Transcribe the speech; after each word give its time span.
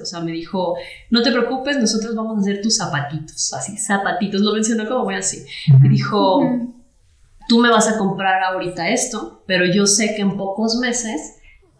O 0.00 0.04
sea, 0.04 0.20
me 0.20 0.32
dijo, 0.32 0.74
no 1.10 1.22
te 1.22 1.30
preocupes, 1.30 1.78
nosotros 1.78 2.14
vamos 2.14 2.38
a 2.38 2.40
hacer 2.40 2.62
tus 2.62 2.76
zapatitos, 2.76 3.52
así, 3.52 3.76
zapatitos, 3.76 4.40
lo 4.40 4.52
mencionó 4.52 4.88
como 4.88 5.04
muy 5.04 5.14
así. 5.14 5.44
Me 5.80 5.88
dijo, 5.88 6.40
tú 7.48 7.60
me 7.60 7.70
vas 7.70 7.88
a 7.88 7.98
comprar 7.98 8.42
ahorita 8.42 8.88
esto, 8.88 9.42
pero 9.46 9.64
yo 9.66 9.86
sé 9.86 10.14
que 10.14 10.22
en 10.22 10.36
pocos 10.36 10.76
meses 10.76 11.36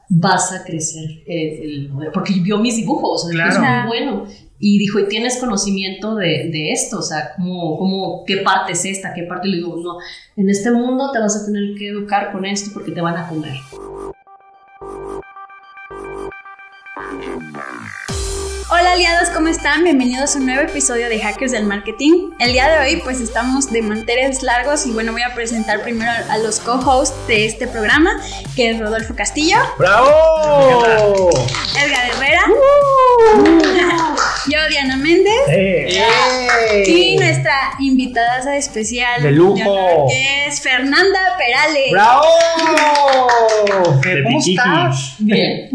vas 0.09 0.53
a 0.53 0.65
crecer, 0.65 1.05
eh, 1.27 1.61
el, 1.63 1.91
porque 2.13 2.35
vio 2.35 2.59
mis 2.59 2.77
dibujos, 2.77 3.25
o 3.25 3.29
sea, 3.29 3.49
es 3.49 3.59
muy 3.59 3.87
bueno. 3.87 4.27
Y 4.61 4.79
dijo, 4.79 4.99
¿y 5.01 5.09
tienes 5.09 5.39
conocimiento 5.39 6.15
de, 6.15 6.49
de 6.51 6.73
esto? 6.73 6.99
O 6.99 7.03
sea, 7.03 7.33
¿cómo, 7.37 7.77
¿cómo, 7.77 8.25
qué 8.25 8.39
parte 8.39 8.73
es 8.73 8.85
esta? 8.85 9.13
¿Qué 9.13 9.25
parte? 9.25 9.49
Le 9.49 9.57
digo, 9.57 9.77
no, 9.83 9.99
en 10.37 10.49
este 10.49 10.71
mundo 10.71 11.11
te 11.13 11.19
vas 11.19 11.37
a 11.37 11.45
tener 11.45 11.75
que 11.77 11.89
educar 11.89 12.33
con 12.33 12.45
esto 12.45 12.71
porque 12.73 12.93
te 12.93 13.01
van 13.01 13.17
a 13.17 13.29
comer. 13.29 13.55
Hola 18.85 18.93
aliados, 18.93 19.31
¿cómo 19.31 19.49
están? 19.49 19.83
Bienvenidos 19.83 20.37
a 20.37 20.39
un 20.39 20.45
nuevo 20.45 20.61
episodio 20.61 21.09
de 21.09 21.19
Hackers 21.19 21.53
del 21.53 21.65
Marketing. 21.65 22.33
El 22.39 22.53
día 22.53 22.69
de 22.69 22.81
hoy 22.85 23.01
pues 23.03 23.19
estamos 23.19 23.73
de 23.73 23.81
manteles 23.81 24.43
largos 24.43 24.85
y 24.87 24.91
bueno, 24.91 25.13
voy 25.13 25.23
a 25.23 25.35
presentar 25.35 25.81
primero 25.81 26.11
a 26.29 26.37
los 26.37 26.61
co-hosts 26.61 27.17
de 27.27 27.47
este 27.47 27.67
programa, 27.67 28.11
que 28.55 28.73
es 28.73 28.79
Rodolfo 28.79 29.15
Castillo. 29.17 29.57
¡Bravo! 29.79 31.31
Edgar 31.83 32.11
Herrera. 32.11 32.43
Yo, 34.47 34.59
Diana 34.69 34.99
Méndez. 34.99 35.33
Y 36.87 37.17
nuestra 37.17 37.55
invitada 37.81 38.55
especial 38.57 39.23
de 39.23 39.31
lujo 39.31 40.09
es 40.13 40.61
Fernanda 40.61 41.19
Perales. 41.39 41.91
¡Bravo! 41.91 42.23
¿Cómo 44.25 44.39
estás? 44.39 45.17
Bien. 45.21 45.71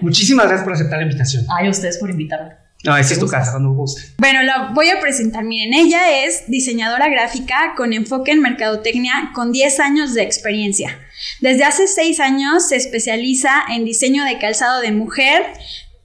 Muchísimas 0.00 0.46
gracias 0.46 0.64
por 0.64 0.72
aceptar 0.72 0.98
la 0.98 1.04
invitación. 1.04 1.44
Ay, 1.56 1.68
ustedes 1.68 1.98
por 1.98 2.10
invitarme. 2.10 2.39
No, 2.82 2.96
esta 2.96 3.12
es 3.12 3.20
tu 3.20 3.28
casa, 3.28 3.50
cuando 3.50 3.70
guste. 3.72 4.02
Bueno, 4.16 4.42
la 4.42 4.70
voy 4.74 4.88
a 4.88 5.00
presentar. 5.00 5.44
Miren, 5.44 5.74
ella 5.74 6.24
es 6.24 6.48
diseñadora 6.48 7.08
gráfica 7.08 7.74
con 7.76 7.92
enfoque 7.92 8.32
en 8.32 8.40
mercadotecnia 8.40 9.32
con 9.34 9.52
10 9.52 9.80
años 9.80 10.14
de 10.14 10.22
experiencia. 10.22 10.98
Desde 11.40 11.64
hace 11.64 11.86
6 11.86 12.20
años 12.20 12.68
se 12.68 12.76
especializa 12.76 13.50
en 13.68 13.84
diseño 13.84 14.24
de 14.24 14.38
calzado 14.38 14.80
de 14.80 14.92
mujer 14.92 15.42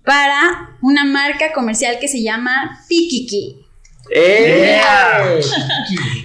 para 0.03 0.77
una 0.81 1.05
marca 1.05 1.53
comercial 1.53 1.97
que 1.99 2.09
se 2.09 2.21
llama 2.21 2.83
Pikiki. 2.89 3.65
¡Eh! 4.13 4.81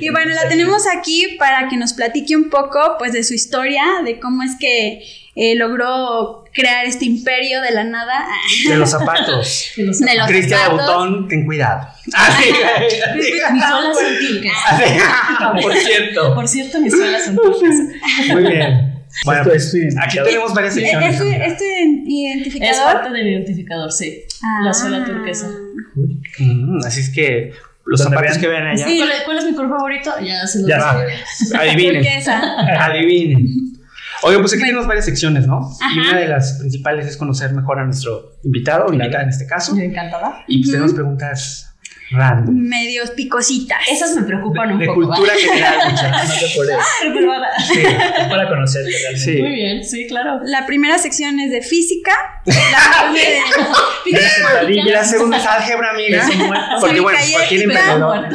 Y 0.01 0.09
bueno, 0.09 0.35
la 0.35 0.49
tenemos 0.49 0.85
aquí 0.97 1.37
para 1.39 1.69
que 1.69 1.77
nos 1.77 1.93
platique 1.93 2.35
un 2.35 2.49
poco 2.49 2.97
pues 2.99 3.13
de 3.13 3.23
su 3.23 3.35
historia, 3.35 3.83
de 4.05 4.19
cómo 4.19 4.43
es 4.43 4.53
que 4.59 5.03
eh, 5.37 5.55
logró 5.57 6.45
crear 6.53 6.85
este 6.87 7.05
imperio 7.05 7.63
de 7.63 7.71
la 7.71 7.85
nada. 7.85 8.27
De 8.69 8.77
los 8.77 8.91
zapatos. 8.91 9.71
De 9.77 9.85
los 9.87 9.99
Cristian 10.27 10.61
zapatos. 10.61 10.89
Autón, 10.89 11.29
ten 11.29 11.45
cuidado. 11.47 11.89
Mis 13.15 13.25
suelas 13.29 13.97
son. 13.97 15.63
Por 15.63 15.75
cierto. 15.75 16.35
Por 16.35 16.49
cierto, 16.49 16.81
mis 16.81 16.93
suelas 16.93 17.25
son. 17.25 17.37
Muy 18.33 18.43
bien. 18.51 18.87
Bueno, 19.25 19.43
pues, 19.45 19.75
es 19.75 19.97
aquí 20.01 20.19
tenemos 20.25 20.55
varias 20.55 20.77
¿E- 20.77 20.81
secciones. 20.81 21.21
¿Este, 21.21 21.47
este 21.47 21.83
Es 21.83 21.89
identificador? 22.07 22.93
parte 22.93 23.11
del 23.11 23.27
identificador, 23.29 23.91
sí. 23.93 24.23
La 24.65 24.73
suela 24.73 25.05
turquesa. 25.05 25.49
Mm, 26.39 26.79
así 26.87 27.01
es 27.01 27.11
que 27.11 27.53
los 27.87 28.01
zapatos 28.01 28.23
vean. 28.23 28.41
que 28.41 28.47
vean 28.49 28.67
allá, 28.69 28.87
Sí. 28.87 28.99
¿Cuál, 28.99 29.11
es- 29.11 29.21
cuál 29.25 29.39
es 29.39 29.45
mi 29.47 29.55
color 29.55 29.71
favorito? 29.79 30.13
Ya 30.25 30.47
se 30.47 30.61
los 30.61 30.69
Ya 30.69 30.91
adivinen. 31.59 31.95
Turquesa. 32.03 32.85
Adivinen. 32.87 33.47
Oigan, 34.23 34.43
pues 34.43 34.53
aquí 34.53 34.61
Bueno. 34.61 34.69
tenemos 34.73 34.87
varias 34.87 35.05
secciones, 35.07 35.47
¿no? 35.47 35.71
Y 35.95 35.99
una 36.01 36.19
de 36.19 36.29
las 36.29 36.55
principales 36.59 37.07
es 37.07 37.17
conocer 37.17 37.53
mejor 37.53 37.79
a 37.79 37.85
nuestro 37.85 38.33
invitado 38.45 38.87
o 38.87 38.93
invitada 38.93 39.23
en 39.25 39.31
este 39.31 39.47
caso. 39.47 39.75
Yo 39.77 39.83
encantada. 39.83 40.45
Y 40.47 40.59
pues 40.61 40.71
tenemos 40.73 40.93
preguntas 40.95 41.67
random. 42.13 42.55
Medios 42.57 43.11
picositas. 43.13 43.79
Esas 43.89 44.17
me 44.17 44.23
preocupan 44.25 44.73
un 44.73 44.79
de 44.81 44.87
poco. 44.87 45.03
cultura 45.07 45.33
¿va? 45.33 45.39
general, 45.39 45.75
muchachos. 45.91 46.29
No 46.29 46.49
por 46.57 46.65
eso. 46.67 46.79
Pero 47.15 47.29
va- 47.29 47.37
Sí, 47.65 47.79
Es 48.19 48.27
para 48.29 48.49
conocerte 48.49 48.91
realmente. 48.91 49.19
sí. 49.19 49.41
Muy 49.41 49.55
bien, 49.55 49.85
sí, 49.85 50.07
claro. 50.09 50.41
La 50.45 50.67
primera 50.67 50.99
sección 50.99 51.39
es 51.39 51.53
de 51.53 51.63
física. 51.63 52.11
La 52.47 53.13
de 54.67 54.73
Y 54.73 54.83
la 54.91 55.05
segunda 55.05 55.37
es 55.37 55.47
álgebra, 55.47 55.91
amiga. 55.91 56.27
Porque 56.81 57.01
bueno, 57.01 57.19
cualquier 57.33 57.69
pero 57.69 57.81
emprendedor. 57.81 58.29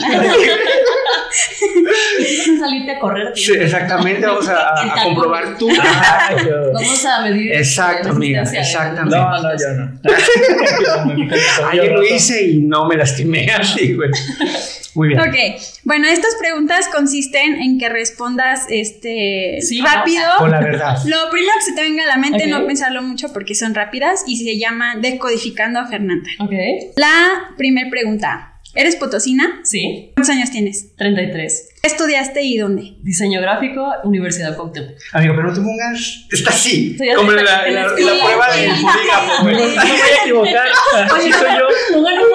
Salirte 2.59 2.91
a 2.91 2.99
correr. 2.99 3.31
Sí, 3.35 3.53
exacamente, 3.53 4.25
vamos 4.25 4.47
a, 4.49 4.69
a- 4.69 4.93
a 4.99 5.03
comprobar 5.03 5.57
tú. 5.57 5.69
Vamos 6.73 7.05
a 7.05 7.21
medir. 7.23 7.53
Exacto, 7.53 8.09
amiga, 8.09 8.41
exactamente. 8.43 9.15
No, 9.17 9.41
no, 9.41 9.49
yo 9.51 9.67
no. 9.77 9.99
Ayer 11.71 11.91
lo 11.91 12.03
hice 12.03 12.45
y 12.47 12.57
no 12.59 12.85
me 12.87 12.95
lastimé 12.97 13.47
así, 13.51 13.93
güey. 13.93 14.09
Muy 14.95 15.09
bien. 15.09 15.19
Ok, 15.19 15.35
bueno, 15.83 16.07
estas 16.07 16.35
preguntas 16.39 16.87
consisten 16.87 17.55
en 17.61 17.77
que 17.77 17.89
respondas 17.89 18.61
este 18.69 19.57
Sí, 19.61 19.81
rápido. 19.81 20.23
Con 20.37 20.51
la 20.51 20.61
verdad. 20.61 20.97
Lo 21.05 21.29
primero 21.31 21.51
que 21.59 21.65
se 21.65 21.73
te 21.73 21.81
venga 21.81 22.03
a 22.03 22.07
la 22.07 22.17
mente, 22.17 22.43
Ok. 22.45 22.49
no 22.49 22.65
pensarlo 22.65 23.01
mucho 23.01 23.33
porque 23.33 23.55
son 23.55 23.75
rápidas 23.75 24.23
y 24.25 24.37
se 24.37 24.57
llama 24.57 24.95
Decodificando 24.95 25.79
a 25.81 25.87
Fernanda. 25.87 26.29
Ok. 26.39 26.53
La 26.95 27.53
primera 27.57 27.89
pregunta. 27.89 28.51
¿Eres 28.75 28.97
potosina? 28.97 29.62
Sí, 29.63 30.12
¿Cuántos 30.16 30.36
años 30.36 30.52
tienes? 30.52 30.96
33. 30.97 31.69
¿Qué 31.81 31.88
estudiaste 31.88 32.41
y 32.44 32.58
dónde? 32.58 32.96
Diseño 33.03 33.40
gráfico, 33.41 33.90
Universidad 34.03 34.56
Cuauhtémoc. 34.58 34.91
Amigo, 35.13 35.34
pero 35.36 35.47
no 35.47 35.53
te 35.53 35.62
pongas. 35.62 36.25
Está 36.31 36.50
así. 36.50 36.97
Como 37.16 37.31
en 37.31 37.46
la, 37.46 37.66
en 37.68 37.75
la- 37.75 37.84
la 37.84 37.94
prueba 37.96 38.56
del 38.56 38.72
polígrafo, 38.72 39.31
No, 39.38 39.44
güey. 39.44 39.56
no 39.56 39.84
me 39.84 39.90
voy 39.91 40.00
a 40.00 40.22
equivocar. 40.24 40.68
Así 41.16 41.31
soy 41.31 41.52
yo. 41.58 41.68
Pongan 41.94 42.13
un. 42.19 42.25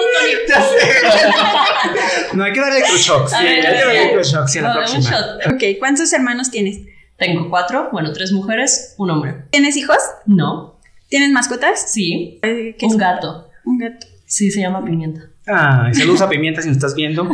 No, 2.37 2.43
hay 2.43 2.53
que 2.53 2.59
darle 2.59 2.77
electroshocks. 2.79 3.31
Sí, 3.31 3.37
hay 3.37 3.61
que 3.61 3.67
darle 3.67 4.01
electroshocks 4.01 4.51
sí, 4.51 4.59
a 4.59 4.61
la 4.63 4.73
próxima. 4.73 5.01
shot. 5.09 5.53
Ok, 5.53 5.63
¿cuántos 5.79 6.11
hermanos 6.13 6.49
tienes? 6.51 6.79
Tengo 7.17 7.49
cuatro, 7.49 7.89
bueno, 7.91 8.13
tres 8.13 8.31
mujeres, 8.31 8.95
un 8.97 9.11
hombre. 9.11 9.35
¿Tienes 9.51 9.75
hijos? 9.77 9.97
No, 10.25 10.79
¿Tienes 11.09 11.29
mascotas? 11.31 11.91
sí, 11.91 12.39
Eh, 12.41 12.75
¿qué 12.79 12.85
un 12.85 12.97
gato. 12.97 13.49
Un 13.65 13.77
gato. 13.77 14.07
Sí, 14.25 14.49
se 14.49 14.61
llama 14.61 14.83
Pimienta. 14.83 15.29
Ah, 15.47 15.89
y 15.91 15.95
saludos 15.95 16.21
a 16.21 16.29
Pimienta 16.29 16.61
si 16.61 16.67
nos 16.67 16.77
estás 16.77 16.95
viendo. 16.95 17.27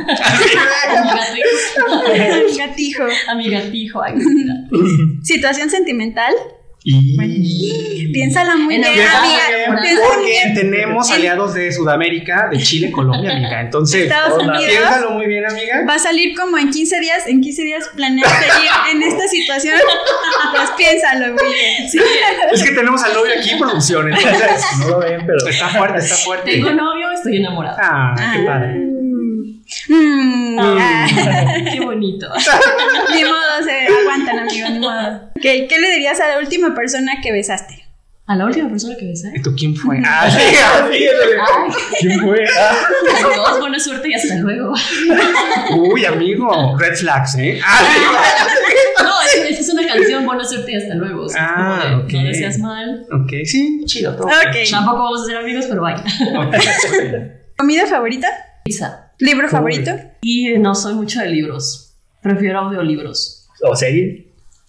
Gatijo. 2.58 3.04
A 3.30 3.36
mi. 3.36 3.48
Ay, 3.54 4.16
linda. 4.18 4.54
¿Situación 5.24 5.70
sentimental? 5.70 6.34
Y. 6.84 7.18
Piénsala 8.14 8.56
muy 8.56 8.78
bien, 8.78 8.86
amiga. 8.86 9.42
Porque 10.08 10.26
bien. 10.26 10.54
tenemos 10.54 11.12
aliados 11.12 11.54
de 11.54 11.72
Sudamérica, 11.72 12.48
de 12.52 12.58
Chile, 12.58 12.92
Colombia, 12.92 13.32
amiga. 13.32 13.62
Entonces, 13.68 14.04
Estados 14.04 14.34
hola. 14.34 14.54
Unidos. 14.54 14.66
piénsalo 14.70 15.12
muy 15.12 15.28
bien, 15.28 15.46
amiga. 15.50 15.86
Va 15.88 15.96
a 15.96 16.00
salir 16.00 16.36
como 16.36 16.58
en 16.58 16.70
15 16.70 17.00
días. 17.00 17.28
En 17.28 17.42
15 17.42 17.64
días 17.64 17.90
planeas 17.96 18.32
seguir 18.32 18.72
en 18.92 19.04
esta 19.04 19.28
situación. 19.28 19.76
Pues 20.52 20.70
piénsalo 20.78 21.34
muy 21.34 21.54
bien. 21.54 21.90
Sí. 21.90 22.00
Es 22.52 22.64
que 22.64 22.72
tenemos 22.72 23.04
al 23.04 23.14
novio 23.14 23.34
aquí 23.38 23.50
en 23.50 23.60
producción, 23.60 24.08
entonces. 24.08 24.62
No 24.80 24.88
lo 24.90 25.00
ven, 25.00 25.26
pero. 25.26 25.46
Está 25.48 25.68
fuerte, 25.70 26.00
está 26.00 26.16
fuerte. 26.16 26.52
Tengo 26.52 26.72
novio, 26.72 27.12
estoy 27.12 27.38
enamorada. 27.38 27.78
Ah, 27.80 28.34
qué 28.36 28.44
padre. 28.44 28.98
Mm, 29.90 30.60
ah. 30.60 31.08
Qué 31.72 31.80
bonito. 31.80 32.28
Ni 33.14 33.24
modo, 33.24 33.64
se 33.64 33.88
aguantan, 33.88 34.40
amigos, 34.40 34.70
ni 34.72 34.80
modo. 34.80 35.16
Ok, 35.36 35.42
¿Qué 35.42 35.76
le 35.80 35.92
dirías 35.92 36.20
a 36.22 36.28
la 36.30 36.40
última 36.40 36.74
persona 36.74 37.20
que 37.22 37.32
besaste? 37.32 37.87
A 38.28 38.36
la 38.36 38.46
última 38.46 38.70
persona 38.70 38.96
que 39.00 39.08
besé. 39.08 39.32
¿Y 39.36 39.42
tú 39.42 39.56
quién 39.58 39.74
fue? 39.76 40.02
Ah, 40.06 40.30
sí, 40.30 40.38
ah, 40.62 40.90
sí. 40.92 40.98
Ay, 41.08 41.72
¿Quién 42.02 42.20
fue? 42.20 42.44
Ah, 42.60 42.76
todos 43.22 43.60
buena 43.62 43.80
suerte 43.80 44.10
y 44.10 44.14
hasta 44.14 44.36
luego. 44.36 44.74
Uy, 45.78 46.04
amigo. 46.06 46.78
Red 46.78 46.96
flags, 46.96 47.36
¿eh? 47.38 47.60
Ah, 47.66 47.80
sí. 47.90 49.04
No, 49.04 49.44
es, 49.46 49.60
es 49.60 49.70
una 49.74 49.88
canción, 49.88 50.26
buena 50.26 50.44
suerte 50.44 50.72
y 50.74 50.76
hasta 50.76 50.96
luego. 50.96 51.24
O 51.24 51.30
sea, 51.30 51.42
es 51.42 51.50
Ah, 51.56 51.80
como 51.84 51.98
de, 52.00 52.04
ok. 52.04 52.12
No 52.14 52.28
deseas 52.28 52.60
mal. 52.60 53.06
Ok, 53.12 53.32
sí, 53.46 53.82
chido. 53.86 54.16
todo. 54.16 54.28
Ok. 54.28 54.56
Tampoco 54.70 54.98
vamos 54.98 55.22
a 55.22 55.26
ser 55.26 55.38
amigos, 55.38 55.66
pero 55.70 55.82
vaya. 55.82 56.04
¿Comida 57.58 57.86
favorita? 57.88 58.28
Pizza. 58.66 59.14
¿Libro 59.20 59.46
Uy. 59.46 59.52
favorito? 59.52 59.92
Y 60.22 60.58
no 60.60 60.76
soy 60.76 60.94
mucho 60.96 61.22
de 61.22 61.30
libros. 61.30 61.96
Prefiero 62.22 62.60
audiolibros. 62.60 63.48
¿O 63.64 63.76
serie? 63.76 64.28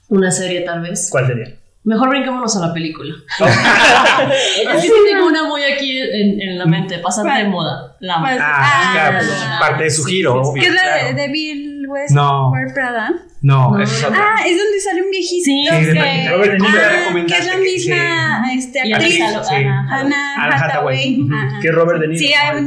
Una 0.09 0.31
serie, 0.31 0.61
tal 0.63 0.81
vez. 0.83 1.09
¿Cuál 1.11 1.27
sería? 1.27 1.55
Mejor 1.85 2.11
brinquémonos 2.11 2.55
a 2.57 2.67
la 2.67 2.75
película. 2.75 3.15
Es 3.39 4.69
que 4.69 4.81
sí 4.83 4.93
tengo 5.11 5.27
una 5.27 5.45
muy 5.45 5.63
aquí 5.63 5.99
en, 5.99 6.41
en 6.41 6.59
la 6.59 6.67
mente. 6.67 6.99
Pásate 6.99 7.31
de 7.31 7.45
moda. 7.45 7.97
La. 8.01 8.21
Pues- 8.21 8.39
Ah, 8.41 8.61
Ah, 8.61 8.91
claro, 8.93 9.19
pues, 9.19 9.45
parte 9.61 9.85
de 9.85 9.91
su 9.91 10.03
sí, 10.05 10.13
giro, 10.17 10.33
sí, 10.33 10.39
sí. 10.43 10.51
obvio. 10.51 10.63
¿Qué 10.63 10.69
es 10.69 10.75
la 10.75 10.83
claro. 10.83 11.07
de, 11.09 11.15
de 11.15 11.29
Bill 11.29 11.87
West? 11.89 12.15
No. 12.15 12.53
Prada? 12.75 13.11
No, 13.41 13.71
No. 13.77 13.83
eso 13.83 13.95
es 13.95 14.05
otra. 14.05 14.19
Ah, 14.21 14.41
es 14.47 14.57
donde 14.57 14.81
sale 14.81 15.03
un 15.03 15.11
viejito 15.11 15.45
Sí, 15.45 15.63
que, 15.71 15.77
sí, 15.79 15.87
de 15.87 16.29
Robert 16.31 16.61
ah, 16.61 17.15
que 17.27 17.35
es 17.39 17.47
la 17.47 17.53
que- 17.53 17.59
misma 17.59 18.53
este, 18.55 18.81
actriz. 18.81 19.15
Sí. 19.15 19.23
Ana- 19.23 19.87
Hannah 19.89 20.35
Anne 20.45 20.55
Hathaway. 20.55 21.15
Hathaway. 21.15 21.61
Que 21.63 21.71
Robert 21.73 22.01
De 22.01 22.09
Niro. 22.09 22.19
Sí, 22.19 22.33
hay 22.35 22.67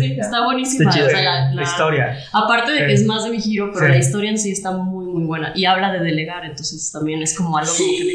Sí, 0.00 0.16
está 0.18 0.44
buenísima. 0.44 0.88
Está 0.90 0.94
chido. 0.94 1.06
o 1.06 1.10
sea, 1.10 1.22
la, 1.22 1.40
La 1.50 1.54
la- 1.54 1.62
historia. 1.62 2.18
Aparte 2.32 2.72
de 2.72 2.86
que 2.86 2.92
es 2.94 3.04
más 3.04 3.24
de 3.24 3.30
mi 3.30 3.40
giro, 3.40 3.70
pero 3.72 3.86
Sí. 3.86 3.92
la 3.92 3.98
historia 3.98 4.30
en 4.30 4.38
sí 4.38 4.50
está 4.50 4.72
muy 4.72 5.06
muy, 5.08 5.24
buena. 5.24 5.52
Y 5.54 5.64
habla 5.64 5.92
de 5.92 5.98
delegar, 6.00 6.44
entonces 6.44 6.90
también 6.92 7.20
es 7.22 7.34
como 7.36 7.56
algo 7.58 7.70
como 7.76 7.88
que 7.98 8.04
me... 8.04 8.12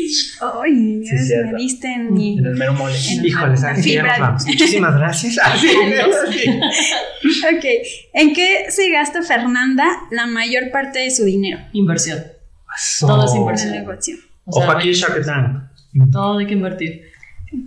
Ay, 0.64 1.00
Dios, 1.00 1.52
me 1.52 1.58
diste 1.58 1.88
en 1.92 2.14
mi... 2.14 2.38
En 2.38 2.46
el 2.46 2.56
mero 2.56 2.74
mole. 2.74 2.96
Híjole, 3.24 3.58
¿sabes 3.58 3.84
qué? 3.84 3.94
Ya 3.94 4.04
nos 4.04 4.12
Fibra. 4.14 4.28
vamos. 4.28 4.46
Muchísimas 4.46 4.96
gracias. 4.96 5.38
Ah, 5.44 5.54
sí, 5.60 5.68
sí. 6.32 7.46
Ok, 7.56 7.66
¿en 8.14 8.34
qué 8.34 8.66
se 8.70 8.90
gasta 8.90 9.22
Fernanda 9.22 9.86
la 10.12 10.28
mayor 10.28 10.72
parte 10.72 11.00
de 11.00 11.12
su 11.12 11.24
dinero? 11.26 11.60
Inversión. 11.84 12.24
Eso. 12.76 13.08
Todo 13.08 13.26
es 13.26 13.36
inversión. 13.36 13.74
el 13.74 13.80
negocio. 13.82 14.16
O 14.46 14.62
sea, 14.62 14.72
aquí, 14.72 14.92
Shark 14.94 15.26
Tank. 15.26 15.64
todo 16.12 16.38
hay 16.40 16.48
que 16.48 16.54
invertir. 16.54 17.02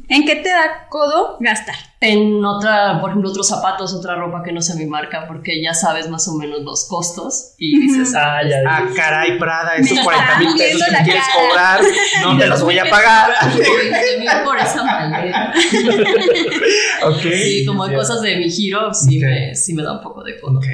¿En 0.08 0.26
qué 0.26 0.34
te 0.36 0.48
da 0.48 0.88
codo 0.90 1.36
gastar? 1.38 1.76
En 2.00 2.44
otra, 2.44 3.00
por 3.00 3.10
ejemplo, 3.10 3.30
otros 3.30 3.46
zapatos, 3.48 3.94
otra 3.94 4.16
ropa 4.16 4.42
que 4.42 4.50
no 4.52 4.60
sea 4.60 4.74
mi 4.74 4.84
marca, 4.86 5.26
porque 5.28 5.62
ya 5.62 5.74
sabes 5.74 6.08
más 6.10 6.26
o 6.26 6.34
menos 6.34 6.62
los 6.62 6.88
costos 6.88 7.54
y 7.56 7.78
dices, 7.82 8.12
Ah, 8.16 8.40
ya. 8.42 8.56
Ah, 8.68 8.82
caray, 8.96 9.38
Prada, 9.38 9.76
esos 9.76 9.96
Me 9.96 10.02
40 10.02 10.38
mil 10.40 10.56
pesos 10.58 10.82
que 10.88 11.04
quieres 11.04 11.22
cara. 11.22 11.48
cobrar, 11.48 11.80
no 12.24 12.36
te 12.36 12.46
los 12.48 12.62
voy 12.62 12.78
a 12.80 12.90
pagar. 12.90 13.30
20 13.54 14.18
mil 14.18 14.28
por 14.44 14.58
esa 14.58 14.82
maleta. 14.82 15.52
ok. 17.06 17.22
Sí, 17.22 17.64
como 17.64 17.86
sí. 17.86 17.94
cosas 17.94 18.20
de 18.22 18.36
mi 18.38 18.50
giro, 18.50 18.92
sí, 18.92 19.18
Ok. 19.18 19.24
me, 19.24 19.54
sí 19.54 19.72
me 19.72 19.84
da 19.84 19.92
un 19.92 20.00
poco 20.02 20.24
de 20.24 20.40
codo. 20.40 20.58
Ok. 20.58 20.66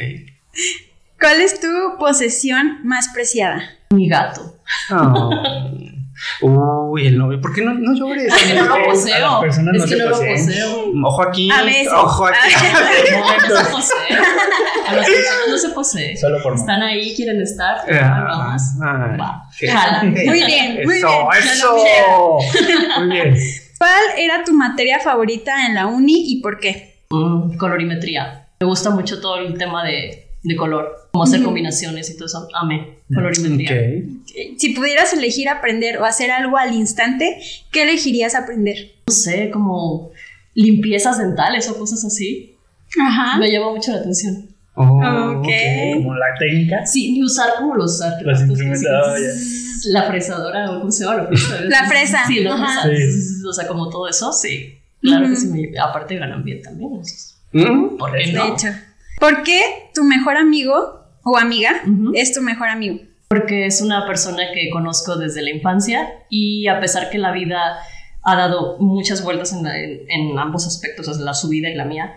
¿Cuál 1.23 1.41
es 1.41 1.61
tu 1.61 1.69
posesión 1.99 2.81
más 2.85 3.09
preciada? 3.15 3.63
Mi 3.91 4.09
gato. 4.09 4.57
Oh. 4.91 5.31
Uy, 6.41 7.07
el 7.07 7.19
novio. 7.19 7.41
¿Por 7.41 7.53
qué 7.53 7.63
no, 7.63 7.75
no 7.75 7.95
llores? 7.95 8.33
Es 8.33 8.43
que 8.45 8.55
no 8.55 8.65
lo 8.67 8.75
a 8.75 8.79
las 8.79 8.87
poseo. 8.89 9.41
personas 9.41 9.75
Es 9.75 9.81
no 9.81 9.85
que 9.87 9.91
se 9.91 9.99
no 9.99 10.05
lo 10.05 10.11
poseen. 10.17 10.47
poseo. 10.47 10.85
Ojo 11.05 11.23
aquí. 11.23 11.51
A 11.51 11.63
veces. 11.63 11.93
Ojo 11.93 12.27
aquí. 12.27 12.37
No 13.49 13.57
se 13.57 13.71
posee. 13.71 14.17
A 14.89 14.95
las 14.95 15.07
personas 15.07 15.49
no 15.49 15.59
se 15.59 15.69
posee. 15.71 16.17
Solo 16.17 16.43
por 16.43 16.55
Están 16.55 16.83
ahí, 16.83 17.15
quieren 17.15 17.41
estar. 17.41 17.79
Ah, 17.89 17.93
nada 17.93 18.37
más. 18.39 18.77
ay, 18.83 19.17
Va. 19.19 19.43
sí. 19.53 19.67
Muy 20.27 20.45
bien, 20.45 20.81
muy 20.85 20.97
Eso, 20.99 21.29
bien. 21.31 21.45
eso. 21.45 22.39
Muy 23.01 23.09
bien. 23.11 23.35
¿Cuál 23.79 24.03
era 24.19 24.45
tu 24.45 24.53
materia 24.53 24.99
favorita 25.01 25.67
en 25.67 25.75
la 25.75 25.87
uni 25.87 26.33
y 26.33 26.41
por 26.43 26.59
qué? 26.61 27.05
Mm, 27.11 27.57
colorimetría. 27.57 28.47
Me 28.61 28.67
gusta 28.67 28.91
mucho 28.91 29.21
todo 29.21 29.37
el 29.39 29.57
tema 29.59 29.83
de, 29.85 30.29
de 30.43 30.57
color, 30.57 31.09
como 31.13 31.25
hacer 31.25 31.43
combinaciones 31.43 32.11
y 32.11 32.17
todo 32.17 32.27
eso. 32.27 32.49
Amé. 32.55 32.99
Colorimetría. 33.15 33.71
Ok. 33.71 34.59
Si 34.59 34.71
pudieras 34.71 35.13
elegir 35.13 35.49
aprender 35.49 35.99
o 35.99 36.05
hacer 36.05 36.31
algo 36.31 36.57
al 36.59 36.75
instante, 36.75 37.41
¿qué 37.71 37.83
elegirías 37.83 38.35
aprender? 38.35 38.93
No 39.07 39.13
sé, 39.15 39.51
como 39.51 40.11
limpiezas 40.55 41.19
dentales 41.19 41.69
o 41.69 41.79
cosas 41.79 42.05
así. 42.05 42.57
Ajá. 43.01 43.39
Me 43.39 43.51
llama 43.53 43.71
mucho 43.73 43.93
la 43.93 43.99
atención. 43.99 44.49
Oh, 44.75 44.85
Ok. 45.39 45.49
Como 45.95 46.15
la 46.15 46.27
técnica. 46.39 46.87
Sí, 46.87 47.13
ni 47.13 47.23
usar 47.23 47.51
como 47.59 47.75
los 47.77 48.01
artefactos. 48.03 48.59
sí. 48.59 49.91
La 49.91 50.05
fresadora, 50.05 50.71
¿o 50.71 50.79
¿cómo 50.81 50.91
se 50.93 51.05
llama? 51.05 51.17
La 51.23 51.27
fresa. 51.29 51.61
La 51.65 51.85
fresa, 51.89 52.27
Sí, 52.27 52.41
la 52.41 52.55
ajá. 52.55 52.83
fresa. 52.83 53.13
Sí. 53.13 53.47
O 53.49 53.53
sea, 53.53 53.67
como 53.67 53.89
todo 53.91 54.09
eso, 54.09 54.33
sí. 54.33 54.79
Claro 55.01 55.29
que 55.29 55.37
sí. 55.37 55.49
Me, 55.49 55.79
aparte 55.79 56.17
ganan 56.17 56.45
bien 56.45 56.63
también. 56.63 56.91
entonces, 56.91 57.37
¿Por 57.53 58.13
qué 58.13 58.27
De 58.27 58.33
no? 58.33 58.55
hecho. 58.55 58.69
¿Por 59.19 59.43
qué 59.43 59.61
tu 59.95 60.05
mejor 60.05 60.37
amigo 60.37 61.01
o 61.25 61.37
amiga 61.39 61.83
es 62.15 62.35
tu 62.35 62.41
mejor 62.43 62.69
amigo? 62.69 62.99
Porque 63.29 63.67
es 63.67 63.81
una 63.81 64.07
persona 64.07 64.43
que 64.53 64.69
conozco 64.71 65.17
desde 65.17 65.43
la 65.43 65.51
infancia 65.51 66.09
y 66.29 66.67
a 66.69 66.81
pesar 66.81 67.09
que 67.11 67.19
la 67.19 67.33
vida 67.33 67.79
ha 68.25 68.37
dado 68.37 68.79
muchas 68.79 69.23
vueltas 69.25 69.53
en, 69.53 69.63
la- 69.65 69.79
en- 69.79 70.01
en 70.09 70.39
ambos 70.39 70.67
aspectos, 70.67 71.09
o 71.09 71.15
sea, 71.15 71.25
la 71.25 71.35
su 71.35 71.49
vida 71.49 71.69
y 71.71 71.75
la 71.75 71.85
mía, 71.85 72.15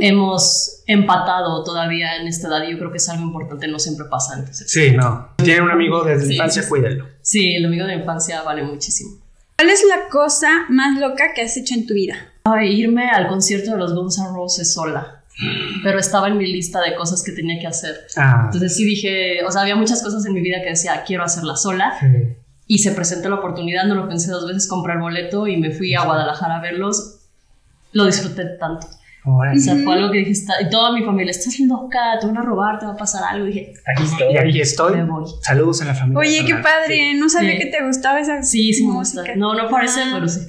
hemos 0.00 0.82
empatado 0.86 1.62
todavía 1.64 2.16
en 2.16 2.26
esta 2.26 2.48
edad 2.48 2.62
y 2.66 2.72
yo 2.72 2.78
creo 2.78 2.90
que 2.90 2.96
es 2.96 3.08
algo 3.08 3.24
importante, 3.24 3.68
no 3.68 3.78
siempre 3.78 4.06
pasa. 4.10 4.34
Entonces, 4.38 4.70
Sí, 4.70 4.90
no. 4.92 5.28
Si 5.38 5.44
tiene 5.44 5.62
un 5.62 5.70
amigo 5.70 6.02
desde 6.02 6.22
la 6.22 6.26
Sí, 6.28 6.32
infancia, 6.34 6.62
sí, 6.62 6.68
sí. 7.22 7.54
el 7.56 7.66
amigo 7.66 7.86
de 7.86 7.94
la 7.96 8.00
infancia 8.00 8.42
vale 8.42 8.62
muchísimo. 8.62 9.18
¿Cuál 9.58 9.70
es 9.70 9.84
la 9.86 10.08
cosa 10.08 10.64
más 10.70 10.98
loca 10.98 11.32
que 11.34 11.42
has 11.42 11.56
hecho 11.56 11.74
en 11.74 11.86
tu 11.86 11.92
vida? 11.94 12.14
Ay, 12.44 12.80
irme 12.80 13.10
al 13.10 13.28
concierto 13.28 13.72
de 13.72 13.76
los 13.76 13.94
Guns 13.94 14.18
N' 14.18 14.28
Roses 14.34 14.72
sola. 14.72 15.19
Pero 15.82 15.98
estaba 15.98 16.28
en 16.28 16.36
mi 16.36 16.46
lista 16.52 16.80
de 16.82 16.94
cosas 16.94 17.22
que 17.22 17.32
tenía 17.32 17.58
que 17.60 17.66
hacer. 17.66 17.94
Ah. 18.16 18.42
Entonces 18.46 18.76
sí 18.76 18.84
dije, 18.84 19.44
o 19.46 19.50
sea, 19.50 19.62
había 19.62 19.76
muchas 19.76 20.02
cosas 20.02 20.24
en 20.26 20.34
mi 20.34 20.40
vida 20.40 20.58
que 20.62 20.70
decía, 20.70 21.02
quiero 21.06 21.24
hacerla 21.24 21.56
sola. 21.56 21.94
Sí. 22.00 22.06
Y 22.66 22.78
se 22.78 22.92
presentó 22.92 23.28
la 23.30 23.36
oportunidad, 23.36 23.84
no 23.84 23.94
lo 23.94 24.08
pensé 24.08 24.30
dos 24.30 24.46
veces, 24.46 24.68
compré 24.68 24.92
el 24.94 25.00
boleto 25.00 25.46
y 25.46 25.56
me 25.56 25.70
fui 25.72 25.94
a 25.94 26.04
Guadalajara 26.04 26.58
a 26.58 26.60
verlos. 26.60 27.16
Lo 27.92 28.06
disfruté 28.06 28.44
tanto. 28.60 28.86
Ahora 29.24 29.50
O 29.52 29.54
sí. 29.54 29.60
sea, 29.60 29.76
fue 29.84 29.94
algo 29.94 30.10
que 30.10 30.18
dije, 30.18 30.30
está- 30.30 30.62
y 30.62 30.70
toda 30.70 30.92
mi 30.92 31.02
familia, 31.04 31.30
estás 31.32 31.58
loca, 31.60 31.98
te 32.20 32.26
van 32.26 32.38
a 32.38 32.42
robar, 32.42 32.78
te 32.78 32.86
va 32.86 32.92
a 32.92 32.96
pasar 32.96 33.22
algo. 33.28 33.46
Y 33.46 33.48
dije, 33.52 33.72
Aquí 33.94 34.04
estoy. 34.04 34.32
Y 34.32 34.38
aquí 34.38 34.60
estoy. 34.62 34.96
Me 34.96 35.04
voy. 35.04 35.24
Saludos 35.42 35.82
a 35.82 35.86
la 35.86 35.94
familia. 35.94 36.18
Oye, 36.20 36.44
qué 36.46 36.54
padre, 36.54 37.14
no 37.18 37.28
sabía 37.28 37.52
Sí. 37.52 37.58
que 37.58 37.66
te 37.66 37.84
gustaba 37.84 38.18
esa 38.20 38.42
sí, 38.42 38.72
sí 38.72 38.86
me 38.86 38.94
gusta. 38.94 39.20
música. 39.20 39.36
No, 39.36 39.52
no 39.54 39.68
parece, 39.68 40.00
Ah. 40.02 40.10
pero 40.14 40.28
sí. 40.28 40.40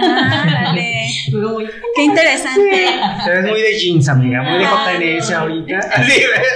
Ah, 0.00 0.46
dale. 0.66 1.08
Me 1.32 1.44
voy. 1.46 1.64
Qué 2.00 2.04
interesante. 2.06 2.86
Te 3.24 3.30
ves 3.30 3.50
muy 3.50 3.60
de 3.60 3.78
jeans, 3.78 4.08
amiga. 4.08 4.42
Muy 4.42 4.58
de 4.58 5.18
JNS 5.20 5.30
ahorita. 5.32 5.78
Así, 5.94 6.12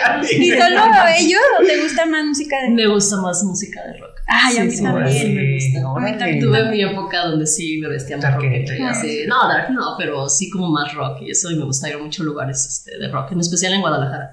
así. 0.06 0.37
¿Y 0.44 0.50
solo 0.50 0.81
ellos 1.19 1.41
o 1.61 1.64
te 1.64 1.82
gusta 1.82 2.06
más 2.06 2.25
música 2.25 2.56
de 2.62 2.70
Me 2.70 2.87
gusta 2.87 3.17
más 3.20 3.43
música 3.44 3.82
de 3.82 3.99
rock. 3.99 4.11
Ay, 4.26 4.56
a 4.58 4.64
mí 4.64 4.70
sí, 4.70 4.82
también. 4.82 5.08
sí 5.19 5.29
me 5.29 5.55
gusta. 5.55 5.91
Órale. 5.91 6.19
también. 6.19 6.41
Tuve 6.41 6.70
mi 6.70 6.81
época 6.82 7.26
donde 7.26 7.46
sí 7.46 7.79
me 7.82 7.88
vestía 7.88 8.17
más 8.17 8.35
rock. 8.35 8.44
y 8.44 8.82
así. 8.82 9.25
No, 9.26 9.46
dark 9.49 9.70
no, 9.70 9.96
pero 9.99 10.29
sí 10.29 10.49
como 10.50 10.70
más 10.70 10.94
rock 10.94 11.19
y 11.23 11.31
eso 11.31 11.50
y 11.50 11.56
me 11.56 11.64
gusta 11.64 11.88
ir 11.91 11.96
a 11.96 11.99
muchos 11.99 12.25
lugares 12.25 12.64
este, 12.67 12.99
de 12.99 13.08
rock, 13.12 13.32
en 13.32 13.41
especial 13.41 13.75
en 13.75 13.81
Guadalajara. 13.82 14.31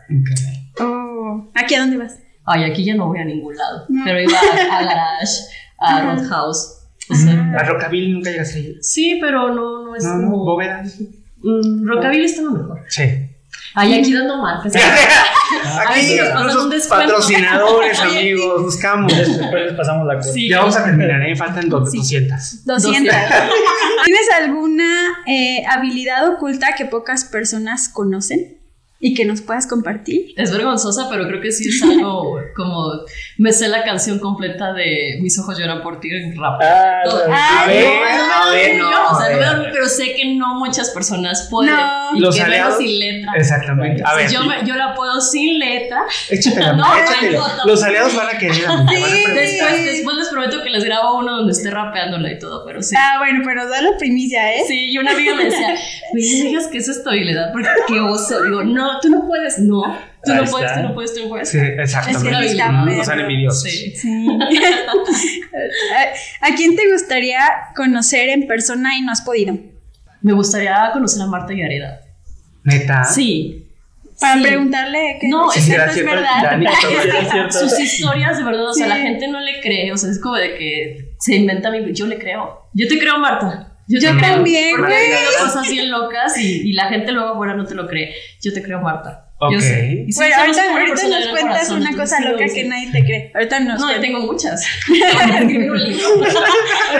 Oh. 0.79 1.51
¿Aquí 1.55 1.75
a 1.75 1.81
dónde 1.81 1.97
vas? 1.97 2.15
Ay, 2.45 2.63
aquí 2.63 2.83
ya 2.85 2.95
no 2.95 3.07
voy 3.07 3.19
a 3.19 3.25
ningún 3.25 3.55
lado, 3.55 3.85
No. 3.89 4.03
pero 4.05 4.19
iba 4.21 4.37
a, 4.37 4.77
a 4.79 4.83
Garage, 4.83 5.31
a. 5.77 6.01
Roadhouse. 6.01 6.80
O 7.09 7.15
sea, 7.15 7.51
A 7.57 7.63
Rockabilly 7.63 8.13
nunca 8.13 8.29
llegas 8.31 8.53
a 8.55 8.59
ir. 8.59 8.77
sí, 8.81 9.17
pero 9.21 9.53
no, 9.53 9.83
no 9.85 9.95
es 9.95 10.03
No, 10.03 10.15
no, 10.17 10.31
como... 10.31 10.45
bóveda. 10.45 10.83
Mm, 11.43 11.87
Rockabilly 11.87 12.25
está 12.25 12.41
mejor. 12.43 12.81
Sí. 12.87 13.03
Ay, 13.73 13.93
aquí 13.99 14.13
dando 14.13 14.35
si 14.69 14.77
Aquí 14.79 16.15
nos 16.17 16.27
pasan 16.29 16.43
nuestros 16.43 16.63
un 16.65 16.69
descuento. 16.69 17.05
patrocinadores, 17.07 17.99
amigos, 18.01 18.63
buscamos. 18.63 19.15
Después 19.17 19.65
les 19.65 19.73
pasamos 19.73 20.07
la 20.07 20.15
cosa. 20.17 20.31
Sí. 20.33 20.49
Ya 20.49 20.59
vamos 20.59 20.75
a 20.77 20.83
terminar, 20.85 21.21
¿eh? 21.21 21.35
Faltan 21.35 21.69
dos- 21.69 21.91
200. 21.91 22.65
200. 22.65 23.15
¿Tienes 24.05 24.27
alguna 24.41 25.23
eh, 25.27 25.63
habilidad 25.69 26.27
oculta 26.29 26.73
que 26.77 26.85
pocas 26.85 27.23
personas 27.25 27.87
conocen 27.89 28.57
y 29.01 29.13
que 29.15 29.25
nos 29.25 29.41
puedas 29.41 29.67
compartir? 29.67 30.27
Es 30.37 30.51
vergonzosa, 30.51 31.07
pero 31.09 31.27
creo 31.27 31.41
que 31.41 31.51
sí 31.51 31.67
es 31.69 31.81
algo 31.83 32.37
como... 32.55 32.91
Me 33.37 33.51
sé 33.51 33.67
la 33.67 33.83
canción 33.83 34.19
completa 34.19 34.73
de 34.73 35.17
Mis 35.21 35.37
ojos 35.39 35.57
lloran 35.57 35.81
por 35.81 35.99
ti 35.99 36.09
en 36.11 36.39
rap. 36.39 36.61
Ah, 36.61 37.01
no, 37.05 37.11
A 37.33 37.63
Ay, 37.63 37.77
ver, 37.77 37.85
no, 38.27 38.33
a 38.33 38.51
ver, 38.51 38.77
No, 38.77 38.91
no. 38.91 39.09
o 39.11 39.19
sea, 39.19 39.29
no 39.31 39.37
me 39.37 39.43
da- 39.43 39.69
pero 39.73 39.87
sé 39.89 40.13
que 40.15 40.35
no 40.35 40.55
muchas 40.59 40.91
personas 40.91 41.47
pueden. 41.49 41.73
No. 41.75 42.15
Y 42.15 42.19
Los 42.19 42.35
que 42.35 42.41
aliados- 42.43 42.77
sin 42.77 42.99
letra. 42.99 43.31
Exactamente. 43.35 44.03
A 44.05 44.15
ver, 44.15 44.29
yo, 44.31 44.43
me- 44.45 44.65
yo 44.65 44.75
la 44.75 44.93
puedo 44.93 45.19
sin 45.19 45.57
letra. 45.59 46.03
échatela, 46.29 46.73
No, 46.77 46.85
échatela. 46.97 47.41
Los 47.65 47.81
aliados 47.83 48.15
van 48.15 48.27
a 48.35 48.37
querer, 48.37 48.65
amiga, 48.67 48.77
van 48.77 48.87
a 48.87 48.91
Sí. 48.91 49.23
Después, 49.33 49.85
después 49.85 50.17
les 50.17 50.27
prometo 50.29 50.61
que 50.63 50.69
les 50.69 50.83
grabo 50.83 51.17
uno 51.17 51.37
donde 51.37 51.53
esté 51.53 51.71
rapeándola 51.71 52.31
y 52.31 52.37
todo, 52.39 52.63
pero 52.65 52.81
sí. 52.83 52.95
Ah, 52.97 53.15
bueno, 53.19 53.41
pero 53.45 53.67
da 53.67 53.81
la 53.81 53.97
primicia, 53.97 54.53
¿eh? 54.53 54.63
Sí, 54.67 54.91
y 54.91 54.97
una 54.97 55.11
amiga 55.11 55.33
me 55.35 55.45
decía, 55.45 55.69
no 56.13 56.19
digas 56.19 56.67
que 56.67 56.77
eso 56.77 56.91
es 56.91 57.03
tu 57.03 57.09
habilidad, 57.09 57.51
porque 57.51 57.67
qué 57.87 57.99
oso. 57.99 58.41
Digo, 58.43 58.63
no, 58.63 58.90
tú 58.99 59.09
no 59.09 59.25
puedes, 59.27 59.59
no. 59.59 59.81
Tú 60.23 60.31
Ahí 60.31 60.37
no 60.37 60.43
está. 60.43 60.51
puedes, 60.57 60.73
tú 60.73 60.79
no 60.81 60.93
puedes, 60.93 61.13
tú 61.15 61.23
no 61.23 61.29
puedes. 61.29 61.49
Sí, 61.49 61.57
exactamente. 61.57 62.29
Es 62.29 62.37
que 62.45 62.51
está 62.51 62.71
No, 62.71 62.85
perro. 62.85 62.97
No 62.97 63.03
sean 63.03 63.19
envidiosos. 63.19 63.63
Sí. 63.63 63.91
Sí. 63.95 64.27
¿A 66.41 66.55
quién 66.55 66.75
te 66.75 66.91
gustaría 66.91 67.39
conocer 67.75 68.29
en 68.29 68.47
persona 68.47 68.97
y 68.97 69.01
no 69.01 69.11
has 69.11 69.21
podido? 69.21 69.57
Me 70.21 70.33
gustaría 70.33 70.89
conocer 70.93 71.21
a 71.21 71.25
Marta 71.27 71.53
Gareda. 71.53 71.99
Neta. 72.63 73.03
Sí. 73.03 73.67
Para 74.19 74.35
Sí. 74.35 74.43
preguntarle 74.43 75.17
que 75.19 75.27
No, 75.29 75.49
Sí, 75.49 75.59
es, 75.59 75.69
es 75.97 76.05
verdad. 76.05 76.59
Sus 77.51 77.79
historias, 77.79 78.37
de 78.37 78.43
verdad, 78.43 78.69
o 78.69 78.73
sea, 78.73 78.85
Sí. 78.85 78.89
la 78.89 78.97
gente 78.99 79.27
no 79.27 79.39
le 79.39 79.59
cree, 79.61 79.91
o 79.91 79.97
sea, 79.97 80.11
es 80.11 80.19
como 80.21 80.35
de 80.35 80.55
que 80.55 81.13
se 81.19 81.35
inventa 81.37 81.71
mi... 81.71 81.91
Yo 81.93 82.05
le 82.05 82.19
creo. 82.19 82.67
Yo 82.73 82.87
te 82.87 82.99
creo, 82.99 83.17
Marta. 83.17 83.70
Yo, 83.87 83.99
Yo 83.99 84.09
creo. 84.17 84.21
también, 84.21 84.77
güey. 84.77 84.93
cosas 85.41 85.69
bien 85.69 85.89
locas 85.91 86.37
y, 86.37 86.69
y 86.69 86.73
la 86.73 86.85
gente 86.89 87.11
luego 87.11 87.29
afuera 87.29 87.55
no 87.55 87.65
te 87.65 87.75
lo 87.75 87.87
cree. 87.87 88.13
Yo 88.41 88.53
te 88.53 88.61
creo, 88.63 88.79
Marta. 88.81 89.27
Yo 89.41 89.47
Ok. 89.57 89.59
sé. 89.59 90.05
Sí, 90.07 90.13
Bueno, 90.17 90.35
ahorita, 90.37 90.61
ahorita 90.71 90.89
persona 90.91 91.03
de 91.03 91.09
nos 91.09 91.23
gran 91.23 91.31
cuentas 91.31 91.67
corazón, 91.69 91.81
una 91.81 91.95
cosa 92.03 92.19
loca 92.21 92.43
gusta. 92.43 92.53
que 92.55 92.63
nadie 92.65 92.91
te 92.91 93.03
cree. 93.05 93.31
Ahorita 93.33 93.59
nos 93.61 93.79
No, 93.81 93.91
yo 93.91 93.99
tengo 93.99 94.19
muchas. 94.21 94.63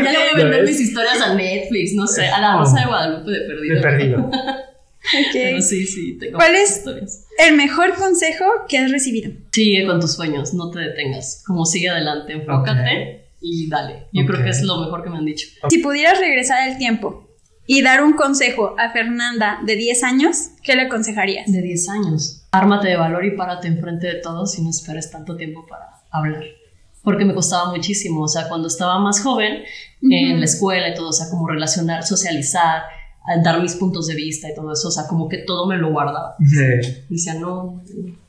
Ya 0.04 0.12
le 0.12 0.18
voy 0.18 0.28
a 0.34 0.36
vender 0.38 0.64
mis 0.64 0.80
historias 0.80 1.22
a 1.22 1.34
Netflix, 1.36 1.94
no 1.94 2.08
sé, 2.08 2.28
a 2.28 2.40
la 2.42 2.58
Rosa 2.58 2.80
de 2.82 2.86
Guadalupe 2.88 3.32
de 3.32 3.40
perdido. 3.42 3.76
De 3.76 3.82
perdido. 3.82 4.32
Pero 5.34 5.58
Ok. 5.58 5.62
sí, 5.64 5.86
sí, 5.88 6.18
tengo 6.20 6.38
¿Cuál 6.38 6.56
es? 6.56 6.78
historias. 6.78 7.26
El 7.40 7.56
mejor 7.58 7.96
consejo 7.96 8.46
que 8.70 8.78
has 8.78 8.92
recibido. 8.92 9.32
Sigue 9.52 9.86
con 9.88 10.00
tus 10.00 10.14
sueños, 10.14 10.54
no 10.54 10.70
te 10.70 10.80
detengas. 10.80 11.44
Como 11.46 11.66
sigue 11.66 11.90
adelante, 11.90 12.34
enfócate 12.34 13.21
y 13.42 13.68
dale. 13.70 14.08
Yo 14.14 14.26
creo 14.26 14.40
Ok. 14.40 14.44
que 14.46 14.50
es 14.52 14.62
lo 14.64 14.78
mejor 14.80 15.04
que 15.04 15.10
me 15.10 15.18
han 15.18 15.26
dicho. 15.26 15.48
Si 15.70 15.80
pudieras 15.80 16.20
regresar 16.20 16.70
el 16.70 16.78
tiempo 16.78 17.28
y 17.66 17.82
dar 17.82 18.04
un 18.04 18.14
consejo 18.14 18.76
a 18.78 18.92
Fernanda 18.92 19.60
de 19.66 19.76
10 19.76 20.04
años, 20.04 20.50
¿qué 20.64 20.76
le 20.76 20.84
aconsejarías? 20.84 21.52
De 21.52 21.62
10 21.62 21.90
años. 21.90 22.48
Ármate 22.52 22.90
de 22.90 22.98
valor 22.98 23.26
y 23.26 23.32
párate 23.36 23.68
enfrente 23.68 24.08
de 24.08 24.16
todos 24.16 24.58
y 24.58 24.62
no 24.64 24.70
esperes 24.70 25.10
tanto 25.12 25.36
tiempo 25.36 25.66
para 25.68 25.86
hablar. 26.12 26.44
porque 27.04 27.26
me 27.26 27.34
costaba 27.34 27.72
muchísimo, 27.72 28.22
o 28.22 28.28
sea, 28.28 28.48
cuando 28.48 28.68
estaba 28.68 29.00
más 29.00 29.22
joven, 29.24 29.64
en 30.04 30.38
la 30.40 30.46
escuela 30.46 30.88
y 30.90 30.94
todo, 30.94 31.10
o 31.10 31.14
sea, 31.14 31.32
como 31.32 31.48
relacionar, 31.48 32.04
socializar, 32.04 32.84
dar 33.44 33.60
mis 33.60 33.74
puntos 33.74 34.06
de 34.06 34.14
vista 34.14 34.48
y 34.52 34.54
todo 34.54 34.72
eso, 34.74 34.90
o 34.90 34.92
sea, 34.92 35.08
como 35.08 35.28
que 35.28 35.40
todo 35.40 35.66
me 35.66 35.78
lo 35.78 35.90
guardaba. 35.92 36.36
Sí. 36.48 37.06
Decía, 37.10 37.34
no, 37.36 37.82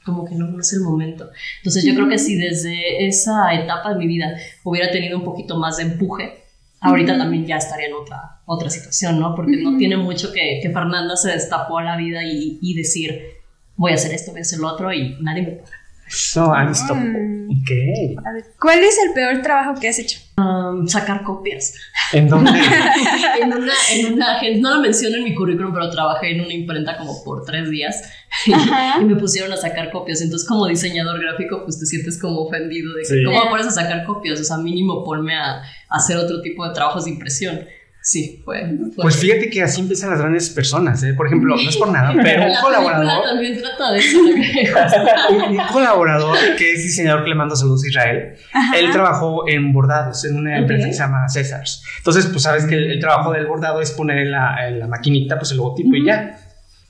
como 0.04 0.24
que 0.24 0.34
no, 0.34 0.46
no 0.46 0.60
es 0.60 0.72
el 0.72 0.80
momento. 0.80 1.30
Entonces 1.58 1.84
yo 1.84 1.94
creo 1.94 2.08
que 2.08 2.18
si 2.18 2.36
desde 2.36 3.06
esa 3.06 3.54
etapa 3.54 3.90
de 3.92 3.98
mi 3.98 4.06
vida 4.06 4.36
hubiera 4.64 4.90
tenido 4.90 5.18
un 5.18 5.24
poquito 5.24 5.56
más 5.58 5.76
de 5.76 5.84
empuje, 5.84 6.44
ahorita 6.80 7.16
también 7.16 7.46
ya 7.46 7.56
estaría 7.56 7.86
en 7.86 7.94
otra, 7.94 8.40
otra 8.46 8.70
situación, 8.70 9.20
¿no? 9.20 9.34
Porque 9.34 9.56
no 9.56 9.76
tiene 9.76 9.96
mucho 9.96 10.32
que, 10.32 10.60
que 10.62 10.70
Fernanda 10.70 11.16
se 11.16 11.30
destapó 11.30 11.78
a 11.78 11.84
la 11.84 11.96
vida 11.96 12.24
y, 12.24 12.58
y 12.60 12.74
decir, 12.74 13.22
voy 13.76 13.92
a 13.92 13.94
hacer 13.94 14.12
esto, 14.12 14.32
voy 14.32 14.40
a 14.40 14.42
hacer 14.42 14.58
lo 14.58 14.68
otro 14.68 14.92
y 14.92 15.16
nadie 15.20 15.42
me 15.42 15.52
para. 15.52 15.81
So 16.12 16.50
unstoppable. 16.52 17.46
Ok. 17.48 17.70
A 18.26 18.32
ver, 18.32 18.44
¿Cuál 18.60 18.80
es 18.80 18.96
el 19.06 19.12
peor 19.14 19.42
trabajo 19.42 19.78
que 19.80 19.88
has 19.88 19.98
hecho? 19.98 20.18
Um, 20.36 20.86
sacar 20.86 21.22
copias. 21.22 21.74
¿En 22.12 22.28
dónde? 22.28 22.50
en 23.40 23.52
una, 23.52 23.72
en 23.92 24.12
una 24.14 24.36
agencia, 24.36 24.60
no 24.62 24.74
lo 24.76 24.80
menciono 24.80 25.16
en 25.16 25.24
mi 25.24 25.34
currículum, 25.34 25.72
pero 25.72 25.90
trabajé 25.90 26.32
en 26.32 26.40
una 26.42 26.52
imprenta 26.52 26.96
como 26.98 27.22
por 27.24 27.44
tres 27.44 27.70
días 27.70 28.02
y, 28.46 28.52
y 28.52 29.04
me 29.04 29.16
pusieron 29.16 29.52
a 29.52 29.56
sacar 29.56 29.90
copias. 29.90 30.20
Entonces, 30.22 30.46
como 30.48 30.66
diseñador 30.66 31.20
gráfico, 31.20 31.62
pues 31.64 31.78
te 31.78 31.86
sientes 31.86 32.18
como 32.20 32.40
ofendido 32.42 32.92
de 32.94 33.02
que, 33.02 33.08
Sí. 33.08 33.24
¿cómo 33.24 33.44
me 33.44 33.50
pones 33.50 33.66
a 33.66 33.70
sacar 33.70 34.04
copias? 34.04 34.40
O 34.40 34.44
sea, 34.44 34.56
mínimo 34.58 35.04
ponme 35.04 35.34
a, 35.34 35.56
a 35.60 35.62
hacer 35.88 36.16
otro 36.18 36.40
tipo 36.42 36.66
de 36.66 36.74
trabajos 36.74 37.04
de 37.04 37.10
impresión. 37.10 37.60
Sí, 38.04 38.42
fue. 38.44 38.60
fue- 38.94 39.02
Pues 39.02 39.16
fíjate 39.16 39.48
que 39.48 39.62
así 39.62 39.80
empiezan 39.80 40.10
las 40.10 40.18
grandes 40.18 40.50
personas, 40.50 41.02
¿eh? 41.04 41.14
Por 41.14 41.28
ejemplo, 41.28 41.54
no 41.54 41.68
es 41.68 41.76
por 41.76 41.90
nada, 41.92 42.12
pero 42.22 42.46
un 42.46 42.54
colaborador, 42.60 43.24
también 43.24 43.60
trata 43.60 43.92
de 43.92 43.98
eso. 44.00 44.18
un, 45.30 45.42
un 45.58 45.66
colaborador 45.72 46.36
que 46.58 46.72
es 46.72 46.82
diseñador 46.82 47.22
que 47.22 47.30
le 47.30 47.36
mando 47.36 47.54
saludos 47.56 47.84
a 47.84 47.88
Israel, 47.88 48.34
él 48.76 48.90
trabajó 48.90 49.48
en 49.48 49.72
bordados 49.72 50.24
en 50.24 50.36
una 50.36 50.58
empresa 50.58 50.82
Ok. 50.84 50.88
que 50.88 50.92
se 50.94 50.98
llama 50.98 51.28
Césars. 51.28 51.84
Entonces, 51.98 52.26
pues 52.26 52.42
sabes 52.42 52.64
que 52.64 52.74
el, 52.74 52.90
el 52.92 53.00
trabajo 53.00 53.32
del 53.32 53.46
bordado 53.46 53.80
es 53.80 53.92
poner 53.92 54.18
en 54.18 54.32
la, 54.32 54.68
en 54.68 54.80
la 54.80 54.88
maquinita 54.88 55.38
pues 55.38 55.52
el 55.52 55.58
logotipo 55.58 55.94
y 55.94 56.04
ya. 56.04 56.38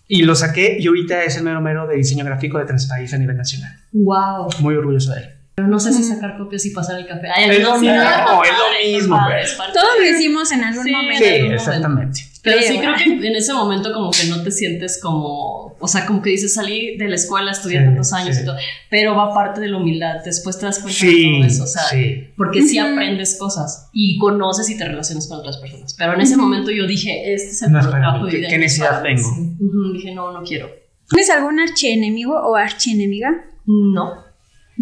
Y 0.08 0.22
lo 0.22 0.34
saqué 0.34 0.76
y 0.78 0.86
ahorita 0.86 1.22
es 1.24 1.36
el 1.36 1.44
mero 1.44 1.60
mero 1.60 1.86
de 1.86 1.96
diseño 1.96 2.24
gráfico 2.24 2.58
de 2.58 2.64
Transpaís 2.64 3.12
a 3.14 3.18
nivel 3.18 3.36
nacional. 3.36 3.72
wow. 3.92 4.48
Muy 4.60 4.74
orgulloso 4.74 5.12
de 5.12 5.20
él. 5.20 5.28
Pero 5.54 5.68
no 5.68 5.78
sé 5.78 5.92
si 5.92 6.02
sacar 6.02 6.38
copias 6.38 6.64
y 6.64 6.70
pasar 6.70 6.98
el 6.98 7.06
café. 7.06 7.28
Ay, 7.34 7.50
Es 7.50 7.60
lo 7.62 7.74
sí, 7.74 7.80
mismo, 7.82 7.94
no, 7.96 8.42
es 8.42 8.50
lo 8.52 8.98
mismo, 8.98 9.18
es 9.38 9.56
Todos 9.56 9.88
lo 10.00 10.04
hicimos 10.10 10.50
en 10.50 10.64
algún 10.64 10.84
Sí. 10.84 10.90
momento. 10.92 11.24
Sí, 11.24 11.30
exactamente. 11.52 12.20
Pero 12.42 12.56
Creo, 12.58 12.68
sí 12.72 12.78
creo 12.78 12.94
que 12.96 13.26
en 13.28 13.36
ese 13.36 13.52
momento 13.52 13.92
como 13.92 14.10
que 14.10 14.24
no 14.28 14.42
te 14.42 14.50
sientes 14.50 14.98
como, 15.00 15.76
o 15.78 15.86
sea, 15.88 16.06
como 16.06 16.22
que 16.22 16.30
dices 16.30 16.54
salí 16.54 16.96
de 16.96 17.06
la 17.06 17.14
escuela, 17.14 17.52
estudié 17.52 17.78
Sí, 17.80 17.84
tantos 17.84 18.12
años 18.14 18.34
sí. 18.34 18.42
y 18.42 18.44
todo, 18.46 18.56
pero 18.90 19.14
va 19.14 19.32
parte 19.32 19.60
de 19.60 19.68
la 19.68 19.76
humildad, 19.76 20.16
después 20.24 20.58
te 20.58 20.66
das 20.66 20.80
cuenta 20.80 21.06
de 21.06 21.12
todo 21.12 21.44
eso, 21.44 21.62
o 21.62 21.66
sea, 21.68 21.82
sí. 21.84 22.28
porque 22.36 22.62
sí 22.62 22.78
aprendes 22.78 23.36
cosas 23.38 23.90
y 23.92 24.18
conoces 24.18 24.68
y 24.70 24.76
te 24.78 24.84
relacionas 24.86 25.28
con 25.28 25.38
otras 25.38 25.58
personas, 25.58 25.94
pero 25.96 26.14
en 26.14 26.20
ese 26.22 26.36
momento 26.36 26.72
yo 26.72 26.86
dije, 26.88 27.32
este 27.32 27.50
es 27.50 27.62
el 27.62 27.70
No 27.72 27.88
trabajo 27.88 28.24
de 28.24 28.30
¿qué- 28.32 28.36
vida 28.38 28.48
qué 28.48 28.58
necesidad 28.58 29.02
pagan". 29.02 29.04
tengo? 29.16 29.34
Sí. 29.36 29.40
Ujú, 29.60 29.92
Dije, 29.92 30.12
no, 30.14 30.32
no 30.32 30.42
quiero. 30.42 30.68
¿Tienes 31.10 31.30
algún 31.30 31.60
archienemigo 31.60 32.34
o 32.40 32.56
archienemiga? 32.56 33.30
No, 33.66 34.14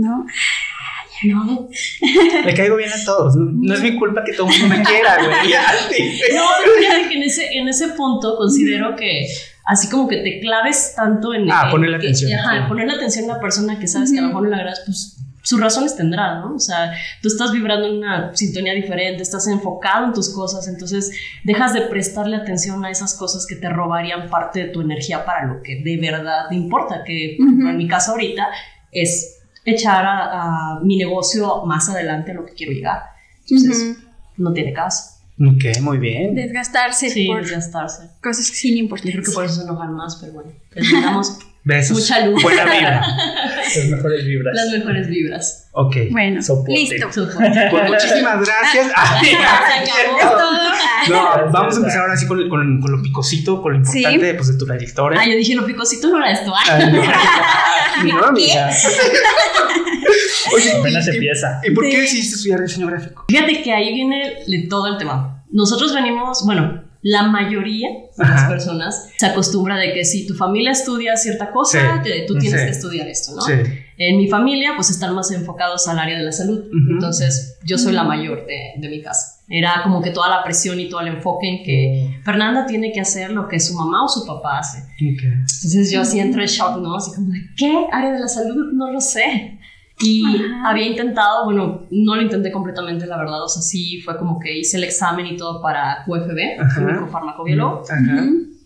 No. 0.00 0.24
no. 1.24 1.68
Le 2.44 2.54
caigo 2.54 2.76
bien 2.76 2.90
a 2.90 3.04
todos. 3.04 3.36
No, 3.36 3.44
no 3.52 3.74
es 3.74 3.82
mi 3.82 3.96
culpa 3.96 4.24
que 4.24 4.32
todo 4.32 4.48
el 4.50 4.58
mundo 4.60 4.76
me 4.76 4.82
quiera, 4.82 5.16
güey. 5.16 5.30
No, 6.34 6.42
fíjate 6.78 7.08
que 7.08 7.14
en 7.16 7.22
ese, 7.22 7.46
en 7.58 7.68
ese 7.68 7.88
punto 7.88 8.36
considero 8.36 8.96
que 8.96 9.26
así 9.66 9.88
como 9.90 10.08
que 10.08 10.16
te 10.18 10.40
claves 10.40 10.94
tanto 10.96 11.34
en... 11.34 11.50
Ah, 11.50 11.68
ponerle 11.70 11.98
que- 11.98 12.06
atención, 12.06 12.32
Ajá, 12.40 12.62
sí. 12.62 12.68
ponerle 12.68 12.94
atención 12.94 13.24
a 13.28 13.32
una 13.34 13.40
persona 13.40 13.78
que 13.78 13.86
sabes 13.86 14.12
que 14.12 14.18
a 14.18 14.22
lo 14.22 14.28
mejor 14.28 14.44
no 14.44 14.48
le 14.50 14.56
agradas, 14.56 14.82
pues 14.86 15.16
sus 15.42 15.58
razones 15.60 15.96
tendrá, 15.96 16.40
¿no? 16.40 16.54
O 16.54 16.58
sea, 16.58 16.92
tú 17.22 17.28
estás 17.28 17.50
vibrando 17.52 17.86
en 17.88 17.96
una 17.98 18.34
sintonía 18.36 18.74
diferente, 18.74 19.22
estás 19.22 19.46
enfocado 19.48 20.06
en 20.06 20.12
tus 20.12 20.28
cosas, 20.34 20.68
entonces 20.68 21.10
dejas 21.44 21.72
de 21.72 21.82
prestarle 21.82 22.36
atención 22.36 22.84
a 22.84 22.90
esas 22.90 23.14
cosas 23.14 23.46
que 23.46 23.56
te 23.56 23.68
robarían 23.70 24.28
parte 24.28 24.60
de 24.60 24.68
tu 24.68 24.80
energía 24.82 25.24
para 25.24 25.46
lo 25.46 25.62
que 25.62 25.82
de 25.82 25.96
verdad 25.98 26.46
te 26.50 26.54
importa, 26.56 27.02
que 27.04 27.36
por 27.38 27.46
ejemplo, 27.46 27.70
en 27.70 27.76
mi 27.78 27.88
caso 27.88 28.12
ahorita 28.12 28.48
es 28.92 29.39
echar 29.64 30.04
a, 30.04 30.76
a 30.76 30.80
mi 30.80 30.96
negocio 30.96 31.64
más 31.66 31.88
adelante 31.88 32.30
a 32.32 32.34
lo 32.34 32.46
que 32.46 32.54
quiero 32.54 32.72
llegar. 32.72 33.02
Entonces, 33.48 33.98
no 34.36 34.52
tiene 34.52 34.72
caso. 34.72 35.09
Ok, 35.40 35.80
muy 35.80 35.98
bien. 35.98 36.34
Desgastarse 36.34 37.08
Sí, 37.10 37.26
por 37.26 37.40
desgastarse. 37.42 38.10
cosas 38.22 38.46
sin 38.46 38.74
Yo 38.74 38.80
importancia. 38.80 39.12
creo 39.20 39.24
que 39.24 39.32
por 39.32 39.44
eso 39.46 39.54
se 39.54 39.62
enojan 39.62 39.94
más, 39.94 40.16
pero 40.16 40.32
bueno, 40.34 40.50
les 40.74 40.92
mandamos 40.92 41.38
Besos. 41.62 41.98
Mucha 41.98 42.24
luz. 42.26 42.42
Buena 42.42 42.64
vibra. 42.64 43.02
Las 43.76 43.84
mejores 43.90 44.24
vibras. 44.24 44.54
las 44.56 44.70
mejores 44.78 45.08
vibras. 45.08 45.68
Ok. 45.72 45.94
Bueno, 46.10 46.42
Soporte. 46.42 46.72
listo. 46.72 47.12
Soporte. 47.12 47.68
Pues 47.70 47.90
muchísimas 47.90 48.46
gracias. 48.46 48.86
Ah, 48.96 49.20
Se 49.22 49.34
acabó 49.92 50.38
todo. 50.38 50.70
No, 51.10 51.52
vamos 51.52 51.74
a 51.74 51.78
empezar 51.78 52.00
ahora 52.00 52.16
sí 52.16 52.26
con, 52.26 52.48
con, 52.48 52.80
con 52.80 52.90
lo 52.92 53.02
picosito, 53.02 53.60
con 53.60 53.72
lo 53.72 53.78
importante 53.78 54.34
pues, 54.34 54.48
de 54.48 54.58
tu 54.58 54.64
trayectoria. 54.66 55.20
Ah, 55.20 55.26
yo 55.26 55.36
dije, 55.36 55.54
lo 55.54 55.66
picosito 55.66 56.08
no 56.08 56.16
era 56.18 56.32
esto. 56.32 56.50
Ay, 56.66 56.82
Ay, 56.84 56.92
no. 58.10 58.20
No, 58.20 58.26
amiga. 58.28 58.70
Oye, 60.54 60.72
Apenas 60.72 61.06
¿y- 61.06 61.10
empieza. 61.10 61.60
¿Y 61.64 61.70
por 61.72 61.84
qué 61.88 62.00
decidiste 62.00 62.36
estudiar 62.36 62.60
diseño 62.62 62.86
gráfico? 62.86 63.24
Fíjate 63.28 63.62
que 63.62 63.72
ahí 63.72 63.92
viene 63.94 64.34
de 64.46 64.66
todo 64.68 64.86
el 64.88 64.98
tema. 64.98 65.44
Nosotros 65.50 65.94
venimos, 65.94 66.44
bueno, 66.44 66.84
la 67.02 67.22
mayoría 67.28 67.88
de 67.88 68.24
las 68.24 68.30
Ajá. 68.42 68.48
personas 68.50 69.08
se 69.16 69.26
acostumbra 69.26 69.76
de 69.76 69.94
que 69.94 70.04
si 70.04 70.26
tu 70.26 70.34
familia 70.34 70.72
estudia 70.72 71.16
cierta 71.16 71.50
cosa, 71.50 72.02
Sí, 72.04 72.10
te- 72.10 72.20
tú 72.26 72.36
tienes 72.38 72.60
sí. 72.60 72.66
que 72.66 72.72
estudiar 72.72 73.08
esto, 73.08 73.34
¿no? 73.34 73.40
Sí. 73.42 73.52
En 73.96 74.16
mi 74.18 74.28
familia, 74.28 74.72
pues 74.76 74.90
están 74.90 75.14
más 75.14 75.30
enfocados 75.30 75.86
al 75.88 75.98
área 75.98 76.16
de 76.18 76.24
la 76.24 76.32
salud. 76.32 76.58
Ujú. 76.58 76.92
Entonces, 76.92 77.58
yo 77.64 77.76
soy 77.78 77.92
la 77.94 78.04
mayor 78.04 78.46
de, 78.46 78.74
de 78.78 78.88
mi 78.88 79.02
casa. 79.02 79.38
Era 79.48 79.80
como 79.82 80.00
que 80.00 80.10
toda 80.10 80.28
la 80.28 80.44
presión 80.44 80.78
y 80.78 80.88
todo 80.88 81.00
el 81.00 81.08
enfoque 81.08 81.48
en 81.48 81.64
que 81.64 82.20
Fernanda 82.24 82.66
tiene 82.66 82.92
que 82.92 83.00
hacer 83.00 83.32
lo 83.32 83.48
que 83.48 83.58
su 83.60 83.74
mamá 83.74 84.04
o 84.04 84.08
su 84.08 84.24
papá 84.26 84.58
hace. 84.60 84.78
Ok. 84.78 85.22
Entonces, 85.24 85.90
yo 85.90 86.02
así 86.02 86.20
entro 86.20 86.40
en 86.40 86.48
shock, 86.48 86.76
¿no? 86.80 86.94
Así 86.96 87.12
como, 87.14 87.30
de, 87.32 87.40
¿qué? 87.56 87.86
¿Área 87.92 88.12
de 88.12 88.20
la 88.20 88.28
salud? 88.28 88.72
No 88.74 88.90
lo 88.92 89.00
sé. 89.00 89.58
Y 90.02 90.24
Ajá. 90.24 90.70
había 90.70 90.86
intentado, 90.86 91.44
bueno, 91.44 91.82
no 91.90 92.16
lo 92.16 92.22
intenté 92.22 92.50
completamente, 92.50 93.06
la 93.06 93.18
verdad. 93.18 93.42
O 93.44 93.48
sea, 93.48 93.60
sí 93.62 94.00
fue 94.00 94.16
como 94.18 94.38
que 94.38 94.58
hice 94.58 94.76
el 94.78 94.84
examen 94.84 95.26
y 95.26 95.36
todo 95.36 95.60
para 95.60 96.04
QFB, 96.06 96.60
Ajá. 96.60 96.80
químico 96.80 97.06
farmacobiólogo. 97.08 97.82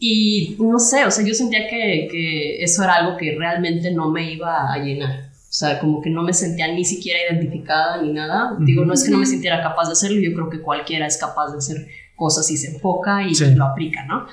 Y 0.00 0.56
no 0.58 0.78
sé, 0.78 1.04
o 1.06 1.10
sea, 1.10 1.24
yo 1.24 1.34
sentía 1.34 1.66
que, 1.68 2.08
que 2.10 2.62
eso 2.62 2.82
era 2.84 2.94
algo 2.96 3.16
que 3.16 3.36
realmente 3.38 3.90
no 3.92 4.10
me 4.10 4.32
iba 4.32 4.72
a 4.72 4.78
llenar. 4.78 5.30
O 5.34 5.56
sea, 5.56 5.78
como 5.78 6.02
que 6.02 6.10
no 6.10 6.22
me 6.22 6.32
sentía 6.34 6.66
ni 6.72 6.84
siquiera 6.84 7.18
identificada 7.30 8.02
ni 8.02 8.12
nada. 8.12 8.56
Digo, 8.60 8.84
no 8.84 8.92
es 8.92 9.04
que 9.04 9.10
no 9.10 9.18
me 9.18 9.26
sintiera 9.26 9.62
capaz 9.62 9.86
de 9.86 9.92
hacerlo, 9.92 10.20
yo 10.20 10.34
creo 10.34 10.50
que 10.50 10.60
cualquiera 10.60 11.06
es 11.06 11.16
capaz 11.16 11.52
de 11.52 11.58
hacer 11.58 11.86
cosas 12.16 12.50
y 12.50 12.56
se 12.56 12.74
enfoca 12.74 13.22
y 13.26 13.34
Sí. 13.34 13.54
lo 13.54 13.64
aplica, 13.64 14.04
¿no? 14.04 14.26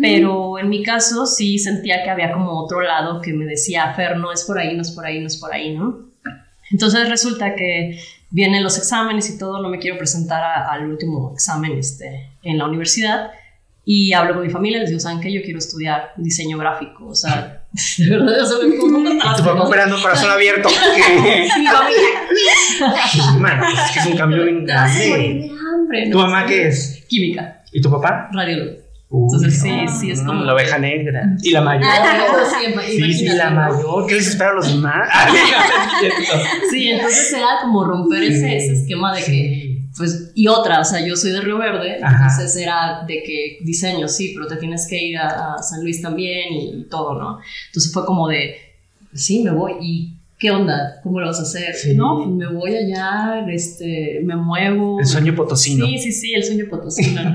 Pero 0.00 0.58
en 0.58 0.70
mi 0.70 0.82
caso 0.82 1.26
sí 1.26 1.58
sentía 1.58 2.02
que 2.02 2.08
había 2.10 2.32
como 2.32 2.52
otro 2.58 2.80
lado 2.80 3.20
que 3.20 3.34
me 3.34 3.44
decía, 3.44 3.92
Fer, 3.94 4.16
no 4.16 4.32
es 4.32 4.44
por 4.44 4.58
ahí, 4.58 4.74
no 4.74 4.80
es 4.80 4.90
por 4.92 5.04
ahí, 5.04 5.20
no 5.20 5.26
es 5.26 5.36
por 5.36 5.52
ahí, 5.52 5.76
¿no? 5.76 6.13
Entonces 6.70 7.08
resulta 7.08 7.54
que 7.54 7.98
vienen 8.30 8.62
los 8.62 8.78
exámenes 8.78 9.30
y 9.30 9.38
todo, 9.38 9.60
no 9.62 9.68
me 9.68 9.78
quiero 9.78 9.96
presentar 9.98 10.42
a- 10.42 10.72
al 10.72 10.86
último 10.88 11.32
examen 11.32 11.72
este, 11.78 12.30
en 12.42 12.58
la 12.58 12.66
universidad 12.66 13.30
y 13.86 14.12
hablo 14.14 14.34
con 14.34 14.42
mi 14.46 14.50
familia, 14.50 14.78
les 14.80 14.88
digo, 14.88 14.98
¿saben 15.00 15.20
qué? 15.20 15.30
Yo 15.30 15.42
quiero 15.42 15.58
estudiar 15.58 16.12
diseño 16.16 16.56
gráfico, 16.58 17.06
o 17.06 17.14
sea, 17.14 17.62
de 17.98 18.10
verdad, 18.10 18.40
o 18.42 18.46
sea, 18.46 18.66
me 18.66 18.76
pongo 18.76 18.98
las 19.12 19.36
Tu 19.36 19.44
papá 19.44 19.62
operando 19.64 20.00
corazón 20.00 20.30
abierto. 20.30 20.68
Mi 21.58 21.66
familia, 21.66 23.38
Mano, 23.38 23.64
es 23.68 23.90
que 23.92 24.00
es 24.00 24.06
un 24.06 24.16
cambio 24.16 24.42
bien 24.44 24.66
"Ah, 24.70 24.88
morir 24.88 25.06
grande. 25.08 25.40
de 25.40 25.50
hambre", 25.50 26.10
¿Tu 26.10 26.18
mamá 26.18 26.46
qué 26.46 26.68
es? 26.68 27.04
Química, 27.08 27.62
¿Y 27.72 27.80
tu 27.80 27.90
papá? 27.90 28.28
radiólogo. 28.32 28.83
Entonces, 29.22 29.60
sí, 29.60 29.70
sí, 30.00 30.10
es 30.10 30.20
como- 30.22 30.42
La 30.44 30.54
oveja 30.54 30.78
negra. 30.78 31.36
¿Y 31.42 31.50
la 31.50 31.60
mayor? 31.60 31.84
Ah, 31.88 32.44
sí, 32.50 33.26
la 33.28 33.50
mayor. 33.50 34.06
¿Qué 34.06 34.14
les 34.16 34.28
espera 34.28 34.50
a 34.50 34.54
los 34.54 34.68
demás? 34.68 35.08
Ah, 35.12 35.28
Sí, 36.70 36.88
entonces 36.88 37.32
era 37.32 37.46
como 37.62 37.84
romper 37.84 38.22
ese, 38.24 38.56
ese 38.56 38.72
esquema 38.80 39.14
de 39.14 39.22
que, 39.24 39.80
pues, 39.96 40.32
y 40.34 40.48
otra, 40.48 40.80
o 40.80 40.84
sea, 40.84 41.04
yo 41.06 41.14
soy 41.16 41.30
de 41.30 41.40
Río 41.40 41.58
Verde, 41.58 41.98
Ajá. 42.02 42.28
entonces 42.30 42.56
era 42.60 43.04
de 43.06 43.22
que 43.22 43.58
diseño, 43.64 44.08
sí, 44.08 44.32
pero 44.34 44.46
te 44.48 44.56
tienes 44.56 44.86
que 44.88 45.00
ir 45.00 45.16
a, 45.18 45.54
a 45.54 45.62
San 45.62 45.82
Luis 45.82 46.02
también 46.02 46.52
y, 46.52 46.84
todo, 46.90 47.14
¿no? 47.18 47.38
Entonces 47.68 47.92
fue 47.92 48.04
como 48.04 48.28
de, 48.28 48.56
sí, 49.12 49.42
me 49.44 49.52
voy, 49.52 49.72
¿y 49.80 50.13
qué 50.44 50.50
onda? 50.50 51.00
¿Cómo 51.02 51.20
lo 51.20 51.26
vas 51.28 51.38
a 51.38 51.44
hacer? 51.44 51.74
Sí. 51.74 51.94
No, 51.94 52.18
pues 52.18 52.28
me 52.28 52.46
voy 52.52 52.76
allá, 52.76 53.46
este, 53.48 54.20
me 54.24 54.36
muevo. 54.36 55.00
El 55.00 55.06
sueño 55.06 55.34
potosino. 55.34 55.86
Sí, 55.86 55.96
sí, 55.96 56.12
sí, 56.12 56.34
el 56.34 56.44
sueño 56.44 56.66
potosino. 56.68 57.34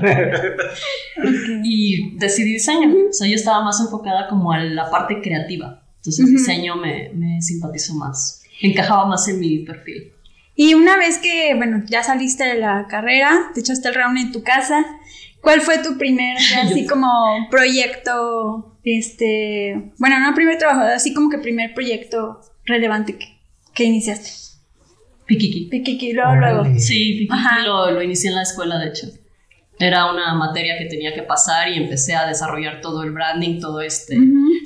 y 1.64 2.16
decidí 2.18 2.52
diseño, 2.52 2.94
o 3.10 3.12
sea, 3.12 3.26
yo 3.26 3.34
estaba 3.34 3.64
más 3.64 3.80
enfocada 3.80 4.28
como 4.28 4.52
a 4.52 4.60
la 4.60 4.88
parte 4.90 5.20
creativa, 5.20 5.82
entonces 5.96 6.24
Ujú. 6.24 6.34
diseño 6.34 6.76
me, 6.76 7.10
me 7.12 7.42
simpatizó 7.42 7.96
más, 7.96 8.44
encajaba 8.62 9.06
más 9.06 9.26
en 9.26 9.40
mi 9.40 9.58
perfil. 9.64 10.12
Y 10.54 10.74
una 10.74 10.96
vez 10.96 11.18
que, 11.18 11.54
bueno, 11.56 11.82
ya 11.88 12.04
saliste 12.04 12.44
de 12.44 12.60
la 12.60 12.86
carrera, 12.88 13.50
te 13.54 13.58
echaste 13.58 13.88
el 13.88 13.94
round 13.96 14.18
en 14.18 14.30
tu 14.30 14.44
casa, 14.44 14.86
¿cuál 15.40 15.62
fue 15.62 15.78
tu 15.78 15.98
primer, 15.98 16.36
así 16.62 16.86
como 16.86 17.08
proyecto, 17.50 18.78
este, 18.84 19.90
bueno, 19.98 20.20
no 20.20 20.32
primer 20.32 20.58
trabajo, 20.58 20.82
así 20.82 21.12
como 21.12 21.28
que 21.28 21.38
primer 21.38 21.74
proyecto 21.74 22.40
relevante 22.70 23.18
que, 23.18 23.40
que 23.74 23.84
iniciaste? 23.84 24.30
Pikiki. 25.26 25.68
Pikiki, 25.70 26.12
luego, 26.12 26.34
luego. 26.34 26.64
Sí, 26.78 27.14
Pikiki 27.18 27.32
Ajá. 27.32 27.62
lo, 27.62 27.90
lo 27.90 28.02
inicié 28.02 28.30
en 28.30 28.36
la 28.36 28.42
escuela, 28.42 28.78
de 28.78 28.88
hecho. 28.88 29.06
Era 29.78 30.12
una 30.12 30.34
materia 30.34 30.76
que 30.76 30.86
tenía 30.86 31.14
que 31.14 31.22
pasar 31.22 31.68
y 31.68 31.76
empecé 31.76 32.14
a 32.14 32.26
desarrollar 32.26 32.80
todo 32.82 33.02
el 33.02 33.12
branding, 33.12 33.60
todo 33.60 33.80
este. 33.80 34.14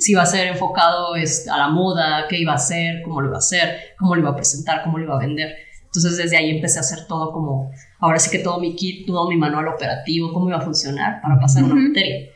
Si 0.00 0.10
iba 0.12 0.22
a 0.22 0.26
ser 0.26 0.48
enfocado 0.48 1.14
es, 1.14 1.46
a 1.48 1.56
la 1.56 1.68
moda, 1.68 2.26
qué 2.28 2.38
iba 2.38 2.52
a 2.52 2.56
hacer, 2.56 3.00
cómo 3.02 3.20
lo 3.20 3.28
iba 3.28 3.36
a 3.36 3.38
hacer, 3.38 3.94
cómo 3.96 4.16
lo 4.16 4.22
iba 4.22 4.30
a 4.30 4.36
presentar, 4.36 4.82
cómo 4.82 4.98
lo 4.98 5.04
iba 5.04 5.14
a 5.14 5.20
vender. 5.20 5.54
Entonces 5.84 6.16
desde 6.16 6.36
ahí 6.36 6.50
empecé 6.50 6.78
a 6.78 6.80
hacer 6.80 7.06
todo 7.06 7.30
como, 7.30 7.70
ahora 8.00 8.18
sí 8.18 8.28
que 8.28 8.40
todo 8.40 8.58
mi 8.58 8.74
kit, 8.74 9.06
todo 9.06 9.28
mi 9.28 9.36
manual 9.36 9.68
operativo, 9.68 10.32
cómo 10.32 10.48
iba 10.48 10.58
a 10.58 10.62
funcionar 10.62 11.22
para 11.22 11.38
pasar 11.38 11.62
una 11.62 11.74
Ujú. 11.74 11.82
materia. 11.88 12.30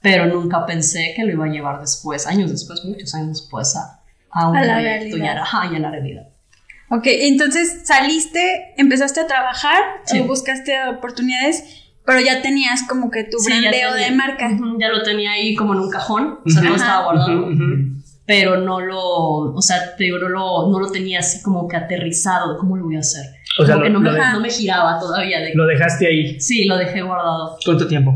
Pero 0.00 0.26
nunca 0.26 0.66
pensé 0.66 1.12
que 1.14 1.22
lo 1.24 1.30
iba 1.30 1.44
a 1.44 1.48
llevar 1.48 1.80
después, 1.80 2.26
años 2.26 2.50
después, 2.50 2.84
muchos 2.84 3.14
años 3.14 3.40
después, 3.40 3.76
a, 3.76 4.02
a 4.34 4.48
un 4.50 4.56
A 4.56 4.64
la 4.64 4.74
proyecto 4.74 5.16
y 5.16 5.20
a, 5.20 5.24
realidad. 5.24 5.38
ajá, 5.42 5.70
y 5.72 5.76
a 5.76 5.78
la 5.78 5.90
realidad. 5.90 6.22
Ok, 6.90 7.04
entonces 7.06 7.82
saliste, 7.84 8.74
empezaste 8.76 9.20
a 9.20 9.26
trabajar, 9.26 9.80
Sí. 10.04 10.20
o 10.20 10.24
buscaste 10.26 10.72
oportunidades, 10.88 11.64
pero 12.04 12.20
ya 12.20 12.42
tenías 12.42 12.82
como 12.88 13.10
que 13.10 13.24
tu 13.24 13.38
Sí, 13.38 13.46
brandeo 13.50 13.94
de 13.94 14.10
marca. 14.10 14.50
Ya 14.78 14.88
lo 14.90 15.02
tenía 15.02 15.32
ahí 15.32 15.54
como 15.54 15.72
en 15.72 15.80
un 15.80 15.90
cajón, 15.90 16.40
o 16.44 16.50
sea, 16.50 16.62
no 16.62 16.68
Ujú. 16.70 16.76
estaba 16.76 17.04
guardado. 17.04 17.40
Ujú, 17.46 17.52
ujú. 17.52 17.94
pero 18.26 18.56
no 18.56 18.80
lo, 18.80 18.98
o 19.52 19.60
sea, 19.60 19.96
te 19.98 20.04
digo, 20.04 20.16
no 20.18 20.28
lo, 20.30 20.70
no 20.70 20.80
lo 20.80 20.90
tenía 20.90 21.18
así 21.18 21.42
como 21.42 21.68
que 21.68 21.76
aterrizado 21.76 22.56
cómo 22.56 22.74
lo 22.78 22.84
voy 22.86 22.96
a 22.96 23.00
hacer. 23.00 23.22
O 23.60 23.66
sea, 23.66 23.76
lo- 23.76 23.86
no, 23.90 24.00
me, 24.00 24.08
lo 24.10 24.14
de- 24.14 24.32
no 24.32 24.40
me 24.40 24.48
giraba 24.48 24.98
todavía. 24.98 25.40
De, 25.40 25.54
Lo 25.54 25.66
dejaste 25.66 26.06
ahí. 26.06 26.40
sí, 26.40 26.64
lo 26.64 26.78
dejé 26.78 27.02
guardado 27.02 27.58
¿Cuánto 27.62 27.86
tiempo? 27.86 28.12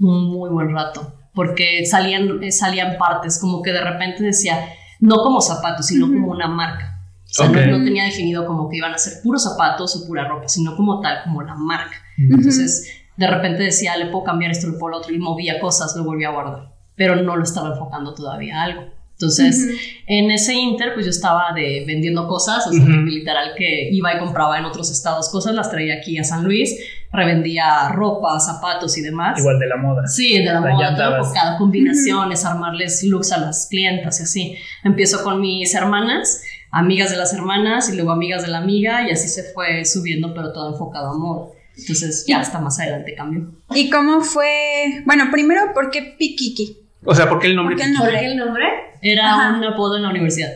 un 0.00 0.30
muy 0.30 0.48
buen 0.48 0.72
rato, 0.74 1.12
porque 1.34 1.84
salían, 1.84 2.42
eh, 2.42 2.50
salían 2.50 2.96
partes, 2.96 3.38
como 3.38 3.60
que 3.60 3.72
de 3.72 3.82
repente 3.84 4.22
decía, 4.22 4.58
no 5.02 5.16
como 5.16 5.40
zapatos, 5.40 5.86
sino 5.86 6.06
como 6.06 6.28
una 6.28 6.46
marca. 6.46 7.00
O 7.24 7.34
sea, 7.34 7.48
no, 7.48 7.78
no 7.78 7.84
tenía 7.84 8.04
definido 8.04 8.46
como 8.46 8.68
que 8.68 8.76
iban 8.76 8.94
a 8.94 8.98
ser 8.98 9.20
puros 9.22 9.42
zapatos 9.42 9.96
o 9.96 10.06
pura 10.06 10.28
ropa, 10.28 10.48
sino 10.48 10.76
como 10.76 11.00
tal, 11.00 11.24
como 11.24 11.42
la 11.42 11.54
marca. 11.54 11.96
Entonces, 12.16 12.88
de 13.16 13.26
repente 13.26 13.64
decía, 13.64 13.96
le 13.96 14.06
puedo 14.06 14.22
cambiar 14.22 14.52
esto, 14.52 14.68
le 14.68 14.78
puedo 14.78 14.92
lo 14.92 14.98
otro, 14.98 15.12
y 15.12 15.18
movía 15.18 15.58
cosas, 15.58 15.96
lo 15.96 16.04
volvía 16.04 16.28
a 16.28 16.32
guardar, 16.32 16.74
pero 16.94 17.16
no 17.16 17.36
lo 17.36 17.42
estaba 17.42 17.70
enfocando 17.72 18.14
todavía 18.14 18.60
a 18.60 18.64
algo. 18.64 18.82
Entonces, 19.12 19.76
en 20.06 20.30
ese 20.30 20.54
inter, 20.54 20.94
pues 20.94 21.06
yo 21.06 21.10
estaba 21.10 21.52
de 21.54 21.84
vendiendo 21.86 22.28
cosas, 22.28 22.66
o 22.66 22.72
sea, 22.72 22.84
literal 22.84 23.52
que 23.56 23.88
iba 23.90 24.14
y 24.14 24.18
compraba 24.18 24.58
en 24.58 24.64
otros 24.64 24.90
estados 24.90 25.28
cosas, 25.30 25.54
las 25.54 25.70
traía 25.70 25.94
aquí 25.94 26.18
a 26.18 26.24
San 26.24 26.44
Luis, 26.44 26.76
revendía 27.12 27.88
ropa, 27.90 28.38
zapatos 28.40 28.96
y 28.96 29.02
demás. 29.02 29.38
Igual 29.38 29.58
de 29.58 29.66
la 29.66 29.76
moda. 29.76 30.06
Sí, 30.06 30.38
de 30.38 30.44
la 30.44 30.62
Ahí 30.62 30.72
moda, 30.74 30.96
todo 30.96 31.16
enfocado, 31.18 31.58
combinaciones, 31.58 32.44
armarles 32.44 33.04
looks 33.04 33.32
a 33.32 33.38
las 33.38 33.66
clientas 33.70 34.20
y 34.20 34.22
así. 34.22 34.56
Empiezo 34.82 35.22
con 35.22 35.40
mis 35.40 35.74
hermanas, 35.74 36.42
amigas 36.70 37.10
de 37.10 37.18
las 37.18 37.34
hermanas 37.34 37.90
y 37.90 37.96
luego 37.96 38.12
amigas 38.12 38.42
de 38.42 38.48
la 38.48 38.58
amiga 38.58 39.06
y 39.06 39.10
así 39.10 39.28
se 39.28 39.42
fue 39.52 39.84
subiendo, 39.84 40.34
pero 40.34 40.52
todo 40.52 40.72
enfocado 40.72 41.10
a 41.10 41.18
moda. 41.18 41.52
Entonces 41.76 42.24
ya 42.26 42.40
hasta 42.40 42.58
más 42.58 42.78
adelante 42.80 43.14
cambió. 43.14 43.46
¿Y 43.74 43.88
cómo 43.90 44.22
fue? 44.22 45.02
Bueno, 45.04 45.24
primero, 45.30 45.72
¿por 45.74 45.90
qué 45.90 46.14
Pikiki? 46.18 46.78
O 47.04 47.14
sea, 47.14 47.28
¿por 47.28 47.40
qué 47.40 47.48
el 47.48 47.56
nombre? 47.56 47.76
¿Por 47.76 47.84
qué 47.84 47.90
el 47.90 47.96
¿Por 47.96 48.10
qué 48.10 48.26
el 48.26 48.36
nombre? 48.36 48.64
Era 49.00 49.34
Ajá. 49.34 49.56
un 49.58 49.64
apodo 49.64 49.96
en 49.96 50.02
la 50.04 50.10
universidad. 50.10 50.50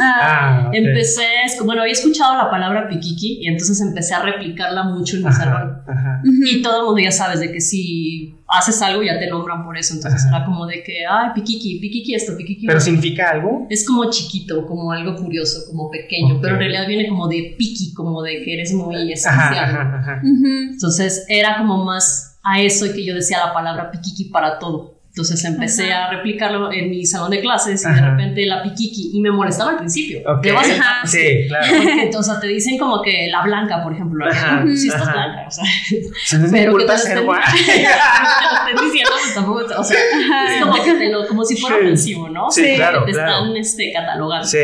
Ah, 0.00 0.18
Ah, 0.22 0.64
ok. 0.68 0.74
Empecé, 0.74 1.22
bueno, 1.64 1.82
había 1.82 1.92
escuchado 1.92 2.34
la 2.36 2.50
palabra 2.50 2.88
piquiqui 2.88 3.38
y 3.42 3.48
entonces 3.48 3.80
empecé 3.80 4.14
a 4.14 4.22
replicarla 4.22 4.84
mucho 4.84 5.16
en 5.16 5.24
mi 5.24 5.32
salón. 5.32 5.82
Y 6.46 6.62
todo 6.62 6.80
el 6.80 6.86
mundo 6.86 7.00
ya 7.00 7.12
sabes 7.12 7.40
de 7.40 7.52
que 7.52 7.60
si 7.60 8.34
haces 8.48 8.80
algo 8.82 9.02
ya 9.02 9.18
te 9.18 9.28
nombran 9.28 9.64
por 9.64 9.76
eso. 9.76 9.94
Entonces 9.94 10.24
Ajá. 10.26 10.36
era 10.38 10.46
como 10.46 10.66
de 10.66 10.82
que, 10.82 11.04
ay, 11.08 11.30
piquiqui, 11.34 11.78
piquiqui 11.80 12.14
esto, 12.14 12.36
piquiqui. 12.36 12.66
¿Pero 12.66 12.74
lo 12.74 12.78
otro". 12.78 12.84
significa 12.84 13.30
algo? 13.30 13.66
Es 13.70 13.86
como 13.86 14.08
chiquito, 14.10 14.66
como 14.66 14.92
algo 14.92 15.14
curioso, 15.16 15.60
como 15.68 15.90
pequeño, 15.90 16.38
pero 16.40 16.54
en 16.54 16.60
realidad 16.60 16.86
viene 16.88 17.08
como 17.08 17.28
de 17.28 17.54
piqui, 17.58 17.92
como 17.94 18.22
de 18.22 18.42
que 18.42 18.54
eres 18.54 18.72
muy 18.72 19.12
especial. 19.12 19.38
Ajá, 19.38 19.82
ajá, 19.82 19.98
ajá. 20.00 20.20
Ujú. 20.24 20.46
Entonces 20.72 21.24
era 21.28 21.58
como 21.58 21.84
más 21.84 22.38
a 22.42 22.60
eso 22.62 22.86
que 22.94 23.04
yo 23.04 23.14
decía 23.14 23.38
la 23.44 23.52
palabra 23.52 23.90
piquiqui 23.90 24.24
para 24.30 24.58
todo. 24.58 24.99
Entonces 25.20 25.44
empecé 25.44 25.92
Ajá. 25.92 26.06
a 26.06 26.10
replicarlo 26.16 26.72
en 26.72 26.90
mi 26.90 27.04
salón 27.04 27.30
de 27.30 27.40
clases 27.40 27.82
y 27.84 27.88
de 27.88 27.94
Ajá. 27.94 28.10
repente 28.10 28.46
la 28.46 28.62
piquiqui 28.62 29.10
y 29.12 29.20
me 29.20 29.30
molestaba 29.30 29.72
al 29.72 29.76
principio. 29.78 30.20
Ok. 30.26 30.42
Debo 30.42 30.58
aceptar. 30.60 30.86
Ajá. 30.86 31.06
Sí, 31.06 31.18
claro. 31.48 32.22
Sea, 32.22 32.40
te 32.40 32.46
dicen 32.48 32.78
como 32.78 33.02
que 33.02 33.28
la 33.30 33.42
blanca, 33.42 33.82
por 33.82 33.92
ejemplo. 33.92 34.24
Si 34.76 34.88
estás 34.88 35.02
ajá. 35.02 35.12
blanca, 35.12 35.44
o 35.48 35.50
sea. 35.50 35.64
O 35.64 36.26
sea, 36.26 36.38
no 36.38 36.46
es 36.46 36.52
mi 36.52 36.58
Pero 36.58 36.76
que 36.76 36.84
te 36.84 36.98
ser 36.98 37.18
estén- 37.18 37.30
estén 37.30 38.84
diciendo, 38.86 39.10
pues 39.22 39.34
tampoco, 39.34 39.60
o 39.78 39.84
sea, 39.84 39.98
es 39.98 40.62
como 40.62 40.84
que 40.84 40.94
te 40.94 41.08
lo, 41.10 41.26
como 41.26 41.44
si 41.44 41.56
fuera 41.56 41.76
Sí. 41.76 41.82
ofensivo, 41.84 42.28
¿no? 42.28 42.50
Sí, 42.50 42.74
claro, 42.76 43.04
Te 43.04 43.12
claro. 43.12 43.32
están 43.32 43.56
este, 43.56 43.92
catalogando. 43.92 44.46
Sí. 44.46 44.58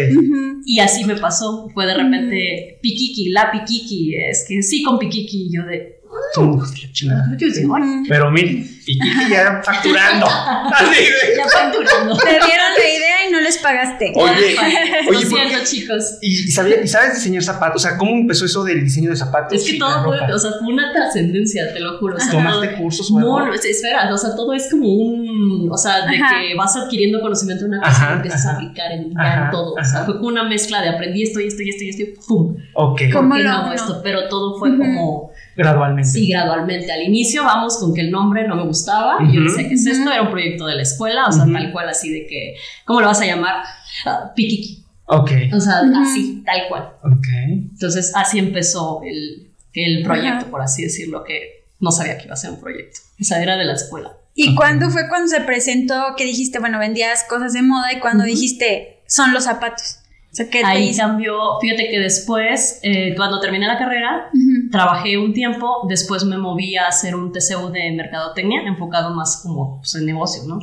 Y 0.66 0.80
así 0.80 1.04
me 1.04 1.16
pasó. 1.16 1.68
Fue 1.72 1.86
de 1.86 1.94
repente, 1.94 2.78
piquiqui, 2.82 3.30
la 3.30 3.50
piquiqui, 3.52 4.16
es 4.16 4.44
que 4.48 4.62
sí 4.62 4.82
con 4.82 4.98
piquiqui. 4.98 5.48
Yo 5.54 5.62
de. 5.64 5.95
Tú, 6.34 6.62
qué 6.78 6.92
chingada. 6.92 7.24
Yo 7.38 7.46
decía, 7.46 7.64
"Ay, 7.74 7.82
Ujú. 7.82 8.04
Pero 8.08 8.30
mira, 8.30 8.48
Piquiqui 8.86 9.30
ya 9.30 9.60
facturando. 9.64 10.26
Así 10.26 11.00
de- 11.02 11.36
ya 11.36 11.48
facturando. 11.48 12.16
Te 12.18 12.28
dieron 12.30 12.70
la 12.78 12.84
idea 12.96 13.28
y 13.28 13.32
no 13.32 13.40
les 13.40 13.58
pagaste. 13.58 14.12
Oye, 14.14 14.32
oye, 14.32 14.78
¿por 15.06 15.16
siento, 15.16 15.58
chicos. 15.64 16.18
¿Y, 16.22 16.32
y 16.44 16.50
sabía- 16.52 16.82
y 16.82 16.86
sabes 16.88 17.14
diseñar 17.14 17.42
zapatos? 17.42 17.84
O 17.84 17.88
sea, 17.88 17.96
¿cómo 17.98 18.12
empezó 18.12 18.44
eso 18.44 18.62
del 18.64 18.82
diseño 18.84 19.10
de 19.10 19.16
zapatos? 19.16 19.54
Es 19.58 19.64
que 19.68 19.76
y 19.76 19.78
todo 19.78 20.04
fue, 20.04 20.18
o 20.32 20.38
sea, 20.38 20.50
fue 20.60 20.72
una 20.72 20.92
trascendencia, 20.92 21.72
te 21.72 21.80
lo 21.80 21.98
juro. 21.98 22.16
O 22.16 22.20
sea, 22.20 22.30
¿Tomaste 22.30 22.68
todo- 22.68 22.76
cursos 22.78 23.10
o 23.10 23.18
No, 23.18 23.38
algo? 23.38 23.48
no, 23.48 23.54
espera, 23.54 24.12
o 24.14 24.18
sea, 24.18 24.36
todo 24.36 24.52
es 24.52 24.68
como 24.70 24.88
un, 24.88 25.68
o 25.70 25.76
sea, 25.76 26.06
de 26.06 26.16
Ajá. 26.16 26.34
que 26.38 26.54
vas 26.54 26.76
adquiriendo 26.76 27.20
conocimiento 27.20 27.64
de 27.64 27.70
una 27.70 27.78
cosa 27.80 27.90
Ajá, 27.90 28.10
y 28.12 28.16
empiezas 28.16 28.46
a 28.46 28.50
ajá. 28.50 28.56
aplicar 28.58 28.92
en, 28.92 29.10
ya 29.14 29.20
Ajá, 29.20 29.44
en 29.46 29.50
todo. 29.50 29.74
O 29.74 29.84
sea, 29.84 30.04
fue 30.04 30.16
como 30.16 30.28
una 30.28 30.44
mezcla 30.44 30.80
de 30.82 30.90
aprendí 30.90 31.22
esto 31.24 31.40
y 31.40 31.46
esto 31.48 31.62
y 31.62 31.70
esto 31.70 31.82
y 31.84 31.88
esto 31.88 32.02
y 32.02 32.14
¡pum! 32.28 32.56
Ok, 32.74 33.00
¿Cómo 33.12 33.30
¿Por 33.30 33.38
qué 33.38 33.42
lo 33.44 33.50
no 33.50 33.56
hago 33.56 33.64
uno? 33.66 33.74
esto? 33.74 34.00
Pero 34.04 34.28
todo 34.28 34.58
fue 34.58 34.70
Ujú. 34.70 34.78
como, 34.78 35.30
gradualmente. 35.56 36.10
sí, 36.10 36.28
gradualmente. 36.28 36.92
Al 36.92 37.02
inicio 37.02 37.42
vamos 37.44 37.78
con 37.78 37.94
que 37.94 38.02
el 38.02 38.10
nombre 38.10 38.46
no 38.46 38.56
me 38.56 38.64
gustaba 38.64 39.18
y 39.22 39.32
yo 39.34 39.40
Ujú. 39.40 39.50
decía, 39.52 39.68
¿qué 39.68 39.74
es 39.74 39.86
esto? 39.86 40.10
Era 40.12 40.22
un 40.22 40.30
proyecto 40.30 40.66
de 40.66 40.76
la 40.76 40.82
escuela, 40.82 41.26
o 41.26 41.32
sea, 41.32 41.44
tal 41.50 41.72
cual 41.72 41.88
así 41.88 42.10
de 42.12 42.26
que, 42.26 42.54
¿cómo 42.84 43.00
lo 43.00 43.06
vas 43.06 43.20
a 43.20 43.26
llamar? 43.26 43.64
Ah, 44.04 44.32
Piquiqui. 44.34 44.84
Ok, 45.08 45.30
O 45.54 45.60
sea, 45.60 45.82
así, 46.02 46.42
tal 46.44 46.62
cual. 46.68 46.90
ok. 47.04 47.26
Entonces, 47.72 48.12
así 48.14 48.38
empezó 48.40 49.00
el, 49.04 49.50
el 49.72 50.02
proyecto, 50.02 50.46
por 50.46 50.60
así 50.62 50.82
decirlo, 50.82 51.22
que 51.24 51.64
no 51.78 51.92
sabía 51.92 52.18
que 52.18 52.24
iba 52.24 52.34
a 52.34 52.36
ser 52.36 52.50
un 52.50 52.60
proyecto. 52.60 53.00
O 53.20 53.24
sea, 53.24 53.40
era 53.42 53.56
de 53.56 53.64
la 53.64 53.74
escuela. 53.74 54.12
¿Y 54.34 54.54
cuándo 54.54 54.90
fue 54.90 55.08
cuando 55.08 55.28
se 55.28 55.40
presentó 55.42 56.14
que 56.16 56.24
dijiste, 56.24 56.58
bueno, 56.58 56.78
vendías 56.78 57.24
cosas 57.28 57.52
de 57.52 57.62
moda 57.62 57.92
y 57.92 58.00
cuando 58.00 58.24
dijiste, 58.24 59.00
son 59.06 59.32
los 59.32 59.44
zapatos? 59.44 60.00
O 60.36 60.40
sea, 60.42 60.50
¿qué 60.50 60.60
te 60.60 60.66
Ahí 60.66 60.94
cambió, 60.94 61.58
fíjate 61.62 61.88
que 61.88 61.98
después, 61.98 62.78
eh, 62.82 63.14
cuando 63.16 63.40
terminé 63.40 63.66
la 63.66 63.78
carrera, 63.78 64.28
trabajé 64.70 65.16
un 65.16 65.32
tiempo, 65.32 65.86
después 65.88 66.26
me 66.26 66.36
moví 66.36 66.76
a 66.76 66.88
hacer 66.88 67.14
un 67.14 67.32
TCU 67.32 67.70
de 67.72 67.90
mercadotecnia, 67.92 68.60
enfocado 68.66 69.14
más 69.14 69.40
como 69.42 69.78
pues, 69.78 69.94
en 69.94 70.04
negocio, 70.04 70.42
¿no? 70.46 70.58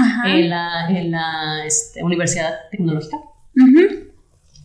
Ajá. 0.00 0.30
En 0.30 0.48
la, 0.48 0.88
en 0.88 1.10
la 1.10 1.62
este, 1.66 2.02
Universidad 2.02 2.54
Tecnológica. 2.70 3.18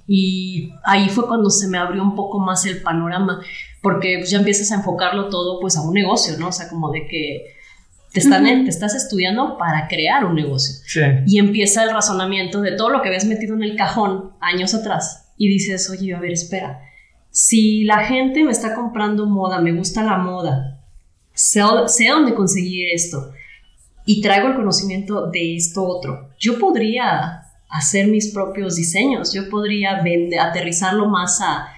Y 0.07 0.71
ahí 0.85 1.09
fue 1.09 1.27
cuando 1.27 1.49
se 1.49 1.67
me 1.67 1.77
abrió 1.77 2.01
un 2.01 2.15
poco 2.15 2.39
más 2.39 2.65
el 2.65 2.81
panorama, 2.81 3.41
porque 3.81 4.19
pues, 4.19 4.29
ya 4.29 4.37
empiezas 4.37 4.71
a 4.71 4.75
enfocarlo 4.75 5.27
todo 5.27 5.59
pues 5.59 5.75
a 5.75 5.81
un 5.81 5.93
negocio, 5.93 6.37
¿no? 6.39 6.47
O 6.47 6.51
sea, 6.53 6.69
como 6.69 6.89
de 6.89 7.05
que 7.05 7.47
te, 8.13 8.19
están, 8.19 8.45
Ujú. 8.45 8.63
te 8.63 8.69
estás 8.69 8.95
estudiando 8.95 9.57
para 9.57 9.87
crear 9.87 10.23
un 10.23 10.35
negocio. 10.35 10.75
Sí. 10.85 11.01
Y 11.25 11.39
empieza 11.39 11.83
el 11.83 11.91
razonamiento 11.91 12.61
de 12.61 12.73
todo 12.73 12.89
lo 12.89 13.01
que 13.01 13.09
habías 13.09 13.25
metido 13.25 13.55
en 13.55 13.63
el 13.63 13.75
cajón 13.75 14.31
años 14.39 14.73
atrás. 14.73 15.31
Y 15.37 15.49
dices, 15.49 15.89
oye, 15.89 16.13
a 16.13 16.19
ver, 16.19 16.31
espera. 16.31 16.79
Si 17.31 17.83
la 17.83 18.05
gente 18.05 18.43
me 18.43 18.51
está 18.51 18.75
comprando 18.75 19.25
moda, 19.25 19.59
me 19.59 19.73
gusta 19.73 20.03
la 20.03 20.17
moda, 20.19 20.79
sé, 21.33 21.61
sé 21.87 22.07
dónde 22.09 22.35
conseguir 22.35 22.89
esto 22.93 23.31
y 24.05 24.21
traigo 24.21 24.49
el 24.49 24.55
conocimiento 24.55 25.31
de 25.31 25.55
esto 25.55 25.83
otro, 25.83 26.29
yo 26.37 26.59
podría 26.59 27.41
hacer 27.69 28.05
mis 28.07 28.31
propios 28.31 28.75
diseños, 28.75 29.33
yo 29.33 29.49
podría 29.49 30.03
vende- 30.03 30.37
aterrizarlo 30.39 31.09
más 31.09 31.41
a, 31.41 31.69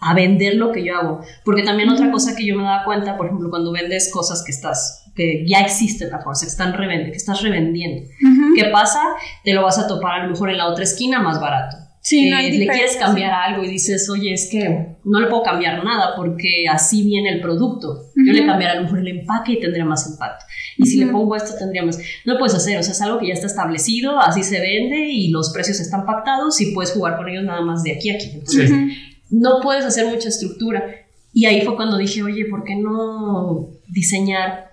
a 0.00 0.14
vender 0.14 0.54
lo 0.54 0.72
que 0.72 0.84
yo 0.84 0.96
hago. 0.96 1.20
Porque 1.44 1.62
también 1.62 1.88
otra 1.90 2.10
cosa 2.10 2.34
que 2.34 2.46
yo 2.46 2.56
me 2.56 2.64
daba 2.64 2.84
cuenta, 2.84 3.16
por 3.16 3.26
ejemplo, 3.26 3.50
cuando 3.50 3.72
vendes 3.72 4.10
cosas 4.12 4.42
que 4.44 4.50
estás, 4.52 5.04
que 5.14 5.44
ya 5.46 5.60
existen 5.60 6.12
a 6.14 6.20
fuerza, 6.20 6.46
que 6.46 6.50
están 6.50 6.72
que 6.72 7.16
estás 7.16 7.42
revendiendo. 7.42 8.02
Ujú. 8.02 8.54
¿Qué 8.56 8.64
pasa? 8.66 9.02
Te 9.44 9.52
lo 9.52 9.62
vas 9.62 9.78
a 9.78 9.86
topar 9.86 10.20
a 10.20 10.24
lo 10.24 10.30
mejor 10.32 10.50
en 10.50 10.58
la 10.58 10.66
otra 10.66 10.84
esquina 10.84 11.20
más 11.20 11.40
barato. 11.40 11.76
Sí, 12.02 12.30
no 12.30 12.36
Eh, 12.36 12.40
hay 12.40 12.56
le 12.56 12.66
quieres 12.66 12.96
cambiar 12.96 13.30
algo 13.30 13.62
y 13.62 13.68
dices, 13.68 14.08
oye, 14.08 14.32
es 14.32 14.48
que 14.50 14.96
no 15.04 15.20
le 15.20 15.26
puedo 15.26 15.42
cambiar 15.42 15.84
nada 15.84 16.14
porque 16.16 16.64
así 16.70 17.02
viene 17.04 17.28
el 17.28 17.40
producto. 17.42 18.06
Yo 18.26 18.32
le 18.32 18.46
cambiaré 18.46 18.72
a 18.72 18.76
lo 18.76 18.82
mejor 18.84 19.00
el 19.00 19.08
empaque 19.08 19.52
y 19.52 19.60
tendría 19.60 19.84
más 19.84 20.10
impacto. 20.10 20.44
Y 20.78 20.86
si 20.86 20.98
le 20.98 21.06
pongo 21.12 21.36
esto, 21.36 21.54
tendría 21.58 21.82
más. 21.82 21.98
No 22.24 22.32
lo 22.34 22.38
puedes 22.38 22.54
hacer, 22.54 22.78
o 22.78 22.82
sea, 22.82 22.92
es 22.92 23.02
algo 23.02 23.18
que 23.18 23.28
ya 23.28 23.34
está 23.34 23.46
establecido, 23.48 24.18
así 24.18 24.42
se 24.42 24.60
vende 24.60 25.08
y 25.10 25.28
los 25.28 25.50
precios 25.52 25.78
están 25.78 26.06
pactados 26.06 26.58
y 26.62 26.72
puedes 26.72 26.92
jugar 26.92 27.18
con 27.18 27.28
ellos 27.28 27.44
nada 27.44 27.60
más 27.60 27.82
de 27.82 27.92
aquí 27.92 28.08
a 28.10 28.14
aquí. 28.14 28.30
Entonces, 28.32 28.70
Sí. 28.70 29.09
No 29.30 29.60
puedes 29.62 29.84
hacer 29.84 30.06
mucha 30.06 30.28
estructura. 30.28 30.84
Y 31.32 31.46
ahí 31.46 31.62
fue 31.62 31.76
cuando 31.76 31.96
dije, 31.96 32.22
oye, 32.22 32.46
¿por 32.46 32.64
qué 32.64 32.76
no 32.76 33.68
diseñar 33.88 34.70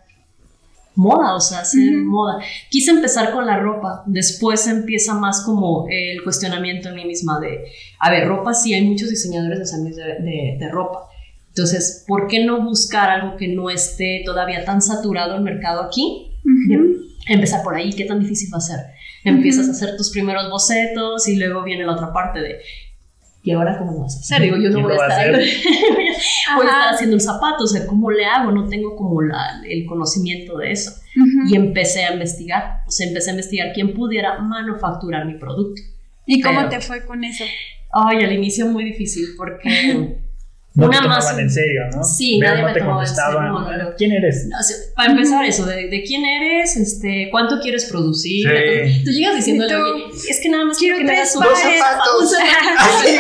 moda, 0.98 1.36
o 1.36 1.40
sea, 1.40 1.60
hacer 1.60 1.94
moda. 1.98 2.40
Quise 2.70 2.92
empezar 2.92 3.32
con 3.32 3.46
la 3.46 3.60
ropa, 3.60 4.04
después 4.08 4.68
empieza 4.68 5.14
más 5.14 5.42
como 5.42 5.88
el 5.90 6.24
cuestionamiento 6.24 6.90
en 6.90 6.96
mí 6.96 7.06
misma 7.06 7.40
de, 7.40 7.66
a 8.00 8.10
ver, 8.10 8.28
ropa 8.28 8.54
sí, 8.54 8.74
hay 8.74 8.82
muchos 8.82 9.10
diseñadores 9.10 9.72
de, 9.72 10.04
de, 10.04 10.58
de 10.60 10.70
ropa. 10.70 11.08
Entonces, 11.50 12.04
¿por 12.08 12.28
qué 12.28 12.44
no 12.46 12.64
buscar 12.64 13.10
algo 13.10 13.38
que 13.38 13.48
no 13.48 13.70
esté 13.70 14.24
todavía 14.26 14.66
tan 14.66 14.82
saturado 14.82 15.36
el 15.36 15.44
mercado 15.44 15.84
aquí? 15.84 16.32
Empezar 17.28 17.64
por 17.64 17.76
ahí, 17.76 17.92
¿qué 17.94 18.06
tan 18.06 18.20
difícil 18.20 18.50
va 18.54 18.58
a 18.58 18.62
ser? 18.62 18.80
Empiezas 19.24 19.68
a 19.68 19.72
hacer 19.72 19.98
tus 19.98 20.12
primeros 20.12 20.50
bocetos 20.50 21.28
y 21.28 21.36
luego 21.36 21.64
viene 21.64 21.86
la 21.86 21.94
otra 21.94 22.14
parte 22.14 22.40
de 22.40 22.60
¿y 23.48 23.52
ahora 23.54 23.78
cómo 23.78 23.94
lo 23.94 24.00
vas 24.02 24.18
a 24.18 24.20
hacer? 24.20 24.42
Digo, 24.42 24.58
yo 24.58 24.70
no 24.72 24.82
voy 24.82 24.92
a 24.92 24.96
estar, 24.96 25.32
voy 26.56 26.66
a 26.66 26.70
estar 26.70 26.94
haciendo 26.94 27.16
el 27.16 27.22
zapato, 27.22 27.64
o 27.64 27.68
sea, 27.68 27.88
¿cómo 27.88 28.12
le 28.12 28.26
hago? 28.26 28.52
No 28.52 28.68
tengo 28.68 28.94
como 28.98 29.22
la, 29.22 29.62
el 29.66 29.86
conocimiento 29.86 30.58
de 30.58 30.74
eso. 30.74 30.92
Y 31.50 31.56
empecé 31.56 32.04
a 32.04 32.12
investigar, 32.12 32.82
o 32.86 32.92
sea, 32.92 33.08
empecé 33.08 33.30
a 33.30 33.34
investigar 33.34 33.72
quién 33.74 33.94
pudiera 33.94 34.38
manufacturar 34.40 35.26
mi 35.26 35.36
producto. 35.36 35.82
¿Y 36.26 36.42
cómo 36.42 36.68
te 36.68 36.82
fue 36.82 37.06
con 37.06 37.24
eso? 37.24 37.46
Ay, 37.94 38.22
al 38.22 38.34
inicio 38.34 38.68
muy 38.68 38.84
difícil 38.84 39.28
porque 39.38 40.18
no 40.78 40.86
una 40.86 40.98
te 40.98 41.04
tomaban 41.04 41.40
en 41.40 41.50
serio, 41.50 41.82
¿no? 41.96 42.04
Sí, 42.04 42.38
nadie 42.38 42.64
me 42.64 42.74
te 42.74 42.86
contestaban. 42.86 43.52
¿Quién 43.98 44.12
eres? 44.12 44.48
para 44.96 45.12
empezar 45.12 45.44
eso, 45.44 45.66
de, 45.66 45.88
de, 45.88 46.04
quién 46.04 46.24
eres, 46.24 46.76
este, 46.78 47.30
cuánto 47.32 47.60
quieres 47.60 47.86
producir. 47.86 48.48
Sí. 48.48 49.04
Tú 49.04 49.10
llegas 49.10 49.38
diciendo, 49.38 49.66
es 50.30 50.40
que 50.42 50.50
nada 50.50 50.66
más 50.66 50.78
quiero 50.78 50.98
que 51.00 51.04
me 51.04 51.14
hagas 51.14 51.36
un 51.36 51.44
zapatos. 51.44 52.32
sí, 53.02 53.18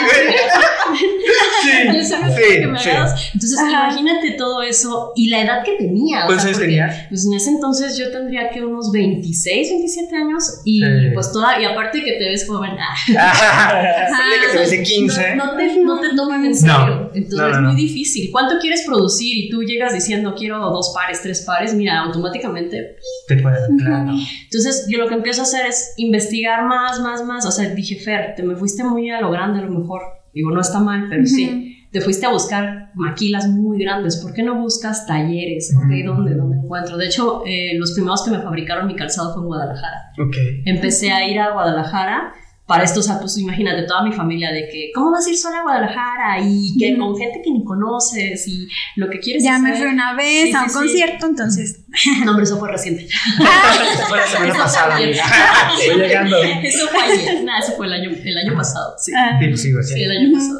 sí, 2.03 2.59
que 2.59 2.67
me 2.67 2.79
hagas. 2.79 3.31
Entonces, 3.33 3.59
imagínate 3.59 4.31
todo 4.37 4.61
eso 4.61 5.13
y 5.15 5.29
la 5.29 5.41
edad 5.41 5.63
que 5.63 5.77
tenía. 5.77 6.25
¿Cuántos 6.27 6.45
años 6.45 6.59
tenía? 6.59 7.07
Pues 7.09 7.25
en 7.25 7.33
ese 7.33 7.49
entonces 7.49 7.97
yo 7.97 8.11
tendría 8.11 8.49
que 8.51 8.63
unos 8.63 8.91
26, 8.91 9.69
27 9.69 10.15
años 10.15 10.61
y 10.63 10.81
pues 11.15 11.31
toda, 11.31 11.59
y 11.59 11.65
aparte 11.65 12.03
que 12.03 12.13
te 12.13 12.29
ves 12.29 12.45
joven. 12.47 12.73
Ah, 12.79 13.81
que 14.41 14.51
te 14.51 14.57
ves 14.59 14.69
de 14.69 14.83
15. 14.83 15.35
No, 15.35 15.55
te, 15.55 15.77
no 15.77 15.99
te 15.99 16.15
toman 16.15 16.45
en 16.45 16.55
serio. 16.55 17.11
Entonces, 17.15 17.46
es 17.49 17.59
muy 17.59 17.75
difícil. 17.75 18.29
¿Cuánto 18.31 18.55
quieres 18.59 18.83
producir? 18.85 19.45
Y 19.45 19.49
tú 19.49 19.63
llegas 19.63 19.93
diciendo 19.93 20.35
quiero 20.37 20.59
dos 20.59 20.93
pares, 20.95 21.21
tres 21.21 21.41
pares, 21.41 21.73
mira, 21.73 21.99
automáticamente 21.99 22.97
te 23.27 23.37
puede 23.37 23.57
claro. 23.77 24.13
Entonces, 24.43 24.87
yo 24.89 24.97
lo 24.97 25.07
que 25.07 25.15
empiezo 25.15 25.41
a 25.41 25.43
hacer 25.43 25.65
es 25.65 25.93
investigar 25.97 26.65
más, 26.65 26.99
más, 26.99 27.23
más. 27.23 27.45
O 27.45 27.51
sea, 27.51 27.69
dije, 27.69 27.95
Fer, 27.95 28.35
te 28.35 28.43
me 28.43 28.55
fuiste 28.55 28.83
muy 28.83 29.09
a 29.09 29.21
lo 29.21 29.31
grande 29.31 29.59
a 29.59 29.63
lo 29.63 29.79
mejor. 29.79 30.01
Digo, 30.33 30.51
no 30.51 30.61
está 30.61 30.79
mal, 30.79 31.07
pero 31.09 31.25
sí. 31.25 31.73
Te 31.91 32.01
fuiste 32.01 32.25
a 32.25 32.29
buscar 32.29 32.91
maquilas 32.95 33.47
muy 33.47 33.79
grandes. 33.79 34.17
¿Por 34.17 34.33
qué 34.33 34.43
no 34.43 34.61
buscas 34.61 35.07
talleres? 35.07 35.73
¿Dónde, 35.73 36.03
¿Dónde 36.03 36.57
encuentro? 36.67 36.97
De 36.97 37.05
hecho, 37.05 37.43
eh, 37.45 37.71
los 37.77 37.93
primeros 37.93 38.23
que 38.23 38.31
me 38.31 38.41
fabricaron 38.41 38.87
mi 38.87 38.95
calzado 38.95 39.33
fue 39.33 39.41
en 39.41 39.47
Guadalajara. 39.47 40.11
Okay. 40.27 40.63
Empecé 40.65 41.11
a 41.11 41.27
ir 41.27 41.39
a 41.39 41.53
Guadalajara 41.53 42.33
para 42.67 42.83
estos 42.83 43.09
actos, 43.09 43.37
imagínate, 43.37 43.83
toda 43.83 44.03
mi 44.03 44.11
familia 44.11 44.51
de 44.51 44.67
que, 44.67 44.91
¿cómo 44.93 45.11
vas 45.11 45.25
a 45.25 45.29
ir 45.29 45.37
sola 45.37 45.59
a 45.59 45.61
Guadalajara? 45.61 46.39
Y 46.41 46.77
que 46.77 46.97
con 46.97 47.17
gente 47.17 47.41
que 47.41 47.49
ni 47.49 47.63
conoces 47.63 48.45
y 48.45 48.67
lo 48.97 49.09
que 49.09 49.19
quieres 49.21 49.41
ya 49.41 49.57
me 49.57 49.73
fui 49.73 49.87
una 49.87 50.13
vez 50.15 50.53
a 50.53 50.63
un 50.63 50.69
concierto, 50.69 51.27
entonces. 51.27 51.85
No, 52.25 52.31
hombre, 52.31 52.43
eso 52.43 52.59
fue 52.59 52.69
reciente. 52.69 53.05
eso 53.05 54.05
fue 54.07 54.17
la 54.17 54.27
semana 54.27 54.53
pasada, 54.53 54.97
Voy 54.97 55.13
llegando. 55.97 56.37
Eso 56.61 56.87
fue 56.89 57.01
ayer. 57.01 57.43
Nada, 57.45 57.59
eso 57.59 57.71
fue 57.77 57.87
el 57.87 57.93
año, 57.93 58.09
el 58.11 58.37
año 58.37 58.55
pasado, 58.55 58.95
sí. 58.99 59.13
Ah. 59.15 59.39
Sí, 59.39 59.47
pues 59.47 59.61
sí, 59.61 59.95
sí, 59.95 60.03
el 60.03 60.11
año 60.11 60.33
pasado. 60.33 60.59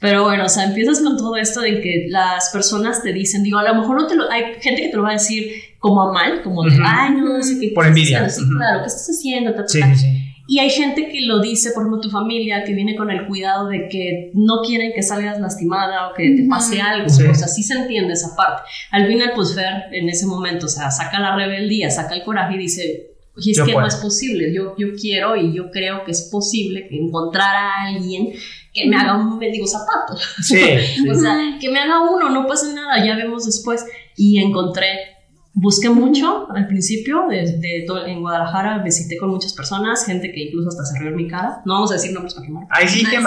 Pero 0.00 0.24
bueno, 0.24 0.46
o 0.46 0.48
sea, 0.48 0.64
empiezas 0.64 1.00
con 1.00 1.18
todo 1.18 1.36
esto 1.36 1.60
de 1.60 1.80
que 1.82 2.06
las 2.08 2.48
personas 2.50 3.02
te 3.02 3.12
dicen, 3.12 3.42
digo, 3.42 3.58
a 3.58 3.62
lo 3.62 3.74
mejor 3.74 4.00
no 4.00 4.06
te 4.06 4.16
lo, 4.16 4.28
hay 4.30 4.54
gente 4.60 4.82
que 4.82 4.88
te 4.88 4.96
lo 4.96 5.02
va 5.02 5.10
a 5.10 5.12
decir 5.12 5.52
como 5.78 6.02
a 6.02 6.12
mal, 6.12 6.42
como 6.42 6.64
de, 6.64 6.76
ay, 6.82 7.12
no, 7.12 7.36
no 7.36 7.42
sé 7.42 7.60
qué. 7.60 7.72
Por 7.74 7.86
envidia. 7.86 8.28
Sí, 8.28 8.42
claro, 8.56 8.80
¿qué 8.80 8.86
estás 8.86 9.10
haciendo? 9.10 9.52
sí, 9.68 9.80
sí, 9.82 9.96
sí. 9.96 10.21
Y 10.48 10.58
hay 10.58 10.70
gente 10.70 11.08
que 11.08 11.20
lo 11.22 11.40
dice, 11.40 11.70
por 11.70 11.82
ejemplo, 11.82 12.00
tu 12.00 12.10
familia, 12.10 12.64
que 12.64 12.74
viene 12.74 12.96
con 12.96 13.10
el 13.10 13.26
cuidado 13.26 13.68
de 13.68 13.88
que 13.88 14.32
no 14.34 14.60
quieren 14.66 14.92
que 14.92 15.02
salgas 15.02 15.40
lastimada 15.40 16.08
o 16.08 16.14
que 16.14 16.34
te 16.36 16.46
pase 16.48 16.80
algo. 16.80 17.06
O 17.06 17.34
sea, 17.34 17.48
sí 17.48 17.62
se 17.62 17.74
entiende 17.74 18.14
esa 18.14 18.34
parte. 18.34 18.62
Al 18.90 19.06
final, 19.06 19.32
pues 19.34 19.54
Fer, 19.54 19.84
en 19.92 20.08
ese 20.08 20.26
momento, 20.26 20.66
o 20.66 20.68
sea, 20.68 20.90
saca 20.90 21.20
la 21.20 21.36
rebeldía, 21.36 21.90
saca 21.90 22.14
el 22.14 22.24
coraje 22.24 22.56
y 22.56 22.58
dice, 22.58 23.12
oye, 23.36 23.52
es 23.52 23.60
que 23.62 23.72
no 23.72 23.86
es 23.86 23.96
posible. 23.96 24.52
Yo, 24.52 24.74
yo 24.76 24.88
quiero 25.00 25.36
y 25.36 25.54
yo 25.54 25.70
creo 25.70 26.04
que 26.04 26.10
es 26.10 26.28
posible 26.30 26.88
encontrar 26.90 27.54
a 27.54 27.86
alguien 27.86 28.32
que 28.72 28.88
me 28.88 28.96
haga 28.96 29.16
un 29.16 29.38
mendigo 29.38 29.66
zapato. 29.66 30.16
Sí, 30.42 30.60
o 31.08 31.14
sea, 31.14 31.56
que 31.60 31.70
me 31.70 31.78
haga 31.78 32.00
uno, 32.10 32.30
no 32.30 32.46
pasa 32.46 32.72
nada, 32.74 33.04
ya 33.04 33.16
vemos 33.16 33.46
después. 33.46 33.84
Y 34.16 34.38
encontré 34.42 35.11
Busqué 35.54 35.90
mucho 35.90 36.50
al 36.50 36.66
principio, 36.66 37.26
de, 37.28 37.84
en 38.06 38.20
Guadalajara 38.22 38.82
visité 38.82 39.18
con 39.18 39.28
muchas 39.28 39.52
personas, 39.52 40.06
gente 40.06 40.32
que 40.32 40.44
incluso 40.44 40.70
hasta 40.70 40.86
se 40.86 40.98
rió 40.98 41.10
en 41.10 41.16
mi 41.16 41.28
cara. 41.28 41.60
No 41.66 41.74
vamos 41.74 41.90
a 41.90 41.94
decir 41.94 42.12
nombres 42.12 42.32
para 42.32 42.46
quemar. 42.46 42.66
Ay, 42.70 42.88
sí, 42.88 43.04
qué 43.04 43.18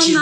Sí, 0.00 0.16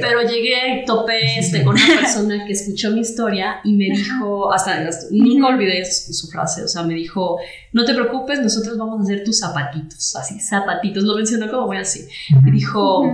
Pero 0.00 0.22
llegué, 0.28 0.84
topé 0.86 1.38
este, 1.38 1.64
con 1.64 1.74
una 1.74 2.00
persona 2.00 2.44
que 2.46 2.52
escuchó 2.52 2.90
mi 2.90 3.00
historia 3.00 3.60
y 3.64 3.72
me 3.72 3.86
dijo, 3.96 4.52
hasta, 4.52 4.90
nunca 5.10 5.46
olvidé 5.46 5.86
su, 5.86 6.28
frase, 6.28 6.64
o 6.64 6.68
sea, 6.68 6.82
me 6.82 6.94
dijo, 6.94 7.38
no 7.72 7.86
te 7.86 7.94
preocupes, 7.94 8.40
nosotros 8.40 8.76
vamos 8.76 9.00
a 9.00 9.02
hacer 9.04 9.24
tus 9.24 9.38
zapatitos, 9.38 10.14
así, 10.16 10.38
zapatitos, 10.38 11.02
lo 11.04 11.16
mencionó 11.16 11.50
como 11.50 11.66
voy 11.66 11.78
así. 11.78 12.06
Me 12.42 12.50
dijo, 12.50 13.04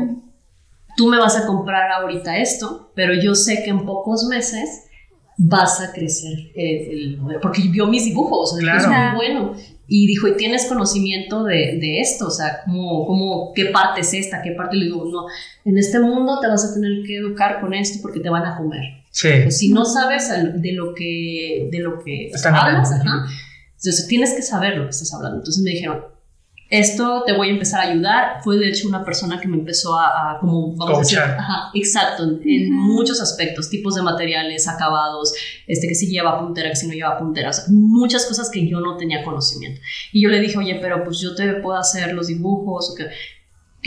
tú 0.96 1.06
me 1.06 1.18
vas 1.18 1.36
a 1.36 1.46
comprar 1.46 1.92
ahorita 1.92 2.36
esto, 2.38 2.90
pero 2.96 3.14
yo 3.14 3.36
sé 3.36 3.62
que 3.62 3.70
en 3.70 3.86
pocos 3.86 4.24
meses 4.24 4.87
vas 5.38 5.80
a 5.80 5.92
crecer, 5.92 6.50
eh, 6.54 7.16
porque 7.40 7.62
vio 7.70 7.86
mis 7.86 8.04
dibujos, 8.04 8.58
es 8.58 8.86
muy 8.86 9.16
bueno. 9.16 9.54
Y 9.90 10.06
dijo, 10.06 10.28
¿y 10.28 10.36
tienes 10.36 10.66
conocimiento 10.66 11.44
de, 11.44 11.78
de 11.80 12.00
esto? 12.00 12.26
O 12.26 12.30
sea, 12.30 12.60
¿cómo, 12.64 13.06
¿cómo, 13.06 13.52
qué 13.54 13.66
parte 13.66 14.02
es 14.02 14.12
esta? 14.12 14.42
¿Qué 14.42 14.50
parte? 14.50 14.76
Le 14.76 14.86
digo, 14.86 15.08
no, 15.10 15.24
en 15.64 15.78
este 15.78 15.98
mundo 16.00 16.40
te 16.40 16.48
vas 16.48 16.62
a 16.62 16.74
tener 16.74 17.04
que 17.06 17.16
educar 17.16 17.60
con 17.60 17.72
esto 17.72 18.00
porque 18.02 18.20
te 18.20 18.28
van 18.28 18.44
a 18.44 18.58
comer. 18.58 18.82
Sí. 19.10 19.30
Pues 19.44 19.56
si 19.56 19.72
no 19.72 19.86
sabes 19.86 20.28
de 20.28 20.72
lo 20.72 20.94
que, 20.94 21.70
de 21.72 21.78
lo 21.78 22.04
que 22.04 22.30
hablas, 22.44 22.90
entonces 22.90 24.06
tienes 24.08 24.34
que 24.34 24.42
saber 24.42 24.76
lo 24.76 24.84
que 24.84 24.90
estás 24.90 25.14
hablando. 25.14 25.38
Entonces 25.38 25.62
me 25.62 25.70
dijeron, 25.70 26.04
esto 26.70 27.22
te 27.26 27.32
voy 27.32 27.48
a 27.48 27.52
empezar 27.52 27.80
a 27.80 27.90
ayudar. 27.90 28.40
Fue 28.44 28.58
de 28.58 28.68
hecho 28.68 28.88
una 28.88 29.04
persona 29.04 29.40
que 29.40 29.48
me 29.48 29.56
empezó 29.56 29.98
a, 29.98 30.32
a 30.32 30.38
como, 30.38 30.74
vamos 30.76 30.98
a 30.98 31.00
decir, 31.00 31.18
ajá, 31.18 31.70
exacto, 31.74 32.24
en, 32.44 32.72
muchos 32.72 33.20
aspectos, 33.20 33.70
tipos 33.70 33.94
de 33.94 34.02
materiales, 34.02 34.68
acabados, 34.68 35.32
este 35.66 35.88
que 35.88 35.94
si 35.94 36.08
lleva 36.08 36.38
puntera, 36.38 36.68
que 36.68 36.76
si 36.76 36.86
no 36.86 36.92
lleva 36.92 37.18
puntera, 37.18 37.50
o 37.50 37.52
sea, 37.52 37.64
muchas 37.70 38.26
cosas 38.26 38.50
que 38.50 38.68
yo 38.68 38.80
no 38.80 38.96
tenía 38.96 39.24
conocimiento. 39.24 39.80
Y 40.12 40.22
yo 40.22 40.28
le 40.28 40.40
dije, 40.40 40.58
oye, 40.58 40.78
pero 40.80 41.04
pues 41.04 41.20
yo 41.20 41.34
te 41.34 41.54
puedo 41.54 41.78
hacer 41.78 42.12
los 42.12 42.26
dibujos, 42.26 42.90
o 42.90 42.94
que 42.94 43.06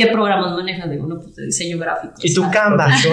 ¿Qué 0.05 0.11
programas 0.11 0.51
manejas? 0.53 0.89
Digo, 0.89 1.05
no, 1.05 1.19
pues 1.19 1.35
de 1.35 1.45
diseño 1.45 1.77
gráfico. 1.77 2.13
Y 2.21 2.33
tu 2.33 2.49
Canvas. 2.49 3.03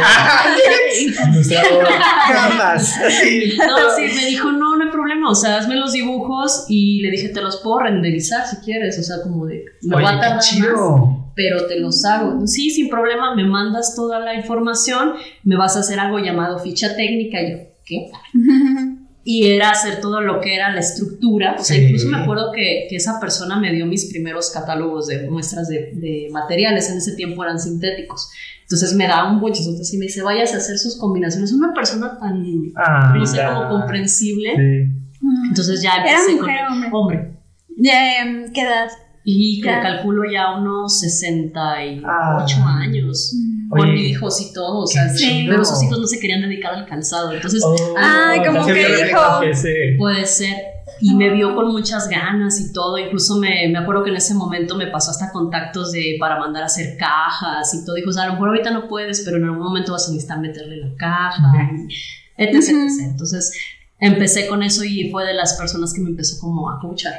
Canvas. 2.32 2.96
No, 2.98 3.76
sí, 3.96 4.02
me 4.16 4.26
dijo, 4.26 4.52
no, 4.52 4.76
no 4.76 4.84
hay 4.84 4.90
problema, 4.90 5.30
o 5.30 5.34
sea, 5.34 5.58
hazme 5.58 5.76
los 5.76 5.92
dibujos 5.92 6.66
y 6.68 7.02
le 7.02 7.10
dije, 7.10 7.28
te 7.28 7.40
los 7.42 7.58
puedo 7.58 7.80
renderizar 7.80 8.46
si 8.46 8.56
quieres, 8.56 8.98
o 8.98 9.02
sea, 9.02 9.16
como 9.22 9.46
de, 9.46 9.64
me 9.82 9.96
Oye, 9.96 10.04
va 10.04 10.10
a 10.10 10.38
chido. 10.38 10.96
más, 10.96 11.16
pero 11.34 11.66
te 11.66 11.78
los 11.78 12.04
hago. 12.04 12.46
Sí, 12.46 12.70
sin 12.70 12.88
problema, 12.88 13.34
me 13.34 13.44
mandas 13.44 13.94
toda 13.94 14.18
la 14.20 14.34
información, 14.34 15.14
me 15.44 15.56
vas 15.56 15.76
a 15.76 15.80
hacer 15.80 16.00
algo 16.00 16.18
llamado 16.18 16.58
ficha 16.58 16.96
técnica. 16.96 17.40
Y 17.40 17.50
yo, 17.52 17.58
¿qué? 17.84 18.10
y 19.30 19.46
era 19.46 19.72
hacer 19.72 20.00
todo 20.00 20.22
lo 20.22 20.40
que 20.40 20.54
era 20.54 20.72
la 20.72 20.80
estructura. 20.80 21.54
O 21.58 21.62
sea, 21.62 21.76
incluso 21.76 22.08
me 22.08 22.16
acuerdo 22.16 22.50
que, 22.50 22.86
que, 22.88 22.96
esa 22.96 23.20
persona 23.20 23.60
me 23.60 23.70
dio 23.74 23.84
mis 23.84 24.06
primeros 24.06 24.48
catálogos 24.48 25.06
de 25.06 25.28
muestras 25.28 25.68
de, 25.68 25.92
de, 25.96 26.28
materiales, 26.32 26.88
en 26.90 26.96
ese 26.96 27.14
tiempo 27.14 27.44
eran 27.44 27.60
sintéticos. 27.60 28.30
Entonces 28.62 28.94
me 28.94 29.06
da 29.06 29.30
un 29.30 29.38
bochizote 29.38 29.82
así, 29.82 29.98
me 29.98 30.06
dice, 30.06 30.22
vayas 30.22 30.54
a 30.54 30.56
hacer 30.56 30.78
sus 30.78 30.96
combinaciones. 30.96 31.52
Una 31.52 31.74
persona 31.74 32.18
tan, 32.18 32.42
ah, 32.76 33.12
no 33.14 33.26
sé, 33.26 33.44
como 33.44 33.68
comprensible. 33.68 34.48
Sí. 34.56 35.20
Entonces 35.50 35.82
ya 35.82 35.96
empecé 35.96 36.32
¿Era 36.32 36.40
mujer 36.40 36.60
con... 36.66 36.72
hombre? 36.72 36.88
Hombre. 36.90 37.32
¿De 37.76 38.50
qué 38.54 38.62
edad? 38.62 38.88
Y 39.24 39.60
que 39.60 39.68
calculo 39.68 40.22
ya 40.32 40.56
unos 40.56 41.00
68 41.00 42.02
Ah. 42.08 42.46
años. 42.80 43.34
Mm. 43.36 43.57
Con 43.68 43.88
hijos 43.96 44.40
y 44.40 44.52
todo, 44.54 44.78
o 44.80 44.86
sea, 44.86 45.12
chido. 45.14 45.50
pero 45.50 45.64
sus 45.64 45.82
hijos 45.82 45.98
no 46.00 46.06
se 46.06 46.18
querían 46.18 46.40
dedicar 46.42 46.74
al 46.74 46.86
calzado. 46.86 47.32
Entonces, 47.32 47.62
Oh, 47.64 47.94
Ay, 47.98 48.40
como 48.44 48.64
que 48.66 48.72
dijo- 48.74 49.42
ese- 49.42 49.94
Puede 49.98 50.24
ser. 50.26 50.56
Y 51.00 51.14
me 51.14 51.30
vio 51.30 51.54
con 51.54 51.70
muchas 51.70 52.08
ganas 52.08 52.58
y 52.60 52.72
todo. 52.72 52.98
Incluso 52.98 53.36
me, 53.36 53.68
me 53.68 53.78
acuerdo 53.78 54.02
que 54.04 54.10
en 54.10 54.16
ese 54.16 54.34
momento 54.34 54.74
me 54.74 54.86
pasó 54.88 55.10
hasta 55.12 55.30
contactos 55.30 55.92
de 55.92 56.16
para 56.18 56.38
mandar 56.40 56.62
a 56.64 56.66
hacer 56.66 56.96
cajas 56.96 57.72
y 57.74 57.84
todo. 57.84 57.94
Dijo, 57.94 58.10
o 58.10 58.12
sea, 58.12 58.24
a 58.24 58.26
lo 58.28 58.32
mejor 58.32 58.48
ahorita 58.48 58.70
no 58.70 58.88
puedes, 58.88 59.20
pero 59.20 59.36
en 59.36 59.44
algún 59.44 59.60
momento 59.62 59.92
vas 59.92 60.08
a 60.08 60.12
necesitar 60.12 60.40
meterle 60.40 60.76
la 60.78 60.94
caja, 60.96 61.52
y 61.72 62.42
etc, 62.42 62.54
etc. 62.68 62.70
Entonces 63.10 63.52
empecé 64.00 64.48
con 64.48 64.62
eso 64.62 64.82
y 64.82 65.08
fue 65.10 65.24
de 65.26 65.34
las 65.34 65.54
personas 65.58 65.92
que 65.92 66.00
me 66.00 66.08
empezó 66.10 66.40
como 66.40 66.70
a 66.70 66.80
coachar. 66.80 67.14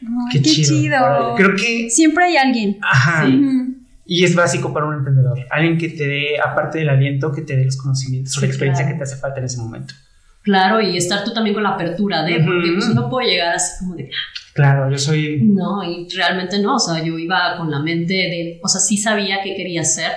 Ay, 0.00 0.06
Qué 0.32 0.42
qué, 0.42 0.50
chido. 0.50 0.68
chido. 0.70 1.34
Creo 1.36 1.56
que. 1.56 1.90
Siempre 1.90 2.24
hay 2.26 2.36
alguien. 2.36 2.78
Ajá. 2.82 3.26
Sí. 3.26 3.74
Y 4.10 4.24
es 4.24 4.34
básico 4.34 4.72
para 4.72 4.86
un 4.86 4.94
emprendedor. 4.94 5.38
Alguien 5.50 5.76
que 5.76 5.90
te 5.90 6.06
dé, 6.06 6.40
aparte 6.42 6.78
del 6.78 6.88
aliento, 6.88 7.30
que 7.30 7.42
te 7.42 7.56
dé 7.56 7.66
los 7.66 7.76
conocimientos 7.76 8.36
o 8.38 8.40
la 8.40 8.46
experiencia 8.46 8.86
claro. 8.86 8.96
que 8.96 8.98
te 8.98 9.04
hace 9.04 9.20
falta 9.20 9.38
en 9.38 9.44
ese 9.44 9.58
momento. 9.58 9.94
Claro, 10.40 10.80
y 10.80 10.96
estar 10.96 11.24
tú 11.24 11.34
también 11.34 11.52
con 11.52 11.62
la 11.62 11.70
apertura 11.70 12.22
de, 12.22 12.40
porque 12.40 12.72
pues, 12.72 12.88
uno 12.88 13.10
puede 13.10 13.28
llegar 13.28 13.54
así 13.54 13.84
como 13.84 13.96
de, 13.96 14.10
Claro, 14.54 14.90
yo 14.90 14.96
soy... 14.96 15.42
no, 15.42 15.84
y 15.84 16.08
realmente 16.16 16.58
no, 16.58 16.76
o 16.76 16.78
sea, 16.78 17.04
yo 17.04 17.18
iba 17.18 17.54
con 17.58 17.70
la 17.70 17.80
mente 17.80 18.14
de, 18.14 18.60
o 18.62 18.66
sea, 18.66 18.80
sí 18.80 18.96
sabía 18.96 19.42
qué 19.44 19.54
quería 19.54 19.82
hacer, 19.82 20.10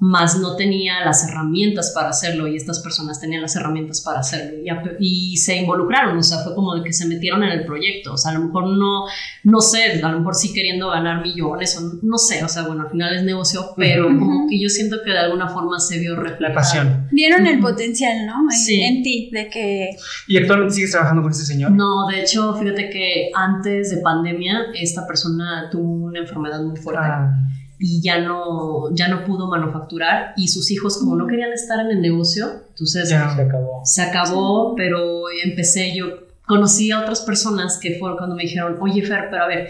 más 0.00 0.38
no 0.38 0.54
tenía 0.54 1.04
las 1.04 1.28
herramientas 1.28 1.90
para 1.92 2.10
hacerlo 2.10 2.46
y 2.46 2.56
estas 2.56 2.78
personas 2.80 3.20
tenían 3.20 3.42
las 3.42 3.56
herramientas 3.56 4.00
para 4.00 4.20
hacerlo 4.20 4.58
y, 5.00 5.36
se 5.38 5.56
involucraron, 5.56 6.16
o 6.16 6.22
sea, 6.22 6.38
fue 6.38 6.54
como 6.54 6.74
de 6.74 6.82
que 6.82 6.92
se 6.92 7.06
metieron 7.06 7.42
en 7.42 7.50
el 7.50 7.64
proyecto, 7.64 8.12
o 8.14 8.16
sea, 8.16 8.32
a 8.32 8.34
lo 8.34 8.46
mejor 8.46 8.68
no, 8.68 9.06
no 9.44 9.60
sé, 9.60 10.00
a 10.02 10.08
lo 10.10 10.18
mejor 10.18 10.34
sí 10.34 10.52
queriendo 10.52 10.90
ganar 10.90 11.22
millones 11.22 11.76
o 11.76 11.80
no, 11.80 11.92
no 12.02 12.18
sé, 12.18 12.44
o 12.44 12.48
sea, 12.48 12.62
bueno, 12.64 12.82
al 12.82 12.90
final 12.90 13.16
es 13.16 13.22
negocio, 13.24 13.72
pero 13.76 14.06
como 14.06 14.48
que 14.48 14.60
yo 14.60 14.68
siento 14.68 14.98
que 15.04 15.10
de 15.10 15.18
alguna 15.18 15.48
forma 15.48 15.78
se 15.80 15.98
vio 15.98 16.16
reflejado. 16.16 16.48
La 16.48 16.54
pasión. 16.54 17.08
Vieron 17.10 17.46
el 17.46 17.60
potencial, 17.60 18.26
¿no? 18.26 18.34
En, 18.42 18.58
Sí. 18.58 18.80
en 18.80 19.02
ti, 19.02 19.30
de 19.32 19.48
que... 19.48 19.90
¿Y 20.26 20.36
actualmente 20.36 20.74
sigues 20.74 20.90
trabajando 20.90 21.22
con 21.22 21.30
este 21.30 21.44
señor? 21.44 21.70
No, 21.72 22.06
de 22.08 22.20
hecho, 22.20 22.54
fíjate 22.54 22.90
que 22.90 23.30
antes 23.34 23.90
de 23.90 23.98
pandemia 23.98 24.66
esta 24.74 25.06
persona 25.06 25.68
tuvo 25.70 26.06
una 26.06 26.20
enfermedad 26.20 26.62
muy 26.62 26.76
fuerte. 26.76 27.02
Ah, 27.02 27.32
y 27.78 28.00
ya 28.02 28.20
no, 28.20 28.94
ya 28.94 29.08
no 29.08 29.24
pudo 29.24 29.46
manufacturar 29.46 30.32
y 30.36 30.48
sus 30.48 30.70
hijos 30.70 30.98
como 30.98 31.16
no 31.16 31.26
querían 31.26 31.52
estar 31.52 31.78
en 31.80 31.90
el 31.90 32.02
negocio, 32.02 32.62
entonces 32.68 33.08
ya. 33.08 33.34
Se 33.34 33.42
acabó. 33.42 33.80
se 33.84 34.02
acabó, 34.02 34.74
pero 34.74 35.24
empecé 35.44 35.94
yo, 35.94 36.06
conocí 36.46 36.90
a 36.90 37.00
otras 37.00 37.20
personas 37.20 37.78
que 37.80 37.98
fueron 37.98 38.18
cuando 38.18 38.34
me 38.34 38.42
dijeron, 38.42 38.76
oye 38.80 39.02
Fer, 39.02 39.28
pero 39.30 39.44
a 39.44 39.46
ver, 39.46 39.68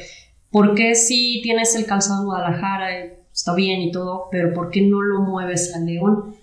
¿por 0.50 0.74
qué 0.74 0.94
si 0.94 1.40
tienes 1.42 1.74
el 1.74 1.84
calzado 1.84 2.20
en 2.20 2.26
Guadalajara, 2.26 2.88
está 3.32 3.54
bien 3.54 3.80
y 3.80 3.92
todo, 3.92 4.28
pero 4.30 4.54
¿por 4.54 4.70
qué 4.70 4.82
no 4.82 5.02
lo 5.02 5.20
mueves 5.20 5.74
a 5.74 5.80
León? 5.80 6.34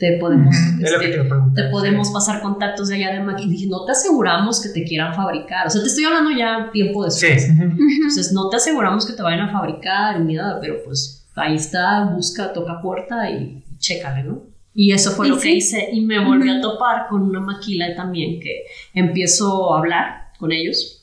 Te 0.00 0.16
podemos, 0.18 0.56
Ujú, 0.56 0.84
es 0.84 0.92
lo 0.92 0.98
que 0.98 1.10
este, 1.10 1.18
te 1.22 1.32
a 1.34 1.44
te 1.54 1.70
podemos 1.70 2.10
pasar 2.10 2.40
contactos 2.40 2.88
de 2.88 2.94
allá 2.96 3.12
de 3.12 3.20
máquina. 3.20 3.48
Y 3.52 3.56
dije, 3.56 3.66
no 3.68 3.84
te 3.84 3.92
aseguramos 3.92 4.62
que 4.62 4.70
te 4.70 4.82
quieran 4.82 5.14
fabricar. 5.14 5.66
O 5.66 5.70
sea, 5.70 5.82
te 5.82 5.88
estoy 5.88 6.04
hablando 6.04 6.30
ya 6.30 6.70
tiempo 6.72 7.04
después. 7.04 7.44
Sí. 7.46 7.48
Entonces, 7.52 8.32
no 8.32 8.48
te 8.48 8.56
aseguramos 8.56 9.06
que 9.06 9.12
te 9.12 9.22
vayan 9.22 9.40
a 9.42 9.52
fabricar 9.52 10.18
ni 10.20 10.34
nada, 10.34 10.58
pero 10.58 10.76
pues 10.84 11.28
ahí 11.36 11.54
está, 11.56 12.04
busca, 12.14 12.52
toca 12.52 12.80
puerta 12.80 13.30
y 13.30 13.62
chécale, 13.78 14.24
¿no? 14.24 14.42
Y 14.74 14.92
eso 14.92 15.10
fue 15.10 15.26
Y 15.26 15.30
lo 15.30 15.36
que 15.36 15.42
sí. 15.42 15.52
hice 15.56 15.88
y 15.92 16.00
me 16.00 16.24
volví 16.24 16.48
a 16.48 16.54
Ujú. 16.54 16.62
topar 16.62 17.06
con 17.08 17.22
una 17.22 17.40
maquila 17.40 17.94
también 17.94 18.40
que 18.40 18.64
empiezo 18.94 19.74
a 19.74 19.78
hablar 19.78 20.30
con 20.38 20.50
ellos 20.52 20.99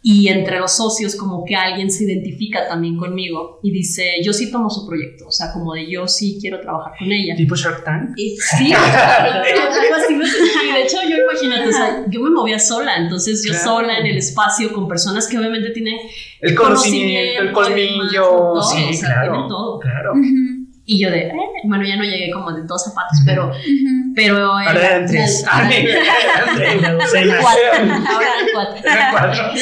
y 0.00 0.28
entre 0.28 0.58
los 0.60 0.72
socios 0.76 1.16
como 1.16 1.44
que 1.44 1.56
alguien 1.56 1.90
se 1.90 2.04
identifica 2.04 2.68
también 2.68 2.96
conmigo 2.96 3.58
y 3.62 3.72
dice, 3.72 4.12
yo 4.22 4.32
sí 4.32 4.50
tomo 4.50 4.70
su 4.70 4.86
proyecto, 4.86 5.26
o 5.26 5.32
sea, 5.32 5.52
como 5.52 5.74
de 5.74 5.90
yo 5.90 6.06
sí 6.06 6.38
quiero 6.40 6.60
trabajar 6.60 6.92
con 6.98 7.10
ella. 7.10 7.34
¿Tipo 7.36 7.56
Shark 7.56 7.84
Tank? 7.84 8.10
Y 8.16 8.36
sí, 8.36 8.72
algo 8.72 9.94
así 9.96 10.14
me 10.14 10.24
sentí. 10.26 10.72
De 10.72 10.82
hecho, 10.82 10.98
yo 11.08 11.16
imagínate, 11.30 11.68
o 11.68 11.72
sea, 11.72 12.04
yo 12.08 12.20
me 12.22 12.30
movía 12.30 12.58
sola, 12.58 12.96
entonces 12.96 13.42
yo 13.44 13.50
Claro. 13.52 13.64
sola 13.64 13.98
en 13.98 14.06
el 14.06 14.18
espacio 14.18 14.72
con 14.72 14.86
personas 14.88 15.26
que 15.26 15.36
obviamente 15.38 15.70
tienen 15.70 15.96
El 16.40 16.54
conocimiento, 16.54 17.42
el 17.42 17.52
colmillo. 17.52 18.54
sí, 18.62 18.86
o 18.90 18.92
sea, 18.92 19.14
claro. 19.24 19.46
todo. 19.48 19.78
Claro. 19.80 20.12
Y 20.90 21.02
yo 21.02 21.10
de, 21.10 21.18
eh, 21.18 21.32
bueno, 21.64 21.84
ya 21.86 21.96
no 21.96 22.02
llegué 22.02 22.30
como 22.32 22.50
de 22.50 22.62
dos 22.62 22.82
zapatos, 22.82 23.18
pero, 23.26 23.52
pero. 24.14 24.38
Ahora 24.38 24.72
eran 24.72 25.06
tres. 25.06 25.44
Ahora 25.50 25.70
eran 25.70 26.96
cuatro. 28.54 28.82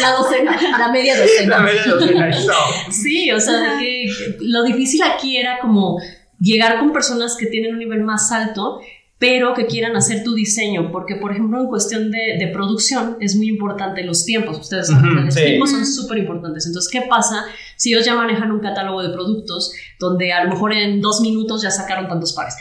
La 0.01 0.13
docena, 0.13 0.57
la 0.79 0.93
media 0.93 1.17
docena. 1.19 1.57
La 1.57 1.63
media 1.65 1.83
docena, 1.85 2.29
eso. 2.29 2.53
Sí, 2.91 3.33
o 3.33 3.41
sea, 3.41 3.61
de 3.61 3.79
que 3.81 4.09
lo 4.43 4.63
difícil 4.63 5.03
aquí 5.03 5.37
era 5.37 5.59
como 5.59 6.01
llegar 6.39 6.79
con 6.79 6.93
personas 6.93 7.37
que 7.37 7.47
tienen 7.47 7.73
un 7.73 7.81
nivel 7.81 8.03
más 8.03 8.31
alto, 8.31 8.79
pero 9.19 9.55
que 9.55 9.67
quieran 9.67 9.97
hacer 9.97 10.23
tu 10.23 10.35
diseño, 10.35 10.93
porque 10.93 11.17
por 11.17 11.33
ejemplo 11.33 11.59
en 11.59 11.69
cuestión 11.69 12.11
de, 12.11 12.37
de 12.39 12.49
producción 12.53 13.17
es 13.21 13.35
muy 13.35 13.49
importante 13.49 14.05
los 14.05 14.27
tiempos, 14.27 14.59
ustedes 14.61 14.89
saben, 14.89 15.13
Ujú, 15.13 15.25
los 15.25 15.35
sí. 15.35 15.43
tiempos 15.43 15.71
son 15.71 15.87
súper 15.87 16.19
importantes, 16.19 16.67
entonces 16.67 16.93
¿qué 16.93 17.01
pasa 17.09 17.47
si 17.77 17.95
ellos 17.95 18.05
ya 18.05 18.15
manejan 18.15 18.53
un 18.53 18.61
catálogo 18.61 19.03
de 19.03 19.15
productos 19.15 19.73
donde 19.99 20.33
a 20.33 20.45
lo 20.45 20.51
mejor 20.51 20.73
en 20.73 21.01
dos 21.01 21.21
minutos 21.21 21.63
ya 21.63 21.71
sacaron 21.71 22.09
tantos 22.09 22.33
pares? 22.33 22.57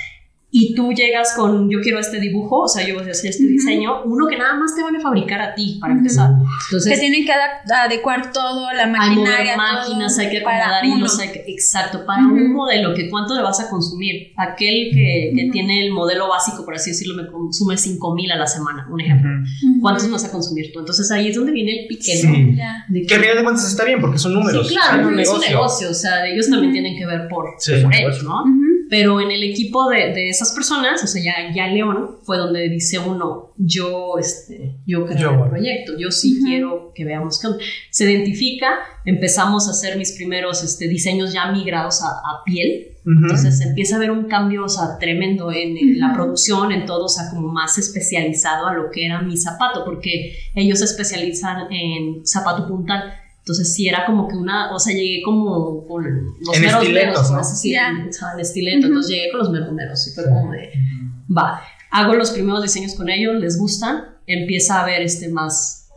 Y 0.58 0.74
tú 0.74 0.94
llegas 0.94 1.34
con, 1.36 1.70
yo 1.70 1.82
quiero 1.82 2.00
este 2.00 2.18
dibujo, 2.22 2.62
o 2.62 2.68
sea, 2.70 2.88
yo 2.88 2.96
voy 2.96 3.06
a 3.08 3.12
hacer 3.12 3.32
este 3.32 3.44
Ujú. 3.44 3.52
diseño, 3.52 4.04
uno 4.06 4.26
que 4.28 4.38
nada 4.38 4.54
más 4.56 4.74
te 4.74 4.82
van 4.84 4.96
a 4.96 5.02
fabricar 5.02 5.42
a 5.42 5.54
ti 5.54 5.78
para 5.82 5.94
empezar. 5.94 6.30
Que 6.30 6.76
Entonces, 6.78 7.00
tienen 7.02 7.26
que 7.26 7.34
adecuar 7.74 8.32
todo, 8.32 8.72
la 8.72 8.84
hay 8.84 8.90
maquinaria, 8.92 9.58
máquinas, 9.58 10.16
todo 10.16 10.26
hay 10.26 10.32
que 10.32 10.42
para 10.42 10.78
acomodar 10.78 10.86
hilos, 10.86 11.20
hay 11.20 11.30
que- 11.34 11.44
exacto, 11.48 12.06
para 12.06 12.24
Ujú. 12.26 12.36
un 12.36 12.54
modelo, 12.54 12.94
que 12.94 13.10
cuánto 13.10 13.36
le 13.36 13.42
vas 13.42 13.60
a 13.60 13.70
consumir. 13.70 14.32
Aquel 14.38 14.92
que, 14.94 15.34
que 15.36 15.50
tiene 15.52 15.86
el 15.86 15.92
modelo 15.92 16.30
básico, 16.30 16.64
por 16.64 16.76
así 16.76 16.92
decirlo, 16.92 17.16
me 17.22 17.30
consume 17.30 17.76
5000 17.76 18.32
a 18.32 18.38
la 18.38 18.48
semana, 18.48 18.88
un 18.90 19.02
ejemplo. 19.02 19.30
¿Cuántos 19.82 20.10
vas 20.10 20.24
a 20.24 20.32
consumir 20.32 20.72
tú? 20.74 20.80
Entonces 20.80 21.12
ahí 21.12 21.28
es 21.28 21.36
donde 21.36 21.52
viene 21.52 21.82
el 21.82 21.88
pique, 21.88 22.16
Sí. 22.16 22.28
¿no? 22.28 22.34
De 22.88 23.06
Que 23.06 23.16
al 23.16 23.22
final 23.22 23.38
de 23.38 23.44
cuentas 23.44 23.68
está 23.68 23.84
bien 23.84 24.00
porque 24.00 24.18
son 24.18 24.34
números. 24.34 24.68
Sí, 24.70 24.74
claro, 24.76 24.94
es 24.94 25.00
un 25.00 25.06
porque 25.10 25.22
es 25.24 25.30
un 25.30 25.40
negocio. 25.42 25.90
o 25.90 25.94
sea, 25.94 26.26
ellos 26.28 26.50
también 26.50 26.72
tienen 26.72 26.98
que 26.98 27.06
ver 27.06 27.28
por, 27.28 27.46
Sí, 27.60 27.74
por 27.84 27.94
ellos, 27.94 28.24
¿no? 28.24 28.44
Pero 28.90 29.20
en 29.20 29.32
el 29.32 29.44
equipo 29.44 29.90
de, 29.90 30.14
de 30.14 30.30
esas 30.30 30.52
personas, 30.54 31.04
o 31.04 31.08
sea, 31.08 31.22
ya, 31.24 31.54
ya 31.56 31.68
León 31.68 32.18
fue 32.24 32.38
donde 32.38 32.70
dice 32.70 33.00
uno, 33.00 33.52
yo, 33.58 34.18
este, 34.20 34.78
yo 34.86 35.06
creo 35.06 35.18
Yo. 35.38 35.44
el 35.44 35.50
proyecto, 35.50 35.94
yo 35.98 36.12
sí 36.12 36.36
Ujú. 36.38 36.46
quiero 36.46 36.92
que 36.94 37.04
veamos 37.04 37.44
onda. 37.44 37.58
Se 37.90 38.04
identifica, 38.12 38.68
empezamos 39.06 39.68
a 39.68 39.72
hacer 39.72 39.98
mis 39.98 40.12
primeros 40.14 40.64
este, 40.64 40.88
diseños 40.88 41.34
ya 41.34 41.52
migrados 41.52 42.02
a, 42.04 42.08
a 42.10 42.44
piel, 42.46 42.90
Ujú. 43.06 43.20
entonces 43.24 43.60
empieza 43.62 43.96
a 43.96 43.98
haber 43.98 44.12
un 44.12 44.26
cambio, 44.26 44.66
o 44.66 44.70
sea, 44.70 44.98
tremendo 45.00 45.52
en, 45.52 45.78
en 45.78 46.00
la 46.00 46.08
Ujú. 46.08 46.16
producción, 46.16 46.72
en 46.72 46.86
todo, 46.86 47.06
o 47.06 47.10
sea, 47.10 47.30
como 47.32 47.48
más 47.48 47.78
especializado 47.78 48.68
a 48.68 48.74
lo 48.74 48.92
que 48.92 49.06
era 49.06 49.22
mi 49.22 49.36
zapato, 49.38 49.84
porque 49.84 50.36
ellos 50.54 50.80
se 50.80 50.86
especializan 50.86 51.72
en 51.72 52.26
zapato 52.26 52.68
puntal. 52.68 53.14
Entonces 53.46 53.76
sí 53.76 53.88
era 53.88 54.08
como 54.08 54.28
que 54.28 54.36
una, 54.36 54.74
o 54.74 54.80
sea, 54.80 54.96
llegué 54.96 55.22
como 55.24 55.86
con 55.88 56.04
los 56.04 56.56
En 56.56 56.62
meros 56.64 56.82
estiletos, 56.82 57.08
meros, 57.14 57.22
por 57.28 57.32
¿no? 57.36 57.40
así 57.42 57.72
Ya. 57.72 57.90
en- 57.90 58.40
estileto. 58.40 58.78
Ujú. 58.80 58.88
Entonces 58.88 59.12
llegué 59.16 59.30
con 59.30 59.40
los 59.42 59.52
meros 59.52 59.72
meros 59.72 60.08
y 60.08 60.16
fue 60.16 60.24
como 60.26 60.52
de, 60.52 60.72
va, 61.30 61.62
hago 61.92 62.16
los 62.16 62.32
primeros 62.32 62.64
diseños 62.64 62.96
con 62.96 63.08
ellos, 63.08 63.36
les 63.40 63.60
gustan, 63.60 64.04
empieza 64.26 64.80
a 64.80 64.84
haber 64.84 65.04
este 65.04 65.30
más 65.30 65.88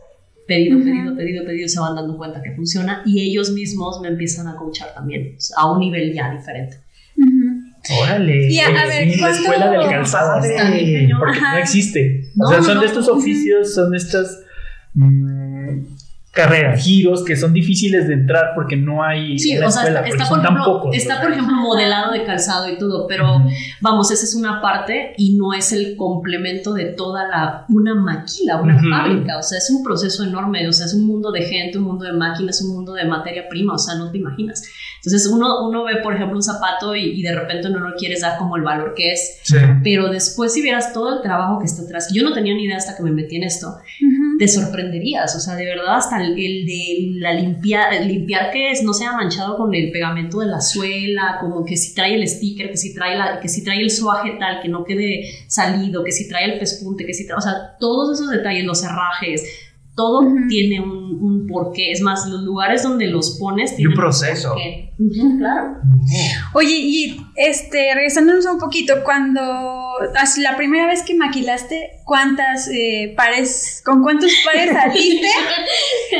pedido, 0.47 0.77
Ujú. 0.77 0.85
pedido, 0.85 1.15
pedido, 1.15 1.43
pedido, 1.45 1.67
se 1.69 1.79
van 1.79 1.95
dando 1.95 2.17
cuenta 2.17 2.39
que 2.43 2.51
funciona 2.51 3.01
y 3.03 3.19
ellos 3.27 3.51
mismos 3.51 3.99
me 4.01 4.09
empiezan 4.09 4.47
a 4.47 4.55
coachar 4.55 4.93
también, 4.93 5.33
o 5.35 5.41
sea, 5.41 5.57
a 5.59 5.71
un 5.71 5.79
nivel 5.79 6.13
ya 6.13 6.31
diferente. 6.31 6.77
Órale. 8.03 8.51
Y 8.51 8.59
a, 8.59 8.67
a 8.67 8.85
ver, 8.85 9.05
Sí, 9.11 9.19
la 9.19 9.27
¿cuánto- 9.27 9.39
escuela 9.41 9.71
del 9.71 9.89
calzado, 9.89 10.41
cañón. 10.41 11.19
Porque 11.19 11.37
Ajá. 11.39 11.53
no 11.53 11.57
existe. 11.59 12.31
No, 12.35 12.45
o 12.45 12.49
sea, 12.51 12.61
son 12.61 12.75
no, 12.75 12.81
de 12.81 12.87
estos 12.87 13.07
oficios, 13.07 13.73
son 13.73 13.91
de 13.91 13.97
estas 13.97 14.37
mm, 14.93 15.38
carreras, 16.31 16.83
giros 16.83 17.23
que 17.25 17.35
son 17.35 17.53
difíciles 17.53 18.07
de 18.07 18.13
entrar 18.13 18.51
porque 18.55 18.75
no 18.77 19.03
hay 19.03 19.37
Sí, 19.39 19.57
una 19.57 19.67
o 19.67 19.71
sea, 19.71 19.81
escuela, 19.83 20.01
está, 20.07 20.23
está, 20.23 20.29
por 20.29 20.39
ejemplo, 20.39 20.63
pocos. 20.65 20.95
está, 20.95 21.21
por 21.21 21.31
ejemplo, 21.31 21.55
modelado 21.55 22.11
de 22.11 22.23
calzado 22.23 22.69
y 22.69 22.77
todo, 22.77 23.07
pero 23.07 23.37
Ujú. 23.37 23.49
vamos, 23.81 24.11
esa 24.11 24.23
es 24.23 24.35
una 24.35 24.61
parte 24.61 25.13
y 25.17 25.35
no 25.37 25.53
es 25.53 25.73
el 25.73 25.95
complemento 25.97 26.73
de 26.73 26.85
toda 26.85 27.27
la, 27.27 27.65
una 27.69 27.95
maquila, 27.95 28.61
una 28.61 28.75
Ujú. 28.77 28.89
fábrica, 28.89 29.37
o 29.39 29.43
sea, 29.43 29.57
es 29.57 29.69
un 29.71 29.83
proceso 29.83 30.23
enorme, 30.23 30.67
o 30.67 30.71
sea, 30.71 30.85
es 30.85 30.93
un 30.93 31.07
mundo 31.07 31.31
de 31.31 31.41
gente, 31.43 31.77
un 31.79 31.85
mundo 31.85 32.05
de 32.05 32.13
máquinas, 32.13 32.61
un 32.61 32.75
mundo 32.75 32.93
de 32.93 33.05
materia 33.05 33.47
prima, 33.49 33.73
o 33.73 33.77
sea, 33.79 33.95
no 33.95 34.11
te 34.11 34.19
imaginas. 34.19 34.63
Entonces, 35.03 35.27
uno, 35.33 35.67
uno 35.67 35.83
ve, 35.85 35.97
por 36.03 36.13
ejemplo, 36.13 36.35
un 36.35 36.43
zapato 36.43 36.95
y, 36.95 37.19
y 37.19 37.21
de 37.23 37.33
repente 37.33 37.69
no 37.69 37.79
lo 37.79 37.95
quieres 37.95 38.21
dar 38.21 38.37
como 38.37 38.55
el 38.55 38.63
valor 38.63 38.93
que 38.95 39.13
es, 39.13 39.39
Sí. 39.43 39.55
pero 39.83 40.09
después 40.09 40.53
si 40.53 40.61
vieras 40.61 40.93
todo 40.93 41.15
el 41.15 41.21
trabajo 41.23 41.57
que 41.59 41.65
está 41.65 41.81
atrás, 41.83 42.09
yo 42.13 42.21
no 42.23 42.33
tenía 42.33 42.53
ni 42.53 42.65
idea 42.65 42.77
hasta 42.77 42.95
que 42.95 43.01
me 43.03 43.11
metí 43.11 43.37
en 43.37 43.43
esto, 43.43 43.67
Ujú. 43.67 44.18
Te 44.39 44.47
sorprenderías, 44.47 45.35
o 45.35 45.39
sea, 45.41 45.55
de 45.55 45.65
verdad 45.65 45.97
hasta 45.97 46.23
el, 46.23 46.33
de 46.33 47.11
la 47.15 47.33
limpia, 47.33 47.91
limpiar 47.99 48.51
que 48.51 48.71
es, 48.71 48.81
no 48.83 48.93
sea 48.93 49.11
manchado 49.11 49.57
con 49.57 49.75
el 49.75 49.91
pegamento 49.91 50.39
de 50.39 50.47
la 50.47 50.61
suela, 50.61 51.37
como 51.41 51.65
que 51.65 51.75
si 51.75 51.93
trae 51.93 52.15
el 52.15 52.25
sticker, 52.25 52.71
que 52.71 52.77
si 52.77 52.95
trae 52.95 53.17
la, 53.17 53.41
que 53.41 53.49
si 53.49 53.65
trae 53.65 53.81
el 53.81 53.91
suaje 53.91 54.37
tal, 54.39 54.61
que 54.61 54.69
no 54.69 54.85
quede 54.85 55.29
salido, 55.47 56.05
que 56.05 56.13
si 56.13 56.29
trae 56.29 56.53
el 56.53 56.57
pespunte, 56.57 57.05
que 57.05 57.13
si 57.13 57.27
trae, 57.27 57.37
o 57.37 57.41
sea, 57.41 57.75
todos 57.81 58.17
esos 58.17 58.31
detalles, 58.31 58.63
los 58.63 58.81
herrajes, 58.81 59.43
todo 59.99 60.21
tiene 60.47 60.79
un, 60.79 61.19
un 61.21 61.45
porqué, 61.47 61.91
es 61.91 61.99
más, 62.01 62.25
los 62.27 62.43
lugares 62.43 62.83
donde 62.83 63.07
los 63.07 63.37
pones 63.37 63.73
Y 63.73 63.75
tienen 63.77 63.91
un 63.97 63.99
proceso. 63.99 64.49
porqué. 64.53 64.93
Claro. 65.37 65.75
Oye, 66.53 66.75
y 66.77 67.21
este, 67.35 67.93
regresándonos 67.93 68.45
un 68.45 68.59
poquito, 68.59 68.93
cuando 69.03 69.41
la 70.37 70.55
primera 70.55 70.87
vez 70.87 71.03
que 71.03 71.15
maquilaste, 71.15 71.89
¿cuántas 72.05 72.69
eh, 72.69 73.13
pares, 73.17 73.81
con 73.85 74.01
cuántos 74.03 74.31
pares 74.45 74.71
saliste? 74.73 75.27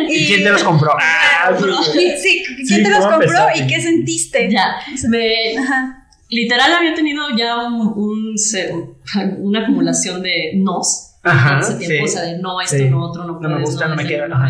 ¿Y 0.10 0.28
quién 0.28 0.44
te 0.44 0.50
los 0.52 0.64
compró? 0.64 0.92
Ah, 1.00 1.56
Sí, 1.94 2.12
sí, 2.22 2.44
¿quién 2.46 2.68
Sí, 2.68 2.84
te 2.84 2.90
los 2.90 3.00
¿cómo 3.00 3.12
compró 3.12 3.30
empezaste? 3.48 3.64
y 3.64 3.68
qué 3.68 3.82
sentiste? 3.82 4.50
Ya, 4.52 4.76
me, 5.10 5.58
Ajá. 5.58 6.08
literal 6.30 6.74
había 6.74 6.94
tenido 6.94 7.24
ya 7.38 7.66
un, 7.68 8.36
una 9.40 9.64
acumulación 9.64 10.22
de 10.22 10.52
nos 10.58 11.09
Ajá, 11.32 11.54
en 11.56 11.60
ese 11.60 11.74
tiempo, 11.76 12.08
sí. 12.08 12.14
o 12.14 12.18
sea, 12.18 12.22
de 12.24 12.38
no, 12.40 12.62
esto, 12.62 12.78
Sí. 12.78 12.90
no, 12.90 13.06
otro, 13.06 13.24
no, 13.26 13.40
No 13.40 13.50
me 13.50 13.62
gusta, 13.62 13.88
no 13.88 13.96
me 13.96 14.04
es 14.04 14.08
queda, 14.10 14.28
no, 14.28 14.38
me 14.40 14.50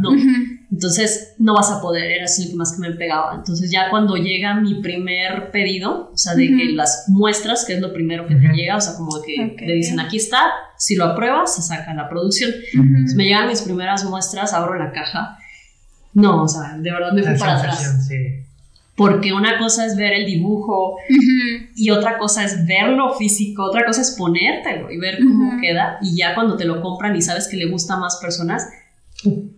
no, 0.00 0.10
no. 0.10 0.22
Entonces 0.72 1.34
no 1.38 1.54
vas 1.54 1.70
a 1.70 1.80
poder, 1.82 2.10
era 2.10 2.24
así 2.24 2.44
el 2.44 2.50
que 2.50 2.56
más 2.56 2.72
que 2.72 2.78
me 2.80 2.92
pegaba. 2.92 3.34
Entonces 3.34 3.70
ya 3.70 3.90
cuando 3.90 4.16
llega 4.16 4.54
mi 4.54 4.80
primer 4.80 5.50
pedido, 5.50 6.10
o 6.12 6.16
sea, 6.16 6.34
de 6.34 6.46
que 6.48 6.66
Ujú. 6.68 6.74
las 6.76 7.04
muestras, 7.08 7.64
que 7.66 7.74
es 7.74 7.80
lo 7.80 7.92
primero 7.92 8.26
que 8.26 8.34
te 8.36 8.46
Ujú. 8.46 8.54
llega, 8.54 8.76
o 8.76 8.80
sea, 8.80 8.94
como 8.94 9.20
que 9.22 9.52
Ok. 9.52 9.60
le 9.60 9.74
dicen, 9.74 10.00
aquí 10.00 10.16
está, 10.16 10.40
si 10.78 10.96
lo 10.96 11.04
apruebas, 11.04 11.54
se 11.54 11.62
saca 11.62 11.92
la 11.92 12.08
producción. 12.08 12.50
Ujú. 12.50 12.82
Entonces, 12.86 13.14
me 13.16 13.24
llegan 13.24 13.48
mis 13.48 13.60
primeras 13.60 14.04
muestras, 14.04 14.54
abro 14.54 14.78
la 14.78 14.92
caja. 14.92 15.36
No, 16.14 16.42
o 16.44 16.48
sea, 16.48 16.76
de 16.78 16.90
verdad 16.90 17.12
me 17.12 17.22
fui 17.22 17.38
para 17.38 17.58
atrás. 17.58 18.06
sí. 18.08 18.16
Porque 19.10 19.32
una 19.32 19.58
cosa 19.58 19.86
es 19.86 19.96
ver 19.96 20.12
el 20.12 20.26
dibujo 20.26 20.96
y 21.76 21.90
otra 21.90 22.18
cosa 22.18 22.44
es 22.44 22.66
verlo 22.66 23.14
físico, 23.14 23.64
otra 23.64 23.84
cosa 23.84 24.00
es 24.02 24.12
ponértelo 24.12 24.90
y 24.90 24.98
ver 24.98 25.18
cómo 25.18 25.60
queda. 25.60 25.98
Y 26.02 26.16
ya 26.16 26.34
cuando 26.34 26.56
te 26.56 26.64
lo 26.64 26.80
compran 26.80 27.14
y 27.16 27.22
sabes 27.22 27.48
que 27.48 27.56
le 27.56 27.66
gusta 27.70 27.94
a 27.94 27.98
más 27.98 28.16
personas, 28.16 28.66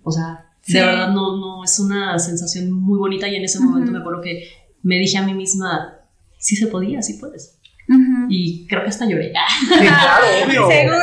o 0.03 0.11
sea, 0.11 0.41
Sí. 0.67 0.73
de 0.73 0.81
verdad 0.81 1.09
no, 1.13 1.37
no, 1.37 1.63
es 1.63 1.79
una 1.79 2.19
sensación 2.19 2.73
muy 2.73 2.99
bonita. 2.99 3.29
Y 3.29 3.37
en 3.37 3.45
ese 3.45 3.61
momento 3.61 3.93
me 3.93 3.99
acuerdo 3.99 4.23
que 4.23 4.49
me 4.83 4.97
dije 4.99 5.19
a 5.19 5.23
mí 5.23 5.35
misma, 5.35 5.99
sí 6.39 6.57
se 6.57 6.69
podía, 6.69 7.03
sí 7.03 7.15
puedes. 7.21 7.59
Y 8.29 8.67
creo 8.67 8.83
que 8.83 8.89
hasta 8.89 9.07
lloré. 9.09 9.33
Sí, 9.69 9.87
claro, 9.87 10.25
obvio. 10.47 10.69
Seguro. 10.69 10.97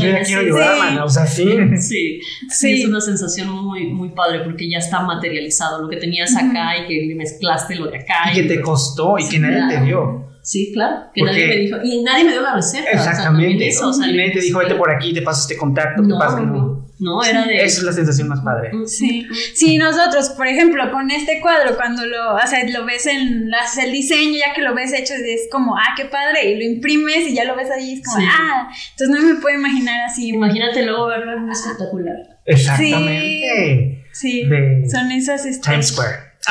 Yo 0.00 0.08
ya 0.10 0.22
quiero 0.22 0.42
llorar, 0.42 0.74
Sí. 0.74 0.78
mana, 0.80 1.04
O 1.04 1.08
sea, 1.08 1.26
sí. 1.26 1.46
Sí, 1.78 2.20
es 2.82 2.84
una 2.86 3.00
sensación 3.00 3.48
muy, 3.50 3.86
muy 3.88 4.10
padre 4.10 4.40
porque 4.44 4.68
ya 4.70 4.78
está 4.78 5.00
materializado 5.00 5.82
lo 5.82 5.88
que 5.88 5.96
tenías 5.96 6.34
acá 6.36 6.76
y 6.78 6.86
que 6.86 7.14
mezclaste 7.14 7.74
lo 7.76 7.86
de 7.90 7.98
acá. 7.98 8.30
Y 8.32 8.34
que 8.34 8.42
te 8.44 8.60
costó 8.60 9.16
y 9.18 9.28
que 9.28 9.38
nadie 9.38 9.76
te 9.78 9.84
dio. 9.84 10.26
Sí, 10.42 10.70
claro, 10.72 11.10
que 11.14 11.20
Porque- 11.20 11.32
nadie 11.34 11.48
me 11.48 11.56
dijo. 11.56 11.76
Y 11.84 12.02
nadie 12.02 12.24
me 12.24 12.30
dio 12.32 12.40
la 12.40 12.54
receta. 12.54 12.88
o 12.94 13.02
sea, 13.02 13.12
también 13.12 13.50
Exactamente. 13.52 13.68
eso, 13.68 13.88
o 13.88 13.92
sea, 13.92 14.06
y 14.08 14.16
nadie 14.16 14.30
te 14.32 14.40
dijo, 14.40 14.58
vete 14.60 14.74
por 14.76 14.90
aquí, 14.90 15.12
te 15.12 15.20
paso 15.22 15.42
este 15.42 15.56
contacto, 15.58 16.02
te 16.02 16.14
paso. 16.14 16.40
no, 16.40 16.46
no. 16.46 16.67
No, 17.00 17.22
era 17.22 17.46
de. 17.46 17.56
Esa 17.56 17.78
es 17.78 17.82
la 17.84 17.92
sensación 17.92 18.28
más 18.28 18.40
padre. 18.40 18.70
Sí. 18.86 19.26
Sí, 19.54 19.78
nosotros, 19.78 20.30
por 20.30 20.46
ejemplo, 20.48 20.90
con 20.90 21.10
este 21.10 21.40
cuadro, 21.40 21.76
cuando 21.76 22.04
lo, 22.06 22.34
o 22.34 22.46
sea, 22.46 22.68
lo 22.68 22.84
ves 22.84 23.06
en 23.06 23.52
haces 23.54 23.84
el 23.84 23.92
diseño, 23.92 24.36
ya 24.38 24.52
que 24.52 24.62
lo 24.62 24.74
ves 24.74 24.92
hecho, 24.92 25.14
es 25.14 25.48
como, 25.50 25.76
ah, 25.76 25.94
qué 25.96 26.06
padre, 26.06 26.50
y 26.50 26.56
lo 26.56 26.64
imprimes 26.64 27.28
y 27.28 27.34
ya 27.34 27.44
lo 27.44 27.54
ves 27.56 27.70
ahí, 27.70 27.94
es 27.94 28.04
como, 28.04 28.18
Sí. 28.18 28.26
ah, 28.28 28.68
entonces 28.92 29.22
no 29.22 29.34
me 29.34 29.40
puedo 29.40 29.56
imaginar 29.56 30.00
así. 30.04 30.28
Imagínate 30.30 30.84
luego 30.84 31.06
verlo 31.06 31.32
en 31.34 31.42
un 31.44 31.50
espectacular. 31.52 32.16
Exactamente. 32.44 34.04
Sí, 34.12 34.44
De 34.46 34.88
son 34.90 35.12
esas 35.12 35.46
este, 35.46 35.70
Times 35.70 35.88
Square. 35.88 36.27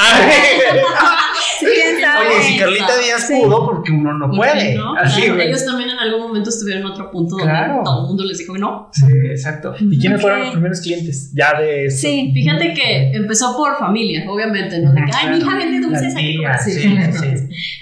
Sí, 1.60 1.65
quién 1.73 2.00
sabe. 2.02 2.28
Oye, 2.28 2.43
si 2.43 2.58
Carlita 2.60 2.97
Díaz 3.00 3.28
Sí. 3.28 3.34
pudo, 3.41 3.65
porque 3.65 3.91
uno 3.91 4.13
no 4.13 4.30
¿Por 4.30 4.45
qué 4.45 4.52
puede. 4.54 4.76
no? 4.76 4.95
Así, 4.95 5.21
Claro, 5.23 5.39
ellos 5.41 5.65
también 5.65 5.89
en 5.89 5.97
algún 5.97 6.21
momento 6.28 6.50
estuvieron 6.52 6.84
en 6.84 6.89
otro 6.91 7.10
punto 7.10 7.36
Claro. 7.38 7.67
donde 7.73 7.84
todo 7.84 8.02
el 8.02 8.08
mundo 8.08 8.23
les 8.26 8.38
dijo 8.38 8.54
que 8.54 8.60
no. 8.60 8.89
Sí, 8.93 9.06
exacto. 9.32 9.73
¿Y 9.80 9.97
quiénes 10.00 10.21
fueron 10.21 10.41
los 10.41 10.52
primeros 10.52 10.82
clientes? 10.82 11.32
Ya 11.34 11.60
de 11.60 11.86
esto. 11.86 12.02
Sí. 12.08 12.32
Fíjate 12.34 12.73
que 12.76 13.12
empezó 13.13 13.58
por 13.58 13.76
familia, 13.80 14.23
obviamente, 14.30 14.80
¿no? 14.80 14.91
De 14.93 15.02
que, 15.04 15.12
ay, 15.15 15.30
mi 15.32 15.38
hija 15.39 15.56
vende 15.56 15.80
dulces 15.88 16.13
aquí. 16.15 16.38
Sí, 16.63 16.71
sí, 16.73 16.89
claro. 16.91 17.13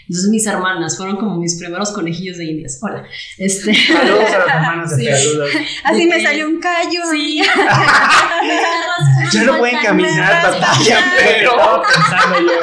Entonces 0.07 0.29
mis 0.29 0.45
hermanas 0.47 0.95
fueron 0.97 1.17
como 1.17 1.37
mis 1.37 1.55
primeros 1.59 1.91
conejillos 1.91 2.37
de 2.37 2.45
indias. 2.45 2.79
Hola. 2.81 3.03
Este. 3.37 3.73
Saludos 3.73 4.29
a 4.33 4.37
las 4.39 4.47
hermanas 4.55 4.97
de. 4.97 5.17
Saludos. 5.17 5.49
Así 5.83 5.99
de 5.99 6.05
me 6.05 6.17
que- 6.17 6.23
salió 6.23 6.47
un 6.47 6.59
callo. 6.59 7.01
Sí. 7.11 7.41
Ya 9.33 9.43
no 9.43 9.57
pueden 9.57 9.79
caminar, 9.81 10.43
batalla, 10.43 10.99
pero. 11.17 11.81
Pensando 11.95 12.39
yo. 12.39 12.59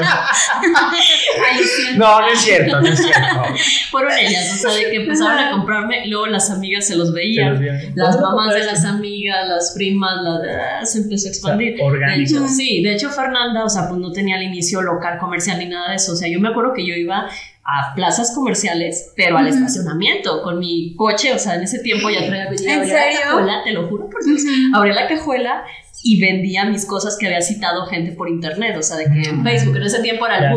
No, 1.96 2.20
no 2.20 2.26
es 2.28 2.40
cierto, 2.40 2.80
no 2.80 2.88
es 2.88 2.98
cierto. 3.02 3.42
Fueron 3.90 4.12
ellas, 4.18 4.52
o 4.54 4.56
sea, 4.56 4.72
de 4.72 4.90
que 4.90 4.96
empezaron 5.02 5.38
a 5.38 5.50
comprarme, 5.50 6.06
luego 6.06 6.26
las 6.26 6.50
amigas 6.50 6.86
se 6.86 6.96
los 6.96 7.08
Se 7.08 7.14
veían. 7.14 7.52
los. 7.54 7.60
Las 7.94 8.16
¿Cómo 8.16 8.36
mamás 8.36 8.54
de 8.54 8.64
las 8.64 8.84
amigas, 8.84 9.48
las 9.48 9.72
primas, 9.76 10.22
la, 10.22 10.78
ah, 10.80 10.86
se 10.86 10.98
empezó 11.02 11.28
a 11.28 11.30
expandir. 11.30 11.74
O 11.74 11.76
sea, 11.78 11.86
orgánico. 11.86 12.18
De 12.18 12.24
hecho, 12.24 12.48
sí, 12.48 12.82
de 12.82 12.92
hecho 12.94 13.10
Fernanda, 13.10 13.64
o 13.64 13.68
sea, 13.68 13.88
pues 13.88 14.00
no 14.00 14.12
tenía 14.12 14.36
al 14.36 14.42
inicio 14.42 14.82
local 14.82 15.18
comercial 15.18 15.58
ni 15.58 15.66
nada 15.66 15.90
de 15.90 15.96
eso. 15.96 16.12
O 16.12 16.16
sea, 16.16 16.28
yo 16.28 16.40
me 16.40 16.48
acuerdo 16.48 16.72
que 16.74 16.86
yo 16.86 16.94
iba 16.94 17.28
a 17.64 17.94
plazas 17.94 18.32
comerciales, 18.34 19.12
pero 19.16 19.38
al 19.38 19.46
estacionamiento, 19.46 20.42
con 20.42 20.58
mi 20.58 20.94
coche, 20.96 21.32
o 21.32 21.38
sea, 21.38 21.54
en 21.54 21.62
ese 21.62 21.78
tiempo 21.78 22.10
ya 22.10 22.26
traía 22.26 22.42
¿En 22.44 22.48
abría 22.48 22.58
serio? 22.58 23.20
la 23.20 23.20
cajuela, 23.26 23.64
te 23.64 23.72
lo 23.72 23.86
juro 23.88 24.10
por 24.10 24.24
Dios, 24.24 24.42
Ujú. 24.42 24.76
abría 24.76 24.94
la 24.94 25.06
cajuela 25.06 25.62
y 26.04 26.20
vendía 26.20 26.64
mis 26.64 26.84
cosas 26.84 27.16
que 27.18 27.26
había 27.26 27.40
citado 27.40 27.86
gente 27.86 28.12
por 28.12 28.28
internet, 28.28 28.74
o 28.76 28.82
sea, 28.82 28.96
de 28.96 29.04
que 29.04 29.28
en 29.30 29.44
Facebook, 29.44 29.76
en 29.76 29.82
ese 29.84 30.00
tiempo 30.02 30.26
era 30.26 30.38
el 30.38 30.52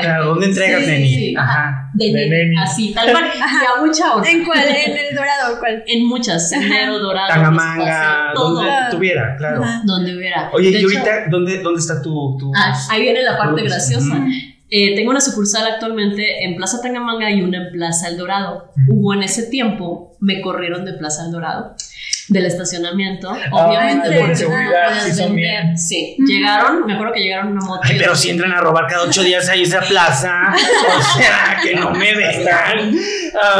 Claro, 0.00 0.26
¿dónde 0.26 0.46
entregas, 0.46 0.80
Sí, 0.82 0.86
Neni? 0.90 1.08
sí, 1.08 1.34
Ajá. 1.36 1.90
de 1.94 2.06
De 2.12 2.28
neni, 2.28 2.56
así, 2.58 2.92
tal 2.94 3.10
cual, 3.10 3.24
y 3.36 3.40
a 3.40 3.84
mucha 3.84 4.14
hora. 4.14 4.30
¿En 4.30 4.44
cuál? 4.44 4.58
¿En 4.60 4.96
el 4.96 5.14
dorado? 5.16 5.58
¿Cuál? 5.58 5.82
En 5.86 6.06
muchas, 6.06 6.48
Sendero, 6.48 6.98
Dorado, 6.98 7.28
Tangamanga, 7.28 8.32
donde 8.34 8.68
tuviera, 8.90 9.36
claro. 9.36 9.62
Ajá. 9.62 9.82
donde 9.84 10.16
hubiera. 10.16 10.50
Oye, 10.52 10.70
De 10.70 10.78
¿y 10.78 10.84
hecho, 10.84 10.86
ahorita 10.98 11.28
dónde, 11.30 11.58
dónde 11.62 11.80
está 11.80 12.00
tu, 12.02 12.36
tu- 12.38 12.52
ah, 12.56 12.74
ahí 12.90 13.02
viene 13.02 13.22
la 13.22 13.36
parte 13.38 13.62
graciosa. 13.62 14.24
Eh, 14.70 14.94
tengo 14.94 15.10
una 15.10 15.20
sucursal 15.20 15.66
actualmente 15.66 16.44
en 16.44 16.56
Plaza 16.56 16.80
Tangamanga 16.82 17.30
y 17.30 17.40
una 17.40 17.56
en 17.66 17.72
Plaza 17.72 18.08
El 18.08 18.18
Dorado. 18.18 18.70
Hubo 18.88 19.14
en 19.14 19.22
ese 19.22 19.44
tiempo, 19.44 20.16
me 20.20 20.42
corrieron 20.42 20.84
de 20.84 20.92
Plaza 20.92 21.24
El 21.24 21.32
Dorado, 21.32 21.74
del 22.28 22.46
estacionamiento. 22.46 23.34
¿en 23.36 23.52
Obviamente, 23.52 24.02
porque 24.06 24.18
por 24.20 24.28
no 24.28 24.34
seguridad, 24.36 24.98
son 25.00 25.16
vender. 25.16 25.34
bien. 25.34 25.78
Sí, 25.78 26.16
llegaron, 26.26 26.84
me 26.86 26.94
acuerdo 26.94 27.12
que 27.14 27.20
llegaron 27.20 27.52
una 27.52 27.60
moto. 27.64 27.80
Ay, 27.84 27.96
pero 27.98 28.14
si 28.14 28.30
entran 28.30 28.52
a 28.52 28.60
robar 28.60 28.86
cada 28.88 29.02
ocho 29.04 29.22
días 29.22 29.48
ahí 29.48 29.62
esa 29.62 29.80
plaza, 29.80 30.32
o 30.54 31.18
sea, 31.18 31.58
que 31.62 31.74
no 31.74 31.90
me 31.92 32.14
vengan. 32.14 32.94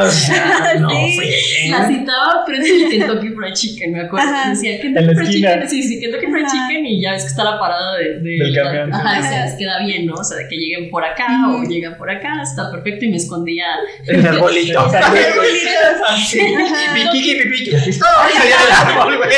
O 0.04 0.10
sea, 0.10 0.74
no 0.78 0.88
Sí. 0.90 1.70
La 1.70 1.86
citaba 1.86 2.44
frente 2.46 2.68
al 2.84 2.90
Kentucky 2.90 3.28
Fried 3.28 3.52
Chicken, 3.54 3.92
me 3.92 4.00
acuerdo. 4.02 4.28
Ajá. 4.28 4.50
Decía 4.50 4.76
En 4.76 4.80
Kentucky 4.94 5.14
Fried. 5.14 5.30
Chicken, 5.30 5.68
sí, 5.68 5.82
sí, 5.82 6.00
Kentucky 6.00 6.26
Fried 6.26 6.44
Ajá. 6.44 6.52
Chicken 6.68 6.86
y 6.86 7.02
ya 7.02 7.12
ves 7.12 7.22
que 7.22 7.28
está 7.28 7.44
la 7.44 7.58
parada 7.58 7.96
de, 7.96 8.04
de- 8.20 8.38
Del 8.38 8.54
camión. 8.54 8.92
Ajá, 8.94 9.20
decía, 9.22 9.44
les 9.46 9.54
queda 9.54 9.78
bien, 9.84 10.06
¿no? 10.06 10.14
O 10.14 10.24
sea, 10.24 10.36
de 10.38 10.48
que 10.48 10.56
lleguen 10.56 10.90
por 10.90 11.04
acá 11.04 11.26
o 11.48 11.62
llegan 11.62 11.96
por 11.96 12.10
acá, 12.10 12.42
está 12.42 12.70
perfecto 12.70 13.04
y 13.06 13.08
me 13.10 13.16
escondía. 13.16 13.64
El 14.06 14.26
arbolito. 14.26 14.90
Ay, 16.08 16.22
salía 18.32 18.57
del 18.58 18.72
árbol, 18.98 19.16
güey. 19.18 19.30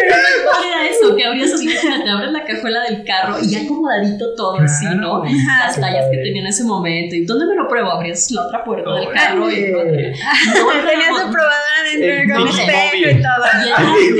Pero 0.00 0.16
lo 0.16 0.64
era 0.64 0.86
eso, 0.88 1.14
que 1.16 1.24
abrías 1.24 1.52
así, 1.52 1.66
te 1.66 2.10
abres 2.10 2.32
la 2.32 2.44
cajuela 2.44 2.80
del 2.82 3.04
carro 3.04 3.36
y 3.40 3.50
ya 3.50 3.60
acomodadito 3.62 4.34
todo 4.34 4.58
así, 4.60 4.86
¿no? 4.86 5.22
Claro. 5.22 5.64
Las 5.66 5.80
tallas 5.80 6.06
que 6.10 6.18
tenía 6.18 6.42
en 6.42 6.48
ese 6.48 6.64
momento. 6.64 7.14
¿Y 7.14 7.24
dónde 7.24 7.46
me 7.46 7.54
lo 7.54 7.68
pruebo? 7.68 7.90
Abrías 7.90 8.30
la 8.30 8.46
otra 8.46 8.64
puerta 8.64 8.90
del 8.94 9.08
carro 9.10 9.50
y 9.50 9.70
no, 9.70 9.78
Tenía 9.82 11.08
su 11.08 11.30
probadora 11.30 11.78
dentro 11.92 12.34
con 12.36 12.48
espejo 12.48 12.96
y 12.96 13.22
todo. 13.22 13.44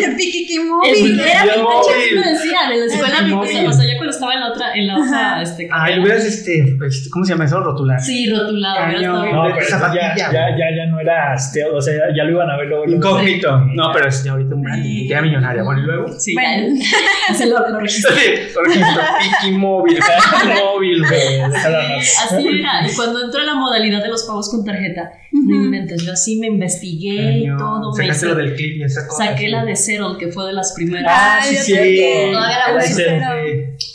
El 0.04 0.16
Piquiqui 0.16 0.56
El 0.56 0.64
Móvil. 0.66 0.94
video 0.94 1.26
era 1.26 1.42
vintage, 1.44 2.14
me 2.14 2.30
decían 2.30 2.72
en 2.72 2.80
la 2.80 2.86
escuela, 2.86 3.68
o 3.68 3.72
sea, 3.72 3.86
ya 3.86 3.98
estaba 4.24 4.34
en 4.34 4.40
la 4.40 4.48
otra, 4.48 4.74
en 4.74 4.86
la 4.86 4.98
otra, 4.98 5.42
este, 5.42 5.62
Ay, 5.64 5.68
carrera. 5.70 5.96
lo 5.96 6.02
hubieras, 6.02 6.24
este, 6.24 6.74
pues, 6.78 7.08
¿cómo 7.12 7.24
se 7.24 7.32
llama 7.32 7.44
eso? 7.44 7.60
Rotular. 7.60 8.00
Sí, 8.00 8.30
rotulado, 8.30 8.76
Cañón. 8.76 9.32
No, 9.32 9.44
pero 9.54 9.66
ya, 9.94 10.14
ya, 10.16 10.32
ya, 10.32 10.56
ya 10.76 10.86
no 10.90 11.00
era 11.00 11.36
stealth, 11.38 11.74
o 11.74 11.80
sea, 11.80 11.94
ya, 11.94 12.16
ya 12.16 12.24
lo 12.24 12.30
iban 12.32 12.50
a 12.50 12.56
ver 12.56 12.66
luego. 12.68 12.84
Incógnito. 12.86 13.60
No, 13.74 13.90
pero 13.92 14.08
es 14.08 14.24
ya 14.24 14.32
ahorita 14.32 14.54
un 14.54 14.62
branding. 14.62 15.08
Ya 15.08 15.22
millonaria. 15.22 15.62
Bueno, 15.62 15.82
y 15.82 15.84
luego. 15.84 16.12
Sí, 16.18 16.34
Bueno. 16.34 16.74
se 17.34 17.46
lo, 17.46 17.68
lo 17.68 17.80
registré. 17.80 18.48
Por 18.54 18.68
ejemplo, 18.68 19.02
Piqui 19.42 19.56
móvil. 19.56 19.98
móvil, 20.64 21.02
güey. 21.06 21.40
Así 21.40 22.48
era. 22.60 22.86
Y 22.88 22.94
cuando 22.94 23.24
entró 23.24 23.42
la 23.42 23.54
modalidad 23.54 24.02
de 24.02 24.08
los 24.08 24.24
pagos 24.24 24.50
con 24.50 24.64
tarjeta, 24.64 25.10
no 25.34 25.64
inventes, 25.64 26.02
yo 26.04 26.12
así 26.12 26.36
me 26.36 26.46
investigué 26.46 27.38
y 27.38 27.46
todo. 27.58 27.90
Me 27.92 27.96
Sacaste 28.04 28.26
hice- 28.26 28.34
lo 28.34 28.40
del 28.40 28.54
clip 28.54 28.76
y 28.76 28.82
esa 28.84 29.06
cosa. 29.06 29.26
saqué 29.26 29.48
la 29.48 29.64
de 29.64 29.74
Cero, 29.76 30.16
que 30.18 30.28
fue 30.30 30.46
de 30.46 30.52
las 30.52 30.72
primeras. 30.74 31.12
Ah, 31.14 31.38
Ay, 31.42 31.56
sí, 31.56 31.74
sí. 31.74 32.00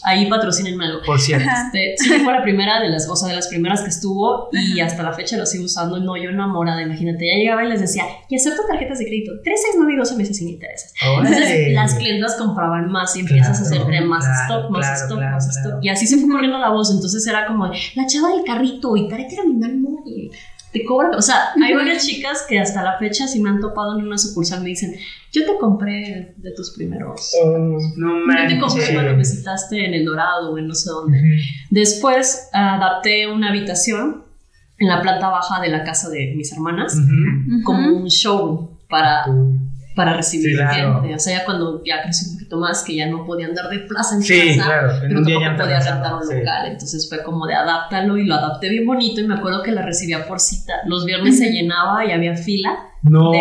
Ahí 0.04 0.30
patrocínenme 0.30 0.86
algo. 0.86 0.99
Por 1.06 1.19
cierto. 1.19 1.47
Este, 1.49 1.95
sí 1.97 2.10
fue 2.23 2.34
la 2.34 2.41
primera 2.41 2.80
de 2.82 2.89
las, 2.89 3.08
o 3.10 3.15
sea, 3.15 3.30
de 3.30 3.36
las 3.36 3.47
primeras 3.47 3.82
que 3.82 3.89
estuvo 3.89 4.49
y 4.52 4.80
hasta 4.80 5.04
la 5.04 5.13
fecha 5.13 5.38
lo 5.38 5.45
sigo 5.45 5.65
usando. 5.65 5.99
No, 5.99 6.17
yo 6.17 6.30
enamorada, 6.30 6.82
imagínate. 6.82 7.25
Ya 7.28 7.38
llegaba 7.38 7.63
y 7.63 7.69
les 7.69 7.82
decía, 7.82 8.04
y 8.30 8.36
acepto 8.36 8.62
tarjetas 8.67 8.99
de 8.99 9.06
crédito, 9.06 9.32
3, 9.43 9.60
6, 9.63 9.75
9 9.78 9.93
y 9.93 9.97
12 9.97 10.15
meses 10.15 10.38
sin 10.38 10.49
intereses. 10.49 10.93
Entonces 11.02 11.73
las 11.73 11.95
clientas 11.95 12.36
compraban 12.36 12.89
más 12.91 13.15
y 13.15 13.21
empiezas 13.21 13.62
a 13.62 13.69
Claro, 13.69 13.88
hacer 13.88 14.06
más 14.06 14.25
claro, 14.25 14.41
stock, 14.60 14.71
más 14.71 14.82
claro, 14.82 14.95
stock, 15.04 15.17
claro, 15.17 15.36
más 15.36 15.47
claro. 15.49 15.69
stock. 15.69 15.84
Y 15.86 15.89
así 15.89 16.08
se 16.08 16.17
fue 16.17 16.30
corriendo 16.30 16.58
la 16.58 16.69
voz. 16.69 16.91
Entonces 16.93 17.25
era 17.28 17.45
como 17.47 17.69
de, 17.69 17.78
la 17.95 18.06
chava 18.08 18.30
del 18.36 18.43
carrito 18.45 18.95
y 18.97 19.08
Tarek 19.08 19.32
era 19.32 19.43
mi 19.43 19.60
y 20.06 20.32
te 20.71 20.86
cobra. 20.86 21.10
O 21.17 21.21
sea, 21.21 21.51
hay 21.63 21.73
varias 21.73 22.05
chicas 22.05 22.45
que 22.47 22.60
hasta 22.60 22.84
la 22.84 22.97
fecha, 22.97 23.27
si 23.27 23.41
me 23.41 23.49
han 23.49 23.60
topado 23.60 23.97
en 23.97 24.05
una 24.05 24.17
sucursal, 24.17 24.62
me 24.62 24.69
dicen, 24.69 24.95
yo 25.32 25.45
te 25.45 25.58
compré 25.60 26.34
de 26.38 26.51
tus 26.55 26.71
primeros. 26.75 27.32
Oh, 27.43 27.58
No 27.97 28.19
Yo 28.43 28.47
te 28.47 28.60
compré 28.60 28.79
manches. 28.79 28.91
cuando 28.93 29.15
me 29.17 29.25
citaste 29.25 29.86
en 29.86 29.93
El 29.93 30.05
Dorado 30.05 30.51
o 30.51 30.58
en 30.58 30.67
no 30.67 30.75
sé 30.75 30.89
dónde. 30.89 31.19
Después 31.69 32.49
adapté 32.53 33.27
una 33.32 33.49
habitación 33.49 34.23
en 34.77 34.88
la 34.88 35.01
planta 35.01 35.29
baja 35.29 35.62
de 35.62 35.69
la 35.69 35.84
casa 35.84 36.10
de 36.10 36.34
mis 36.36 36.51
hermanas 36.53 36.95
como 37.65 37.97
un 37.97 38.05
showroom 38.08 38.70
para, 38.89 39.26
para 39.96 40.14
recibir 40.14 40.52
Sí, 40.52 40.56
claro. 40.56 41.02
gente. 41.02 41.16
O 41.16 41.20
sea, 41.20 41.40
ya 41.40 41.46
cuando 41.46 41.84
ya 41.84 42.02
crecí 42.04 42.30
un 42.30 42.36
poquito 42.36 42.58
más, 42.58 42.84
que 42.84 42.96
ya 42.96 43.08
no 43.08 43.26
podía 43.26 43.48
andar 43.48 43.70
de 43.70 43.80
plaza 43.80 44.16
en 44.16 44.22
Sí, 44.22 44.54
plaza, 44.56 44.64
claro. 44.70 44.92
En 44.94 45.00
pero 45.02 45.24
tampoco 45.24 45.58
podía 45.64 45.80
rentar 45.80 46.14
un 46.16 46.24
sí. 46.28 46.34
local. 46.36 46.66
Entonces 46.68 47.10
fue 47.10 47.24
como 47.24 47.46
de 47.48 47.56
adáptalo 47.56 48.18
y 48.18 48.26
lo 48.26 48.36
adapté 48.36 48.70
bien 48.70 48.86
bonito. 48.86 49.20
Y 49.22 49.28
me 49.28 49.36
acuerdo 49.36 49.62
que 49.64 49.72
la 49.72 49.82
recibía 49.82 50.26
por 50.28 50.40
cita. 50.40 50.74
Los 50.86 51.06
viernes 51.06 51.38
se 51.38 51.50
llenaba 51.52 52.06
y 52.06 52.12
había 52.12 52.36
fila 52.36 52.78
No. 53.02 53.32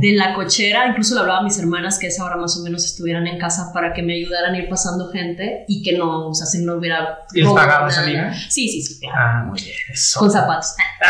de 0.00 0.12
la 0.12 0.32
cochera, 0.34 0.86
incluso 0.88 1.14
le 1.14 1.20
hablaba 1.20 1.40
a 1.40 1.42
mis 1.42 1.58
hermanas 1.58 1.98
que 1.98 2.06
a 2.06 2.08
esa 2.08 2.24
hora 2.24 2.36
más 2.36 2.58
o 2.58 2.62
menos 2.62 2.84
estuvieran 2.84 3.26
en 3.26 3.38
casa 3.38 3.70
para 3.74 3.92
que 3.92 4.02
me 4.02 4.14
ayudaran 4.14 4.54
a 4.54 4.58
ir 4.58 4.68
pasando 4.68 5.10
gente 5.10 5.64
y 5.68 5.82
que 5.82 5.96
no, 5.98 6.28
o 6.28 6.34
sea, 6.34 6.46
si 6.46 6.64
no 6.64 6.74
hubiera... 6.76 7.18
¿Y 7.34 7.42
les 7.42 7.52
pagabas, 7.52 7.98
amiga? 7.98 8.32
Sí, 8.48 8.66
sí, 8.68 8.80
sí, 8.82 8.98
claro. 9.00 9.14
Ah, 9.18 9.44
muy 9.46 9.60
bien. 9.60 9.76
Eso. 9.92 10.20
Con 10.20 10.30
zapatos. 10.30 10.74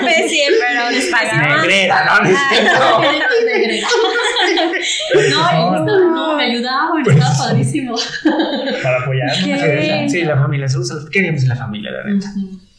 Una 0.00 0.10
especie, 0.10 0.44
pero 0.60 0.90
les 0.90 1.06
pagaban. 1.06 1.60
Negrera, 1.62 2.04
¿no? 2.04 2.20
No. 2.22 3.00
No, 5.30 5.52
y 5.80 5.84
no, 5.84 6.10
no, 6.10 6.36
me 6.36 6.44
ayudaba 6.44 6.90
y 7.04 7.08
estaba 7.10 7.34
padrísimo. 7.38 7.94
Para 8.82 9.00
apoyarnos. 9.02 9.44
¿Qué? 9.44 10.06
Sí, 10.08 10.22
la 10.22 10.36
familia. 10.36 10.68
se 10.68 10.78
usa- 10.78 10.96
Queríamos 11.10 11.42
en 11.42 11.48
la 11.48 11.56
familia, 11.56 11.90
la 11.90 12.04
neta. 12.12 12.26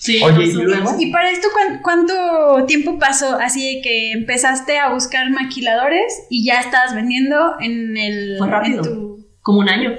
Sí, 0.06 0.22
Oye, 0.24 0.46
¿y 0.48 0.56
o 0.56 0.64
luego? 0.64 0.96
Y 1.00 1.12
para 1.12 1.32
esto, 1.32 1.48
¿cuán- 1.54 1.82
¿cuánto 1.82 2.66
tiempo 2.68 3.00
pasó 3.00 3.38
así 3.40 3.76
de 3.76 3.82
que 3.82 4.12
empezaste 4.12 4.78
a 4.78 4.90
buscar 4.94 5.30
maquiladores 5.32 6.24
y 6.30 6.46
ya 6.46 6.60
estabas 6.60 6.94
vendiendo 6.94 7.54
en 7.60 7.98
el... 7.98 8.36
Fue 8.38 8.48
rápido. 8.50 8.84
en 8.84 8.84
tu- 8.84 9.28
Como 9.42 9.60
un 9.60 9.70
año. 9.70 9.92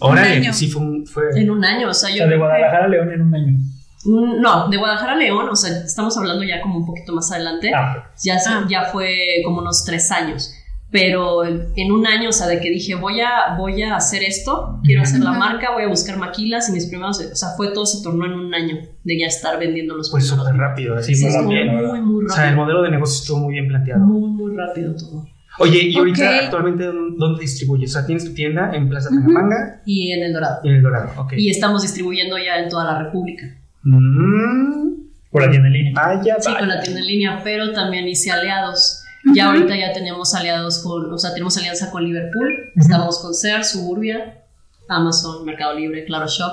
Órale, 0.00 0.36
año. 0.36 0.52
sí 0.52 0.68
fue 0.68 0.82
un. 0.82 1.06
Fue... 1.06 1.24
En 1.36 1.50
un 1.50 1.64
año, 1.64 1.88
o 1.90 1.94
sea, 1.94 2.08
O 2.08 2.12
yo. 2.12 2.18
sea, 2.18 2.26
de 2.26 2.36
Guadalajara 2.36 2.84
a 2.84 2.88
León 2.88 3.12
en 3.12 3.22
un 3.22 3.34
año. 3.34 3.58
No, 4.04 4.68
de 4.68 4.76
Guadalajara 4.78 5.12
a 5.12 5.16
León, 5.16 5.48
o 5.50 5.56
sea, 5.56 5.70
estamos 5.84 6.16
hablando 6.16 6.42
ya 6.44 6.60
como 6.62 6.78
un 6.78 6.86
poquito 6.86 7.12
más 7.12 7.30
adelante. 7.32 7.70
Ah, 7.74 8.10
Ya, 8.24 8.36
Ah. 8.46 8.66
ya 8.68 8.84
fue 8.86 9.14
como 9.44 9.60
unos 9.60 9.84
tres 9.84 10.10
años. 10.10 10.54
Pero 10.92 11.44
en 11.44 11.92
un 11.92 12.04
año, 12.06 12.30
o 12.30 12.32
sea, 12.32 12.48
de 12.48 12.58
que 12.60 12.68
dije, 12.68 12.96
voy 12.96 13.20
a, 13.20 13.54
voy 13.56 13.80
a 13.82 13.94
hacer 13.94 14.24
esto, 14.24 14.80
quiero 14.82 15.02
hacer 15.02 15.20
la 15.20 15.30
marca, 15.32 15.70
voy 15.72 15.84
a 15.84 15.88
buscar 15.88 16.16
maquilas 16.18 16.68
y 16.68 16.72
mis 16.72 16.86
primeros, 16.86 17.20
o 17.20 17.36
sea, 17.36 17.50
fue 17.56 17.72
todo 17.72 17.86
se 17.86 18.02
tornó 18.02 18.26
en 18.26 18.32
un 18.32 18.52
año 18.52 18.76
de 19.04 19.18
ya 19.20 19.26
estar 19.26 19.56
vendiendo 19.58 19.96
los 19.96 20.10
Pues 20.10 20.26
súper 20.26 20.54
rápido. 20.56 20.96
Así, 20.96 21.14
Sí, 21.14 21.26
muy 21.44 21.54
bien. 21.54 21.76
muy, 21.76 22.00
muy 22.00 22.24
O 22.24 22.28
sea, 22.28 22.44
el 22.44 22.50
rápido. 22.50 22.64
modelo 22.64 22.82
de 22.82 22.90
negocio 22.90 23.20
estuvo 23.22 23.38
muy 23.38 23.52
bien 23.54 23.68
planteado. 23.68 24.00
Muy, 24.04 24.30
muy 24.30 24.56
rápido 24.56 24.96
todo. 24.96 25.24
Oye, 25.60 25.78
y 25.84 25.96
ahorita 25.96 26.24
Ok. 26.28 26.44
actualmente 26.44 26.84
¿dónde 27.18 27.40
distribuyes? 27.40 27.90
O 27.90 27.92
sea, 27.98 28.06
tienes 28.06 28.24
tu 28.24 28.32
tienda 28.34 28.72
en 28.74 28.88
Plaza. 28.88 29.10
Tangamanga 29.10 29.82
Y 29.84 30.10
en 30.12 30.22
El 30.24 30.32
Dorado. 30.32 30.60
y 30.64 30.68
en 30.70 30.74
El 30.76 30.82
Dorado. 30.82 31.10
Ok. 31.20 31.34
Y 31.36 31.50
estamos 31.50 31.82
distribuyendo 31.82 32.36
ya 32.38 32.56
en 32.62 32.68
toda 32.68 32.84
la 32.84 33.02
República. 33.04 33.46
Mm, 33.82 34.94
por 35.30 35.42
la 35.42 35.50
tienda 35.50 35.68
en 35.68 35.72
línea. 35.74 35.92
vaya, 35.94 36.36
Sí, 36.40 36.48
vaya. 36.48 36.58
con 36.58 36.68
la 36.68 36.80
tienda 36.80 37.00
en 37.00 37.06
línea, 37.06 37.40
pero 37.44 37.72
también 37.72 38.08
hice 38.08 38.30
aliados. 38.30 38.99
Ya 39.34 39.46
ahorita 39.46 39.76
ya 39.76 39.92
tenemos 39.92 40.34
aliados 40.34 40.82
con, 40.82 41.12
o 41.12 41.18
sea, 41.18 41.32
tenemos 41.32 41.56
alianza 41.58 41.90
con 41.90 42.04
Liverpool, 42.04 42.72
estamos 42.76 43.18
con 43.20 43.34
Sears, 43.34 43.70
Suburbia, 43.72 44.44
Amazon, 44.88 45.44
Mercado 45.44 45.74
Libre, 45.74 46.04
Claro 46.04 46.26
Shop. 46.26 46.52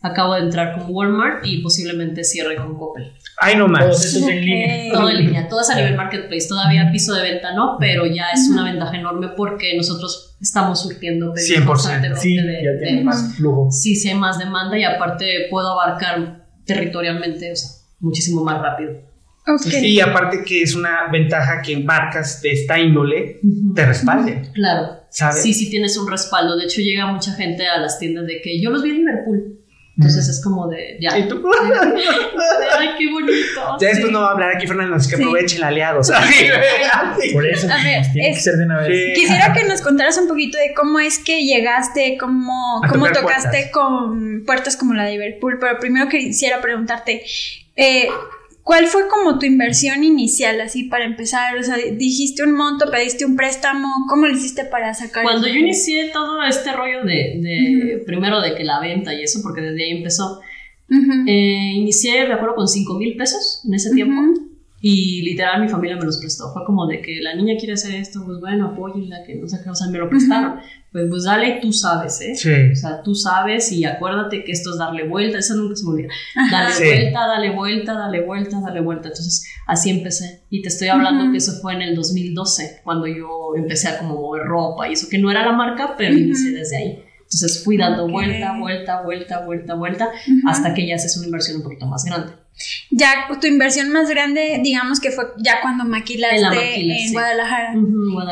Acabo 0.00 0.34
de 0.34 0.42
entrar 0.42 0.78
con 0.78 0.86
Walmart 0.94 1.44
y 1.44 1.60
posiblemente 1.60 2.22
cierre 2.22 2.54
con 2.54 2.78
Coppel. 2.78 3.12
Ay, 3.40 3.56
no 3.56 3.66
Todos 3.66 3.78
más. 3.80 4.04
esos 4.04 4.28
en 4.28 4.44
línea. 4.44 4.92
Todo 4.92 5.10
en 5.10 5.16
línea, 5.18 5.48
todo 5.48 5.60
es 5.60 5.70
a 5.70 5.74
nivel 5.74 5.96
marketplace. 5.96 6.46
Todavía 6.48 6.88
piso 6.92 7.14
de 7.14 7.22
venta 7.22 7.52
no, 7.54 7.76
pero 7.80 8.06
ya 8.06 8.26
es 8.32 8.48
una 8.48 8.62
ventaja 8.64 8.96
enorme 8.96 9.28
porque 9.36 9.76
nosotros 9.76 10.36
estamos 10.40 10.80
surtiendo 10.82 11.32
pedidos 11.32 11.50
100%. 11.62 11.66
constantemente 11.66 12.20
Sí, 12.20 12.36
de- 12.36 12.62
ya 12.64 12.70
de- 12.70 12.78
tiene 12.86 13.02
más 13.02 13.34
flujo. 13.36 13.70
sí, 13.72 13.96
sí 13.96 14.08
hay 14.08 14.14
más 14.14 14.38
demanda 14.38 14.78
y 14.78 14.84
aparte 14.84 15.46
puedo 15.50 15.68
abarcar 15.72 16.46
territorialmente, 16.64 17.50
o 17.50 17.56
sea, 17.56 17.68
muchísimo 17.98 18.44
más 18.44 18.60
rápido. 18.62 18.92
Ok. 19.48 19.72
Y 19.82 20.00
aparte 20.00 20.44
que 20.44 20.62
es 20.62 20.74
una 20.74 21.08
ventaja 21.10 21.62
que 21.62 21.78
marcas 21.78 22.42
de 22.42 22.52
esta 22.52 22.78
índole 22.78 23.40
te 23.74 23.86
respalden, 23.86 24.50
Claro. 24.54 25.00
¿sabes? 25.10 25.42
Sí, 25.42 25.54
sí 25.54 25.70
tienes 25.70 25.96
un 25.96 26.10
respaldo. 26.10 26.56
De 26.56 26.64
hecho, 26.64 26.80
llega 26.80 27.06
mucha 27.06 27.32
gente 27.32 27.66
a 27.66 27.78
las 27.78 27.98
tiendas 27.98 28.26
de 28.26 28.40
que 28.42 28.60
yo 28.60 28.70
los 28.70 28.82
vi 28.82 28.90
en 28.90 28.96
Liverpool. 28.98 29.54
Entonces 29.96 30.28
es 30.28 30.40
como 30.44 30.68
de, 30.68 30.96
ya. 31.00 31.18
¿Y 31.18 31.26
tú? 31.26 31.42
Ay, 32.78 32.88
qué 32.98 33.10
bonito. 33.10 33.76
Ya 33.80 33.88
después 33.88 34.06
Sí. 34.06 34.12
no 34.12 34.20
va 34.20 34.28
a 34.28 34.30
hablar 34.32 34.54
aquí 34.54 34.66
Fernando, 34.66 34.94
así 34.94 35.10
que 35.10 35.16
Sí. 35.16 35.22
aprovechen 35.22 35.64
aliados. 35.64 36.10
Por 37.32 37.46
eso 37.46 37.66
A 37.68 37.82
ver, 37.82 38.02
tiene 38.12 38.28
que 38.34 38.40
ser 38.40 38.54
de 38.54 38.64
una 38.64 38.78
vez. 38.78 38.88
Sí. 39.16 39.20
Quisiera 39.22 39.52
que 39.52 39.64
nos 39.64 39.80
contaras 39.80 40.16
un 40.18 40.28
poquito 40.28 40.56
de 40.58 40.72
cómo 40.74 41.00
es 41.00 41.18
que 41.18 41.44
llegaste, 41.44 42.16
cómo, 42.20 42.80
A 42.84 42.88
cómo 42.88 43.06
tocaste 43.10 43.48
puertas. 43.50 43.70
con 43.72 44.44
puertas 44.46 44.76
como 44.76 44.94
la 44.94 45.04
de 45.04 45.12
Liverpool, 45.12 45.56
pero 45.60 45.78
primero 45.80 46.08
quisiera 46.08 46.60
preguntarte, 46.60 47.24
eh, 47.74 48.08
¿cuál 48.68 48.86
fue 48.86 49.08
como 49.08 49.38
tu 49.38 49.46
inversión 49.46 50.04
inicial 50.04 50.60
así 50.60 50.84
para 50.84 51.06
empezar? 51.06 51.56
O 51.56 51.62
sea, 51.62 51.76
dijiste 51.76 52.42
un 52.42 52.54
monto, 52.54 52.90
pediste 52.90 53.24
un 53.24 53.34
préstamo, 53.34 53.88
¿cómo 54.10 54.26
lo 54.26 54.34
hiciste 54.34 54.66
para 54.66 54.92
sacar? 54.92 55.22
Cuando 55.22 55.48
yo 55.48 55.54
inicié 55.54 56.10
todo 56.12 56.42
este 56.42 56.74
rollo 56.74 57.02
de, 57.02 57.40
de 57.40 58.02
primero 58.04 58.42
de 58.42 58.54
que 58.54 58.64
la 58.64 58.78
venta 58.78 59.14
y 59.14 59.22
eso, 59.22 59.40
porque 59.42 59.62
desde 59.62 59.84
ahí 59.84 59.96
empezó, 59.96 60.40
eh, 60.90 61.72
inicié, 61.76 62.28
me 62.28 62.34
acuerdo, 62.34 62.56
con 62.56 62.68
5 62.68 62.98
mil 62.98 63.16
pesos 63.16 63.62
en 63.66 63.72
ese 63.72 63.90
tiempo. 63.94 64.38
Y 64.80 65.22
literal 65.22 65.60
mi 65.60 65.68
familia 65.68 65.96
me 65.96 66.04
los 66.04 66.18
prestó. 66.18 66.52
Fue 66.52 66.64
como 66.64 66.86
de 66.86 67.00
que 67.02 67.20
la 67.20 67.34
niña 67.34 67.54
quiere 67.58 67.74
hacer 67.74 67.94
esto, 67.96 68.22
pues 68.24 68.38
bueno, 68.38 68.68
apóyenla, 68.68 69.24
que 69.26 69.34
no 69.34 69.48
sé 69.48 69.58
qué, 69.62 69.70
o 69.70 69.74
sea, 69.74 69.88
me 69.88 69.98
lo 69.98 70.08
prestaron. 70.08 70.60
Pues, 70.92 71.06
pues 71.10 71.24
dale, 71.24 71.58
tú 71.60 71.72
sabes, 71.72 72.20
¿eh? 72.20 72.34
Sí. 72.36 72.50
O 72.72 72.76
sea, 72.76 73.02
tú 73.02 73.14
sabes 73.14 73.72
y 73.72 73.84
acuérdate 73.84 74.44
que 74.44 74.52
esto 74.52 74.70
es 74.70 74.78
darle 74.78 75.08
vuelta, 75.08 75.38
eso 75.38 75.54
nunca 75.56 75.74
se 75.74 75.84
me 75.84 75.90
olvida. 75.90 76.08
Dale 76.50 76.72
Sí. 76.72 76.84
vuelta, 76.84 77.26
dale 77.26 77.50
vuelta, 77.50 77.94
dale 77.94 78.20
vuelta, 78.24 78.60
dale 78.60 78.80
vuelta. 78.80 79.08
Entonces, 79.08 79.44
así 79.66 79.90
empecé. 79.90 80.42
Y 80.48 80.62
te 80.62 80.68
estoy 80.68 80.88
hablando 80.88 81.24
Ujú. 81.24 81.32
que 81.32 81.38
eso 81.38 81.52
fue 81.60 81.74
en 81.74 81.82
el 81.82 81.94
2012, 81.96 82.80
cuando 82.84 83.06
yo 83.08 83.54
empecé 83.56 83.88
a 83.88 83.98
como 83.98 84.14
mover 84.14 84.44
ropa 84.46 84.88
y 84.88 84.92
eso, 84.92 85.08
que 85.10 85.18
no 85.18 85.30
era 85.30 85.44
la 85.44 85.52
marca, 85.52 85.94
pero 85.98 86.14
Ujú. 86.14 86.22
inicié 86.22 86.52
desde 86.52 86.76
ahí. 86.76 87.02
Entonces 87.18 87.62
fui 87.62 87.76
dando 87.76 88.04
Ok. 88.04 88.12
vuelta, 88.12 88.56
vuelta, 88.58 89.02
vuelta, 89.02 89.44
vuelta, 89.44 89.74
vuelta, 89.74 90.08
hasta 90.46 90.72
que 90.72 90.86
ya 90.86 90.94
haces 90.94 91.16
una 91.18 91.26
inversión 91.26 91.58
un 91.58 91.62
poquito 91.64 91.84
más 91.86 92.04
grande. 92.04 92.32
Ya 92.90 93.28
tu 93.40 93.46
inversión 93.46 93.90
más 93.90 94.08
grande, 94.08 94.60
digamos 94.62 95.00
que 95.00 95.10
fue 95.10 95.24
ya 95.38 95.60
cuando 95.62 95.84
maquilaste 95.84 96.36
En 96.36 96.44
en, 96.44 96.50
la 96.50 96.54
maquila, 96.54 96.94
sí. 96.96 97.12
Guadalajara. 97.12 97.74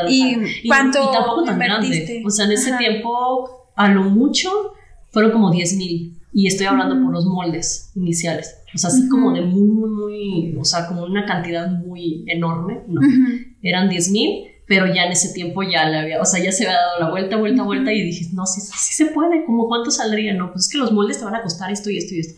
¿Y 0.08 0.68
cuánto 0.68 1.10
y 1.10 1.12
tampoco 1.12 1.44
tan 1.44 1.54
invertiste? 1.54 2.04
grande. 2.04 2.22
O 2.26 2.30
sea, 2.30 2.46
en 2.46 2.52
ese 2.52 2.70
Ajá. 2.70 2.78
tiempo, 2.78 3.70
a 3.76 3.88
lo 3.88 4.02
mucho, 4.04 4.50
fueron 5.10 5.32
como 5.32 5.50
10 5.50 5.76
mil. 5.76 6.12
Y 6.32 6.46
estoy 6.48 6.66
hablando 6.66 7.02
por 7.02 7.12
los 7.14 7.24
moldes 7.24 7.92
iniciales. 7.94 8.56
O 8.74 8.78
sea, 8.78 8.88
así 8.88 9.08
como 9.08 9.32
de 9.32 9.40
muy, 9.40 9.68
muy, 9.68 9.90
muy, 9.90 10.56
o 10.60 10.64
sea, 10.64 10.86
como 10.86 11.04
una 11.04 11.24
cantidad 11.24 11.70
muy 11.70 12.24
enorme. 12.26 12.80
No, 12.88 13.00
eran 13.62 13.88
10 13.88 14.10
mil, 14.10 14.44
pero 14.66 14.86
ya 14.92 15.04
en 15.04 15.12
ese 15.12 15.32
tiempo 15.32 15.62
ya 15.62 15.88
le 15.88 15.98
había, 15.98 16.20
o 16.20 16.26
sea, 16.26 16.42
ya 16.44 16.52
se 16.52 16.66
había 16.66 16.76
dado 16.78 17.00
la 17.00 17.10
vuelta, 17.10 17.36
vuelta, 17.36 17.62
vuelta 17.62 17.92
y 17.92 18.02
dije, 18.02 18.26
no, 18.34 18.44
sí, 18.44 18.60
sí 18.60 18.92
se 18.92 19.06
puede, 19.12 19.46
como 19.46 19.66
cuánto 19.66 19.90
saldría, 19.90 20.34
no, 20.34 20.52
pues 20.52 20.66
es 20.66 20.72
que 20.72 20.78
los 20.78 20.92
moldes 20.92 21.18
te 21.18 21.24
van 21.24 21.36
a 21.36 21.42
costar 21.42 21.70
esto 21.70 21.88
y 21.88 21.96
esto 21.96 22.14
y 22.14 22.20
esto. 22.20 22.34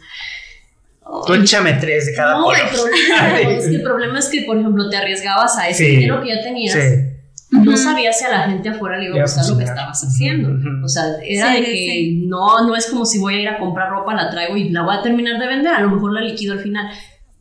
Tú 1.26 1.34
échame 1.34 1.72
tres 1.74 2.06
de 2.06 2.14
cada 2.14 2.34
no, 2.38 2.52
el 2.52 2.60
problema, 2.72 3.40
es 3.50 3.66
que 3.68 3.74
el 3.76 3.82
problema 3.82 4.18
es 4.18 4.28
que, 4.28 4.42
por 4.42 4.58
ejemplo, 4.58 4.88
te 4.90 4.96
arriesgabas 4.96 5.56
a 5.58 5.68
ese 5.68 5.84
Sí. 5.84 5.90
dinero 5.96 6.22
que 6.22 6.28
ya 6.28 6.42
tenías 6.42 6.74
Sí. 6.74 7.04
no 7.50 7.76
sabías 7.78 8.18
si 8.18 8.24
a 8.26 8.28
la 8.30 8.42
gente 8.42 8.68
afuera 8.68 8.98
le 8.98 9.06
iba 9.06 9.16
a 9.18 9.22
gustar 9.22 9.46
lo 9.48 9.56
que 9.56 9.64
estabas 9.64 10.04
haciendo. 10.04 10.50
O 10.84 10.88
sea, 10.88 11.04
era 11.24 11.52
Sí, 11.54 11.60
de 11.60 11.64
que 11.66 11.72
sí. 11.72 12.24
no, 12.26 12.66
no 12.66 12.76
es 12.76 12.86
como 12.88 13.06
si 13.06 13.18
voy 13.18 13.36
a 13.36 13.40
ir 13.40 13.48
a 13.48 13.58
comprar 13.58 13.88
ropa, 13.90 14.14
la 14.14 14.28
traigo 14.30 14.54
y 14.56 14.68
la 14.68 14.82
voy 14.82 14.96
a 14.96 15.02
terminar 15.02 15.40
de 15.40 15.46
vender, 15.46 15.72
a 15.74 15.80
lo 15.80 15.90
mejor 15.90 16.12
la 16.12 16.20
liquido 16.20 16.52
al 16.52 16.60
final. 16.60 16.86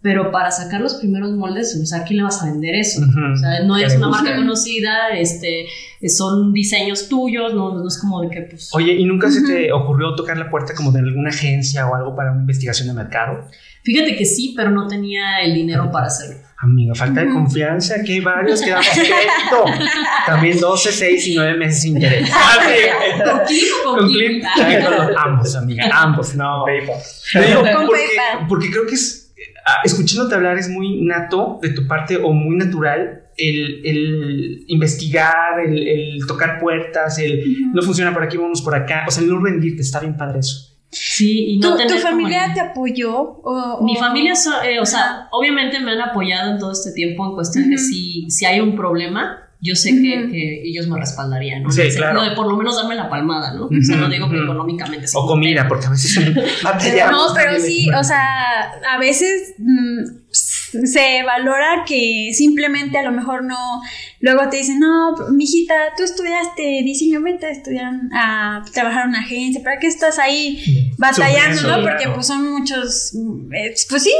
Pero 0.07 0.31
para 0.31 0.51
sacar 0.51 0.79
los 0.79 0.93
primeros 0.93 1.31
moldes, 1.33 1.77
o 1.83 1.85
sea, 1.85 1.99
¿a 1.99 2.03
quién 2.05 2.17
le 2.17 2.23
vas 2.23 2.41
a 2.41 2.45
vender 2.45 2.75
eso? 2.75 3.01
O 3.01 3.35
sea, 3.35 3.61
no 3.65 3.75
Que 3.75 3.83
es 3.83 3.91
le 3.91 3.97
una 3.97 4.07
marca 4.07 4.37
conocida, 4.37 5.09
este, 5.09 5.65
son 6.07 6.53
diseños 6.53 7.09
tuyos, 7.09 7.53
no, 7.53 7.77
no 7.77 7.85
es 7.85 7.99
como 7.99 8.21
de 8.21 8.29
que, 8.29 8.41
pues... 8.43 8.69
Oye, 8.73 8.93
¿y 8.93 9.03
nunca 9.03 9.29
se 9.29 9.41
te 9.45 9.69
ocurrió 9.73 10.15
tocar 10.15 10.37
la 10.37 10.49
puerta 10.49 10.73
como 10.73 10.93
de 10.93 10.99
alguna 10.99 11.29
agencia 11.29 11.85
o 11.87 11.93
algo 11.93 12.15
para 12.15 12.31
una 12.31 12.39
investigación 12.39 12.87
de 12.87 12.93
mercado? 12.93 13.49
Fíjate 13.83 14.15
que 14.15 14.23
sí, 14.23 14.53
pero 14.55 14.71
no 14.71 14.87
tenía 14.87 15.41
el 15.41 15.55
dinero 15.55 15.91
para 15.91 16.07
hacerlo. 16.07 16.37
Amiga, 16.59 16.95
falta 16.95 17.19
de 17.25 17.29
confianza, 17.33 18.01
que 18.05 18.13
hay 18.13 18.19
varios 18.21 18.61
que 18.61 18.69
damos 18.69 18.87
crédito. 18.93 19.65
También 20.25 20.57
12, 20.57 20.91
6 20.91 21.27
y 21.27 21.35
9 21.35 21.57
meses 21.57 21.81
sin 21.81 21.95
interés. 21.95 22.29
¿Con 23.23 23.45
clic 23.45 23.63
o 23.85 23.89
con 23.89 23.99
Con 23.99 24.07
clip. 24.09 24.43
ambos, 25.17 25.55
amiga, 25.55 25.89
ambos, 25.93 26.33
no. 26.35 26.63
Con 26.63 26.67
porque, 27.85 28.05
PayPal. 28.15 28.47
porque 28.47 28.71
creo 28.71 28.87
que 28.87 28.95
es, 28.95 29.26
ah, 29.26 29.26
escuchándote 29.83 30.35
hablar 30.35 30.57
es 30.57 30.69
muy 30.69 31.01
nato 31.01 31.59
de 31.61 31.69
tu 31.69 31.87
parte 31.87 32.17
o 32.17 32.31
muy 32.33 32.55
natural 32.55 33.23
el, 33.37 33.85
el 33.85 34.63
investigar, 34.67 35.59
el, 35.65 35.87
el 35.87 36.19
tocar 36.27 36.59
puertas, 36.59 37.19
el 37.19 37.43
no 37.73 37.81
funciona 37.81 38.13
por 38.13 38.23
aquí, 38.23 38.37
vamos 38.37 38.61
por 38.61 38.73
acá, 38.75 39.05
o 39.07 39.11
sea, 39.11 39.23
el 39.23 39.29
no 39.29 39.39
rendirte, 39.43 39.81
está 39.81 39.99
bien 39.99 40.17
padre 40.17 40.39
eso. 40.39 40.73
Sí, 40.89 41.45
y 41.49 41.59
no 41.59 41.71
¿Tu, 41.71 41.77
tener 41.77 41.91
tu 41.93 41.99
familia 41.99 42.51
te 42.53 42.61
apoyó? 42.61 43.13
O, 43.19 43.83
Mi 43.83 43.95
o- 43.97 43.99
familia, 43.99 44.35
so- 44.35 44.63
eh, 44.63 44.79
o 44.79 44.85
sea, 44.85 45.27
obviamente 45.31 45.79
me 45.81 45.91
han 45.91 46.01
apoyado 46.01 46.53
en 46.53 46.59
todo 46.59 46.71
este 46.71 46.93
tiempo 46.93 47.25
en 47.27 47.33
cuestión 47.35 47.69
de 47.69 47.77
si, 47.77 48.29
si 48.31 48.45
hay 48.45 48.61
un 48.61 48.75
problema, 48.75 49.46
yo 49.59 49.75
sé 49.75 49.89
que, 49.91 50.61
ellos 50.63 50.87
me 50.87 50.99
respaldarían, 50.99 51.63
¿no? 51.63 51.71
Sí, 51.71 51.81
el 51.81 51.95
claro. 51.95 52.21
de 52.21 52.31
por 52.31 52.47
lo 52.47 52.55
menos 52.55 52.75
darme 52.75 52.95
la 52.95 53.09
palmada, 53.09 53.53
¿no? 53.53 53.65
O 53.65 53.81
sea, 53.81 53.97
no 53.97 54.09
digo 54.09 54.29
que 54.29 54.35
ujú. 54.35 54.45
económicamente. 54.45 55.07
sí. 55.07 55.15
O 55.17 55.25
comida, 55.25 55.67
porque 55.67 55.87
a 55.87 55.89
veces 55.89 56.23
batallamos 56.63 57.11
No, 57.29 57.33
pero 57.33 57.59
sí, 57.59 57.89
o 57.91 58.03
sea, 58.03 58.71
a 58.89 58.97
veces 58.99 59.55
mm, 59.57 60.26
se 60.83 61.23
valora 61.23 61.83
que 61.85 62.31
simplemente 62.33 62.97
a 62.97 63.03
lo 63.03 63.11
mejor 63.11 63.43
no, 63.43 63.55
luego 64.19 64.49
te 64.49 64.57
dicen, 64.57 64.79
no, 64.79 65.15
mijita, 65.31 65.73
tú 65.95 66.03
estudiaste 66.03 66.61
diseño, 66.83 67.21
vete 67.21 67.45
a 67.45 67.49
estudiar, 67.51 67.93
a 68.13 68.63
trabajar 68.73 69.03
en 69.03 69.09
una 69.09 69.19
agencia, 69.21 69.63
¿para 69.63 69.79
qué 69.79 69.87
estás 69.87 70.19
ahí 70.19 70.91
batallando, 70.97 71.55
Sufriendo, 71.57 71.77
¿no? 71.77 71.83
Porque 71.83 71.97
claro. 72.03 72.13
pues 72.15 72.27
son 72.27 72.51
muchos, 72.51 73.13
eh, 73.15 73.73
pues 73.89 74.03
sí, 74.03 74.11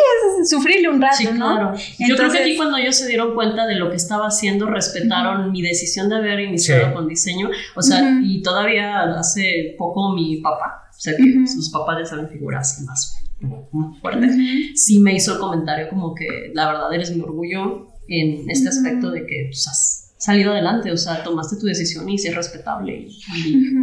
es 0.41 0.49
sufrirle 0.49 0.89
un 0.89 1.01
rato, 1.01 1.17
Sí, 1.17 1.25
¿no? 1.25 1.35
claro. 1.35 1.73
Yo 1.75 1.81
creo 1.97 1.97
que 1.97 2.05
Entonces- 2.13 2.41
aquí 2.41 2.55
cuando 2.57 2.77
ellos 2.77 2.95
se 2.95 3.07
dieron 3.07 3.33
cuenta 3.35 3.65
de 3.65 3.75
lo 3.75 3.89
que 3.89 3.95
estaba 3.97 4.27
haciendo, 4.27 4.67
respetaron 4.67 5.51
mi 5.51 5.61
decisión 5.61 6.07
de 6.09 6.15
haber 6.15 6.39
iniciado 6.39 6.87
Sí. 6.87 6.93
con 6.93 7.07
diseño. 7.07 7.49
O 7.75 7.81
sea, 7.81 8.19
y 8.23 8.41
todavía 8.41 9.01
hace 9.19 9.75
poco 9.77 10.13
mi 10.13 10.37
papá, 10.37 10.89
o 10.89 10.99
sea, 10.99 11.13
que 11.15 11.45
sus 11.47 11.69
papás 11.71 11.97
ya 11.99 12.05
saben 12.05 12.29
figuras 12.29 12.71
así 12.73 12.83
más 12.85 13.16
muy 13.39 13.95
fuertes, 13.99 14.33
Ujú. 14.33 14.43
sí 14.75 14.99
me 14.99 15.13
hizo 15.13 15.33
el 15.33 15.39
comentario 15.39 15.89
como 15.89 16.15
que 16.15 16.51
la 16.53 16.67
verdad 16.67 16.93
eres 16.93 17.15
mi 17.15 17.21
orgullo 17.21 17.87
en 18.07 18.49
este 18.49 18.69
aspecto 18.69 19.11
de 19.11 19.25
que 19.25 19.45
pues, 19.49 19.67
has 19.67 20.06
salido 20.27 20.51
adelante, 20.51 20.91
o 20.91 20.97
sea, 20.97 21.23
tomaste 21.23 21.55
tu 21.59 21.65
decisión 21.67 22.07
y 22.09 22.15
es 22.15 22.35
respetable 22.35 23.07
y, 23.07 23.17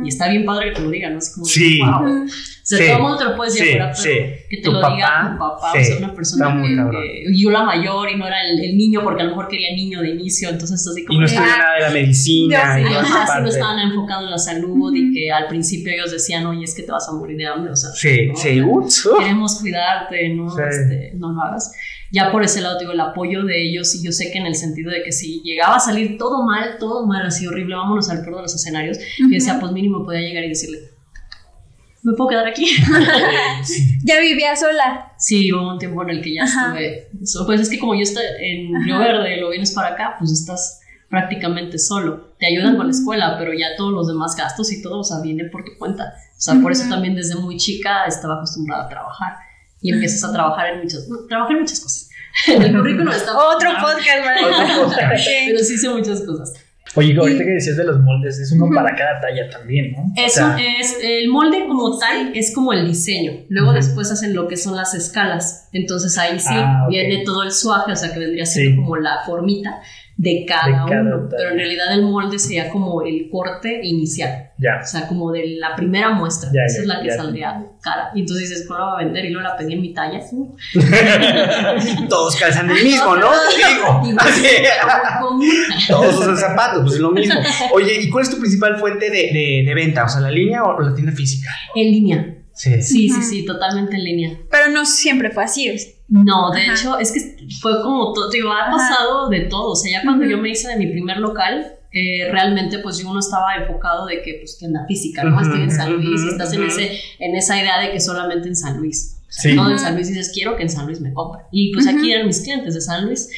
y- 0.05 0.09
está 0.09 0.29
bien 0.29 0.45
padre 0.45 0.69
que 0.71 0.77
te 0.77 0.83
lo 0.83 0.91
digan, 0.91 1.13
¿no? 1.13 1.19
Así 1.19 1.33
como, 1.33 1.47
Sí. 1.47 1.79
wow. 1.81 2.25
O 2.25 2.29
sea, 2.67 2.79
Sí, 2.79 2.85
todo 2.87 2.97
el 2.97 3.03
mundo 3.03 3.19
te 3.19 3.25
lo 3.25 3.37
puedes 3.37 3.53
decir 3.55 3.67
sí, 3.69 3.79
afuera, 3.79 3.93
pero 3.93 4.03
sí. 4.03 4.45
que 4.51 4.57
te 4.57 4.63
Tu 4.63 4.73
lo 4.73 4.79
diga 4.79 5.07
papá, 5.09 5.31
tu 5.33 5.39
papá, 5.39 5.73
sí, 5.75 5.79
o 5.81 5.85
sea, 5.85 5.97
una 5.99 6.15
persona 6.15 6.63
que, 6.63 7.25
yo 7.37 7.51
la 7.51 7.63
mayor 7.65 8.11
y 8.11 8.17
no 8.17 8.27
era 8.27 8.37
el, 8.43 8.59
el 8.65 8.77
niño 8.77 9.01
porque 9.03 9.21
a 9.23 9.25
lo 9.25 9.31
mejor 9.31 9.49
quería 9.49 9.75
niño 9.77 10.01
de 10.01 10.11
inicio, 10.11 10.49
entonces 10.51 10.87
así 10.87 11.05
como 11.05 11.17
Y 11.19 11.21
no 11.21 11.27
estudió 11.27 11.51
ah, 11.53 11.59
nada 11.59 11.75
de 11.75 11.81
la 11.81 11.91
medicina 11.91 12.81
y 12.81 12.85
Ajá, 12.85 13.41
no 13.41 13.49
estaban 13.49 13.79
enfocados 13.81 14.25
en 14.25 14.31
la 14.31 14.39
salud 14.39 14.93
y 14.95 15.13
que 15.13 15.31
al 15.31 15.47
principio 15.49 15.93
ellos 15.93 16.11
decían, 16.13 16.47
oye, 16.47 16.65
es 16.65 16.75
que 16.75 16.83
te 16.85 16.93
vas 16.93 17.07
a 17.09 17.13
morir 17.13 17.37
de 17.37 17.47
hambre, 17.47 17.71
o 17.73 17.77
sea, 17.77 17.91
Sí, 17.91 18.27
¿no? 18.29 18.37
sí, 18.37 18.61
queremos 19.19 19.61
cuidarte, 19.61 20.29
no, 20.31 20.51
Sí. 20.51 20.63
Este, 20.69 21.13
no 21.17 21.33
lo 21.33 21.41
hagas. 21.43 21.73
Ya 22.15 22.31
por 22.31 22.45
ese 22.45 22.61
lado, 22.61 22.79
digo, 22.79 22.93
el 22.93 23.01
apoyo 23.01 23.43
de 23.43 23.69
ellos, 23.69 23.95
y 23.97 24.05
yo 24.05 24.13
sé 24.13 24.31
que 24.31 24.39
en 24.39 24.47
el 24.47 24.55
sentido 24.55 24.91
de 24.93 25.03
que 25.03 25.11
si 25.11 25.43
llegaba 25.43 25.77
a 25.77 25.81
salir 25.81 26.17
todo 26.17 26.45
mal, 26.45 26.77
todo 26.79 27.07
mal, 27.07 27.27
así 27.27 27.47
horrible, 27.47 27.75
vámonos 27.75 28.09
al 28.09 28.23
peor 28.23 28.37
de 28.37 28.43
los 28.43 28.55
escenarios, 28.55 28.99
yo 29.19 29.29
decía, 29.29 29.59
pues 29.59 29.73
mínimo 29.73 30.05
podía 30.05 30.21
llegar 30.21 30.45
y 30.45 30.51
decirle, 30.51 30.79
¿me 32.05 32.13
puedo 32.13 32.31
quedar 32.31 32.47
aquí? 32.47 32.67
Ya 34.05 34.21
vivía 34.21 34.55
sola. 34.55 35.13
sí, 35.19 35.51
hubo 35.53 35.73
un 35.73 35.79
tiempo 35.79 36.03
en 36.03 36.11
el 36.11 36.23
que 36.23 36.35
ya 36.35 36.45
Ajá. 36.45 36.79
estuve, 36.79 37.47
pues 37.47 37.63
es 37.63 37.71
que 37.71 37.79
como 37.79 37.95
yo 37.95 38.03
estoy 38.03 38.23
en 38.41 38.85
Río. 38.85 38.99
Verde 38.99 39.37
y 39.37 39.41
lo 39.41 39.51
vienes 39.51 39.73
para 39.73 39.95
acá, 39.95 40.15
pues 40.19 40.31
estás 40.31 40.83
prácticamente 41.09 41.79
solo. 41.79 42.35
Te 42.39 42.47
ayudan 42.47 42.77
con 42.77 42.87
la 42.87 42.93
escuela, 42.93 43.37
pero 43.39 43.53
ya 43.55 43.77
todos 43.77 43.93
los 43.93 44.07
demás 44.07 44.37
gastos 44.37 44.71
y 44.73 44.83
todo, 44.83 45.01
o 45.01 45.05
sea, 45.05 45.21
viene 45.23 45.45
por 45.45 45.65
tu 45.65 45.73
cuenta. 45.79 46.15
O 46.37 46.41
sea, 46.41 46.55
por 46.61 46.73
eso 46.73 46.89
también 46.89 47.15
desde 47.15 47.37
muy 47.37 47.57
chica 47.57 48.05
estaba 48.05 48.35
acostumbrada 48.37 48.85
a 48.85 48.89
trabajar. 48.89 49.37
Y 49.85 49.93
empiezas 49.93 50.25
a 50.25 50.33
trabajar 50.33 50.67
en 50.73 50.81
muchas, 50.83 51.07
no, 51.09 51.19
trabajé 51.29 51.53
en 51.53 51.61
muchas 51.61 51.79
cosas. 51.81 52.09
En 52.49 52.63
el 52.67 52.73
currículum 52.77 53.13
está 53.13 53.33
Otro 53.55 53.71
podcast, 53.81 54.25
¿vale? 54.25 54.41
Otro 54.47 54.85
podcast. 54.85 55.27
Pero 55.47 55.59
sí 55.61 55.75
hice 55.75 55.89
muchas 55.91 56.23
cosas. 56.23 56.53
Oye, 56.97 57.17
ahorita 57.19 57.43
que 57.45 57.51
decías 57.51 57.77
de 57.77 57.85
los 57.85 57.99
moldes, 58.01 58.39
es 58.39 58.53
uno 58.53 58.67
para 58.73 58.95
cada 58.95 59.21
talla 59.21 59.51
también, 59.51 59.93
¿no? 59.93 60.03
O 60.03 60.13
Eso 60.17 60.35
sea, 60.37 60.57
es, 60.79 60.97
el 61.03 61.29
molde 61.29 61.67
como 61.67 61.99
tal 61.99 62.31
es 62.37 62.55
como 62.55 62.73
el 62.73 62.87
diseño. 62.87 63.33
Luego 63.49 63.71
Ujú. 63.71 63.77
después 63.79 64.13
hacen 64.13 64.33
lo 64.35 64.47
que 64.47 64.57
son 64.57 64.77
las 64.77 64.95
escalas. 64.95 65.69
Entonces 65.73 66.17
ahí 66.19 66.39
sí 66.39 66.51
Ah, 66.53 66.85
ok. 66.85 66.91
viene 66.91 67.25
todo 67.25 67.43
el 67.43 67.51
suaje, 67.51 67.91
o 67.93 67.97
sea 67.97 68.13
que 68.13 68.21
vendría 68.21 68.47
siendo 68.47 68.71
Sí. 68.71 68.77
como 68.77 68.97
la 68.97 69.19
formita 69.27 69.81
de 70.17 70.45
cada, 70.47 70.67
De 70.67 70.73
cada 70.73 71.01
uno. 71.03 71.29
talla. 71.29 71.37
Pero 71.37 71.51
en 71.51 71.57
realidad 71.59 71.93
el 71.93 72.03
molde 72.03 72.39
sería 72.39 72.69
como 72.71 73.03
el 73.03 73.29
corte 73.31 73.81
inicial. 73.83 74.51
ya. 74.59 74.81
O 74.83 74.87
sea, 74.87 75.09
como 75.09 75.33
de 75.33 75.57
la 75.59 75.75
primera 75.75 76.11
muestra. 76.11 76.51
Ya, 76.53 76.63
Esa 76.67 76.77
ya, 76.77 76.83
es 76.83 76.87
la 76.87 77.01
que 77.03 77.09
ya. 77.09 77.17
saldría 77.17 77.67
cara. 77.83 78.11
Y 78.15 78.21
entonces 78.21 78.49
dices, 78.49 78.67
¿cómo 78.69 78.79
la 78.81 78.85
va 78.87 78.95
a 79.01 79.05
vender? 79.05 79.25
Y 79.25 79.31
luego 79.31 79.49
la 79.49 79.57
pedí 79.57 79.73
en 79.75 79.81
mi 79.83 79.93
talla. 79.93 80.21
Todos 82.09 82.37
calzan 82.37 82.71
el 82.71 82.83
mismo, 82.85 83.17
¿no? 83.17 83.29
Digo. 83.57 84.21
Todos 85.89 86.19
usan 86.19 86.37
zapatos, 86.37 86.83
pues 86.83 86.95
es 86.95 87.01
lo 87.01 87.11
mismo. 87.11 87.35
Oye, 87.73 88.01
¿y 88.01 88.11
cuál 88.11 88.23
es 88.25 88.31
tu 88.31 88.39
principal 88.39 88.77
fuente 88.79 89.11
de, 89.11 89.31
de, 89.33 89.63
de 89.67 89.75
venta? 89.75 90.05
O 90.05 90.09
sea, 90.09 90.21
la 90.21 90.31
línea 90.31 90.63
o 90.63 90.81
la 90.81 90.95
tienda 90.95 91.13
física. 91.13 91.51
En 91.75 91.91
línea. 91.91 92.37
Sí. 92.53 92.81
Sí, 92.83 93.09
sí, 93.09 93.23
sí, 93.23 93.45
totalmente 93.45 93.97
en 93.97 94.05
línea. 94.05 94.39
Pero 94.51 94.71
no 94.71 94.85
siempre 94.87 95.31
fue 95.31 95.45
así. 95.45 95.69
No, 96.09 96.51
de 96.51 96.61
Ajá. 96.63 96.73
hecho, 96.73 96.99
es 96.99 97.13
que 97.13 97.21
fue 97.61 97.83
como 97.83 98.13
todo, 98.13 98.31
digo, 98.31 98.51
ha 98.53 98.63
Ajá. 98.69 98.71
pasado 98.73 99.29
de 99.29 99.41
todo. 99.43 99.71
O 99.73 99.77
sea, 99.77 99.91
ya 100.01 100.03
cuando 100.05 100.27
yo 100.27 100.39
me 100.39 100.51
hice 100.51 100.69
de 100.69 100.77
mi 100.77 100.87
primer 100.91 101.19
local, 101.19 101.67
eh, 101.93 102.29
realmente 102.31 102.79
pues 102.81 102.99
yo 102.99 103.13
no 103.13 103.21
estaba 103.21 103.55
enfocado 103.57 104.07
de 104.07 104.21
que 104.23 104.39
pues 104.41 104.59
tienda 104.59 104.85
física, 104.87 105.25
¿no? 105.25 105.41
Estoy 105.41 105.63
en 105.63 105.71
San 105.71 105.93
Luis 105.95 106.23
y 106.25 106.29
estás 106.29 106.53
en, 106.53 106.65
ese, 106.65 106.99
en 107.21 107.37
esa 107.37 107.59
idea 107.61 107.79
de 107.81 107.93
que 107.93 108.01
solamente 108.01 108.49
en 108.49 108.57
San 108.57 108.79
Luis. 108.79 109.21
O 109.29 109.33
sea, 109.33 109.51
Sí. 109.51 109.57
todo 109.57 109.71
en. 109.71 109.79
San 109.79 109.95
Luis 109.95 110.09
dices, 110.09 110.31
quiero 110.35 110.57
que 110.57 110.63
en 110.65 110.71
San 110.71 110.87
Luis 110.87 111.01
me 111.01 111.13
compren. 111.13 111.47
Y 111.53 111.73
pues 111.73 111.87
aquí 111.89 112.13
eran 112.13 112.27
mis 112.27 112.43
clientes 112.43 112.75
de 112.75 112.81
San 112.81 113.07
Luis. 113.07 113.29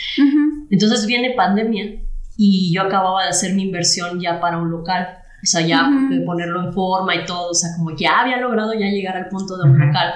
Entonces 0.70 1.06
viene 1.06 1.34
pandemia 1.36 2.00
y 2.36 2.74
yo 2.74 2.82
acababa 2.82 3.22
de 3.24 3.28
hacer 3.30 3.54
mi 3.54 3.62
inversión 3.62 4.20
ya 4.20 4.40
para 4.40 4.58
un 4.58 4.70
local. 4.70 5.06
O 5.42 5.46
sea, 5.46 5.60
ya 5.60 5.88
de 6.10 6.20
ponerlo 6.22 6.66
en 6.66 6.72
forma 6.72 7.14
y 7.14 7.24
todo. 7.24 7.50
O 7.50 7.54
sea, 7.54 7.70
como 7.76 7.96
ya 7.96 8.20
había 8.20 8.38
logrado 8.38 8.72
ya 8.74 8.86
llegar 8.88 9.16
al 9.16 9.28
punto 9.28 9.56
de 9.56 9.70
un 9.70 9.78
local. 9.78 10.14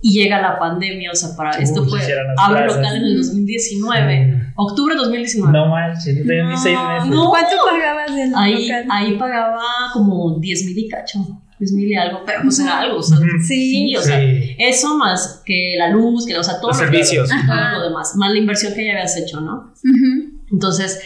Y 0.00 0.12
llega 0.12 0.40
la 0.40 0.58
pandemia, 0.58 1.10
o 1.10 1.14
sea, 1.14 1.30
para 1.36 1.56
Uy, 1.58 1.64
esto 1.64 1.84
fue, 1.84 1.98
plazas. 2.00 2.76
local 2.76 2.96
en 2.96 3.02
el 3.04 3.16
2019, 3.16 4.52
octubre 4.56 4.94
de 4.94 5.00
2019. 5.00 5.52
No 5.52 5.66
manches, 5.68 6.16
no 6.18 6.24
tenía 6.26 6.44
ni 6.44 6.56
seis 6.56 6.78
meses. 6.78 7.10
no. 7.10 7.28
¿Cuánto 7.30 7.56
pagabas 7.68 8.14
del 8.14 8.32
ahí, 8.36 8.68
local? 8.68 8.86
ahí 8.90 9.18
pagaba 9.18 9.62
como 9.92 10.38
10 10.38 10.64
mil 10.66 10.78
y 10.78 10.88
cacho, 10.88 11.18
10 11.58 11.72
mil 11.72 11.88
y 11.90 11.96
algo, 11.96 12.20
pero 12.24 12.42
pues 12.42 12.60
era 12.60 12.78
algo, 12.80 12.98
o 12.98 13.02
sea, 13.02 13.18
sí, 13.46 13.96
o 13.96 14.00
sea, 14.00 14.18
Sí. 14.20 14.54
eso 14.58 14.96
más 14.96 15.42
que 15.44 15.74
la 15.76 15.90
luz, 15.90 16.24
que, 16.26 16.36
o 16.38 16.44
sea, 16.44 16.60
todo 16.60 16.68
Los 16.70 16.78
lo, 16.78 16.84
servicios. 16.84 17.28
todo 17.28 17.78
lo 17.78 17.82
demás, 17.88 18.14
más 18.16 18.30
la 18.30 18.38
inversión 18.38 18.74
que 18.74 18.84
ya 18.84 18.92
habías 18.92 19.16
hecho, 19.16 19.40
¿no? 19.40 19.72
Entonces, 20.52 21.00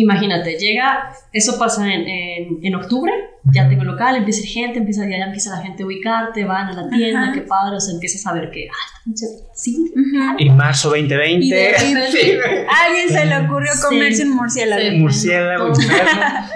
imagínate, 0.00 0.56
llega, 0.58 1.12
eso 1.32 1.58
pasa 1.58 1.86
en, 1.92 2.08
en, 2.08 2.58
en 2.62 2.74
octubre, 2.74 3.12
ya 3.54 3.68
tengo 3.68 3.84
local, 3.84 4.16
empieza 4.16 4.46
gente, 4.46 4.78
empieza, 4.78 5.04
ya, 5.08 5.18
ya 5.18 5.24
empieza 5.24 5.50
la 5.56 5.62
gente 5.62 5.82
a 5.82 5.86
ubicarte, 5.86 6.44
van 6.44 6.68
a 6.68 6.72
la 6.72 6.88
tienda, 6.90 7.22
Ajá. 7.24 7.32
qué 7.32 7.40
padre, 7.42 7.76
o 7.76 7.80
sea, 7.80 7.94
empiezas 7.94 8.26
a 8.26 8.32
ver 8.34 8.50
que, 8.50 8.68
ah, 8.68 9.10
sí. 9.54 9.90
Y 10.38 10.50
marzo 10.50 10.90
2020. 10.90 11.46
Y 11.46 11.50
de 11.50 11.72
repente- 11.72 12.08
Sí. 12.12 12.32
A 12.68 12.84
alguien 12.86 13.08
se 13.08 13.24
le 13.26 13.38
ocurrió 13.46 13.72
Sí. 13.74 13.82
comerse 13.88 14.22
un 14.24 14.36
murciélago. 14.36 14.82
Sí. 14.82 14.96
Murciélago. 14.98 15.72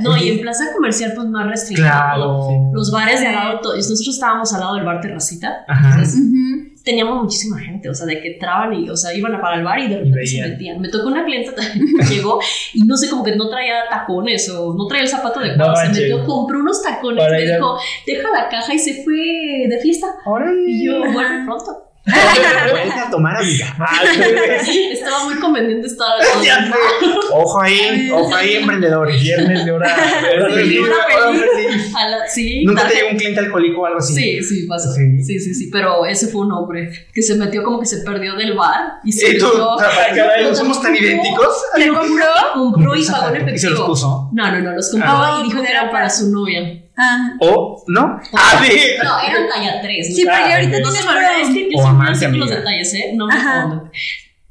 No, 0.01 0.17
y 0.17 0.31
en 0.31 0.41
plaza 0.41 0.65
comercial, 0.75 1.13
pues 1.15 1.29
más 1.29 1.47
restringido. 1.47 1.87
Claro. 1.89 2.71
Los 2.73 2.91
bares 2.91 3.21
de 3.21 3.29
al 3.29 3.35
lado, 3.35 3.61
nosotros 3.77 4.09
estábamos 4.09 4.53
al 4.53 4.61
lado 4.61 4.75
del 4.75 4.85
bar 4.85 5.01
Terracita, 5.01 5.65
Ajá. 5.69 5.91
entonces. 5.91 6.21
Teníamos 6.85 7.23
muchísima 7.23 7.59
gente, 7.59 7.89
o 7.89 7.95
sea, 7.95 8.07
de 8.07 8.21
que 8.21 8.35
entraban 8.35 8.73
y, 8.75 8.91
o 8.91 8.97
sea, 8.97 9.15
iban 9.15 9.35
a 9.35 9.41
para 9.41 9.57
el 9.57 9.65
bar 9.65 9.79
y 9.79 9.89
de 9.89 9.99
repente 9.99 10.27
se 10.27 10.49
metían. 10.49 10.81
Me 10.81 10.89
tocó 10.89 11.09
una 11.09 11.25
clienta 11.25 11.55
también 11.55 11.87
que 11.99 12.15
llegó 12.15 12.41
y 12.75 12.83
no 12.85 12.97
sé, 12.97 13.09
como 13.09 13.23
que 13.23 13.37
no 13.37 13.49
traía 13.49 13.89
tacones 13.89 14.49
o 14.51 14.75
no 14.75 14.87
traía 14.87 15.05
el 15.05 15.09
zapato 15.09 15.41
adecuado, 15.41 15.73
No 15.73 15.77
se 15.77 15.89
metió, 15.89 16.25
compró 16.25 16.61
unos 16.61 16.83
tacones, 16.83 17.25
me 17.31 17.43
dijo, 17.43 17.79
deja 18.07 18.31
la 18.31 18.49
caja 18.49 18.75
y 18.75 18.79
se 18.79 19.03
fue 19.05 19.67
de 19.69 19.79
fiesta. 19.81 20.09
Y 20.67 20.87
yo, 20.87 21.01
bueno, 21.13 21.45
pronto. 21.47 21.92
Vuelve 22.71 22.93
a 23.01 23.11
tomar, 23.11 23.37
amiga. 23.37 23.77
Estaba 24.93 25.25
muy 25.25 25.37
conveniente 25.37 25.87
estar. 25.87 26.09
Ojo 27.33 27.61
ahí, 27.63 28.11
ojo 28.13 28.35
ahí, 28.35 28.55
emprendedores. 28.57 29.23
Viernes 29.23 29.65
de 29.65 29.71
hora, 29.71 29.97
de 30.23 30.51
feliz. 30.55 30.81
a 31.97 32.09
la- 32.09 32.27
sí, 32.29 32.65
¿Nunca 32.65 32.89
te 32.89 32.95
llegó 32.97 33.11
un 33.11 33.17
cliente 33.17 33.41
alcohólico 33.41 33.83
o 33.83 33.87
algo 33.87 33.99
así? 34.01 34.15
Sí, 34.15 34.43
sí, 34.43 34.67
pasó. 34.67 34.93
Sí. 34.93 35.23
Sí. 35.23 35.39
sí, 35.39 35.55
sí, 35.55 35.71
Pero 35.73 36.05
ese 36.05 36.27
fue 36.29 36.41
un 36.43 36.53
hombre 36.53 36.91
que 37.15 37.23
se 37.23 37.37
metió 37.37 37.63
como 37.63 37.79
que 37.79 37.87
se 37.87 37.99
perdió 37.99 38.35
del 38.35 38.55
bar 38.55 38.95
y 39.05 39.13
se 39.13 39.37
¿Y 39.37 39.39
tú? 39.39 39.47
metió. 39.47 40.43
¿no 40.49 40.55
somos 40.57 40.83
tan 40.83 40.97
idénticos? 40.97 41.55
¿Le 41.79 41.89
compró? 41.89 42.27
Compró 42.55 42.97
y 42.97 43.05
pagó 43.07 43.29
en 43.35 43.49
¿Y 43.55 43.59
se 43.59 43.71
los 43.71 43.79
efectivo. 43.79 43.87
puso? 43.87 44.29
No, 44.33 44.51
no, 44.51 44.59
no, 44.61 44.73
los 44.73 44.91
compró 44.91 45.09
Ah, 45.11 45.41
y 45.41 45.49
dijo 45.49 45.63
que 45.63 45.71
era 45.71 45.91
para- 45.91 46.11
su 46.11 46.31
novia. 46.31 46.82
Ah. 46.97 47.31
¿O 47.41 47.83
no? 47.89 48.21
Ah, 48.35 48.63
sí. 48.65 48.79
No, 49.03 49.21
eran 49.21 49.49
talla 49.49 49.81
3. 49.81 50.15
Sí, 50.15 50.25
porque 50.25 50.37
Ah, 50.37 50.55
ahorita 50.57 50.81
no 50.81 50.91
tienes 50.91 51.07
pero 51.07 51.21
es 51.43 51.49
que 51.49 51.69
yo 51.75 51.87
amante, 51.87 52.19
sé 52.19 52.25
con 52.31 52.39
los 52.41 52.51
detalles, 52.51 52.95
¿eh? 52.95 53.13
No, 53.15 53.27
me 53.27 53.35
Ajá. 53.35 53.83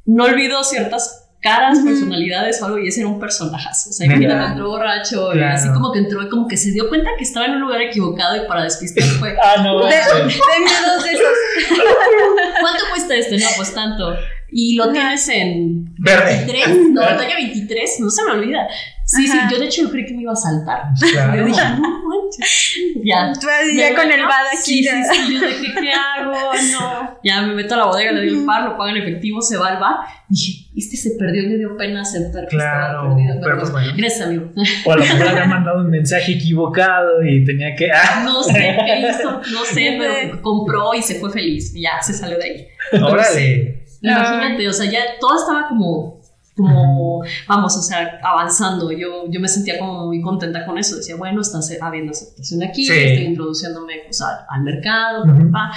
no 0.06 0.24
olvido 0.24 0.64
ciertas 0.64 1.18
caras, 1.42 1.78
Ujú. 1.80 1.88
personalidades 1.88 2.62
o 2.62 2.66
algo 2.68 2.78
y 2.80 2.88
ese 2.88 3.00
era 3.02 3.10
un 3.10 3.20
personajazo. 3.20 3.90
O 3.90 3.94
sea, 3.94 4.06
imagínate, 4.06 4.46
entró 4.52 4.70
borracho 4.70 5.36
y 5.36 5.42
así 5.42 5.70
como 5.70 5.92
que 5.92 6.00
entró 6.00 6.22
y 6.22 6.30
como 6.30 6.48
que 6.48 6.56
se 6.58 6.72
dio 6.72 6.88
cuenta 6.90 7.10
que 7.18 7.24
estaba 7.24 7.48
en 7.48 7.54
un 7.54 7.62
lugar 7.62 7.82
equivocado 7.82 8.44
y 8.44 8.48
para 8.48 8.64
despistar 8.64 9.04
fue. 9.04 9.36
Ah, 9.44 9.62
no. 9.64 9.80
De- 9.80 9.86
manches. 9.86 10.40
Deme 10.40 10.72
dos 10.96 11.04
de 11.04 11.12
esos. 11.12 11.26
¿Cuánto 12.62 12.84
cuesta 12.92 13.16
este? 13.16 13.38
No, 13.38 13.48
pues 13.56 13.74
tanto. 13.74 14.14
Y 14.54 14.76
lo 14.76 14.92
tienes 14.92 15.28
en 15.30 15.96
Verde. 15.98 16.44
23, 16.46 16.90
no, 16.92 17.02
talla 17.02 17.36
23, 17.36 18.00
no 18.02 18.10
se 18.10 18.24
me 18.26 18.32
olvida. 18.32 18.68
Sí, 19.06 19.26
Ajá. 19.30 19.48
sí, 19.50 19.54
yo 19.56 19.60
de 19.60 19.66
hecho 19.66 19.82
yo 19.84 19.90
creí 19.92 20.06
que 20.06 20.14
me 20.14 20.24
iba 20.24 20.34
a 20.34 20.36
saltar. 20.36 20.84
Claro. 21.12 21.38
Yo 21.40 21.46
dije, 21.46 21.62
no 21.80 22.21
manches. 22.32 22.74
Ya. 23.04 23.34
Tú 23.40 23.48
así 23.50 23.78
ya 23.78 23.96
con 23.96 24.12
el 24.12 24.22
bad 24.22 24.46
aquí. 24.48 24.58
Sí, 24.62 24.84
sí, 24.84 24.90
sí, 25.12 25.34
yo 25.34 25.48
dije, 25.48 25.74
¿qué 25.80 25.92
hago? 25.92 26.34
No. 26.72 27.20
Ya 27.24 27.42
me 27.42 27.54
meto 27.54 27.76
a 27.76 27.78
la 27.78 27.86
bodega, 27.86 28.12
le 28.14 28.20
doy 28.22 28.40
el 28.40 28.46
par, 28.46 28.64
lo 28.64 28.78
pago 28.78 28.90
en 28.90 28.98
efectivo, 28.98 29.42
se 29.42 29.58
va 29.58 29.70
al 29.70 29.80
bar. 29.80 29.96
Dije, 30.30 30.68
este 30.76 30.98
se 30.98 31.12
perdió 31.20 31.44
le 31.44 31.58
dio 31.58 31.78
pena 31.78 32.02
aceptar 32.02 32.44
que 32.48 32.56
Claro, 32.56 32.98
estaba 33.02 33.16
perdido. 33.16 33.36
pero 33.44 33.60
pues 33.60 33.72
bueno. 33.72 33.94
Gracias, 33.96 34.28
amigo. 34.28 34.52
O 34.86 34.92
a 34.92 34.96
lo 34.98 35.02
mejor 35.04 35.28
había 35.28 35.46
mandado 35.46 35.80
un 35.82 35.90
mensaje 35.90 36.34
equivocado 36.34 37.24
y 37.24 37.44
tenía 37.46 37.76
que. 37.76 37.92
Ah, 37.92 38.24
No 38.26 38.42
sé 38.44 38.54
qué 38.86 39.00
hizo, 39.10 39.42
no 39.52 39.66
sé, 39.66 39.98
pero 40.00 40.42
compró 40.42 40.94
y 40.96 41.02
se 41.02 41.16
fue 41.20 41.32
feliz. 41.32 41.74
Ya 41.76 42.02
se 42.02 42.14
salió 42.14 42.38
de 42.38 42.44
ahí. 42.44 42.68
Órale. 43.04 43.84
Imagínate, 44.02 44.68
o 44.68 44.74
sea, 44.74 44.90
ya 44.90 45.00
todo 45.20 45.38
estaba 45.38 45.68
como 45.68 46.21
como, 46.62 47.24
vamos, 47.48 47.78
o 47.78 47.82
sea, 47.82 48.20
avanzando. 48.24 48.92
Yo, 48.92 49.30
yo 49.30 49.40
me 49.40 49.48
sentía 49.48 49.80
como 49.80 50.08
muy 50.08 50.22
contenta 50.22 50.66
con 50.66 50.78
eso. 50.78 50.96
Decía, 50.98 51.16
bueno, 51.16 51.42
está 51.42 51.60
habiendo 51.82 52.12
aceptación 52.12 52.64
aquí, 52.64 52.86
Sí. 52.86 52.94
estoy 52.94 53.26
introduciéndome 53.26 53.94
pues, 54.06 54.22
al, 54.22 54.38
al 54.50 54.62
mercado, 54.64 55.24
pa. 55.52 55.72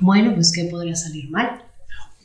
Bueno, 0.00 0.34
pues, 0.34 0.52
¿qué 0.52 0.64
podría 0.64 0.96
salir 0.96 1.30
mal? 1.30 1.62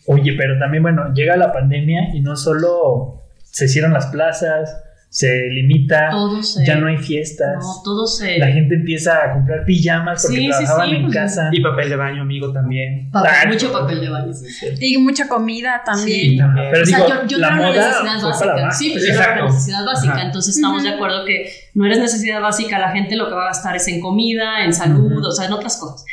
Oye, 0.07 0.33
pero 0.37 0.57
también, 0.57 0.83
bueno, 0.83 1.13
llega 1.13 1.35
la 1.37 1.51
pandemia 1.51 2.15
y 2.15 2.21
no 2.21 2.35
solo 2.35 3.23
se 3.43 3.67
cierran 3.67 3.93
las 3.93 4.07
plazas, 4.07 4.81
se 5.09 5.47
limita, 5.49 6.09
Todo 6.11 6.43
se... 6.43 6.65
ya 6.65 6.75
no 6.75 6.87
hay 6.87 6.97
fiestas. 6.97 7.55
no, 7.63 7.81
todo 7.83 8.05
se... 8.05 8.37
La 8.39 8.47
gente 8.51 8.75
empieza 8.75 9.17
a 9.23 9.33
comprar 9.33 9.63
pijamas 9.65 10.21
porque 10.21 10.37
Sí, 10.37 10.49
trabajaban 10.49 10.89
sí, 10.89 10.95
en 10.95 11.01
pues, 11.03 11.13
casa. 11.15 11.49
Y 11.51 11.61
papel 11.61 11.89
de 11.89 11.95
baño, 11.95 12.21
amigo, 12.23 12.51
también. 12.51 13.09
Papel- 13.11 13.31
Ah, 13.33 13.47
mucho 13.47 13.71
papel 13.71 14.01
de 14.01 14.09
baño. 14.09 14.31
Y 14.79 14.97
mucha 14.97 15.27
comida 15.27 15.81
también. 15.85 16.31
Sí, 16.31 16.37
también. 16.37 16.67
Pero 16.71 16.83
o 16.83 16.85
sea, 16.85 16.99
yo, 16.99 17.27
yo 17.27 17.37
la 17.37 17.51
moda 17.51 18.03
necesidad 18.03 18.21
básica. 18.23 18.71
Sí, 18.71 18.89
pues 18.91 19.07
yo 19.07 19.13
era 19.13 19.45
necesidad 19.45 19.85
básica. 19.85 20.13
Ajá. 20.13 20.25
Entonces 20.25 20.55
estamos 20.55 20.83
de 20.83 20.89
acuerdo 20.89 21.25
que 21.25 21.49
no 21.73 21.85
eres 21.85 21.99
necesidad 21.99 22.41
básica. 22.41 22.77
La 22.77 22.91
gente 22.91 23.15
lo 23.15 23.27
que 23.29 23.33
va 23.35 23.43
a 23.43 23.47
gastar 23.47 23.75
es 23.75 23.87
en 23.87 24.01
comida, 24.01 24.63
en 24.65 24.73
salud, 24.73 25.23
o 25.25 25.31
sea, 25.31 25.45
en 25.47 25.53
otras 25.53 25.77
cosas. 25.77 26.03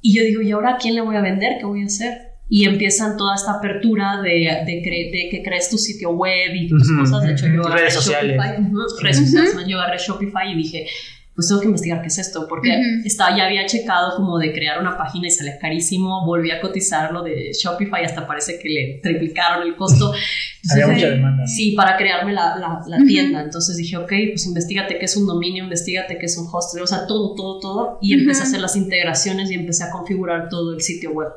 Y 0.00 0.16
yo 0.16 0.22
digo, 0.24 0.42
¿y 0.42 0.50
ahora 0.50 0.74
a 0.74 0.76
quién 0.78 0.96
le 0.96 1.00
voy 1.00 1.14
a 1.16 1.20
vender? 1.20 1.58
¿Qué 1.60 1.64
voy 1.66 1.82
a 1.82 1.86
hacer? 1.86 2.31
Y 2.54 2.66
empiezan 2.66 3.16
toda 3.16 3.34
esta 3.34 3.52
apertura 3.52 4.20
de, 4.20 4.30
de, 4.66 4.82
cre- 4.84 5.10
de 5.10 5.28
que 5.30 5.42
crees 5.42 5.70
tu 5.70 5.78
sitio 5.78 6.10
web 6.10 6.54
y 6.54 6.68
tus 6.68 6.86
cosas. 6.98 7.22
De 7.22 7.32
hecho, 7.32 7.46
yo 7.46 7.62
agarré 7.62 7.80
Redes 7.80 7.94
sociales. 7.94 8.36
Shopify. 8.36 9.02
redes 9.02 9.16
sociales. 9.16 9.66
Yo 9.66 9.80
agarré 9.80 9.96
Shopify 9.98 10.52
y 10.52 10.56
dije, 10.56 10.86
pues 11.34 11.48
tengo 11.48 11.62
que 11.62 11.66
investigar 11.68 12.02
qué 12.02 12.08
es 12.08 12.18
esto, 12.18 12.46
porque 12.46 12.68
Ujú. 12.68 13.06
estaba, 13.06 13.34
ya 13.34 13.46
había 13.46 13.64
checado 13.64 14.14
como 14.16 14.38
de 14.38 14.52
crear 14.52 14.78
una 14.78 14.98
página 14.98 15.28
y 15.28 15.30
sale 15.30 15.56
carísimo, 15.58 16.26
volví 16.26 16.50
a 16.50 16.60
cotizar 16.60 17.10
lo 17.10 17.22
de 17.22 17.52
Shopify, 17.54 18.04
hasta 18.04 18.26
parece 18.26 18.58
que 18.58 18.68
le 18.68 19.00
triplicaron 19.02 19.66
el 19.66 19.74
costo. 19.74 20.12
Había 20.70 20.84
Entonces, 20.84 20.94
mucha 21.04 21.08
demanda. 21.16 21.46
Sí, 21.46 21.72
para 21.74 21.96
crearme 21.96 22.34
la, 22.34 22.56
la, 22.86 22.98
tienda. 23.06 23.40
Entonces 23.42 23.78
dije, 23.78 23.96
ok, 23.96 24.12
pues 24.32 24.46
investigate 24.46 24.98
qué 24.98 25.06
es 25.06 25.16
un 25.16 25.26
dominio, 25.26 25.64
investigate 25.64 26.18
qué 26.18 26.26
es 26.26 26.36
un 26.36 26.46
hostel, 26.52 26.82
o 26.82 26.86
sea, 26.86 27.06
todo, 27.06 27.34
todo, 27.34 27.58
todo. 27.60 27.98
Y 28.02 28.12
empecé 28.12 28.42
a 28.42 28.44
hacer 28.44 28.60
las 28.60 28.76
integraciones 28.76 29.50
y 29.50 29.54
empecé 29.54 29.84
a 29.84 29.90
configurar 29.90 30.50
todo 30.50 30.74
el 30.74 30.82
sitio 30.82 31.12
web. 31.12 31.28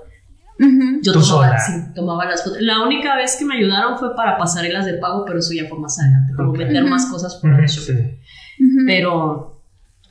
Yo 0.58 1.12
Tú 1.14 1.20
tomaba, 1.20 1.60
sola. 1.60 1.60
sí, 1.60 1.74
tomaba 1.94 2.26
las 2.26 2.44
fotos. 2.44 2.62
La 2.62 2.82
única 2.82 3.16
vez 3.16 3.36
que 3.38 3.46
me 3.46 3.56
ayudaron 3.58 3.98
fue 3.98 4.16
para 4.16 4.38
pasarelas 4.38 4.86
de 4.86 4.94
pago, 4.96 5.26
pero 5.26 5.40
eso 5.40 5.54
ya 5.54 5.68
fue 5.68 5.78
más 5.80 6.00
adelante, 6.00 6.34
como 6.36 6.54
meter 6.54 6.84
más 6.86 7.06
cosas 7.08 7.36
por 7.36 7.60
el 7.60 7.68
Sí. 7.68 7.92
Ujú. 7.92 8.86
Pero 8.88 9.62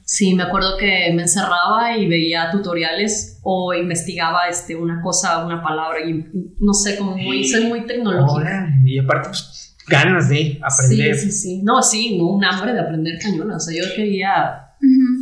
sí, 0.04 0.34
me 0.34 0.42
acuerdo 0.42 0.76
que 0.76 1.10
me 1.14 1.22
encerraba 1.22 1.96
y 1.96 2.06
veía 2.06 2.50
tutoriales 2.50 3.40
o 3.42 3.72
investigaba 3.72 4.40
este, 4.50 4.76
una 4.76 5.00
cosa, 5.00 5.44
una 5.46 5.62
palabra 5.62 6.00
y 6.06 6.26
no 6.60 6.74
sé, 6.74 6.96
como 6.98 7.16
muy, 7.16 7.44
soy 7.44 7.64
muy 7.66 7.86
tecnológica. 7.86 8.68
Y 8.84 8.98
aparte, 8.98 9.28
pues, 9.30 9.74
ganas 9.88 10.28
de 10.28 10.60
aprender. 10.62 11.14
Sí, 11.16 11.30
sí, 11.30 11.32
sí. 11.32 11.62
No, 11.62 11.80
sí, 11.82 12.18
no, 12.18 12.26
un 12.28 12.44
hambre 12.44 12.74
de 12.74 12.80
aprender 12.80 13.18
cañón. 13.18 13.50
O 13.50 13.60
sea, 13.60 13.74
yo 13.74 13.84
quería, 13.96 14.63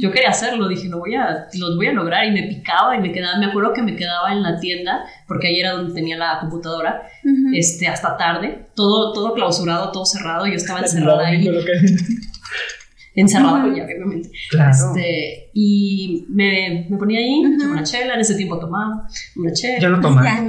Yo 0.00 0.11
quería 0.11 0.30
hacerlo. 0.30 0.68
Dije, 0.68 0.88
lo 0.88 0.98
voy 0.98 1.14
a, 1.14 1.46
los 1.59 1.76
voy 1.76 1.86
a 1.86 1.92
lograr. 1.92 2.26
Y 2.26 2.32
me 2.32 2.42
picaba 2.44 2.96
y 2.96 3.00
me 3.00 3.12
quedaba, 3.12 3.38
me 3.38 3.46
acuerdo 3.46 3.72
que 3.72 3.82
me 3.82 3.94
quedaba 3.94 4.32
en 4.32 4.42
la 4.42 4.59
tienda, 4.59 5.05
porque 5.28 5.48
ahí 5.48 5.61
era 5.61 5.72
donde 5.72 5.94
tenía 5.94 6.16
la 6.16 6.38
computadora, 6.40 7.03
Ujú. 7.24 7.55
este, 7.55 7.86
hasta 7.86 8.16
tarde. 8.16 8.66
Todo, 8.74 9.12
todo 9.12 9.34
clausurado, 9.34 9.92
todo 9.92 10.05
cerrado. 10.05 10.46
Yo 10.46 10.55
estaba 10.55 10.80
encerrada 10.82 11.26
ahí, 11.26 11.46
encerrada 13.14 13.62
con 13.62 13.74
llave, 13.74 13.94
obviamente. 13.94 14.30
Claro. 14.50 14.70
Este, 14.70 15.50
y 15.55 16.26
me, 16.28 16.86
me 16.90 16.96
ponía 16.96 17.20
ahí, 17.20 17.42
echaba 17.55 17.72
una 17.72 17.82
chela. 17.82 18.14
En 18.14 18.20
ese 18.20 18.34
tiempo 18.34 18.59
tomaba 18.59 19.07
una 19.36 19.53
chela. 19.53 19.78
Ya 19.78 19.88
no 19.88 20.00
tomas. 20.00 20.24
Ya. 20.24 20.48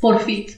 Por 0.00 0.20
fit. 0.20 0.50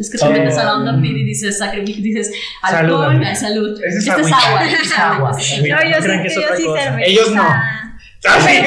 Es 0.00 0.10
que 0.10 0.16
Oh. 0.26 0.30
metes 0.30 0.56
a 0.56 0.64
la 0.64 0.74
onda 0.76 0.98
y 1.06 1.24
dices, 1.24 1.58
sacrificio, 1.58 2.02
dices, 2.02 2.32
alcohol, 2.62 3.04
Salud, 3.12 3.22
ay, 3.26 3.36
salud. 3.36 3.80
Es 3.84 3.96
Esta 3.96 4.20
es 4.20 4.32
agua. 4.32 4.64
Es 4.66 4.98
agua. 4.98 5.30
No, 5.38 5.90
yo 5.90 5.98
¿Creen 6.02 6.22
sí, 6.22 6.28
que 6.28 6.34
yo 6.34 6.56
sí 6.56 6.62
cerveza. 6.62 7.00
Ellos 7.04 7.32
no. 7.34 7.42
Ah, 7.42 8.38
sí. 8.40 8.58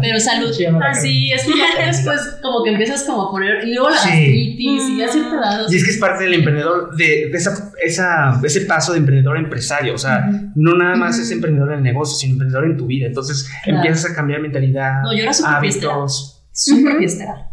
Pero 0.00 0.20
salud. 0.30 0.52
Sí, 0.52 0.64
la 0.64 0.86
Así 0.90 1.32
es 1.32 1.44
que 1.44 1.52
ya 1.58 1.86
después 1.86 2.20
como 2.42 2.62
que 2.64 2.70
empiezas 2.70 3.02
como 3.04 3.22
a 3.28 3.30
poner, 3.30 3.64
y 3.66 3.74
luego 3.74 3.90
la 3.90 3.96
Sí. 3.98 4.08
gastritis 4.08 4.82
y 4.88 4.98
ya 4.98 5.04
edad. 5.06 5.66
Y 5.68 5.76
es 5.76 5.84
que 5.84 5.90
es 5.90 5.98
parte 5.98 6.24
del 6.24 6.34
emprendedor, 6.34 6.94
de, 6.96 7.28
de 7.30 7.36
esa, 7.36 7.72
esa, 7.84 8.40
ese 8.44 8.60
paso 8.62 8.92
de 8.92 8.98
emprendedor 8.98 9.36
a 9.36 9.40
empresario. 9.40 9.94
O 9.94 9.98
sea, 9.98 10.26
Ujú. 10.28 10.50
no 10.56 10.76
nada 10.76 10.94
más 10.96 11.14
Ujú. 11.16 11.22
es 11.24 11.30
emprendedor 11.32 11.72
en 11.72 11.78
el 11.78 11.82
negocio, 11.84 12.16
sino 12.16 12.32
emprendedor 12.34 12.64
en 12.66 12.76
tu 12.76 12.86
vida. 12.86 13.06
Entonces 13.06 13.48
Claro. 13.64 13.78
empiezas 13.78 14.12
a 14.12 14.14
cambiar 14.14 14.40
mentalidad, 14.40 15.02
No, 15.02 15.12
yo 15.12 15.22
era 15.24 15.32
súper 15.32 15.54
hábitos. 15.54 16.44
Súper 16.52 16.96
fiestera. 16.98 17.50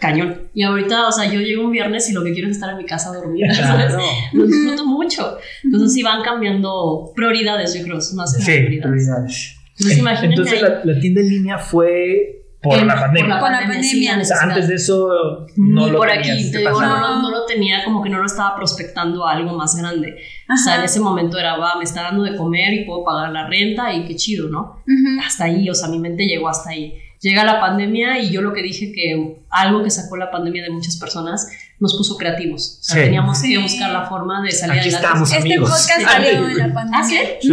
Cañón. 0.00 0.42
Y 0.54 0.62
ahorita, 0.62 1.06
o 1.08 1.12
sea, 1.12 1.30
yo 1.30 1.40
llego 1.40 1.64
un 1.64 1.72
viernes 1.72 2.08
y 2.08 2.12
lo 2.14 2.24
que 2.24 2.32
quiero 2.32 2.48
es 2.48 2.56
estar 2.56 2.70
en 2.70 2.78
mi 2.78 2.86
casa 2.86 3.12
dormida, 3.12 3.52
¿sabes? 3.54 3.86
Claro. 3.94 4.02
Lo 4.32 4.46
disfruto 4.46 4.86
mucho. 4.86 5.36
Entonces 5.62 5.92
sí 5.92 6.02
van 6.02 6.22
cambiando 6.22 7.12
prioridades, 7.14 7.74
yo 7.74 7.82
creo, 7.84 7.98
es 7.98 8.12
más 8.14 8.32
Sí, 8.32 8.42
prioridades. 8.44 8.80
prioridades. 8.82 9.56
Entonces 9.76 9.98
imagínate 9.98 10.26
Entonces 10.40 10.62
la, 10.62 10.80
la 10.84 11.00
tienda 11.00 11.20
en 11.20 11.28
línea 11.28 11.58
fue 11.58 12.36
por 12.62 12.78
en- 12.78 12.86
la 12.86 12.94
pandemia. 13.00 13.38
Por 13.40 13.50
la 13.50 13.58
pandemia. 13.60 13.82
sí, 13.82 14.06
O 14.08 14.24
sea, 14.24 14.36
antes 14.42 14.68
de 14.68 14.74
eso 14.74 15.08
no 15.56 15.86
Ni 15.86 15.90
lo 15.92 15.98
por 15.98 16.08
tenías, 16.08 16.28
aquí, 16.38 16.50
te 16.52 16.58
digo, 16.58 16.80
no, 16.80 17.00
lo- 17.00 17.22
no 17.22 17.30
lo 17.30 17.46
tenía, 17.46 17.84
como 17.84 18.02
que 18.02 18.10
no 18.10 18.18
lo 18.18 18.26
estaba 18.26 18.54
prospectando 18.56 19.26
a 19.26 19.32
algo 19.32 19.56
más 19.56 19.74
grande. 19.76 20.16
O 20.52 20.56
sea, 20.56 20.72
Ajá. 20.74 20.80
en 20.82 20.84
ese 20.86 21.00
momento 21.00 21.38
era, 21.38 21.56
va, 21.56 21.76
me 21.78 21.84
está 21.84 22.02
dando 22.02 22.22
de 22.24 22.36
comer 22.36 22.74
y 22.74 22.84
puedo 22.84 23.04
pagar 23.04 23.32
la 23.32 23.46
renta 23.48 23.92
y 23.94 24.04
qué 24.06 24.16
chido, 24.16 24.48
¿no? 24.50 24.82
Ujú. 24.86 25.20
Hasta 25.26 25.44
ahí, 25.44 25.68
o 25.70 25.74
sea, 25.74 25.88
mi 25.88 25.98
mente 25.98 26.24
llegó 26.26 26.48
hasta 26.48 26.70
ahí. 26.70 26.94
Llega 27.20 27.44
la 27.44 27.60
pandemia 27.60 28.18
y 28.18 28.30
yo 28.30 28.40
lo 28.40 28.52
que 28.54 28.62
dije 28.62 28.92
que 28.92 29.42
algo 29.50 29.82
que 29.82 29.90
sacó 29.90 30.16
la 30.16 30.30
pandemia 30.30 30.62
de 30.62 30.70
muchas 30.70 30.96
personas 30.96 31.46
nos 31.78 31.94
puso 31.96 32.16
creativos. 32.16 32.78
O 32.80 32.82
sea, 32.84 32.96
Sí. 32.96 33.02
teníamos 33.04 33.38
Sí. 33.38 33.52
que 33.52 33.58
buscar 33.58 33.90
la 33.92 34.06
forma 34.08 34.42
de 34.42 34.50
salir 34.52 34.78
Aquí 34.78 34.88
adelante. 34.88 35.06
estamos. 35.06 35.28
Este 35.32 35.42
amigos. 35.42 35.70
podcast 35.70 36.00
salió 36.02 36.48
en 36.48 36.58
la 36.58 36.72
pandemia. 36.74 36.98
¿Ah, 36.98 37.04
sí? 37.04 37.16
Sí. 37.42 37.50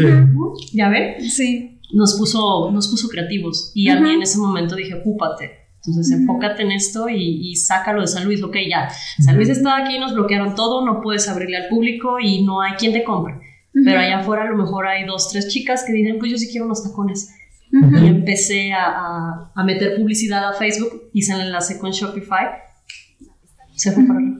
¿Ya 0.73 0.89
ven? 0.89 1.21
Sí. 1.29 1.79
Nos 1.93 2.17
puso, 2.17 2.71
nos 2.71 2.87
puso 2.89 3.07
creativos. 3.09 3.71
Y 3.73 3.89
a 3.89 3.99
mí 3.99 4.11
en 4.13 4.21
ese 4.21 4.37
momento 4.37 4.75
dije, 4.75 4.93
ocúpate. 4.95 5.51
Entonces, 5.85 6.13
Ujú. 6.13 6.21
enfócate 6.21 6.63
en 6.63 6.71
esto 6.71 7.07
y, 7.09 7.49
y 7.51 7.55
sácalo 7.55 8.01
de 8.01 8.07
San 8.07 8.25
Luis. 8.25 8.41
Ok, 8.43 8.55
ya. 8.69 8.89
San 9.19 9.35
Luis 9.37 9.47
está 9.49 9.77
aquí, 9.77 9.97
nos 9.99 10.13
bloquearon 10.13 10.53
todo, 10.55 10.85
no 10.85 11.01
puedes 11.01 11.27
abrirle 11.29 11.57
al 11.57 11.67
público 11.69 12.19
y 12.19 12.43
no 12.43 12.61
hay 12.61 12.73
quien 12.73 12.91
te 12.93 13.03
compre. 13.05 13.35
Pero 13.85 13.99
allá 13.99 14.19
afuera 14.19 14.43
a 14.43 14.49
lo 14.49 14.57
mejor 14.57 14.87
hay 14.87 15.05
dos, 15.05 15.29
tres 15.29 15.49
chicas 15.49 15.83
que 15.85 15.93
dicen, 15.93 16.17
pues 16.19 16.31
yo 16.31 16.37
sí 16.37 16.49
quiero 16.49 16.65
unos 16.65 16.83
tacones. 16.83 17.29
Ujú. 17.71 17.97
Y 17.97 18.07
empecé 18.07 18.73
a, 18.73 18.85
a- 18.85 19.51
a 19.55 19.63
meter 19.63 19.95
publicidad 19.97 20.49
a 20.49 20.53
Facebook, 20.53 21.09
hice 21.13 21.33
el 21.33 21.41
enlace 21.41 21.77
con 21.79 21.91
Shopify, 21.91 22.47
se 23.75 23.91
fue 23.91 24.05
para 24.05 24.19
arriba. 24.19 24.37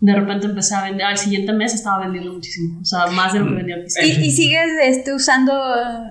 De 0.00 0.14
repente 0.14 0.46
empecé 0.46 0.74
a 0.76 0.84
vender, 0.84 1.06
al 1.06 1.18
siguiente 1.18 1.52
mes 1.52 1.74
estaba 1.74 1.98
vendiendo 2.04 2.32
muchísimo, 2.32 2.80
o 2.80 2.84
sea, 2.84 3.06
más 3.08 3.32
de 3.32 3.40
lo 3.40 3.46
que 3.48 3.54
vendía 3.54 3.74
al 3.74 3.80
principio. 3.80 4.08
¿Y, 4.08 4.26
y 4.26 4.30
sigues 4.30 4.68
este, 4.84 5.12
usando 5.12 5.52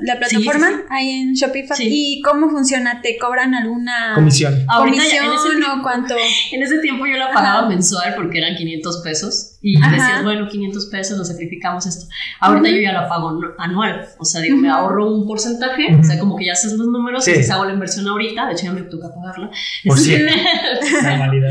la 0.02 0.18
plataforma 0.20 0.68
Sí, 0.68 0.74
sí, 0.74 0.80
sí. 0.82 0.86
ahí 0.90 1.10
en 1.10 1.34
Shopify? 1.34 1.78
Sí. 1.78 1.88
¿Y 1.90 2.22
cómo 2.22 2.50
funciona? 2.50 3.02
¿Te 3.02 3.18
cobran 3.18 3.56
alguna 3.56 4.12
Comisión. 4.16 4.54
Ahorita 4.68 4.98
ya, 5.04 5.24
comisión 5.24 5.26
en 5.26 5.34
ese 5.34 5.50
tiempo- 5.66 5.84
cuánto? 5.84 6.16
En 6.52 6.64
ese 6.64 6.80
tiempo 6.80 7.06
yo 7.06 7.16
la 7.18 7.32
pagaba 7.32 7.60
Ajá. 7.60 7.70
mensual 7.70 8.14
porque 8.16 8.40
eran 8.40 8.56
500 8.58 9.02
pesos 9.04 9.58
y 9.62 9.78
Ajá. 9.82 9.92
decías, 9.92 10.24
bueno, 10.24 10.48
500 10.50 10.86
pesos, 10.88 11.18
lo 11.18 11.24
sacrificamos 11.26 11.86
esto. 11.86 12.08
Ahorita 12.42 12.70
yo 12.70 12.78
ya 12.82 12.92
la 12.92 13.08
pago 13.08 13.40
anual, 13.58 14.06
o 14.20 14.26
sea, 14.26 14.42
digo, 14.42 14.58
me 14.58 14.70
ahorro 14.70 15.14
un 15.16 15.26
porcentaje, 15.28 15.96
o 15.96 16.04
sea, 16.04 16.20
como 16.20 16.36
que 16.36 16.46
ya 16.46 16.54
haces 16.54 16.74
los 16.74 16.88
números 16.88 17.24
Sí. 17.24 17.32
y 17.40 17.44
si 17.44 17.52
hago 17.52 17.64
la 17.66 17.74
inversión 17.74 18.08
ahorita, 18.08 18.48
de 18.48 18.52
hecho 18.54 18.66
ya 18.66 18.74
me 18.74 18.82
toca 18.84 19.08
pagarla. 19.14 19.50
Por 19.86 19.98
cierto. 19.98 20.34
Normalidad. 21.04 21.50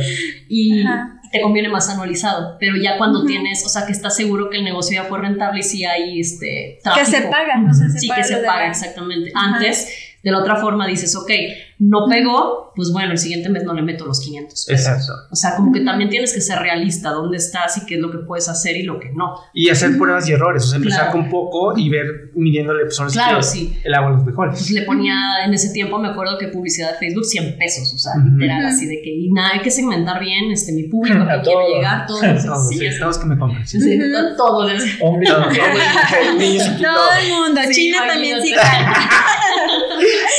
y 0.49 0.83
Ajá. 0.87 1.16
Te 1.33 1.41
conviene 1.41 1.69
más 1.69 1.89
anualizado, 1.91 2.57
pero 2.61 2.77
ya 2.77 2.99
cuando 2.99 3.25
tienes, 3.25 3.65
o 3.65 3.69
sea, 3.69 3.87
que 3.87 3.93
estás 3.93 4.15
seguro 4.17 4.49
que 4.51 4.59
el 4.59 4.65
negocio 4.65 5.03
ya 5.03 5.09
fue 5.09 5.21
rentable 5.21 5.61
y 5.61 5.63
si 5.63 5.85
hay 5.85 6.21
este 6.21 6.47
Que 6.47 6.81
tráfico. 6.83 7.07
se 7.11 7.21
paga, 7.23 7.63
o 7.71 7.75
sea, 7.75 7.89
se 7.89 7.99
sí, 7.99 8.09
paga 8.09 8.23
que 8.23 8.29
se 8.29 8.37
paga, 8.39 8.61
la- 8.65 8.69
exactamente. 8.71 9.33
Antes, 9.35 10.06
de 10.27 10.33
la 10.33 10.39
otra 10.41 10.57
forma, 10.57 10.89
dices, 10.89 11.15
ok, 11.15 11.31
no 11.79 12.07
pegó, 12.11 12.73
pues 12.75 12.91
bueno, 12.91 13.13
el 13.13 13.19
siguiente 13.19 13.49
mes 13.49 13.63
no 13.63 13.73
le 13.75 13.83
meto 13.83 14.05
los 14.07 14.19
500 14.21 14.65
pesos. 14.67 14.87
Exacto. 14.89 15.13
O 15.31 15.37
sea, 15.37 15.55
como 15.55 15.73
que 15.73 15.81
también 15.83 16.11
tienes 16.11 16.35
que 16.35 16.41
ser 16.41 16.59
realista, 16.59 17.11
dónde 17.11 17.37
estás 17.37 17.77
y 17.79 17.87
qué 17.87 17.95
es 17.95 18.01
lo 18.01 18.11
que 18.11 18.19
puedes 18.19 18.49
hacer 18.49 18.77
y 18.77 18.83
lo 18.83 18.99
que 18.99 19.13
no. 19.15 19.37
Y 19.55 19.69
hacer 19.69 19.97
pruebas 19.97 20.29
y 20.29 20.33
errores. 20.33 20.65
O 20.65 20.67
sea, 20.67 20.79
empezar 20.79 21.03
Claro. 21.05 21.13
con 21.13 21.31
poco 21.31 21.79
y 21.79 21.89
ver, 21.89 22.07
midiéndole 22.35 22.87
pues, 22.87 22.99
ahora 22.99 23.13
Claro, 23.13 23.37
que 23.39 23.43
sí. 23.45 23.79
el 23.85 23.95
agua 23.95 24.11
los 24.11 24.25
mejores. 24.27 24.55
Pues 24.59 24.71
le 24.73 24.83
ponía, 24.83 25.15
en 25.45 25.55
ese 25.55 25.71
tiempo 25.73 25.97
me 26.01 26.09
acuerdo 26.09 26.37
que 26.39 26.49
publicidad 26.49 26.93
de 26.95 26.99
Facebook 26.99 27.25
100 27.25 27.57
pesos, 27.57 27.95
o 27.95 27.99
sea, 27.99 28.13
Ujú. 28.19 28.31
literal, 28.37 28.65
Ujú. 28.65 28.75
así 28.75 28.87
de 28.87 29.01
que, 29.03 29.11
y 29.15 29.31
nada, 29.33 29.51
hay 29.55 29.61
que 29.61 29.71
segmentar 29.71 30.19
bien 30.19 30.51
este, 30.51 30.73
mi 30.73 30.89
público, 30.89 31.19
A 31.21 31.23
a 31.23 31.27
quién 31.29 31.43
quiero 31.45 31.61
todos. 31.61 31.75
llegar, 31.77 32.07
todos. 32.09 32.21
Todos, 32.47 32.69
sí, 32.69 32.79
sí, 32.79 32.99
todos 32.99 33.19
que 33.19 33.27
me 33.27 33.39
compren. 33.39 33.65
sí. 33.67 33.81
sí, 33.81 33.99
todos. 34.37 34.83
Hombre, 35.03 35.27
Todos, 35.29 35.47
mujer. 35.47 35.63
todos, 35.71 36.37
niños 36.37 36.65
chiquitos. 36.67 36.93
Todo 36.95 37.13
el 37.23 37.29
mundo, 37.33 37.61
Sí, 37.69 37.75
China 37.75 37.99
también 38.09 38.43
sí. 38.43 38.53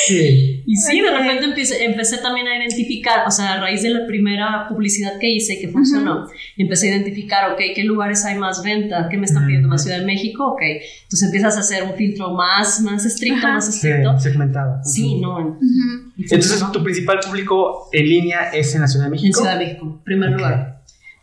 Sí. 0.07 0.63
Y 0.65 0.75
sí, 0.75 0.99
de 1.01 1.11
repente 1.11 1.45
empecé, 1.45 1.85
empecé 1.85 2.17
también 2.17 2.47
a 2.47 2.57
identificar, 2.57 3.25
o 3.25 3.31
sea, 3.31 3.53
a 3.53 3.61
raíz 3.61 3.83
de 3.83 3.89
la 3.89 4.05
primera 4.05 4.67
publicidad 4.67 5.17
que 5.19 5.29
hice 5.29 5.53
y 5.55 5.61
que 5.61 5.69
funcionó, 5.69 6.27
empecé 6.57 6.87
a 6.87 6.95
identificar, 6.97 7.51
ok, 7.53 7.59
qué 7.73 7.83
lugares 7.83 8.25
hay 8.25 8.37
más 8.37 8.61
venta, 8.63 9.07
qué 9.09 9.17
me 9.17 9.25
están 9.25 9.45
pidiendo 9.45 9.67
más 9.69 9.83
Ciudad 9.83 9.99
de 9.99 10.05
México, 10.05 10.45
ok. 10.47 10.61
Entonces 11.03 11.23
empiezas 11.23 11.55
a 11.55 11.61
hacer 11.61 11.83
un 11.83 11.93
filtro 11.95 12.33
más, 12.33 12.81
más 12.81 13.05
estricto, 13.05 13.37
Ajá. 13.45 13.53
más 13.55 13.65
Sí, 13.65 13.87
estricto. 13.87 14.19
segmentado. 14.19 14.79
Sí, 14.83 15.05
Ujú. 15.15 15.21
no. 15.21 15.39
en- 15.39 15.47
Ujú. 15.47 16.11
y 16.17 16.23
Entonces, 16.23 16.63
tu 16.73 16.83
principal 16.83 17.19
público 17.25 17.87
en 17.93 18.09
línea 18.09 18.49
es 18.53 18.75
en 18.75 18.81
la 18.81 18.87
Ciudad 18.87 19.05
de 19.05 19.07
en 19.07 19.11
México. 19.13 19.39
Ciudad 19.39 19.57
de 19.57 19.65
México, 19.65 19.85
en 19.85 20.03
primer 20.03 20.29
Ok. 20.31 20.37
lugar. 20.37 20.76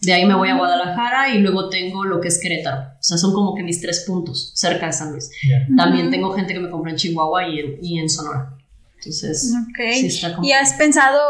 De 0.05 0.13
ahí 0.13 0.25
me 0.27 0.35
voy 0.35 0.49
a 0.49 0.57
Guadalajara 0.57 1.31
y 1.35 1.39
luego 1.39 1.69
tengo 1.69 2.05
lo 2.05 2.21
que 2.21 2.29
es 2.29 2.39
Querétaro. 2.41 2.81
O 2.99 3.03
sea, 3.03 3.17
son 3.17 3.33
como 3.33 3.55
que 3.55 3.63
mis 3.63 3.81
tres 3.81 4.05
puntos 4.07 4.53
cerca 4.55 4.87
de 4.87 4.93
San 4.93 5.13
Luis. 5.13 5.31
También 5.77 6.11
tengo 6.11 6.33
gente 6.33 6.53
que 6.55 6.61
me 6.61 6.71
compra 6.71 6.91
en 6.93 6.97
Chihuahua 6.97 7.49
y 7.49 7.59
en, 7.61 7.79
y 7.83 7.99
en 8.01 8.09
Sonora. 8.09 8.51
Entonces, 8.99 9.53
Ok. 9.69 9.79
sí 9.93 10.07
está 10.07 10.35
como... 10.35 10.47
¿Y 10.49 10.53
has 10.53 10.73
pensado, 10.75 11.21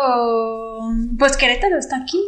pues 1.19 1.37
Querétaro 1.37 1.77
está 1.79 1.97
aquí? 1.97 2.19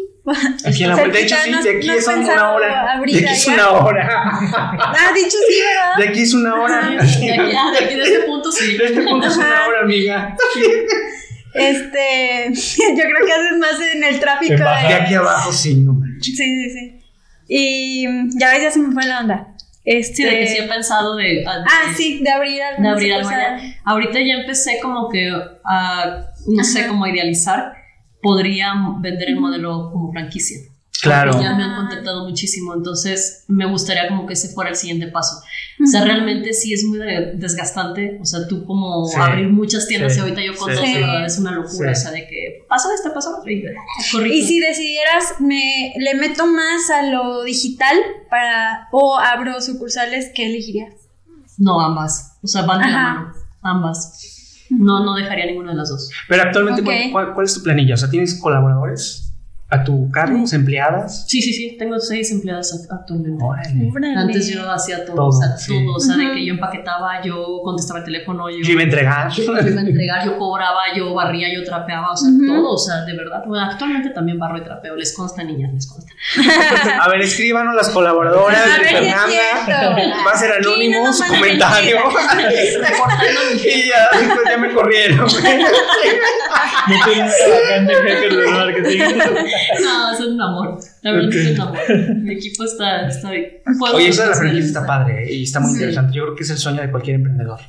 Aquí 0.65 0.83
en 0.83 0.89
la 0.91 0.97
vuelta. 0.97 1.17
De 1.19 1.23
hecho, 1.25 1.37
sí, 1.37 1.51
de 1.51 1.53
¿no- 1.53 1.79
aquí 1.79 1.87
no 1.87 1.93
es 1.95 2.07
una 2.09 2.53
hora. 2.53 2.93
abrir 2.95 3.21
De 3.23 3.29
aquí 3.29 3.37
es 3.39 3.47
una 3.47 3.71
hora. 3.71 4.09
Ah, 4.99 5.13
dicho 5.15 5.37
sí, 5.49 5.55
¿verdad? 5.61 5.97
De 5.99 6.09
aquí 6.09 6.21
es 6.23 6.35
una 6.35 6.55
hora. 6.61 6.89
De 6.91 6.99
aquí, 6.99 7.29
ah, 7.57 7.71
de 7.79 7.85
aquí 7.85 7.95
de 7.95 8.03
este 8.03 8.21
punto 8.27 8.51
sí. 8.51 8.77
De 8.77 8.87
este 8.87 9.03
punto 9.03 9.27
es 9.29 9.37
una 9.37 9.67
hora, 9.69 9.81
amiga. 9.85 10.37
Este, 11.55 12.51
yo 12.53 13.03
creo 13.03 13.27
que 13.27 13.33
haces 13.33 13.59
más 13.59 13.81
en 13.95 14.05
el 14.05 14.21
tráfico. 14.21 14.55
De 14.57 14.95
aquí 14.95 15.15
abajo, 15.15 15.53
sí, 15.53 15.75
no. 15.77 15.97
Sí, 16.35 16.71
sí, 16.71 16.71
sí. 16.71 17.01
Y 17.49 18.09
mm, 18.09 18.31
ya 18.39 18.51
ves, 18.53 18.63
ya 18.63 18.71
se 18.71 18.79
me 18.79 18.93
fue 18.93 19.05
la 19.07 19.21
onda. 19.21 19.57
Este, 19.85 20.25
de 20.27 20.39
que 20.41 20.47
sí 20.49 20.59
he 20.59 20.69
pensado 20.69 21.15
de... 21.15 21.45
Ah, 21.47 21.93
sí, 21.97 22.21
de 22.23 22.31
abrir 22.31 22.61
algo. 22.61 22.83
de 22.83 22.89
abrir 22.89 23.13
allá. 23.15 23.59
Ahorita 23.85 24.19
ya 24.21 24.35
empecé 24.41 24.81
como 24.83 25.09
que 25.09 25.31
a, 25.65 26.25
no 26.49 26.65
sé, 26.65 26.89
como 26.89 27.05
a 27.05 27.11
idealizar, 27.11 27.73
podría 28.21 28.75
vender 29.01 29.29
el 29.29 29.37
modelo 29.37 29.91
como 29.93 30.11
franquicia. 30.11 30.59
Claro. 31.03 31.33
Ya 31.41 31.55
me 31.55 31.63
han 31.65 31.77
contactado 31.77 32.25
muchísimo, 32.27 32.75
entonces 32.75 33.45
me 33.49 33.67
gustaría 33.67 34.09
como 34.09 34.27
que 34.27 34.33
ese 34.33 34.49
fuera 34.49 34.71
el 34.71 34.77
siguiente 34.77 35.09
paso. 35.09 35.37
O 35.83 35.87
sea, 35.87 36.05
realmente 36.05 36.53
sí 36.55 36.73
es 36.73 36.85
muy 36.85 36.99
de- 36.99 37.33
desgastante, 37.35 38.19
o 38.21 38.25
sea, 38.25 38.49
tú 38.49 38.65
como 38.65 39.05
Sí. 39.07 39.17
abrir 39.21 39.49
muchas 39.51 39.87
tiendas 39.87 40.15
Sí. 40.15 40.19
y 40.19 40.23
ahorita 40.23 40.41
yo 40.43 40.57
con 40.57 40.71
Sí. 40.71 40.77
dos, 40.77 40.85
de 40.87 40.95
Sí. 40.95 41.01
verdad 41.01 41.27
es 41.27 41.39
una 41.39 41.51
locura, 41.53 41.95
Sí. 41.95 42.01
o 42.01 42.03
sea, 42.03 42.11
de 42.13 42.27
que 42.27 42.65
pasó 42.69 42.89
esto, 42.95 43.13
pasó 43.13 43.31
lo 43.33 43.39
otro 43.39 43.51
y 43.53 43.63
corrí. 44.11 44.39
Y 44.39 44.43
si 44.47 44.59
decidieras, 44.59 45.35
me 45.41 45.93
le 45.99 46.15
meto 46.15 46.47
más 46.47 46.89
a 46.91 47.03
lo 47.03 47.43
digital 47.45 47.97
para 48.31 48.89
o 48.91 49.19
abro 49.19 49.61
sucursales, 49.61 50.31
¿qué 50.35 50.47
elegirías? 50.47 50.95
No, 51.59 51.81
ambas, 51.81 52.39
o 52.43 52.47
sea, 52.47 52.63
van 52.63 52.81
de 52.81 52.89
la 52.89 53.03
mano, 53.03 53.33
ambas. 53.63 54.65
No, 54.71 55.05
no 55.05 55.15
dejaría 55.15 55.47
ninguna 55.47 55.71
de 55.73 55.77
las 55.77 55.91
dos. 55.91 56.11
Pero 56.29 56.43
actualmente, 56.43 56.81
Ok. 56.81 56.87
¿cuál, 56.87 57.13
cuál, 57.13 57.35
cuál 57.35 57.47
es 57.47 57.55
tu 57.55 57.63
planilla? 57.63 57.95
O 57.95 57.97
sea, 57.97 58.11
¿tienes 58.11 58.35
colaboradores 58.41 59.26
a 59.69 59.83
tu 59.83 60.09
cargo? 60.13 60.45
¿Empleadas? 60.53 61.25
Sí, 61.27 61.43
sí, 61.43 61.53
sí, 61.53 61.77
tengo 61.77 61.99
seis 61.99 62.31
empleadas 62.31 62.73
act- 62.73 62.93
actualmente. 63.01 63.43
Órale. 63.45 64.15
Antes 64.17 64.47
yo 64.49 64.71
hacía 64.71 65.05
todo, 65.05 65.17
Todo, 65.17 65.29
o 65.29 65.33
sea, 65.33 65.57
sí. 65.57 65.73
todo, 65.85 65.97
o 65.97 66.01
sea, 66.01 66.17
de 66.17 66.33
que 66.33 66.47
yo 66.47 66.55
empaquetaba, 66.55 67.21
yo 67.23 67.61
contestaba 67.65 67.99
el 67.99 68.05
teléfono, 68.05 68.49
yo, 68.49 68.59
Yo 68.63 68.73
iba 68.73 68.83
a 68.83 68.85
entregar. 68.85 69.31
yo 69.33 69.43
iba 69.43 69.57
a 69.59 69.61
entregar, 69.61 70.25
yo 70.25 70.39
cobraba, 70.39 70.83
yo 70.97 71.13
barría, 71.15 71.53
yo 71.53 71.65
trapeaba, 71.65 72.13
o 72.13 72.17
sea, 72.17 72.31
todo, 72.47 72.75
o 72.75 72.79
sea, 72.79 73.05
de 73.05 73.17
verdad. 73.17 73.43
Bueno, 73.45 73.65
actualmente 73.65 74.11
también 74.11 74.39
barro 74.39 74.59
y 74.59 74.63
trapeo, 74.63 74.95
les 74.95 75.13
consta, 75.13 75.43
niñas, 75.43 75.73
les 75.75 75.87
consta. 75.89 76.13
A 77.03 77.09
ver, 77.09 77.21
escríbanos 77.23 77.75
las 77.75 77.89
colaboradoras 77.91 78.61
A 78.61 78.75
de 78.79 78.85
ver, 78.85 78.89
Fernanda. 78.89 80.23
Va 80.27 80.31
a 80.33 80.37
ser 80.37 80.53
anónimo 80.53 81.13
su 81.13 81.27
comentario. 81.27 81.97
Y 83.65 83.89
ya, 83.89 84.11
después 84.17 84.47
ya 84.49 84.59
me 84.59 84.73
corrieron. 84.73 85.27
No 86.87 88.37
de 88.37 88.47
marketing. 88.51 89.01
No, 89.83 90.13
es 90.13 90.21
un 90.21 90.41
amor, 90.41 90.79
la 91.03 91.13
verdad 91.13 91.29
Ok. 91.29 91.35
es 91.35 91.51
un 91.55 91.61
amor. 91.61 92.15
Mi 92.17 92.33
equipo 92.35 92.65
está, 92.65 93.07
está 93.09 93.31
bien. 93.31 93.49
Oye, 93.95 94.09
eso 94.09 94.23
de 94.23 94.29
la 94.31 94.35
franquicia 94.35 94.67
está 94.67 94.87
padre 94.87 95.25
¿eh? 95.25 95.35
y 95.37 95.43
está 95.45 95.61
muy 95.61 95.71
Sí. 95.71 95.77
interesante. 95.77 96.17
Yo 96.17 96.23
creo 96.25 96.35
que 96.37 96.43
es 96.43 96.51
el 96.51 96.59
sueño 96.59 96.83
de 96.83 96.91
cualquier 96.91 97.17
emprendedor. 97.17 97.61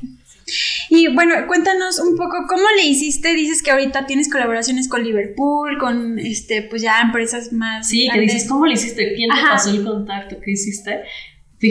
Y 0.90 1.14
bueno, 1.14 1.34
cuéntanos 1.48 2.00
un 2.00 2.16
poco 2.16 2.38
cómo 2.48 2.64
le 2.78 2.86
hiciste. 2.86 3.34
Dices 3.34 3.62
que 3.62 3.72
ahorita 3.72 4.06
tienes 4.06 4.30
colaboraciones 4.32 4.88
con 4.88 5.04
Liverpool, 5.04 5.78
con 5.78 6.18
este, 6.20 6.62
pues 6.62 6.82
ya 6.82 7.02
empresas 7.02 7.52
más. 7.52 7.90
Sí, 7.90 8.08
que 8.14 8.20
dices, 8.22 8.48
¿cómo 8.48 8.66
le 8.66 8.74
hiciste? 8.74 9.14
¿Quién 9.16 9.30
te 9.30 9.36
Ajá. 9.40 9.52
pasó 9.54 9.72
el 9.72 9.84
contacto? 9.84 10.38
¿Qué 10.44 10.52
hiciste? 10.52 11.02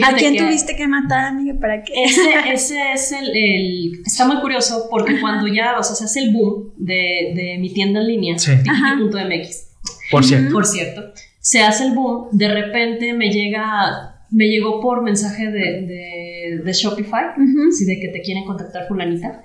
¿A 0.03 0.13
quién 0.15 0.33
que- 0.33 0.39
tuviste 0.43 0.75
que 0.75 0.85
matar, 0.87 1.25
amiga, 1.25 1.55
para 1.59 1.81
que? 1.81 1.93
Ese, 2.03 2.21
ese 2.53 2.91
es 2.93 3.11
el, 3.13 3.29
el- 3.35 4.01
Está 4.05 4.27
muy 4.27 4.39
curioso 4.41 4.87
porque 4.91 5.19
cuando 5.19 5.47
ya, 5.47 5.79
o 5.79 5.83
sea, 5.83 5.95
se 5.95 6.03
hace 6.03 6.19
el 6.19 6.33
boom 6.33 6.73
de, 6.77 7.31
de 7.35 7.57
mi 7.59 7.73
tienda 7.73 8.01
en 8.01 8.07
línea, 8.07 8.37
Sí. 8.37 8.51
tiki.mx, 8.57 9.66
Por 10.11 10.23
cierto. 10.23 10.53
por 10.53 10.65
cierto, 10.65 11.13
se 11.39 11.61
hace 11.61 11.85
el 11.87 11.93
boom, 11.93 12.29
de 12.31 12.47
repente 12.49 13.13
me 13.13 13.29
llega, 13.31 14.25
me 14.31 14.45
llegó 14.47 14.81
por 14.81 15.01
mensaje 15.03 15.45
de, 15.51 15.81
de, 15.81 16.61
de 16.63 16.73
Shopify, 16.73 17.29
Ujú. 17.37 17.69
así 17.69 17.85
de 17.85 17.99
que 17.99 18.09
te 18.09 18.21
quieren 18.21 18.45
contactar 18.45 18.87
fulanita, 18.87 19.43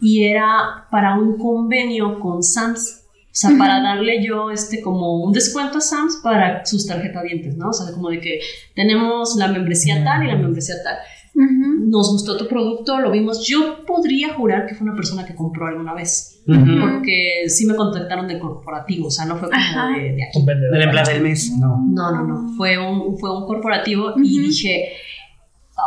y 0.00 0.24
era 0.24 0.86
para 0.90 1.18
un 1.18 1.38
convenio 1.38 2.20
con 2.20 2.42
Sams. 2.42 3.04
O 3.30 3.40
sea, 3.40 3.50
para 3.56 3.80
darle 3.80 4.24
yo 4.24 4.50
este 4.50 4.80
como 4.80 5.22
un 5.22 5.32
descuento 5.32 5.78
a 5.78 5.80
Sams 5.80 6.20
para 6.24 6.64
sus 6.64 6.86
tarjetavientes, 6.88 7.56
¿no? 7.56 7.68
O 7.68 7.72
sea, 7.72 7.92
como 7.94 8.08
de 8.08 8.20
que 8.20 8.40
tenemos 8.74 9.36
la 9.36 9.46
membresía 9.46 10.02
tal 10.02 10.24
y 10.24 10.26
la 10.26 10.34
membresía 10.36 10.74
tal 10.82 10.96
Nos 11.40 12.10
gustó 12.10 12.36
tu 12.36 12.48
producto, 12.48 12.98
lo 12.98 13.10
vimos. 13.12 13.46
Yo 13.46 13.84
podría 13.86 14.34
jurar 14.34 14.66
que 14.66 14.74
fue 14.74 14.86
una 14.88 14.96
persona 14.96 15.24
que 15.24 15.34
compró 15.36 15.66
alguna 15.68 15.94
vez, 15.94 16.42
porque 16.44 17.44
sí 17.48 17.64
me 17.66 17.76
contactaron 17.76 18.26
del 18.26 18.40
corporativo, 18.40 19.06
o 19.06 19.10
sea, 19.10 19.24
no 19.24 19.36
fue 19.36 19.48
como 19.48 19.60
Ajá. 19.60 19.88
de, 19.96 20.14
de 20.14 20.24
aquí. 20.24 20.42
Vendedor. 20.44 20.72
Del 20.72 20.82
empleado 20.82 21.12
del 21.12 21.22
mes, 21.22 21.52
no. 21.58 21.78
No, 21.92 22.10
no, 22.12 22.26
no, 22.26 22.56
fue 22.56 22.76
un, 22.76 23.16
fue 23.18 23.36
un 23.36 23.46
corporativo 23.46 24.14
y 24.16 24.38
Ujú. 24.40 24.48
dije, 24.48 24.88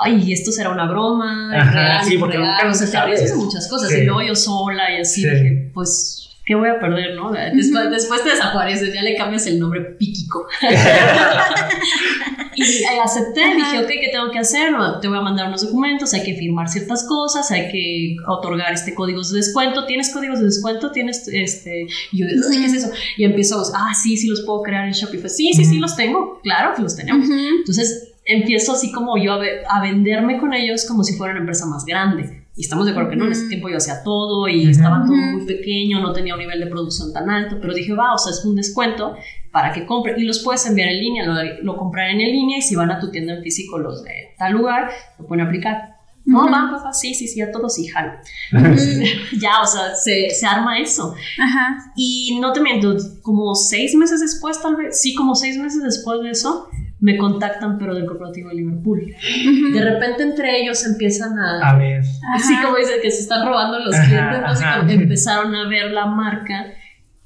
ay, 0.04 0.32
esto 0.32 0.52
será 0.54 0.70
una 0.70 0.90
broma, 0.90 1.52
Ajá, 1.54 1.72
real, 1.72 2.04
sí, 2.06 2.18
porque 2.18 2.38
real, 2.38 2.52
nunca 2.54 2.70
o 2.70 2.74
sea, 2.74 2.88
se 2.88 2.94
sabe. 2.94 3.36
muchas 3.36 3.68
cosas, 3.70 3.90
Sí. 3.90 3.98
y 4.00 4.04
luego 4.06 4.22
yo 4.22 4.36
sola 4.36 4.90
y 4.96 5.02
así, 5.02 5.22
Sí. 5.22 5.30
dije, 5.30 5.72
pues... 5.74 6.18
¿Qué 6.44 6.56
voy 6.56 6.70
a 6.70 6.80
perder, 6.80 7.16
no? 7.16 7.32
Después, 7.32 7.92
después 7.92 8.24
te 8.24 8.32
desapareces, 8.32 8.94
ya 8.94 9.04
le 9.04 9.16
cambias 9.16 9.46
el 9.46 9.60
nombre 9.60 9.80
Piquico. 9.98 10.48
Y 12.62 12.84
acepté, 13.04 13.44
Ajá. 13.44 13.56
dije, 13.56 13.80
ok, 13.80 13.88
¿qué 13.88 14.10
tengo 14.12 14.32
que 14.32 14.40
hacer? 14.40 14.74
Te 15.02 15.08
voy 15.08 15.18
a 15.18 15.22
mandar 15.22 15.48
unos 15.48 15.64
documentos, 15.64 16.14
hay 16.14 16.24
que 16.24 16.36
firmar 16.36 16.70
ciertas 16.70 17.04
cosas, 17.08 17.50
hay 17.52 17.72
que 17.72 18.16
otorgar 18.28 18.72
este 18.74 18.94
códigos 18.94 19.32
de 19.32 19.38
descuento. 19.38 19.86
¿Tienes 19.86 20.14
códigos 20.14 20.40
de 20.40 20.46
descuento? 20.46 20.92
¿Tienes 20.92 21.28
este? 21.28 21.88
Y 22.12 22.18
yo, 22.20 22.26
"Ay, 22.52 22.58
¿qué 22.60 22.66
es 22.66 22.74
eso? 22.74 22.90
Y 23.18 23.24
empiezo 23.24 23.62
ah, 23.76 23.94
sí, 23.94 24.18
sí 24.18 24.28
los 24.28 24.42
puedo 24.42 24.62
crear 24.62 24.86
en 24.86 24.94
Shopify. 24.94 25.30
Sí, 25.30 25.52
sí, 25.54 25.66
sí 25.66 25.78
los 25.80 25.96
tengo. 25.96 26.40
Claro 26.44 26.74
que 26.76 26.82
los 26.82 26.96
tenemos. 26.96 27.28
Ujú. 27.28 27.38
Entonces 27.60 28.14
empiezo 28.26 28.74
así 28.74 28.92
como 28.92 29.18
yo 29.18 29.34
a, 29.34 29.38
ve- 29.40 29.64
a 29.68 29.82
venderme 29.82 30.38
con 30.40 30.54
ellos 30.54 30.86
como 30.86 31.04
si 31.04 31.16
fuera 31.18 31.32
una 31.34 31.42
empresa 31.42 31.66
más 31.66 31.86
grande. 31.86 32.38
Y 32.56 32.62
estamos 32.62 32.86
de 32.86 32.92
acuerdo 32.92 33.10
que 33.10 33.16
no, 33.16 33.26
en 33.26 33.32
ese 33.32 33.48
tiempo 33.48 33.70
yo 33.70 33.78
hacía 33.78 34.04
todo 34.04 34.48
y 34.48 34.70
estaba 34.70 35.04
todo 35.06 35.16
muy 35.16 35.46
pequeño, 35.46 36.02
no 36.02 36.12
tenía 36.12 36.34
un 36.34 36.40
nivel 36.42 36.60
de 36.60 36.68
producción 36.68 37.14
tan 37.14 37.30
alto, 37.30 37.58
pero 37.62 37.74
dije, 37.74 37.94
va, 37.94 38.14
o 38.14 38.18
sea, 38.18 38.32
es 38.34 38.44
un 38.44 38.56
descuento 38.56 39.16
para 39.52 39.74
que 39.74 39.86
compren 39.86 40.20
y 40.20 40.24
los 40.24 40.40
puedes 40.40 40.66
enviar 40.66 40.90
en 40.90 41.00
línea, 41.00 41.26
lo, 41.26 41.34
lo 41.64 41.78
comprarán 41.78 42.20
en 42.22 42.32
línea 42.32 42.58
y 42.58 42.62
si 42.62 42.76
van 42.76 42.92
a 42.92 43.00
tu 43.00 43.12
tienda 43.12 43.34
en 43.34 43.44
físico 43.44 43.78
los 43.78 44.04
de 44.04 44.34
tal 44.38 44.54
lugar, 44.54 44.90
lo 45.20 45.28
pueden 45.28 45.46
aplicar. 45.46 45.92
No, 46.24 46.46
va, 46.46 46.72
va, 46.72 46.84
va, 46.84 46.94
sí, 46.94 47.16
sí, 47.16 47.28
sí, 47.28 47.42
a 47.42 47.52
todos 47.52 47.76
sí, 47.76 47.88
jalo. 47.88 48.14
Ya, 49.42 49.62
o 49.62 49.66
sea, 49.66 49.96
se, 49.96 50.30
se 50.30 50.46
arma 50.46 50.80
eso. 50.80 51.16
Ajá. 51.40 51.78
Y 51.96 52.38
no 52.40 52.54
te 52.54 52.62
miento, 52.62 52.96
como 53.24 53.56
seis 53.56 53.96
meses 53.96 54.20
después, 54.20 54.62
tal 54.62 54.76
vez, 54.76 55.02
sí, 55.02 55.16
como 55.16 55.36
seis 55.36 55.58
meses 55.58 55.84
después 55.84 56.22
de 56.22 56.30
eso, 56.30 56.70
me 57.00 57.18
contactan, 57.18 57.80
pero 57.80 57.96
del 57.96 58.06
corporativo 58.06 58.50
de 58.50 58.56
Liverpool. 58.56 59.02
Ujú. 59.02 59.74
De 59.74 59.84
repente 59.84 60.22
entre 60.22 60.62
ellos 60.62 60.86
empiezan 60.86 61.38
a... 61.40 61.72
A 61.72 61.76
ver. 61.76 62.02
Así 62.36 62.54
Ajá. 62.54 62.66
como 62.66 62.78
dice 62.78 63.00
que 63.02 63.10
se 63.10 63.22
están 63.22 63.48
robando 63.48 63.80
los 63.80 63.96
Ajá, 63.96 64.06
clientes, 64.06 64.38
entonces 64.38 64.66
ajá. 64.66 64.92
empezaron 64.92 65.56
a 65.56 65.68
ver 65.68 65.90
la 65.92 66.06
marca 66.06 66.68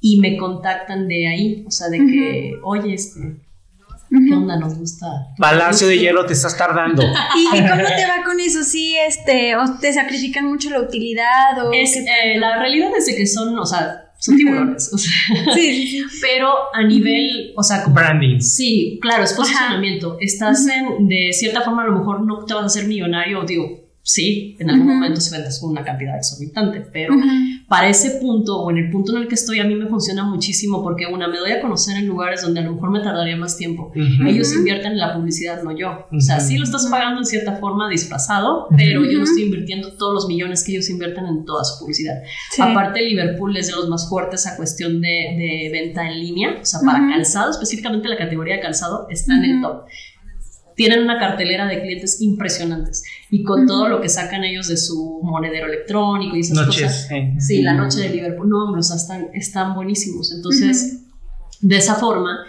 y 0.08 0.20
me 0.20 0.36
contactan 0.36 1.08
de 1.08 1.26
ahí, 1.26 1.64
o 1.66 1.70
sea, 1.70 1.88
de 1.88 1.98
que, 1.98 2.52
oye, 2.62 2.94
este, 2.94 3.20
¿qué 4.08 4.34
onda? 4.34 4.56
Nos 4.56 4.78
gusta. 4.78 5.06
Palacio 5.36 5.88
de 5.88 5.98
hielo, 5.98 6.24
te 6.24 6.32
estás 6.32 6.56
tardando. 6.56 7.02
¿Y 7.36 7.58
cómo 7.58 7.82
te 7.82 8.06
va 8.06 8.24
con 8.24 8.38
eso? 8.38 8.62
Sí, 8.62 8.96
este, 8.96 9.56
o 9.56 9.64
te 9.80 9.92
sacrifican 9.92 10.46
mucho 10.46 10.70
la 10.70 10.80
utilidad 10.80 11.58
o 11.60 11.72
Es, 11.72 11.96
eh, 11.96 12.38
la 12.38 12.60
realidad 12.60 12.90
es 12.96 13.06
de 13.06 13.16
que 13.16 13.26
son, 13.26 13.58
o 13.58 13.66
sea, 13.66 14.12
son 14.20 14.36
tiburones, 14.36 14.92
o 14.92 14.96
sea, 14.96 15.12
Sí, 15.54 16.04
pero 16.22 16.52
a 16.72 16.84
nivel, 16.84 17.52
o 17.56 17.64
sea, 17.64 17.82
como 17.82 17.96
Branding. 17.96 18.40
Sí, 18.40 19.00
claro, 19.02 19.24
es 19.24 19.32
posicionamiento. 19.32 20.18
Estás 20.20 20.68
en, 20.68 21.08
de 21.08 21.32
cierta 21.32 21.62
forma, 21.62 21.82
a 21.82 21.86
lo 21.86 21.98
mejor 21.98 22.20
no 22.24 22.44
te 22.44 22.54
vas 22.54 22.62
a 22.62 22.66
hacer 22.66 22.86
millonario, 22.86 23.42
digo, 23.42 23.85
sí, 24.06 24.56
en 24.60 24.70
algún 24.70 24.86
Ujú. 24.86 24.94
momento 24.94 25.20
se 25.20 25.36
vendes 25.36 25.60
una 25.64 25.82
cantidad 25.82 26.16
exorbitante, 26.16 26.80
pero 26.92 27.12
Ujú. 27.12 27.26
para 27.68 27.88
ese 27.88 28.20
punto 28.20 28.60
o 28.60 28.70
en 28.70 28.76
el 28.76 28.88
punto 28.88 29.16
en 29.16 29.22
el 29.22 29.28
que 29.28 29.34
estoy, 29.34 29.58
a 29.58 29.64
mí 29.64 29.74
me 29.74 29.88
funciona 29.88 30.22
muchísimo 30.22 30.80
porque 30.80 31.06
una, 31.06 31.26
me 31.26 31.38
doy 31.38 31.50
a 31.50 31.60
conocer 31.60 31.96
en 31.96 32.06
lugares 32.06 32.42
donde 32.42 32.60
a 32.60 32.62
lo 32.62 32.74
mejor 32.74 32.92
me 32.92 33.00
tardaría 33.00 33.36
más 33.36 33.56
tiempo. 33.56 33.90
Ujú. 33.90 34.28
Ellos 34.28 34.54
invierten 34.54 34.92
en 34.92 34.98
la 34.98 35.12
publicidad, 35.12 35.60
no 35.64 35.76
yo. 35.76 36.06
O 36.12 36.20
sea, 36.20 36.38
sí 36.38 36.56
lo 36.56 36.62
estás 36.62 36.86
pagando 36.86 37.18
en 37.18 37.26
cierta 37.26 37.56
forma 37.56 37.88
disfrazado, 37.88 38.68
pero 38.76 39.04
yo 39.04 39.18
no 39.18 39.24
estoy 39.24 39.42
invirtiendo 39.42 39.96
todos 39.96 40.14
los 40.14 40.28
millones 40.28 40.62
que 40.62 40.70
ellos 40.72 40.88
invierten 40.88 41.26
en 41.26 41.44
toda 41.44 41.64
su 41.64 41.80
publicidad. 41.80 42.22
Sí. 42.52 42.62
Aparte, 42.62 43.02
Liverpool 43.02 43.56
es 43.56 43.66
de 43.66 43.72
los 43.72 43.88
más 43.88 44.08
fuertes 44.08 44.46
a 44.46 44.56
cuestión 44.56 45.00
de, 45.00 45.08
de 45.08 45.68
venta 45.72 46.08
en 46.08 46.20
línea. 46.20 46.58
O 46.62 46.64
sea, 46.64 46.78
para 46.86 47.08
calzado, 47.08 47.50
específicamente 47.50 48.08
la 48.08 48.16
categoría 48.16 48.54
de 48.54 48.60
calzado, 48.60 49.08
está 49.10 49.34
en 49.34 49.44
el 49.44 49.62
top. 49.62 49.82
Tienen 50.76 51.00
una 51.02 51.18
cartelera 51.18 51.66
de 51.66 51.80
clientes 51.80 52.20
impresionantes 52.20 53.02
y 53.30 53.42
con 53.42 53.60
Ujú. 53.60 53.66
todo 53.68 53.88
lo 53.88 54.00
que 54.00 54.08
sacan 54.08 54.44
ellos 54.44 54.68
de 54.68 54.76
su 54.76 55.20
monedero 55.24 55.66
electrónico 55.66 56.36
y 56.36 56.40
esas 56.40 56.56
Noches. 56.66 56.82
cosas. 56.82 57.10
eh. 57.10 57.34
Sí, 57.40 57.62
la 57.62 57.72
noche 57.74 58.00
de 58.00 58.10
Liverpool. 58.10 58.48
No, 58.48 58.64
hombre, 58.66 58.80
o 58.80 58.82
sea, 58.82 58.96
están, 58.96 59.28
están 59.34 59.74
buenísimos. 59.74 60.32
Entonces, 60.32 61.02
de 61.60 61.76
esa 61.76 61.94
forma, 61.94 62.44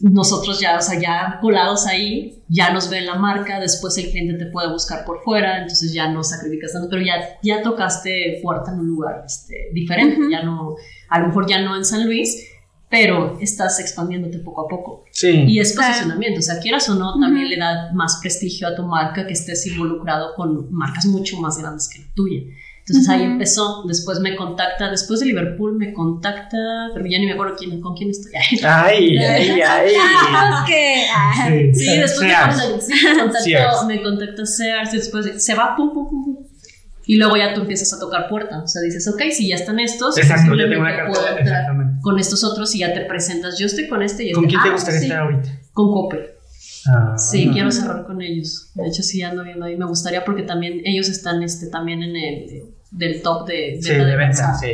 nosotros 0.00 0.60
ya, 0.60 0.78
o 0.78 0.80
sea, 0.82 0.98
ya 1.00 1.38
colados 1.40 1.86
ahí, 1.86 2.42
ya 2.48 2.72
nos 2.72 2.88
ven 2.88 3.04
la 3.06 3.16
marca, 3.16 3.60
después 3.60 3.96
el 3.98 4.10
cliente 4.10 4.42
te 4.42 4.50
puede 4.50 4.70
buscar 4.72 5.04
por 5.04 5.22
fuera, 5.22 5.60
entonces 5.60 5.92
ya 5.92 6.10
no 6.10 6.24
sacrificas 6.24 6.72
tanto, 6.72 6.88
pero 6.88 7.02
ya, 7.02 7.38
ya 7.42 7.62
tocaste 7.62 8.38
fuerte 8.42 8.70
en 8.70 8.78
un 8.80 8.86
lugar 8.88 9.22
este, 9.26 9.68
diferente, 9.74 10.20
ya 10.30 10.42
no, 10.42 10.74
a 11.10 11.18
lo 11.20 11.26
mejor 11.28 11.46
ya 11.46 11.60
no 11.62 11.76
en 11.76 11.84
San 11.84 12.06
Luis, 12.06 12.46
pero 12.90 13.38
estás 13.40 13.78
expandiéndote 13.80 14.40
poco 14.40 14.62
a 14.66 14.68
poco. 14.68 15.04
Sí. 15.12 15.44
Y 15.46 15.60
es 15.60 15.72
posicionamiento, 15.74 16.40
o 16.40 16.42
sea, 16.42 16.58
quieras 16.58 16.88
o 16.88 16.94
no, 16.96 17.18
también 17.20 17.48
le 17.48 17.56
da 17.56 17.92
más 17.94 18.18
prestigio 18.20 18.66
a 18.68 18.74
tu 18.74 18.82
marca 18.82 19.26
que 19.26 19.32
estés 19.32 19.66
involucrado 19.66 20.34
con 20.34 20.72
marcas 20.72 21.06
mucho 21.06 21.38
más 21.40 21.56
grandes 21.58 21.88
que 21.88 22.00
la 22.00 22.06
tuya. 22.14 22.40
Entonces 22.80 23.08
ahí 23.08 23.22
empezó, 23.22 23.84
después 23.86 24.18
me 24.18 24.34
contacta, 24.34 24.90
después 24.90 25.20
de 25.20 25.26
Liverpool 25.26 25.76
me 25.76 25.92
contacta, 25.92 26.56
pero 26.92 27.06
ya 27.06 27.18
ni 27.20 27.26
me 27.26 27.32
acuerdo 27.34 27.54
quién, 27.56 27.80
con 27.80 27.94
quién 27.94 28.10
estoy. 28.10 28.32
Ay, 28.64 29.16
ay, 29.16 29.60
ay. 29.60 29.90
Que- 30.66 31.04
ah, 31.14 31.46
Sí, 31.48 31.74
Sí, 31.74 31.96
después 31.98 32.22
me 32.22 32.28
Sears. 32.30 32.56
contactó, 32.56 32.86
me 32.88 33.18
contactó, 33.20 33.40
Sears. 33.44 33.84
me 33.86 34.02
contactó 34.02 34.46
Sears, 34.46 34.94
y 34.94 34.96
después 34.96 35.24
de- 35.26 35.38
se 35.38 35.54
va, 35.54 35.76
pum, 35.76 35.92
pum, 35.92 36.08
pum, 36.10 36.24
pum. 36.24 36.39
Y 37.10 37.16
luego 37.16 37.36
ya 37.36 37.52
tú 37.54 37.62
empiezas 37.62 37.92
a 37.92 37.98
tocar 37.98 38.28
puerta. 38.28 38.62
O 38.62 38.68
sea, 38.68 38.82
dices, 38.82 39.08
ok, 39.08 39.20
si 39.32 39.48
ya 39.48 39.56
están 39.56 39.80
estos, 39.80 40.16
Exacto, 40.16 40.54
ya 40.54 40.68
tengo 40.68 40.80
una 40.82 40.94
cartera, 40.96 41.08
puedo 41.12 41.38
entrar 41.38 41.66
con 42.02 42.20
estos 42.20 42.44
otros 42.44 42.72
y 42.76 42.78
ya 42.78 42.94
te 42.94 43.00
presentas. 43.00 43.58
Yo 43.58 43.66
estoy 43.66 43.88
con 43.88 44.00
este 44.00 44.28
y 44.28 44.32
¿Con 44.32 44.44
este. 44.44 44.50
quién 44.50 44.62
te 44.62 44.68
Ah, 44.68 44.72
gustaría 44.74 45.00
sí. 45.00 45.06
estar 45.06 45.22
ahorita? 45.22 45.60
Con 45.72 45.90
Coppel. 45.90 46.20
Ah. 46.86 47.18
Sí, 47.18 47.50
quiero 47.52 47.72
cerrar 47.72 48.04
con 48.06 48.22
ellos. 48.22 48.70
De 48.76 48.86
hecho, 48.86 49.02
sí 49.02 49.20
ando 49.22 49.42
viendo 49.42 49.64
ahí. 49.64 49.76
Me 49.76 49.86
gustaría 49.86 50.24
porque 50.24 50.44
también 50.44 50.82
ellos 50.84 51.08
están 51.08 51.42
este, 51.42 51.66
también 51.66 52.04
en 52.04 52.14
el 52.14 52.62
del 52.92 53.22
top 53.22 53.44
de, 53.48 53.80
Sí, 53.82 53.88
venta 53.90 54.04
de 54.04 54.10
de 54.12 54.16
venta, 54.16 54.54
sí. 54.54 54.68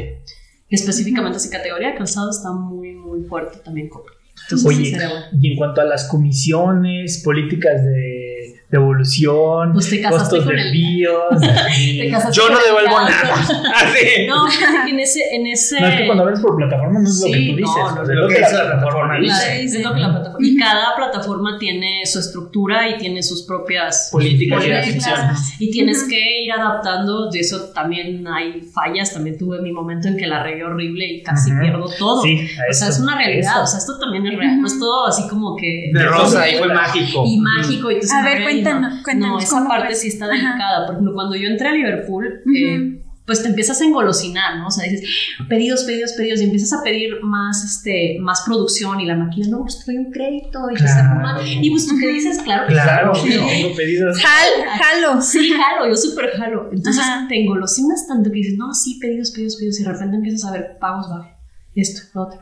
Específicamente, 0.68 1.38
esa 1.38 1.48
categoría 1.48 1.88
de 1.92 1.94
calzado 1.94 2.30
está 2.30 2.52
muy, 2.52 2.92
muy 2.92 3.22
fuerte 3.22 3.60
también 3.64 3.88
Coppel. 3.88 4.12
Entonces, 4.42 4.76
sí 4.76 4.94
Oye, 4.94 5.08
y 5.40 5.52
en 5.52 5.56
cuanto 5.56 5.80
a 5.80 5.84
las 5.84 6.04
comisiones, 6.08 7.22
políticas 7.24 7.82
de 7.82 8.60
devolución, 8.68 9.72
Pues 9.72 9.88
te 9.90 10.00
casaste 10.00 10.36
costos 10.38 10.44
con 10.44 10.56
de 10.56 10.62
envíos, 10.62 11.22
Yo 12.32 12.50
no 12.50 12.58
devuelvo 12.58 13.00
nada. 13.00 13.34
Así. 13.74 14.26
No, 14.26 14.44
en 14.88 15.00
ese, 15.00 15.20
en 15.34 15.46
ese. 15.46 15.80
No 15.80 15.86
es 15.86 15.96
que 16.00 16.06
cuando 16.06 16.24
ves 16.26 16.40
por 16.40 16.56
plataforma 16.56 17.00
no 17.00 17.08
es 17.08 17.20
lo 17.20 17.26
Sí, 17.26 17.32
que 17.32 17.50
tú 17.52 17.56
dices, 17.56 17.74
no, 17.76 17.94
no, 17.94 18.02
es 18.02 18.08
lo 18.08 18.14
lo 18.14 18.28
que 18.28 18.34
que 18.34 18.40
la 18.40 18.46
dice 18.48 18.58
la 18.58 18.64
plataforma 18.70 19.16
plataforma 19.16 19.18
dice. 19.20 19.36
Claro, 19.46 19.60
es 19.60 19.82
lo 19.84 19.94
que 19.94 20.00
la 20.00 20.10
plataforma- 20.10 20.46
Y 20.46 20.56
cada 20.56 20.96
plataforma 20.96 21.58
tiene 21.58 22.00
su 22.06 22.18
estructura 22.18 22.88
y 22.90 22.98
tiene 22.98 23.22
sus 23.22 23.42
propias 23.46 24.08
Políticas 24.12 24.64
y 24.64 24.68
restricciones. 24.68 25.54
y 25.60 25.70
tienes 25.70 26.04
que 26.08 26.42
ir 26.44 26.52
adaptando. 26.52 27.30
De 27.30 27.40
eso 27.40 27.70
también 27.74 28.26
hay 28.26 28.62
fallas. 28.62 29.12
También 29.12 29.38
tuve 29.38 29.60
mi 29.60 29.72
momento 29.72 30.08
en 30.08 30.16
que 30.16 30.26
la 30.26 30.42
regué 30.42 30.64
horrible 30.64 31.06
y 31.06 31.22
casi 31.22 31.50
Ujú. 31.52 31.60
pierdo 31.60 31.86
todo. 31.98 32.22
Sí, 32.22 32.34
o 32.44 32.72
sea, 32.72 32.88
eso, 32.88 32.88
es 32.88 32.98
una 33.00 33.16
realidad. 33.16 33.52
eso. 33.52 33.62
O 33.62 33.66
sea, 33.66 33.78
esto 33.78 33.98
también 33.98 34.26
es 34.26 34.36
real. 34.36 34.60
No 34.60 34.66
es 34.66 34.78
todo 34.78 35.06
así 35.06 35.26
como 35.28 35.56
que. 35.56 35.90
De 35.92 36.02
rosa, 36.04 36.48
y 36.48 36.56
fue 36.58 36.68
mágico. 36.68 37.24
y 37.26 37.38
mágico. 37.38 37.90
Y 37.90 38.00
tú 38.00 38.06
A 38.12 38.22
ver, 38.24 38.42
cuéntanos- 38.62 38.94
no, 38.96 39.02
cuéntanos 39.02 39.36
No, 39.36 39.38
esa 39.60 39.68
parte 39.68 39.86
fue. 39.88 39.94
sí 39.96 40.08
está 40.08 40.26
Ajá. 40.26 40.34
delicada. 40.34 40.86
Por 40.86 40.94
ejemplo, 40.96 41.14
cuando 41.14 41.36
yo 41.36 41.48
entré 41.48 41.68
a 41.68 41.72
Liverpool, 41.72 42.42
eh, 42.56 43.02
pues 43.24 43.42
te 43.42 43.48
empiezas 43.48 43.80
a 43.80 43.84
engolosinar, 43.84 44.58
¿no? 44.58 44.68
O 44.68 44.70
sea, 44.70 44.88
dices, 44.88 45.08
pedidos, 45.48 45.82
pedidos, 45.82 46.12
pedidos, 46.12 46.40
y 46.40 46.44
empiezas 46.44 46.72
a 46.78 46.82
pedir 46.84 47.20
más, 47.22 47.64
este, 47.64 48.18
más 48.20 48.42
producción, 48.46 49.00
y 49.00 49.04
la 49.06 49.16
máquina, 49.16 49.48
no, 49.48 49.62
pues 49.62 49.84
te 49.84 49.90
doy 49.92 49.96
un 50.04 50.12
crédito, 50.12 50.60
y, 50.70 50.76
te 50.76 50.86
saco 50.86 51.16
más. 51.16 51.40
Claro. 51.42 51.60
y 51.60 51.70
pues 51.70 51.88
tú 51.88 51.96
qué 51.98 52.06
dices, 52.06 52.38
claro 52.42 52.68
que 52.68 52.74
Claro, 52.74 53.12
sí. 53.16 53.32
yo 53.32 53.44
tengo 53.44 53.74
pedidos. 53.74 54.16
Jal, 54.20 54.68
jalo. 54.78 55.20
Sí, 55.22 55.50
jalo, 55.50 55.88
yo 55.88 55.96
súper 55.96 56.30
jalo. 56.36 56.68
Entonces 56.72 57.02
Ajá. 57.02 57.26
te 57.28 57.40
engolosinas 57.40 58.06
tanto 58.06 58.30
que 58.30 58.36
dices, 58.36 58.54
no, 58.58 58.72
sí, 58.72 58.98
pedidos, 59.00 59.32
pedidos, 59.32 59.56
pedidos, 59.56 59.80
y 59.80 59.82
de 59.82 59.92
repente 59.92 60.16
empiezas 60.18 60.44
a 60.48 60.52
ver 60.52 60.78
pagos, 60.78 61.06
va, 61.10 61.36
esto, 61.74 62.02
lo 62.14 62.22
otro. 62.28 62.38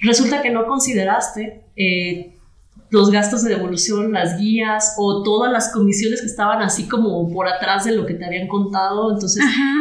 Resulta 0.00 0.40
que 0.42 0.50
no 0.50 0.66
consideraste 0.66 1.62
eh, 1.76 2.36
los 2.92 3.10
gastos 3.10 3.42
de 3.42 3.50
devolución, 3.56 4.12
las 4.12 4.38
guías 4.38 4.94
o 4.98 5.22
todas 5.24 5.50
las 5.50 5.72
comisiones 5.72 6.20
que 6.20 6.26
estaban 6.26 6.62
así 6.62 6.86
como 6.88 7.28
por 7.32 7.48
atrás 7.48 7.84
de 7.84 7.92
lo 7.96 8.06
que 8.06 8.14
te 8.14 8.24
habían 8.24 8.46
contado. 8.46 9.12
Entonces, 9.12 9.42
Ajá. 9.42 9.74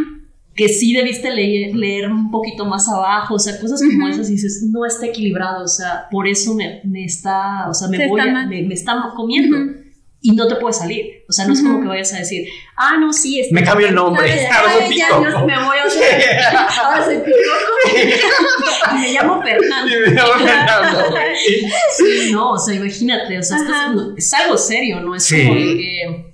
que 0.56 0.70
sí 0.70 0.94
debiste 0.94 1.30
leer, 1.30 1.76
leer 1.76 2.10
un 2.12 2.32
poquito 2.32 2.66
más 2.66 2.88
abajo, 2.90 3.36
o 3.36 3.40
sea, 3.40 3.60
cosas 3.60 3.82
como 3.84 4.08
esas 4.08 4.30
y 4.30 4.34
dices, 4.34 4.64
no 4.72 4.86
está 4.86 5.06
equilibrado, 5.08 5.64
o 5.66 5.68
sea, 5.68 6.08
por 6.10 6.28
eso 6.28 6.56
me, 6.56 6.82
me 6.86 7.04
está, 7.06 7.70
o 7.70 7.74
sea, 7.74 7.88
me 7.90 7.98
Se 7.98 8.08
voy, 8.08 8.20
está 8.22 8.42
a- 8.42 8.48
me, 8.48 8.64
me 8.64 8.74
está 8.74 8.94
comiendo. 9.16 9.58
Y 10.24 10.34
no 10.34 10.48
te 10.48 10.56
puedes 10.58 10.78
salir. 10.78 11.24
O 11.28 11.32
sea, 11.32 11.46
no 11.48 11.54
es 11.54 11.62
como 11.64 11.82
que 11.82 11.88
vayas 11.88 12.14
a 12.14 12.20
decir, 12.20 12.48
ah, 12.78 12.96
no, 13.00 13.12
sí, 13.12 13.40
este, 13.40 13.54
Me 13.56 13.64
cambio 13.64 13.88
el 13.88 13.96
nombre. 13.96 14.32
Ay, 14.32 14.46
Ahora 14.52 14.74
soy 14.74 14.84
ay, 14.84 14.98
ya, 14.98 15.10
yo 15.10 15.20
me 15.22 15.66
voy 15.66 15.78
a 15.78 15.84
hacer. 15.84 16.40
Ahora 16.84 17.06
soy 17.06 17.18
piloto. 17.18 18.94
me 18.94 19.12
llamo 19.14 19.42
Fernando. 19.42 19.92
Y 19.96 20.00
me 20.00 20.08
llamo 20.16 20.34
Fernando. 20.34 21.16
Sí, 21.98 22.32
no, 22.32 22.52
o 22.52 22.60
sea, 22.60 22.76
imagínate, 22.76 23.38
o 23.40 23.44
sea, 23.44 23.58
no, 23.94 24.16
es 24.16 24.34
algo 24.34 24.58
serio, 24.58 25.02
no 25.02 25.16
es 25.16 25.24
Sí. 25.24 25.42
como 25.48 25.56
de 25.56 25.78
que, 25.78 26.26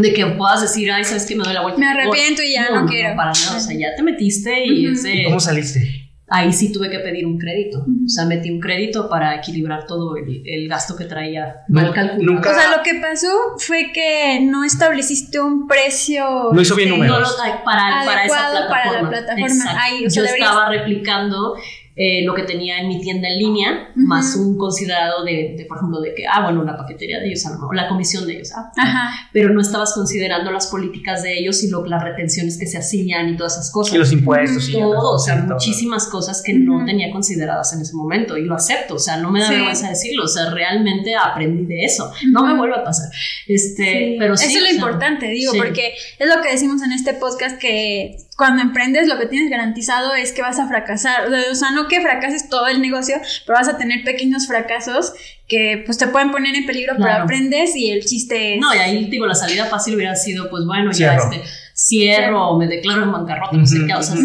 de 0.00 0.12
que 0.14 0.26
puedas 0.26 0.62
decir, 0.62 0.90
ay, 0.90 1.04
sabes 1.04 1.26
que 1.26 1.36
me 1.36 1.44
doy 1.44 1.52
la 1.52 1.62
vuelta. 1.62 1.78
Me 1.78 1.88
arrepiento 1.88 2.42
y 2.42 2.54
ya 2.54 2.70
no 2.70 2.86
quiero. 2.86 3.16
para 3.16 3.32
nada, 3.32 3.56
o 3.56 3.60
sea, 3.60 3.76
ya 3.78 3.94
te 3.96 4.02
metiste 4.02 4.64
y 4.64 4.86
Ujú. 4.86 4.94
es 4.94 5.02
de- 5.02 5.24
¿Cómo 5.24 5.40
saliste? 5.40 6.05
Ahí 6.28 6.52
sí 6.52 6.72
tuve 6.72 6.90
que 6.90 6.98
pedir 6.98 7.24
un 7.26 7.38
crédito. 7.38 7.78
O 7.80 8.08
sea, 8.08 8.24
metí 8.24 8.50
un 8.50 8.60
crédito 8.60 9.08
para 9.08 9.36
equilibrar 9.36 9.86
todo 9.86 10.16
el, 10.16 10.42
el 10.44 10.68
gasto 10.68 10.96
que 10.96 11.04
traía 11.04 11.62
mal 11.68 11.86
No, 11.86 11.92
calculado. 11.92 12.22
nunca- 12.22 12.50
O 12.50 12.54
sea, 12.54 12.76
lo 12.76 12.82
que 12.82 12.94
pasó 13.00 13.28
fue 13.58 13.92
que 13.92 14.40
no 14.42 14.64
estableciste 14.64 15.38
un 15.40 15.66
precio. 15.68 16.50
No 16.52 16.60
hizo 16.60 16.74
bien 16.74 16.88
este, 16.88 16.98
números. 16.98 17.20
No 17.20 17.36
lo- 17.36 17.42
ay, 17.42 17.52
para, 17.64 18.04
para 18.04 18.24
esa 18.24 18.48
Adecuado 18.48 18.52
plataforma. 18.68 18.70
para 18.82 19.02
la 19.02 19.08
plataforma. 19.08 19.46
Exacto. 19.46 19.78
Ahí, 19.82 20.06
o 20.06 20.10
sea, 20.10 20.22
Yo 20.22 20.26
deberías- 20.26 20.48
estaba 20.50 20.68
replicando 20.70 21.54
eh, 21.98 22.22
lo 22.26 22.34
que 22.34 22.42
tenía 22.42 22.78
en 22.78 22.88
mi 22.88 23.00
tienda 23.00 23.26
en 23.26 23.38
línea, 23.38 23.88
más 23.94 24.36
un 24.36 24.58
considerado 24.58 25.24
de, 25.24 25.54
de, 25.56 25.64
por 25.64 25.78
ejemplo, 25.78 25.98
de 26.00 26.14
que, 26.14 26.26
ah, 26.26 26.42
bueno, 26.42 26.62
la 26.62 26.76
paquetería 26.76 27.20
de 27.20 27.28
ellos, 27.28 27.46
a 27.46 27.50
lo 27.50 27.54
mejor, 27.56 27.74
la 27.74 27.88
comisión 27.88 28.26
de 28.26 28.34
ellos, 28.36 28.52
ah, 28.54 28.70
Ajá. 28.76 29.28
pero 29.32 29.48
no 29.48 29.62
estabas 29.62 29.94
considerando 29.94 30.52
las 30.52 30.66
políticas 30.66 31.22
de 31.22 31.38
ellos 31.38 31.64
y 31.64 31.70
lo, 31.70 31.86
las 31.86 32.02
retenciones 32.04 32.58
que 32.58 32.66
se 32.66 32.76
hacían 32.76 33.30
y 33.30 33.36
todas 33.38 33.54
esas 33.54 33.70
cosas. 33.70 33.94
Y 33.94 33.98
los 33.98 34.12
impuestos. 34.12 34.68
y 34.68 34.72
todo, 34.74 35.14
o 35.14 35.18
sea, 35.18 35.36
todo. 35.46 35.54
muchísimas 35.54 36.06
cosas 36.08 36.42
que 36.44 36.52
no 36.52 36.84
tenía 36.84 37.10
consideradas 37.10 37.72
en 37.72 37.80
ese 37.80 37.94
momento 37.94 38.36
y 38.36 38.44
lo 38.44 38.54
acepto, 38.56 38.96
o 38.96 38.98
sea, 38.98 39.16
no 39.16 39.30
me 39.30 39.40
da 39.40 39.46
Sí. 39.48 39.54
vergüenza 39.54 39.88
decirlo, 39.88 40.24
o 40.24 40.28
sea, 40.28 40.50
realmente 40.50 41.14
aprendí 41.14 41.64
de 41.64 41.82
eso, 41.84 42.12
no 42.30 42.44
me 42.46 42.54
vuelve 42.58 42.76
a 42.76 42.84
pasar. 42.84 43.08
Este, 43.46 43.84
Sí. 43.86 44.16
pero 44.18 44.36
sí, 44.36 44.46
Eso 44.48 44.56
es 44.58 44.58
o 44.58 44.60
lo 44.60 44.66
sea, 44.66 44.74
importante, 44.74 45.28
digo, 45.28 45.52
sí. 45.52 45.58
porque 45.58 45.94
es 46.18 46.28
lo 46.28 46.42
que 46.42 46.50
decimos 46.50 46.82
en 46.82 46.92
este 46.92 47.14
podcast 47.14 47.58
que 47.58 48.16
cuando 48.36 48.62
emprendes 48.62 49.08
lo 49.08 49.18
que 49.18 49.26
tienes 49.26 49.50
garantizado 49.50 50.14
es 50.14 50.32
que 50.32 50.42
vas 50.42 50.58
a 50.58 50.68
fracasar. 50.68 51.28
O 51.50 51.54
sea, 51.54 51.70
no 51.70 51.88
que 51.88 52.00
fracases 52.00 52.48
todo 52.48 52.66
el 52.66 52.82
negocio, 52.82 53.16
pero 53.46 53.58
vas 53.58 53.68
a 53.68 53.78
tener 53.78 54.04
pequeños 54.04 54.46
fracasos 54.46 55.14
que 55.48 55.82
pues 55.86 55.96
te 55.96 56.08
pueden 56.08 56.30
poner 56.32 56.54
en 56.54 56.66
peligro, 56.66 56.94
pero 56.98 57.12
aprendes 57.22 57.74
y 57.76 57.90
el 57.90 58.04
chiste 58.04 58.54
es... 58.54 58.60
No, 58.60 58.74
y 58.74 58.78
ahí 58.78 59.04
digo, 59.06 59.26
la 59.26 59.34
salida 59.34 59.64
fácil 59.66 59.94
hubiera 59.94 60.14
sido, 60.16 60.50
pues 60.50 60.64
bueno, 60.66 60.90
ya 60.90 61.18
Cierro. 61.18 61.32
este, 61.32 61.42
cierro 61.72 62.48
o 62.48 62.58
me 62.58 62.66
declaro 62.66 63.04
en 63.04 63.12
bancarrota, 63.12 63.56
no 63.56 63.66
sé 63.66 63.78
qué, 63.86 63.94
o 63.94 64.02
sea, 64.02 64.16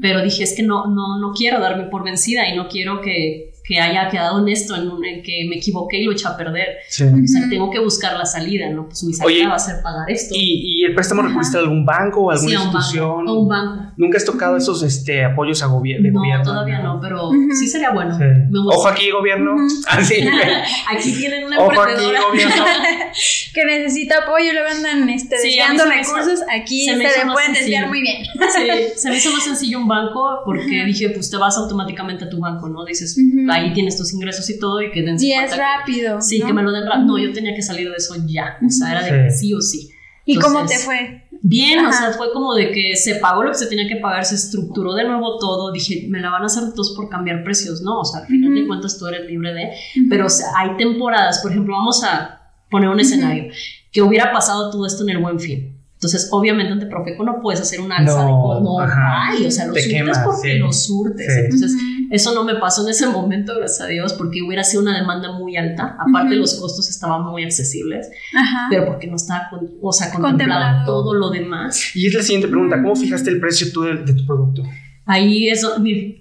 pero 0.00 0.22
dije, 0.22 0.42
es 0.42 0.54
que 0.54 0.62
no, 0.62 0.86
no, 0.86 1.20
no 1.20 1.32
quiero 1.34 1.60
darme 1.60 1.84
por 1.84 2.02
vencida 2.02 2.48
y 2.48 2.56
no 2.56 2.68
quiero 2.68 3.02
que, 3.02 3.49
que 3.70 3.78
haya 3.80 4.08
quedado 4.10 4.40
en 4.40 4.48
esto, 4.48 4.74
en, 4.74 4.88
un- 4.90 5.04
en 5.04 5.22
que 5.22 5.46
me 5.48 5.56
equivoqué 5.56 5.98
y 5.98 6.04
lo 6.04 6.10
eché 6.12 6.26
a 6.26 6.36
perder. 6.36 6.66
Sí. 6.88 7.04
O 7.04 7.26
sea, 7.26 7.48
tengo 7.48 7.70
que 7.70 7.78
buscar 7.78 8.16
la 8.18 8.26
salida, 8.26 8.68
¿no? 8.70 8.86
Pues 8.86 9.04
mi 9.04 9.12
salida 9.12 9.26
Oye, 9.42 9.46
va 9.46 9.54
a 9.54 9.58
ser 9.60 9.76
pagar 9.80 10.10
esto. 10.10 10.34
¿Y, 10.36 10.80
y 10.80 10.84
el 10.84 10.92
préstamo 10.94 11.22
recurriste 11.22 11.56
a 11.56 11.60
algún 11.60 11.84
banco 11.86 12.22
o 12.22 12.30
alguna 12.32 12.48
Sí, 12.48 12.54
a 12.56 12.58
un 12.60 12.64
banco, 12.66 12.78
institución? 12.78 13.28
a 13.28 13.32
un 13.32 13.48
banco. 13.48 13.92
¿Nunca 13.96 14.18
has 14.18 14.24
tocado 14.24 14.56
esos 14.56 14.82
este, 14.82 15.24
apoyos 15.24 15.62
a 15.62 15.66
gobier- 15.68 16.02
de 16.02 16.10
No, 16.10 16.18
gobierno? 16.18 16.42
todavía 16.44 16.80
no, 16.80 16.98
pero 17.00 17.28
Ujú. 17.28 17.48
sí 17.58 17.68
sería 17.68 17.90
bueno. 17.92 18.18
Sí. 18.18 18.24
Ojo 18.72 18.88
aquí, 18.88 19.08
gobierno. 19.12 19.54
Ujú. 19.54 19.68
Así. 19.88 20.14
Aquí 20.90 21.12
tienen 21.16 21.44
una 21.44 21.58
Ojo 21.60 21.70
aquí, 21.70 21.78
emprendedora. 21.80 22.20
gobierno. 22.28 22.64
que 23.54 23.64
necesita 23.64 24.16
apoyo 24.24 24.50
y 24.50 24.52
luego 24.52 24.68
andan 24.68 25.08
este, 25.10 25.36
Sí, 25.38 25.48
desviando 25.48 25.84
recursos, 25.84 26.40
aquí 26.52 26.84
se 26.86 26.96
se, 26.96 27.26
pueden 27.32 27.52
desviar 27.52 27.88
muy 27.88 28.00
bien. 28.02 28.24
Sí, 28.24 28.68
se 28.96 29.10
me 29.10 29.16
hizo 29.16 29.32
más 29.32 29.44
sencillo 29.44 29.78
un 29.78 29.88
banco 29.88 30.40
porque 30.44 30.78
Ajá. 30.78 30.86
dije, 30.86 31.10
pues 31.10 31.30
te 31.30 31.36
vas 31.36 31.56
automáticamente 31.56 32.24
a 32.24 32.28
tu 32.30 32.38
banco, 32.40 32.68
¿no? 32.68 32.84
Dices. 32.84 33.16
Ahí 33.60 33.72
tienes 33.72 33.96
tus 33.96 34.12
ingresos 34.12 34.48
y 34.50 34.58
todo 34.58 34.80
y 34.82 34.90
que 34.90 35.02
dense 35.02 35.26
Y 35.26 35.32
es 35.32 35.50
que- 35.52 35.56
rápido. 35.58 36.20
Sí, 36.20 36.38
¿no? 36.40 36.46
que 36.46 36.52
me 36.52 36.62
lo 36.62 36.70
den 36.72 36.84
rápido. 36.86 37.06
No, 37.06 37.18
yo 37.18 37.32
tenía 37.32 37.54
que 37.54 37.62
salir 37.62 37.88
de 37.88 37.96
eso 37.96 38.14
ya. 38.26 38.58
O 38.66 38.70
sea, 38.70 38.90
era 38.92 39.02
de 39.24 39.30
Sí. 39.30 39.38
sí 39.48 39.54
o 39.54 39.60
sí. 39.60 39.90
¿Y 40.26 40.36
cómo 40.36 40.64
te 40.66 40.78
fue? 40.78 41.24
Bien, 41.42 41.78
o 41.84 41.88
Ajá. 41.88 41.92
sea, 42.10 42.12
fue 42.12 42.32
como 42.32 42.54
de 42.54 42.70
que 42.70 42.94
se 42.94 43.14
pagó 43.16 43.42
lo 43.42 43.50
que 43.50 43.56
se 43.58 43.66
tenía 43.66 43.88
que 43.88 43.96
pagar, 43.96 44.24
se 44.26 44.34
estructuró 44.34 44.92
de 44.94 45.04
nuevo 45.04 45.38
todo. 45.38 45.72
Dije, 45.72 46.06
me 46.08 46.20
la 46.20 46.30
van 46.30 46.42
a 46.42 46.46
hacer 46.46 46.64
todos 46.74 46.94
por 46.94 47.08
cambiar 47.08 47.42
precios, 47.42 47.80
¿no? 47.82 48.00
O 48.00 48.04
sea, 48.04 48.20
al 48.20 48.26
final 48.26 48.52
de 48.54 48.60
Ujú. 48.60 48.68
cuentas 48.68 48.98
tú 48.98 49.06
eres 49.06 49.26
libre 49.26 49.54
de. 49.54 49.70
Pero 50.10 50.26
o 50.26 50.28
sea, 50.28 50.46
hay 50.56 50.76
temporadas, 50.76 51.40
por 51.40 51.50
ejemplo, 51.50 51.74
vamos 51.74 52.04
a 52.04 52.40
poner 52.70 52.88
un 52.90 53.00
escenario 53.00 53.44
que 53.90 54.02
hubiera 54.02 54.30
pasado 54.32 54.70
todo 54.70 54.86
esto 54.86 55.02
en 55.02 55.10
el 55.10 55.18
buen 55.18 55.40
fin. 55.40 55.76
Entonces, 55.94 56.28
obviamente, 56.30 56.72
ante 56.72 56.86
Profeco 56.86 57.24
no 57.24 57.40
puedes 57.42 57.60
hacer 57.60 57.80
un 57.80 57.90
alza 57.92 58.20
de 58.24 58.30
No, 58.30 58.42
co- 58.42 58.60
no, 58.60 58.80
ajá. 58.80 59.30
ay, 59.32 59.44
o 59.46 59.50
sea, 59.50 59.66
lo 59.66 59.72
Te 59.74 59.80
surtes 59.82 59.98
quemas, 59.98 60.18
porque 60.24 60.52
sí. 60.52 60.58
lo 60.58 60.72
surtes. 60.72 61.26
Sí. 61.34 61.40
Entonces. 61.44 61.72
Eso 62.10 62.34
no 62.34 62.44
me 62.44 62.56
pasó 62.56 62.82
en 62.84 62.90
ese 62.90 63.06
momento, 63.06 63.54
gracias 63.56 63.80
a 63.80 63.86
Dios, 63.86 64.12
porque 64.12 64.42
hubiera 64.42 64.62
sido 64.64 64.82
una 64.82 64.94
demanda 64.98 65.32
muy 65.32 65.56
alta. 65.56 65.96
Aparte, 65.98 66.34
los 66.36 66.54
costos 66.60 66.88
estaban 66.90 67.22
muy 67.24 67.44
accesibles, 67.44 68.10
Ajá. 68.34 68.66
pero 68.68 68.84
porque 68.86 69.06
no 69.06 69.16
estaba, 69.16 69.48
con- 69.48 69.70
o 69.80 69.92
sea, 69.92 70.08
contemplado 70.12 70.30
Contemplado. 70.60 70.84
todo 70.84 71.14
lo 71.14 71.30
demás. 71.30 71.94
Y 71.94 72.08
es 72.08 72.14
la 72.14 72.22
siguiente 72.22 72.48
pregunta. 72.48 72.82
¿Cómo 72.82 72.94
fijaste 72.96 73.30
el 73.30 73.40
precio 73.40 73.68
tú 73.72 73.82
de, 73.82 73.94
de 74.04 74.12
tu 74.12 74.26
producto? 74.26 74.62
Ahí 75.06 75.48
eso, 75.48 75.74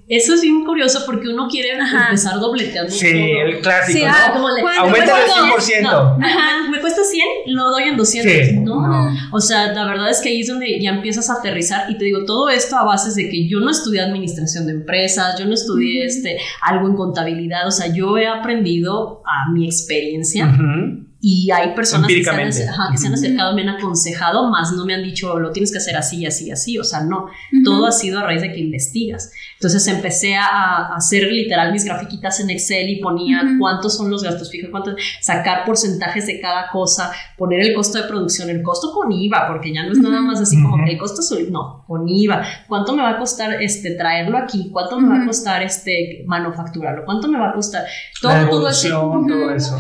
eso 0.08 0.34
es 0.34 0.42
bien 0.42 0.66
curioso 0.66 1.04
porque 1.06 1.28
uno 1.30 1.48
quiere 1.48 1.74
Ajá. 1.80 2.06
empezar 2.06 2.40
dobleteando 2.40 2.90
Sí, 2.92 3.06
todo. 3.12 3.46
el 3.46 3.60
clásico, 3.60 4.00
Sí, 4.00 4.04
¿no? 4.06 4.12
ah, 4.12 4.32
Como 4.34 4.50
le- 4.50 4.62
¿cuánto 4.62 4.82
Aumenta 4.82 5.14
el 5.24 5.30
100%. 5.30 5.82
No, 5.84 6.18
me, 6.18 6.28
me 6.72 6.80
cuesta 6.82 7.04
100, 7.04 7.26
lo 7.56 7.66
doy 7.70 7.84
en 7.84 7.98
200. 7.98 8.48
Sí, 8.48 8.56
no. 8.62 8.88
no. 8.88 9.12
O 9.32 9.40
sea, 9.40 9.74
la 9.74 9.86
verdad 9.86 10.10
es 10.10 10.22
que 10.22 10.30
ahí 10.30 10.42
es 10.42 10.48
donde 10.48 10.80
ya 10.82 10.90
empiezas 10.92 11.30
a 11.30 11.34
aterrizar 11.34 11.92
y 11.92 11.98
te 12.00 12.06
digo, 12.06 12.26
todo 12.26 12.50
esto 12.50 12.78
a 12.78 12.84
bases 12.84 13.14
de 13.16 13.30
que 13.30 13.48
yo 13.48 13.60
no 13.60 13.70
estudié 13.70 14.02
administración 14.02 14.66
de 14.66 14.72
empresas, 14.72 15.38
yo 15.38 15.46
no 15.46 15.54
estudié 15.54 16.06
este, 16.06 16.38
algo 16.62 16.88
en 16.88 16.96
contabilidad, 16.96 17.68
o 17.68 17.72
sea, 17.72 17.94
yo 17.94 18.18
he 18.18 18.26
aprendido 18.28 19.22
a 19.26 19.52
mi 19.54 19.66
experiencia 19.68 20.46
Ujú. 20.48 21.06
Y 21.22 21.52
hay 21.52 21.76
personas 21.76 22.08
que 22.08 22.24
se, 22.24 22.30
han, 22.30 22.40
ajá, 22.70 22.92
que 22.92 22.98
se 22.98 23.08
han 23.08 23.14
acercado, 23.14 23.54
me 23.54 23.64
han 23.64 23.70
aconsejado, 23.70 24.50
más 24.50 24.72
no 24.72 24.86
me 24.86 24.94
han 24.94 25.04
dicho, 25.04 25.38
lo 25.38 25.52
tienes 25.52 25.72
que 25.72 25.78
hacer 25.80 25.98
así, 25.98 26.26
así, 26.26 26.50
así, 26.50 26.78
o 26.80 26.84
sea, 26.86 27.02
no, 27.02 27.24
Ujú. 27.26 27.64
todo 27.66 27.88
ha 27.88 27.92
sido 27.92 28.20
a 28.20 28.24
raíz 28.24 28.42
de 28.42 28.54
que 28.54 28.60
investigas. 28.60 29.30
Entonces 29.56 29.86
empecé 29.88 30.36
a, 30.36 30.46
a 30.46 30.96
hacer 30.96 31.24
literal 31.24 31.74
mis 31.74 31.84
grafiquitas 31.84 32.40
en 32.40 32.50
Excel 32.52 32.88
y 32.90 33.02
ponía 33.02 33.42
Ujú. 33.44 33.60
cuántos 33.60 33.98
son 33.98 34.10
los 34.10 34.24
gastos 34.24 34.50
fijos, 34.50 34.70
cuántos, 34.72 34.96
sacar 35.20 35.66
porcentajes 35.66 36.26
de 36.26 36.40
cada 36.40 36.70
cosa, 36.72 37.12
poner 37.38 37.60
el 37.62 37.74
costo 37.74 37.98
de 38.02 38.08
producción, 38.08 38.50
el 38.50 38.62
costo 38.64 38.94
con 38.94 39.12
IVA, 39.12 39.46
porque 39.50 39.74
ya 39.74 39.84
no 39.86 39.92
es 39.92 39.98
nada 40.00 40.22
más 40.22 40.40
así 40.40 40.56
como 40.62 40.76
Ujú. 40.76 40.86
que 40.86 40.92
el 40.94 40.98
costo 40.98 41.22
solo, 41.22 41.46
no, 41.50 41.84
con 41.86 42.08
IVA. 42.08 42.44
¿Cuánto 42.70 42.96
me 42.96 43.02
va 43.04 43.10
a 43.12 43.18
costar 43.18 43.62
este 43.62 43.96
traerlo 43.96 44.38
aquí? 44.38 44.70
¿Cuánto 44.72 44.98
me 45.00 45.10
va 45.10 45.24
a 45.24 45.26
costar 45.26 45.62
este 45.64 46.24
manufacturarlo? 46.28 47.04
¿Cuánto 47.04 47.28
me 47.28 47.38
va 47.38 47.50
a 47.50 47.54
costar? 47.54 47.84
La 48.24 48.48
Todo, 48.48 48.50
todo 48.52 48.70
eso. 48.70 48.90
todo 49.28 49.52
eso. 49.52 49.78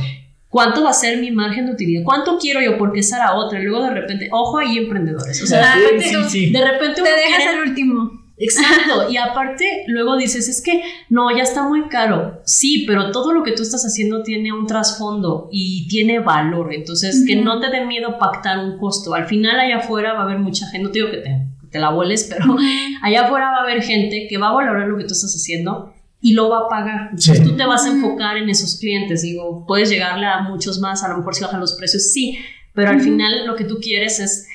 ¿Cuánto 0.49 0.83
va 0.83 0.89
a 0.89 0.93
ser 0.93 1.19
mi 1.19 1.29
margen 1.31 1.67
de 1.67 1.73
utilidad? 1.73 2.01
¿Cuánto 2.03 2.37
quiero 2.39 2.59
yo? 2.61 2.77
Porque 2.77 3.01
esa 3.01 3.17
era 3.17 3.35
otra. 3.35 3.59
Y 3.59 3.63
luego 3.65 3.83
de 3.85 3.91
repente, 3.91 4.29
ojo 4.31 4.57
ahí 4.57 4.77
emprendedores. 4.77 5.41
O 5.43 5.45
sea, 5.45 5.75
de 5.75 5.81
repente, 5.83 6.05
sí, 6.09 6.15
sí. 6.47 6.51
de 6.51 6.71
repente 6.71 7.01
Te 7.03 7.09
dejas 7.09 7.37
quiere- 7.37 7.53
al 7.53 7.67
último. 7.69 8.11
Exacto. 8.41 9.09
Y 9.11 9.17
aparte, 9.17 9.83
luego 9.87 10.17
dices, 10.17 10.47
es 10.49 10.61
que 10.63 10.81
no, 11.09 11.29
ya 11.35 11.43
está 11.43 11.63
muy 11.67 11.83
caro. 11.89 12.41
Sí, 12.45 12.85
pero 12.87 13.11
todo 13.11 13.31
lo 13.33 13.43
que 13.43 13.51
tú 13.51 13.61
estás 13.61 13.85
haciendo 13.85 14.23
tiene 14.23 14.51
un 14.53 14.65
trasfondo 14.65 15.49
y 15.51 15.87
tiene 15.87 16.19
valor. 16.19 16.73
Entonces, 16.73 17.25
que 17.27 17.35
no 17.35 17.59
te 17.59 17.69
dé 17.69 17.85
miedo 17.85 18.17
pactar 18.17 18.57
un 18.59 18.77
costo. 18.79 19.13
Al 19.13 19.25
final, 19.25 19.59
allá 19.59 19.77
afuera 19.77 20.13
va 20.13 20.21
a 20.21 20.23
haber 20.23 20.39
mucha 20.39 20.65
gente, 20.67 20.83
no 20.85 20.91
te 20.91 20.99
digo 20.99 21.11
que 21.11 21.17
te, 21.17 21.29
que 21.61 21.67
te 21.69 21.79
la 21.79 21.89
vueles, 21.91 22.27
pero 22.29 22.55
allá 23.03 23.25
afuera 23.25 23.51
va 23.51 23.57
a 23.57 23.63
haber 23.63 23.83
gente 23.83 24.25
que 24.29 24.37
va 24.39 24.49
a 24.49 24.53
valorar 24.53 24.87
lo 24.87 24.97
que 24.97 25.03
tú 25.03 25.13
estás 25.13 25.35
haciendo 25.35 25.93
y 26.21 26.33
lo 26.33 26.49
va 26.49 26.59
a 26.59 26.67
pagar. 26.67 27.01
Entonces 27.11 27.43
tú 27.43 27.55
te 27.55 27.65
vas 27.65 27.85
a 27.85 27.89
enfocar 27.89 28.37
en 28.37 28.49
esos 28.49 28.77
clientes. 28.77 29.21
Digo, 29.21 29.65
puedes 29.65 29.89
llegarle 29.89 30.25
a 30.25 30.41
muchos 30.41 30.79
más, 30.79 31.03
a 31.03 31.09
lo 31.09 31.17
mejor 31.17 31.35
si 31.35 31.43
bajan 31.43 31.59
los 31.59 31.73
precios, 31.73 32.11
sí, 32.11 32.37
pero 32.73 32.91
al 32.91 33.01
final 33.01 33.45
lo 33.47 33.55
que 33.55 33.65
tú 33.65 33.79
quieres 33.81 34.19
es 34.19 34.47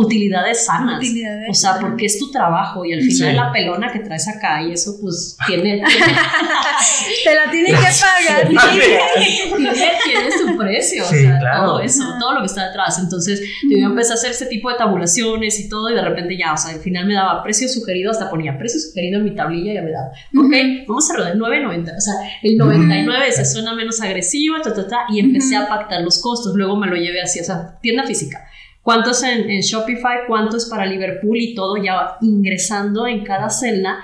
utilidades 0.00 0.64
sanas. 0.66 0.98
Utilidades. 0.98 1.46
O 1.50 1.54
sea, 1.54 1.78
porque 1.80 2.06
es 2.06 2.18
tu 2.18 2.30
trabajo 2.30 2.84
y 2.84 2.92
al 2.92 3.00
final 3.00 3.30
Sí. 3.30 3.36
la 3.36 3.52
pelona 3.52 3.92
que 3.92 3.98
traes 4.00 4.28
acá 4.28 4.62
y 4.62 4.72
eso 4.72 4.96
pues 5.00 5.36
tiene, 5.46 5.82
Te 7.24 7.34
la 7.34 7.50
tienen 7.50 7.72
que 7.74 7.80
pagar. 7.82 8.48
tiene, 8.48 9.90
tiene 10.04 10.30
su 10.38 10.56
precio, 10.56 11.04
Sí, 11.04 11.16
o 11.16 11.20
sea, 11.20 11.38
claro. 11.38 11.64
todo 11.66 11.80
eso, 11.80 12.02
todo 12.20 12.34
lo 12.34 12.40
que 12.40 12.46
está 12.46 12.66
detrás. 12.68 12.98
Entonces, 12.98 13.40
yo 13.68 13.86
empecé 13.86 14.12
a 14.12 14.14
hacer 14.14 14.30
este 14.30 14.46
tipo 14.46 14.70
de 14.70 14.76
tabulaciones 14.76 15.58
y 15.60 15.68
todo, 15.68 15.90
y 15.90 15.94
de 15.94 16.02
repente 16.02 16.36
ya, 16.38 16.52
o 16.52 16.56
sea, 16.56 16.74
al 16.74 16.80
final 16.80 17.06
me 17.06 17.14
daba 17.14 17.42
precio 17.42 17.68
sugerido, 17.68 18.10
hasta 18.10 18.30
ponía 18.30 18.56
precio 18.58 18.80
sugerido 18.80 19.18
en 19.18 19.24
mi 19.24 19.34
tablilla 19.34 19.72
y 19.72 19.74
ya 19.74 19.82
me 19.82 19.90
daba, 19.90 20.08
ok, 20.36 20.86
vamos 20.86 21.10
a 21.10 21.14
rodar 21.16 21.34
9.90, 21.36 21.96
o 21.96 22.00
sea, 22.00 22.14
el 22.42 22.56
99 22.56 23.32
se 23.32 23.44
suena 23.44 23.74
menos 23.74 24.00
agresivo, 24.00 24.60
ta, 24.62 24.72
ta, 24.74 24.86
ta, 24.86 24.98
y 25.10 25.20
empecé 25.20 25.56
a 25.56 25.66
pactar 25.68 26.02
los 26.02 26.20
costos. 26.20 26.54
Luego 26.54 26.76
me 26.76 26.86
lo 26.86 26.96
llevé 26.96 27.20
así, 27.20 27.40
o 27.40 27.44
sea, 27.44 27.78
tienda 27.80 28.04
física. 28.04 28.44
¿Cuánto 28.88 29.10
es 29.10 29.22
en, 29.22 29.50
en 29.50 29.60
Shopify? 29.60 30.20
¿Cuánto 30.26 30.56
es 30.56 30.64
para 30.64 30.86
Liverpool? 30.86 31.36
Y 31.36 31.54
todo 31.54 31.76
ya 31.76 32.16
ingresando 32.22 33.06
en 33.06 33.22
cada 33.22 33.50
celda 33.50 33.98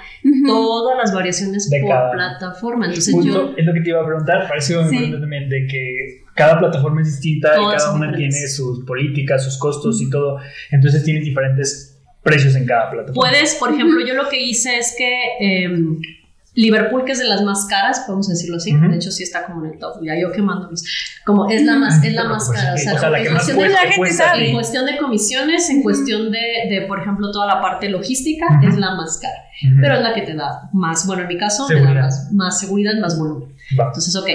todas 0.47 0.99
las 0.99 1.15
variaciones 1.15 1.71
De 1.71 1.81
por 1.81 1.89
cada- 1.89 2.13
plataforma. 2.13 2.85
Entonces 2.85 3.15
Justo 3.15 3.33
yo... 3.33 3.55
es 3.57 3.65
lo 3.65 3.73
que 3.73 3.81
te 3.81 3.89
iba 3.89 4.03
a 4.03 4.05
preguntar, 4.07 4.47
parece 4.47 4.77
muy 4.77 4.89
Sí. 4.91 4.97
importante 4.97 5.21
también 5.23 5.49
de 5.49 5.67
que 5.67 6.25
cada 6.35 6.59
plataforma 6.59 7.01
es 7.01 7.07
distinta 7.13 7.49
y 7.55 7.77
cada 7.79 7.95
una 7.95 8.15
tiene 8.15 8.47
sus 8.49 8.85
políticas, 8.85 9.43
sus 9.43 9.57
costos 9.57 10.03
y 10.03 10.11
todo. 10.11 10.39
Entonces 10.71 11.03
tienes 11.03 11.25
diferentes 11.25 12.03
precios 12.23 12.55
en 12.55 12.67
cada 12.67 12.91
plataforma. 12.91 13.31
Puedes, 13.31 13.55
por 13.55 13.73
ejemplo, 13.73 14.05
yo 14.07 14.13
lo 14.13 14.29
que 14.29 14.39
hice 14.43 14.77
es 14.77 14.95
que 14.99 15.65
em, 15.65 15.99
Liverpool, 16.55 17.05
que 17.05 17.13
es 17.13 17.19
de 17.19 17.25
las 17.27 17.43
más 17.43 17.67
caras, 17.67 18.01
podemos 18.07 18.29
decirlo 18.29 18.57
así, 18.57 18.75
Ujú. 18.75 18.89
de 18.89 18.97
hecho 18.97 19.11
sí 19.11 19.23
está 19.25 19.45
como 19.45 19.65
en 19.65 19.73
el 19.73 19.79
top, 19.79 20.03
ya 20.05 20.13
yo 20.21 20.31
quemándolos, 20.31 20.85
como 21.25 21.49
es 21.51 21.63
la 21.65 21.77
más, 21.77 22.03
es 22.05 22.13
la 22.15 22.25
más 22.25 22.49
cara, 22.49 22.75
o 22.75 22.77
sea, 22.79 22.95
o 22.95 22.99
sea, 22.99 23.11
la 23.11 23.19
en 23.19 23.25
que 23.25 23.31
más 23.31 23.45
cuestión 23.45 23.57
pues 23.59 23.69
de- 23.69 23.75
la 23.75 23.97
cuesta, 23.97 24.25
gente 24.25 24.31
cuesta 24.31 24.45
en 24.47 24.53
cuestión 24.55 24.87
de 24.87 24.97
comisiones, 24.99 25.71
en 25.71 25.83
cuestión 25.83 26.31
de, 26.31 26.41
de, 26.71 26.85
por 26.87 27.01
ejemplo, 27.01 27.31
toda 27.33 27.47
la 27.47 27.61
parte 27.61 27.89
logística, 27.89 28.47
Ujú. 28.61 28.69
es 28.69 28.77
la 28.77 28.95
más 28.95 29.19
cara, 29.19 29.35
pero 29.81 29.95
es 29.97 30.01
la 30.03 30.15
que 30.15 30.23
te 30.23 30.35
da 30.35 30.69
más, 30.73 31.07
bueno, 31.07 31.23
en 31.23 31.29
mi 31.29 31.39
caso, 31.39 31.67
me 31.69 31.81
da 31.81 31.93
más, 31.95 32.33
más 32.33 32.61
seguridad, 32.61 32.93
más 33.01 33.19
volumen. 33.19 33.49
Va. 33.79 33.87
Entonces, 33.87 34.15
ok, 34.15 34.29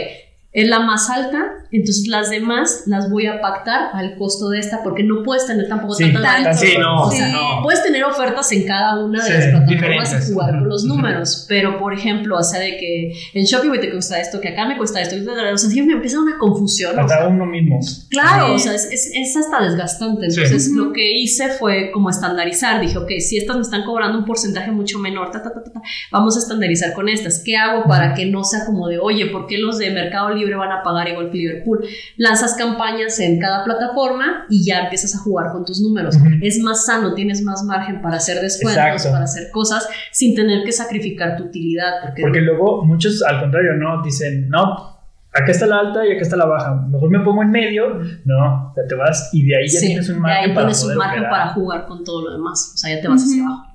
es 0.52 0.68
la 0.68 0.80
más 0.80 1.12
alta, 1.12 1.45
entonces 1.72 2.08
las 2.08 2.32
demás 2.32 2.84
las 2.88 3.12
voy 3.12 3.28
a 3.28 3.39
pactar 3.39 3.89
al 3.93 4.16
costo 4.18 4.50
de 4.50 4.58
esta, 4.60 4.82
porque 4.84 5.04
no 5.04 5.22
puedes 5.24 5.45
tener 5.45 5.68
tampoco 5.70 5.93
Sí, 5.93 6.12
tantas 6.12 6.43
tanto. 6.43 6.58
Sí, 6.60 6.74
no, 6.80 7.04
O 7.04 7.12
sea, 7.12 7.28
Sí. 7.28 7.32
no. 7.32 7.62
Puedes 7.62 7.84
tener 7.84 8.04
ofertas 8.04 8.52
en 8.52 8.66
cada 8.66 9.04
una 9.06 9.24
de 9.24 9.30
Sí, 9.30 9.38
las 9.38 9.45
plataformas 9.68 10.30
y 10.30 10.34
jugar 10.34 10.50
con 10.52 10.68
los 10.70 10.84
números, 10.86 11.45
pero 11.47 11.78
por 11.78 11.93
ejemplo, 11.93 12.38
o 12.38 12.41
sea, 12.43 12.60
de 12.62 12.78
que 12.78 13.12
en 13.36 13.45
Shopify 13.45 13.80
te 13.80 13.91
cuesta 13.91 14.20
esto, 14.20 14.41
que 14.41 14.47
acá 14.50 14.66
me 14.68 14.76
cuesta 14.76 15.00
esto, 15.02 15.16
o 15.18 15.58
sea, 15.58 15.70
siempre 15.70 15.93
me 15.93 15.93
empieza 15.97 16.20
una 16.20 16.38
confusión. 16.39 16.91
o 16.97 17.08
sea, 17.08 17.18
Hasta 17.18 17.28
uno 17.28 17.45
mismo. 17.45 17.80
Claro, 18.10 18.47
Sí. 18.47 18.54
o 18.56 18.60
sea, 18.60 18.74
es, 18.74 18.86
es, 18.91 19.12
es 19.14 19.38
hasta 19.38 19.64
desgastante. 19.64 20.26
Entonces, 20.26 20.72
lo 20.74 20.91
que 20.93 21.12
hice 21.12 21.50
fue 21.50 21.91
como 21.91 22.10
estandarizar. 22.10 22.82
Dije, 22.82 22.97
ok, 22.97 23.12
si 23.20 23.38
estas 23.38 23.56
me 23.58 23.62
están 23.62 23.84
cobrando 23.86 24.18
un 24.18 24.26
porcentaje 24.26 24.72
mucho 24.72 24.97
menor, 24.97 25.30
ta, 25.30 25.43
ta, 25.43 25.54
ta, 25.54 25.64
ta, 25.64 25.72
ta, 25.74 25.82
vamos 26.12 26.36
a 26.38 26.39
estandarizar 26.39 26.93
con 26.93 27.08
estas. 27.08 27.43
¿Qué 27.45 27.56
hago 27.56 27.84
para 27.88 28.16
que 28.16 28.26
no 28.26 28.43
sea 28.43 28.66
como 28.66 28.88
de, 28.88 28.97
oye, 28.97 29.28
¿por 29.28 29.45
qué 29.45 29.60
los 29.60 29.78
de 29.78 29.91
Mercado 29.91 30.30
Libre 30.40 30.56
van 30.56 30.72
a 30.72 30.82
pagar 30.84 31.08
igual 31.08 31.30
que 31.30 31.38
Liverpool? 31.38 31.86
Lanzas 32.18 32.56
campañas 32.56 33.20
en 33.20 33.40
cada 33.40 33.64
plataforma 33.64 34.46
y 34.50 34.66
ya 34.66 34.82
empiezas 34.84 35.16
a 35.16 35.20
jugar 35.20 35.52
con 35.52 35.66
tus 35.66 35.82
números. 35.82 36.18
Es 36.42 36.60
más 36.60 36.86
sano, 36.86 37.14
tienes 37.14 37.44
más 37.44 37.64
margen 37.64 38.02
para 38.02 38.18
hacer 38.18 38.42
descuentos, 38.42 38.84
Exacto. 38.84 39.12
para 39.12 39.26
hacer 39.26 39.52
cosas 39.52 39.88
sin 40.12 40.36
tener 40.36 40.64
que 40.64 40.72
sacrificar 40.72 41.38
tu 41.38 41.44
utilidad. 41.46 42.02
Porque, 42.04 42.22
Porque 42.22 42.42
luego 42.42 42.84
muchos, 42.86 43.22
al 43.24 43.40
contrario, 43.40 43.74
no 43.74 44.02
dicen, 44.02 44.50
no, 44.50 45.00
acá 45.34 45.52
está 45.52 45.66
la 45.66 45.80
alta 45.80 46.06
y 46.06 46.12
acá 46.12 46.22
está 46.22 46.36
la 46.36 46.46
baja. 46.46 46.76
Mejor 46.90 47.10
me 47.10 47.20
pongo 47.20 47.44
en 47.44 47.52
medio. 47.52 48.00
No, 48.26 48.74
ya 48.76 48.88
te 48.88 48.96
vas 48.96 49.30
y 49.34 49.46
de 49.46 49.58
ahí 49.58 49.68
ya 49.68 49.80
Sí, 49.80 49.88
tienes 49.88 50.10
un 50.10 50.16
de 50.16 50.22
margen 50.22 50.50
ahí 50.50 50.56
para 50.56 50.68
tienes 50.68 50.82
un 50.82 50.88
poder 50.88 50.98
margen 50.98 51.24
para 51.30 51.48
jugar 51.50 51.86
con 51.86 52.04
todo 52.04 52.30
lo 52.30 52.34
demás. 52.34 52.72
O 52.74 52.78
sea, 52.78 52.96
ya 52.96 53.02
te 53.02 53.08
vas 53.08 53.24
hacia 53.24 53.46
abajo. 53.46 53.69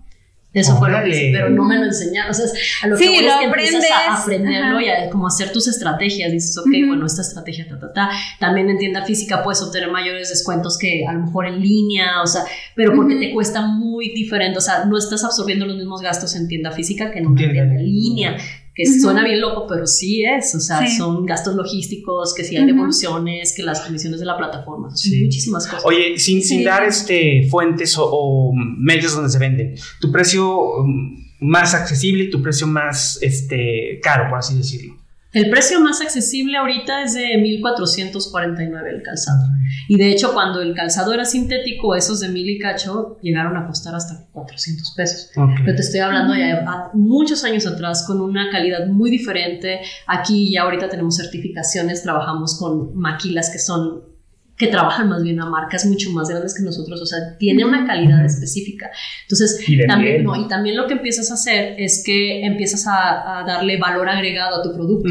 Eso 0.55 0.77
fue 0.79 0.91
lo 0.91 1.03
que 1.03 1.09
hice, 1.11 1.31
pero 1.33 1.51
no 1.51 1.65
me 1.65 1.77
lo 1.77 1.85
enseñaron. 1.85 2.31
O 2.31 2.35
sea, 2.35 2.47
a 2.83 2.87
lo 2.87 2.97
Sí, 2.97 3.05
que 3.05 3.11
voy 3.11 3.23
lo 3.25 3.29
es 3.29 3.39
que 3.39 3.45
empiezas 3.45 3.85
a 3.91 3.97
aprendes, 3.97 4.23
aprenderlo 4.23 4.77
ajá. 4.79 4.83
y 4.83 4.89
a 4.89 5.11
como 5.11 5.27
hacer 5.27 5.53
tus 5.53 5.67
estrategias. 5.67 6.31
Dices, 6.31 6.57
ok, 6.57 6.71
bueno, 6.87 7.07
esta 7.07 7.23
estrategia, 7.23 7.67
ta, 7.69 7.79
ta, 7.79 7.93
ta. 7.93 8.11
También 8.39 8.71
en 8.71 8.79
tienda 8.79 9.05
física 9.05 9.43
puedes 9.43 9.61
obtener 9.63 9.91
mayores 9.91 10.29
descuentos 10.29 10.79
que 10.79 11.05
a 11.07 11.13
lo 11.13 11.27
mejor 11.27 11.47
en 11.47 11.61
línea, 11.61 12.23
o 12.23 12.27
sea, 12.27 12.43
pero 12.77 12.95
porque 12.95 13.17
te 13.17 13.33
cuesta 13.33 13.63
muy 13.67 14.15
diferente. 14.15 14.59
O 14.59 14.63
sea, 14.63 14.85
no 14.85 14.97
estás 14.97 15.25
absorbiendo 15.25 15.67
los 15.67 15.77
mismos 15.77 16.01
gastos 16.01 16.37
en 16.37 16.47
tienda 16.47 16.71
física 16.71 17.11
que 17.11 17.19
en 17.19 17.27
una 17.27 17.37
Tienda 17.37 17.55
tienda 17.55 17.75
en 17.75 17.81
en 17.81 17.87
línea. 17.87 18.37
Que 18.75 18.85
suena 18.87 19.23
bien 19.25 19.41
loco, 19.41 19.67
pero 19.69 19.87
sí 19.87 20.25
es. 20.25 20.55
O 20.55 20.61
sea, 20.61 20.87
Sí. 20.87 20.97
son 20.97 21.25
gastos 21.27 21.55
logísticos, 21.55 22.35
que 22.35 22.43
si 22.43 22.57
hay 22.57 22.65
Ujú. 22.65 22.73
devoluciones, 22.75 23.55
que 23.57 23.63
las 23.63 23.81
comisiones 23.83 24.19
de 24.21 24.27
la 24.27 24.37
plataforma. 24.37 24.89
Son 24.91 24.97
Sí. 24.97 25.23
muchísimas 25.23 25.67
cosas. 25.67 25.85
Oye, 25.85 26.19
sin, 26.19 26.43
sin 26.43 26.59
Sí. 26.59 26.65
dar 26.65 26.83
este, 26.85 27.47
fuentes 27.49 27.97
o, 27.97 28.05
o 28.11 28.53
medios 28.79 29.15
donde 29.15 29.31
se 29.31 29.39
venden, 29.39 29.75
tu 30.01 30.11
precio 30.11 30.79
um, 30.81 31.17
más 31.41 31.75
accesible 31.75 32.25
y 32.25 32.31
tu 32.31 32.43
precio 32.43 32.67
más 32.67 33.19
este, 33.23 34.01
caro, 34.03 34.29
por 34.29 34.39
así 34.39 34.57
decirlo. 34.57 34.95
El 35.35 35.51
precio 35.51 35.81
más 35.81 36.01
accesible 36.01 36.57
ahorita 36.57 37.03
es 37.03 37.15
de 37.15 37.37
1449 37.39 38.91
el 38.91 39.03
calzado. 39.03 39.49
Y 39.89 39.99
de 39.99 40.13
hecho, 40.13 40.33
cuando 40.33 40.63
el 40.63 40.75
calzado 40.75 41.13
era 41.13 41.25
sintético, 41.25 41.97
esos 41.97 42.21
de 42.21 42.29
mil 42.29 42.49
y 42.49 42.59
cacho 42.61 43.19
llegaron 43.21 43.57
a 43.57 43.67
costar 43.67 43.97
hasta 43.97 44.29
400 44.31 44.95
pesos. 44.97 45.31
Pero 45.35 45.75
te 45.75 45.83
estoy 45.83 46.01
hablando 46.01 46.37
ya 46.37 46.91
muchos 46.95 47.43
años 47.43 47.67
atrás 47.67 48.05
con 48.07 48.21
una 48.21 48.49
calidad 48.53 48.87
muy 48.87 49.11
diferente. 49.11 49.81
Aquí 50.07 50.53
ya 50.53 50.63
ahorita 50.63 50.89
tenemos 50.89 51.17
certificaciones, 51.17 52.05
trabajamos 52.05 52.57
con 52.57 52.97
maquilas 52.97 53.51
que 53.51 53.59
son 53.59 54.14
que 54.57 54.69
trabajan 54.69 55.09
más 55.09 55.23
bien 55.25 55.41
a 55.41 55.47
marcas 55.47 55.85
mucho 55.87 56.11
más 56.11 56.29
grandes 56.29 56.55
que 56.55 56.63
nosotros, 56.63 57.01
o 57.03 57.07
sea, 57.07 57.37
tiene 57.39 57.65
una 57.65 57.87
calidad 57.87 58.25
específica. 58.25 58.89
Entonces, 59.23 59.69
Y 59.69 59.85
también, 59.87 60.23
no, 60.23 60.37
y 60.37 60.47
también 60.47 60.77
lo 60.77 60.87
que 60.87 60.95
empiezas 60.95 61.31
a 61.33 61.35
hacer 61.35 61.75
es 61.77 62.05
que 62.07 62.45
empiezas 62.47 62.87
a, 62.87 63.41
a 63.41 63.45
darle 63.45 63.79
valor 63.79 64.09
agregado 64.09 64.61
a 64.61 64.63
tu 64.63 64.73
producto. 64.73 65.09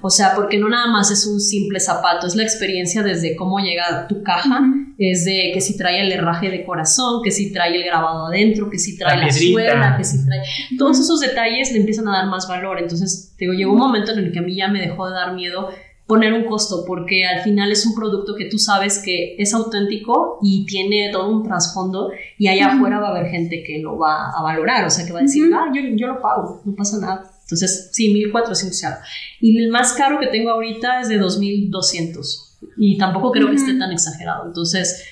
O 0.00 0.10
sea, 0.10 0.32
porque 0.36 0.58
no 0.58 0.68
nada 0.68 0.86
más 0.92 1.10
es 1.10 1.26
un 1.26 1.40
simple 1.40 1.80
zapato, 1.80 2.26
es 2.28 2.36
la 2.36 2.44
experiencia 2.44 3.02
desde 3.02 3.34
cómo 3.34 3.58
llega 3.58 4.06
tu 4.06 4.22
caja, 4.22 4.60
Ujú. 4.60 4.94
es 4.96 5.24
de 5.24 5.50
que 5.52 5.60
si 5.60 5.76
trae 5.76 6.00
el 6.00 6.12
herraje 6.12 6.48
de 6.48 6.64
corazón, 6.64 7.20
que 7.24 7.32
si 7.32 7.52
trae 7.52 7.74
el 7.74 7.84
grabado 7.84 8.26
adentro, 8.26 8.70
que 8.70 8.78
si 8.78 8.96
trae 8.96 9.16
La 9.18 9.26
la, 9.26 9.32
suela, 9.32 9.96
que 9.96 10.04
si 10.04 10.24
trae... 10.24 10.40
Todos 10.78 11.00
esos 11.00 11.18
detalles 11.20 11.72
le 11.72 11.80
empiezan 11.80 12.06
a 12.06 12.12
dar 12.12 12.26
más 12.26 12.46
valor. 12.46 12.78
Entonces, 12.78 13.34
te 13.36 13.44
digo, 13.44 13.54
llegó 13.54 13.72
un 13.72 13.78
momento 13.78 14.12
en 14.12 14.18
el 14.20 14.30
que 14.32 14.38
a 14.38 14.42
mí 14.42 14.54
ya 14.54 14.68
me 14.68 14.80
dejó 14.80 15.08
de 15.08 15.14
dar 15.14 15.34
miedo 15.34 15.68
poner 16.08 16.32
un 16.32 16.46
costo, 16.46 16.84
porque 16.86 17.26
al 17.26 17.42
final 17.42 17.70
es 17.70 17.84
un 17.84 17.94
producto 17.94 18.34
que 18.34 18.46
tú 18.46 18.58
sabes 18.58 18.98
que 19.04 19.36
es 19.38 19.52
auténtico 19.52 20.38
y 20.42 20.64
tiene 20.64 21.10
todo 21.12 21.30
un 21.30 21.44
trasfondo 21.44 22.10
y 22.38 22.48
allá 22.48 22.72
afuera 22.72 22.98
va 22.98 23.08
a 23.08 23.10
haber 23.10 23.30
gente 23.30 23.62
que 23.62 23.78
lo 23.78 23.98
va 23.98 24.30
a 24.30 24.42
valorar, 24.42 24.86
o 24.86 24.90
sea, 24.90 25.04
que 25.04 25.12
va 25.12 25.18
a 25.18 25.22
decir, 25.22 25.44
ah, 25.54 25.70
yo, 25.72 25.82
yo 25.94 26.06
lo 26.06 26.20
pago, 26.22 26.62
no 26.64 26.74
pasa 26.74 26.98
nada. 26.98 27.30
Entonces, 27.42 27.90
sí, 27.92 28.12
1400 28.12 28.84
algo. 28.84 28.98
Y 29.40 29.62
el 29.62 29.70
más 29.70 29.92
caro 29.92 30.18
que 30.18 30.28
tengo 30.28 30.50
ahorita 30.50 31.02
es 31.02 31.08
de 31.08 31.18
2200 31.18 32.56
y 32.78 32.96
tampoco 32.96 33.30
creo 33.30 33.50
que 33.50 33.56
esté 33.56 33.78
tan 33.78 33.92
exagerado. 33.92 34.46
Entonces, 34.46 35.04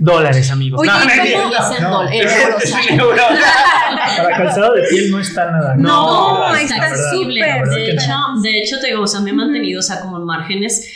Dólares, 0.00 0.50
amigos. 0.50 0.80
Oye, 0.80 0.90
no, 0.90 1.90
no, 1.90 1.98
dólares, 1.98 2.32
es- 2.62 2.90
en 2.90 3.00
euros. 3.00 3.20
Para 4.16 4.36
calzado 4.36 4.74
de 4.74 4.82
piel 4.84 5.10
no 5.10 5.18
está 5.18 5.50
nada. 5.50 5.74
No, 5.76 6.54
está 6.54 6.94
súper. 7.10 7.68
De 7.68 7.90
hecho, 7.92 8.08
no. 8.08 8.40
de 8.40 8.58
hecho, 8.60 8.78
te 8.78 8.88
digo, 8.88 9.02
o 9.02 9.06
sea, 9.06 9.20
me 9.20 9.30
he 9.30 9.32
mantenido, 9.32 9.80
o 9.80 9.82
sea, 9.82 10.00
como 10.00 10.18
en 10.18 10.24
márgenes, 10.24 10.88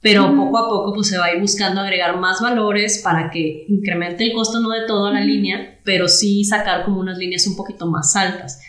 pero 0.00 0.34
poco 0.36 0.58
a 0.58 0.68
poco 0.68 0.94
pues 0.94 1.08
se 1.08 1.18
va 1.18 1.26
a 1.26 1.34
ir 1.34 1.40
buscando 1.40 1.80
agregar 1.80 2.16
más 2.18 2.40
valores 2.40 3.00
para 3.02 3.30
que 3.30 3.64
incremente 3.68 4.24
el 4.24 4.32
costo 4.32 4.60
no 4.60 4.70
de 4.70 4.86
toda 4.86 5.10
la 5.10 5.20
línea, 5.20 5.78
pero 5.84 6.06
sí 6.06 6.44
sacar 6.44 6.84
como 6.84 7.00
unas 7.00 7.18
líneas 7.18 7.46
un 7.46 7.56
poquito 7.56 7.86
más 7.86 8.14
altas. 8.14 8.60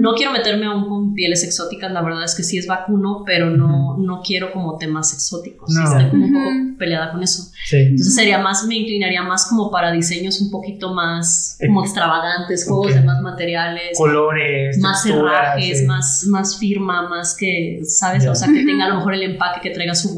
No 0.00 0.14
quiero 0.14 0.32
meterme 0.32 0.66
aún 0.66 0.88
con 0.88 1.14
pieles 1.14 1.44
exóticas, 1.44 1.92
la 1.92 2.02
verdad 2.02 2.24
es 2.24 2.34
que 2.34 2.42
sí 2.42 2.58
es 2.58 2.66
vacuno, 2.66 3.22
pero 3.26 3.50
no, 3.50 3.96
no 3.98 4.22
quiero 4.24 4.52
como 4.52 4.76
temas 4.78 5.12
exóticos. 5.12 5.70
No. 5.70 5.84
Estoy 5.84 6.10
como 6.10 6.24
un 6.24 6.32
poco 6.32 6.78
peleada 6.78 7.12
con 7.12 7.22
eso. 7.22 7.50
Sí. 7.66 7.76
Entonces 7.76 8.14
sería 8.14 8.38
más, 8.38 8.66
me 8.66 8.76
inclinaría 8.76 9.22
más 9.22 9.46
como 9.46 9.70
para 9.70 9.92
diseños 9.92 10.40
un 10.40 10.50
poquito 10.50 10.94
más 10.94 11.58
como 11.64 11.82
extravagantes, 11.82 12.66
juegos 12.66 12.94
de 12.94 13.02
más 13.02 13.20
materiales, 13.20 13.96
Colores, 13.96 14.78
más 14.78 15.04
herrajes, 15.06 15.80
sí. 15.80 15.86
más, 15.86 16.24
más 16.28 16.58
firma, 16.58 17.08
más 17.08 17.36
que, 17.36 17.80
¿sabes? 17.84 18.26
O 18.26 18.34
sea, 18.34 18.48
que 18.48 18.64
tenga 18.64 18.86
a 18.86 18.88
lo 18.88 18.96
mejor 18.96 19.14
el 19.14 19.22
empaque, 19.22 19.60
que 19.60 19.70
traiga 19.70 19.94
su 19.94 20.14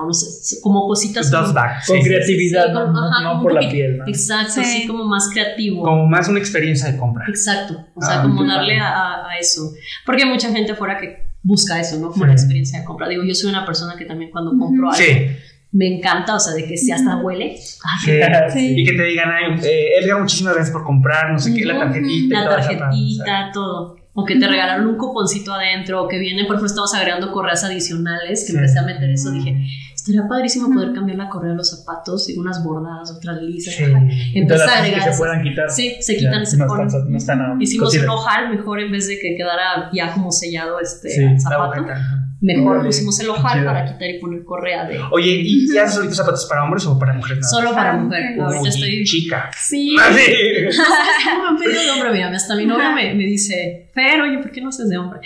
o 0.00 0.06
no 0.06 0.12
sé, 0.12 0.60
como 0.60 0.86
cositas. 0.86 1.30
Como- 1.30 1.52
Con 1.52 1.96
sí. 1.98 2.02
creatividad, 2.02 2.66
Sí, 2.66 2.72
no, 2.72 2.80
como- 2.86 2.92
no- 2.92 3.06
ajá, 3.10 3.22
no 3.22 3.28
como 3.30 3.42
por 3.42 3.52
la 3.54 3.68
piel. 3.70 3.98
¿no? 3.98 4.04
Exacto, 4.06 4.52
Sí. 4.54 4.60
así 4.60 4.86
como 4.86 5.04
más 5.04 5.30
creativo. 5.32 5.82
Como 5.82 6.06
más 6.06 6.28
una 6.28 6.38
experiencia 6.38 6.90
de 6.90 6.98
compra. 6.98 7.24
Exacto, 7.28 7.84
o 7.94 8.02
sea, 8.02 8.20
Ah, 8.20 8.22
como 8.22 8.42
qué 8.42 8.48
darle 8.48 8.78
a, 8.78 9.26
a 9.28 9.38
eso. 9.38 9.72
Porque 10.04 10.22
hay 10.24 10.28
mucha 10.28 10.50
gente 10.52 10.72
afuera 10.72 10.98
que 10.98 11.24
busca 11.42 11.80
eso, 11.80 11.98
¿no? 11.98 12.10
Como 12.10 12.24
Sí. 12.24 12.28
la 12.28 12.32
experiencia 12.32 12.78
de 12.80 12.84
compra. 12.84 13.08
Digo, 13.08 13.22
yo 13.24 13.34
soy 13.34 13.50
una 13.50 13.64
persona 13.64 13.94
que 13.96 14.04
también 14.04 14.30
cuando 14.30 14.50
compro 14.58 14.90
algo 14.90 15.02
Sí. 15.02 15.26
me 15.72 15.86
encanta, 15.86 16.34
o 16.34 16.40
sea, 16.40 16.52
de 16.54 16.66
que 16.66 16.76
si 16.76 16.90
hasta 16.92 17.16
huele. 17.18 17.56
Sí. 17.56 17.78
Sí. 18.52 18.74
Y 18.76 18.84
que 18.84 18.92
te 18.92 19.04
digan, 19.04 19.30
ay, 19.30 19.60
eh, 19.64 20.00
Edgar, 20.02 20.20
muchísimas 20.20 20.54
gracias 20.54 20.72
por 20.72 20.84
comprar, 20.84 21.30
no 21.32 21.38
sé 21.38 21.54
qué, 21.54 21.64
la 21.64 21.78
tarjetita. 21.78 22.40
La 22.42 22.48
tarjetita, 22.50 23.50
todo. 23.54 23.96
O 24.12 24.24
que 24.24 24.36
te 24.36 24.48
regalaron 24.48 24.88
un 24.88 24.96
cuponcito 24.96 25.52
adentro, 25.52 26.02
o 26.02 26.08
que 26.08 26.18
viene, 26.18 26.42
por 26.44 26.56
ejemplo, 26.56 26.66
estamos 26.66 26.92
agregando 26.94 27.30
correas 27.30 27.62
adicionales, 27.62 28.40
que 28.44 28.52
Sí. 28.52 28.56
empecé 28.56 28.78
a 28.80 28.82
meter 28.82 29.08
eso, 29.08 29.30
dije, 29.30 29.56
estaría 29.94 30.26
padrísimo 30.26 30.68
poder 30.74 30.92
cambiar 30.92 31.16
la 31.18 31.28
correa 31.28 31.52
de 31.52 31.56
los 31.56 31.70
zapatos 31.70 32.28
y 32.28 32.36
unas 32.36 32.64
bordadas, 32.64 33.12
otras 33.12 33.40
lisas. 33.40 33.72
Sí. 33.74 33.84
a 33.84 34.78
agregar 34.78 35.04
que 35.04 35.12
se 35.12 35.18
puedan 35.18 35.42
quitar. 35.44 35.70
Sí, 35.70 35.96
se 36.00 36.16
quitan 36.16 36.42
y 36.42 36.46
se 36.46 36.58
ponen. 36.58 36.88
no 36.88 37.16
Hicimos 37.60 37.96
un 37.96 38.08
ojal, 38.08 38.50
mejor 38.50 38.80
en 38.80 38.90
vez 38.90 39.06
de 39.06 39.18
que 39.20 39.36
quedara 39.36 39.90
ya 39.92 40.12
como 40.12 40.32
sellado 40.32 40.80
este 40.80 41.08
Sí, 41.10 41.40
zapato. 41.40 41.84
Mejor 42.40 42.72
Órale, 42.72 42.86
pusimos 42.86 43.20
el 43.20 43.28
ojal 43.28 43.64
para 43.64 43.84
quitar 43.84 44.08
y 44.10 44.18
poner 44.18 44.44
correa 44.44 44.84
de... 44.86 44.98
Oye, 45.12 45.40
¿y 45.44 45.72
ya 45.72 45.84
haces 45.84 45.96
ahorita 45.98 46.14
zapatos 46.14 46.46
para 46.46 46.64
hombres 46.64 46.86
o 46.86 46.98
para 46.98 47.12
mujeres? 47.12 47.38
nada? 47.42 47.50
Solo 47.50 47.70
para 47.74 47.90
Para 47.92 48.02
mujer. 48.02 48.22
mujeres. 48.36 48.40
Ahorita 48.56 48.68
estoy... 48.70 49.04
chica. 49.04 49.50
Sí, 49.56 49.94
Ah, 50.00 50.10
sí. 50.12 50.32
¿Cómo 51.24 51.42
me 51.42 51.48
han 51.48 51.56
pedido 51.58 51.82
de 51.82 51.90
hombre? 51.90 52.12
Mira, 52.12 52.30
hasta 52.30 52.56
mi 52.56 52.66
novia 52.66 52.90
me, 52.92 53.14
me 53.14 53.24
dice, 53.24 53.90
pero 53.94 54.24
oye, 54.24 54.38
¿por 54.38 54.50
qué 54.50 54.60
no 54.60 54.68
haces 54.70 54.88
de 54.88 54.96
hombre? 54.98 55.20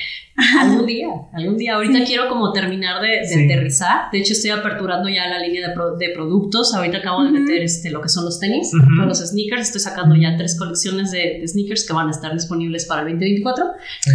Algún 0.60 0.84
día, 0.84 1.06
algún 1.32 1.56
día. 1.56 1.74
Ahorita 1.76 2.04
quiero 2.04 2.28
como 2.28 2.52
terminar 2.52 3.00
de, 3.00 3.08
de 3.20 3.24
Sí. 3.26 3.44
aterrizar. 3.44 4.10
De 4.10 4.18
hecho, 4.18 4.32
estoy 4.32 4.50
aperturando 4.50 5.08
ya 5.08 5.28
la 5.28 5.38
línea 5.38 5.68
de, 5.68 5.74
pro- 5.74 5.96
de 5.96 6.08
productos. 6.10 6.74
Ahorita 6.74 6.98
acabo 6.98 7.22
de 7.22 7.30
meter 7.30 7.62
este, 7.62 7.90
lo 7.90 8.00
que 8.00 8.08
son 8.08 8.24
los 8.24 8.40
tenis, 8.40 8.72
Ujú. 8.74 8.84
con 8.98 9.06
los 9.08 9.18
sneakers. 9.20 9.62
Estoy 9.68 9.80
sacando 9.80 10.16
ya 10.16 10.36
tres 10.36 10.58
colecciones 10.58 11.12
de, 11.12 11.38
de 11.40 11.46
sneakers 11.46 11.86
que 11.86 11.92
van 11.92 12.08
a 12.08 12.10
estar 12.10 12.32
disponibles 12.32 12.84
para 12.86 13.02
el 13.02 13.08
2024. 13.10 13.64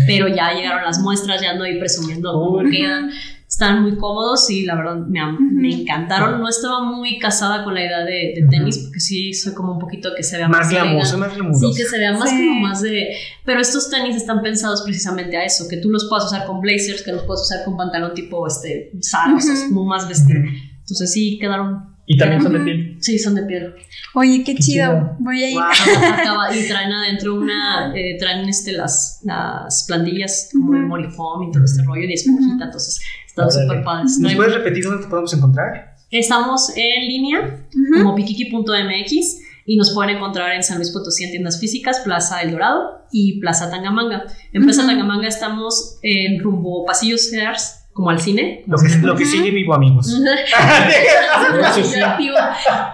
Pero 0.07 0.27
ya 0.27 0.51
llegaron 0.53 0.83
las 0.83 0.99
muestras, 0.99 1.41
ya 1.41 1.51
ando 1.51 1.63
ahí 1.63 1.79
presumiendo 1.79 2.37
Uy. 2.37 2.69
Quedan. 2.89 3.09
Están 3.47 3.81
muy 3.81 3.97
cómodos 3.97 4.47
y 4.51 4.63
la 4.63 4.75
verdad 4.75 4.97
me, 5.07 5.19
me 5.39 5.73
encantaron. 5.81 6.39
No 6.39 6.47
estaba 6.47 6.83
muy 6.83 7.17
casada 7.17 7.63
con 7.63 7.73
la 7.73 7.81
idea 7.83 7.99
de, 8.05 8.33
de 8.35 8.47
tenis 8.49 8.77
porque 8.77 8.99
sí 8.99 9.33
soy 9.33 9.53
como 9.55 9.73
un 9.73 9.79
poquito 9.79 10.09
que 10.15 10.21
se 10.21 10.37
vea 10.37 10.47
más, 10.47 10.59
Más 10.67 10.69
elegante. 10.71 11.17
más 11.17 11.35
glamuroso. 11.35 11.73
Sí, 11.73 11.81
que 11.81 11.89
se 11.89 11.97
vea 11.97 12.13
más 12.13 12.29
Sí. 12.29 12.35
como 12.47 12.59
más 12.59 12.81
de... 12.83 13.07
Pero 13.45 13.59
estos 13.59 13.89
tenis 13.89 14.15
están 14.15 14.43
pensados 14.43 14.83
precisamente 14.83 15.35
a 15.35 15.43
eso, 15.45 15.67
que 15.67 15.77
tú 15.77 15.89
los 15.89 16.07
puedas 16.07 16.25
usar 16.25 16.45
con 16.45 16.61
blazers, 16.61 17.01
que 17.01 17.11
los 17.11 17.23
puedas 17.23 17.41
usar 17.41 17.65
con 17.65 17.75
pantalón 17.75 18.13
tipo 18.13 18.45
este, 18.45 18.91
Zara, 19.03 19.35
o 19.35 19.39
sea, 19.39 19.53
es 19.55 19.63
como 19.69 19.83
más 19.85 20.07
vestido. 20.07 20.39
Ujú. 20.41 20.49
Entonces 20.81 21.11
sí, 21.11 21.39
quedaron... 21.41 21.97
Y 22.11 22.17
también 22.17 22.41
son 22.41 22.53
de 22.53 22.59
piel. 22.61 22.97
Sí, 22.99 23.19
son 23.19 23.35
de 23.35 23.43
piel. 23.43 23.75
Oye, 24.15 24.43
qué, 24.43 24.55
Qué 24.55 24.61
chido. 24.63 24.87
chido. 24.93 25.15
Voy 25.19 25.43
a 25.43 25.49
ir. 25.51 25.55
Wow. 25.55 25.63
Acaba- 26.11 26.55
y 26.57 26.67
traen 26.67 26.91
adentro 26.91 27.35
una... 27.35 27.93
eh, 27.95 28.17
traen 28.19 28.49
este, 28.49 28.71
las, 28.71 29.21
las 29.25 29.85
plantillas 29.87 30.49
como 30.51 30.73
de 30.73 30.79
Ujú. 30.79 30.87
Morifoam 30.87 31.43
y 31.47 31.51
todo 31.51 31.63
este 31.63 31.83
rollo 31.83 32.01
y 32.09 32.13
esponjita, 32.13 32.65
entonces 32.65 32.99
están 33.27 33.51
súper 33.51 33.83
padres. 33.83 34.17
¿Nos 34.19 34.33
puedes 34.33 34.55
repetir 34.55 34.85
dónde 34.85 35.03
te 35.03 35.07
podemos 35.09 35.31
encontrar? 35.35 35.95
Estamos 36.09 36.71
en 36.75 37.07
línea 37.07 37.63
como 37.93 38.15
pikiki.mx 38.15 39.41
y 39.67 39.77
nos 39.77 39.91
pueden 39.93 40.15
encontrar 40.15 40.55
en 40.55 40.63
San 40.63 40.77
Luis 40.77 40.89
Potosí 40.91 41.25
en 41.25 41.29
tiendas 41.29 41.59
físicas, 41.59 41.99
Plaza 41.99 42.41
El 42.41 42.51
Dorado 42.51 43.05
y 43.11 43.39
Plaza 43.39 43.69
Tangamanga. 43.69 44.23
En 44.51 44.63
Plaza. 44.63 44.87
Tangamanga 44.87 45.27
estamos 45.27 45.99
en 46.01 46.39
rumbo 46.41 46.85
Pasillo 46.85 47.19
Sears, 47.19 47.78
como 47.93 48.09
al 48.11 48.19
cine. 48.21 48.63
Lo 48.67 48.77
que, 48.77 48.87
lo 49.01 49.15
que 49.15 49.25
sigue 49.25 49.51
vivo, 49.51 49.73
amigos. 49.73 50.07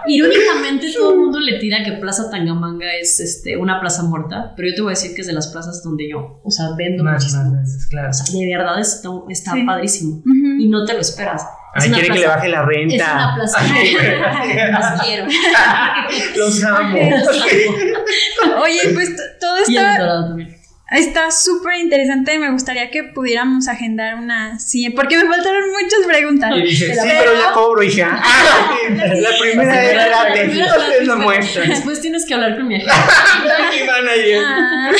Irónicamente 0.06 0.92
todo 0.92 1.12
el 1.12 1.18
mundo 1.18 1.40
le 1.40 1.58
tira 1.58 1.82
que 1.84 1.92
Plaza 1.92 2.30
Tangamanga 2.30 2.86
es 3.00 3.20
este, 3.20 3.56
una 3.56 3.80
plaza 3.80 4.02
muerta, 4.02 4.52
pero 4.56 4.68
yo 4.68 4.74
te 4.74 4.82
voy 4.82 4.90
a 4.90 4.94
decir 4.94 5.14
que 5.14 5.20
es 5.22 5.26
de 5.26 5.32
las 5.32 5.48
plazas 5.48 5.82
donde 5.82 6.08
yo, 6.10 6.40
o 6.44 6.50
sea, 6.50 6.66
vendo 6.76 7.04
Más, 7.04 7.14
muchísimo. 7.22 7.44
más 7.44 7.52
veces, 7.62 7.86
claro. 7.86 8.10
O 8.10 8.12
sea, 8.12 8.24
de 8.40 8.56
verdad 8.56 8.80
está, 8.80 9.08
está 9.28 9.52
Sí. 9.52 9.62
padrísimo 9.64 10.22
y 10.58 10.68
no 10.68 10.84
te 10.84 10.94
lo 10.94 11.00
esperas. 11.00 11.46
Quiere 11.78 12.08
que 12.08 12.20
le 12.20 12.26
baje 12.26 12.48
la 12.48 12.62
renta. 12.64 12.94
Es 12.94 13.02
una 13.02 13.34
plaza. 13.34 13.60
Las 14.80 15.02
quiero. 15.02 15.26
Los 16.36 16.64
amo. 16.64 16.98
Oye, 18.62 18.80
pues 18.94 19.14
todo 19.38 19.56
Y 19.68 19.76
el 19.76 19.84
está 19.84 19.98
dorado 19.98 20.28
también. 20.28 20.55
Está 20.90 21.30
súper 21.30 21.76
interesante. 21.78 22.38
Me 22.38 22.50
gustaría 22.52 22.90
que 22.90 23.04
pudiéramos 23.04 23.68
agendar 23.68 24.16
una 24.16 24.58
sí, 24.58 24.88
porque 24.90 25.16
me 25.16 25.26
faltaron 25.28 25.64
muchas 25.70 26.06
preguntas. 26.06 26.52
Y 26.56 26.62
dice, 26.62 26.94
sí, 26.94 27.00
Pero- 27.02 27.32
ya 27.34 27.52
cobro, 27.52 27.82
hija. 27.82 28.22
Ah, 28.88 29.14
la 29.14 29.30
primera 29.40 29.84
es 29.84 29.94
gratis. 29.94 30.42
Primero 30.44 30.66
Ustedes 30.78 31.06
lo 31.08 31.16
muestran. 31.18 31.68
Después 31.68 32.00
tienes 32.00 32.24
que 32.24 32.34
hablar 32.34 32.56
con 32.56 32.68
mi 32.68 32.76
agente. 32.76 32.92
Ah, 34.48 34.90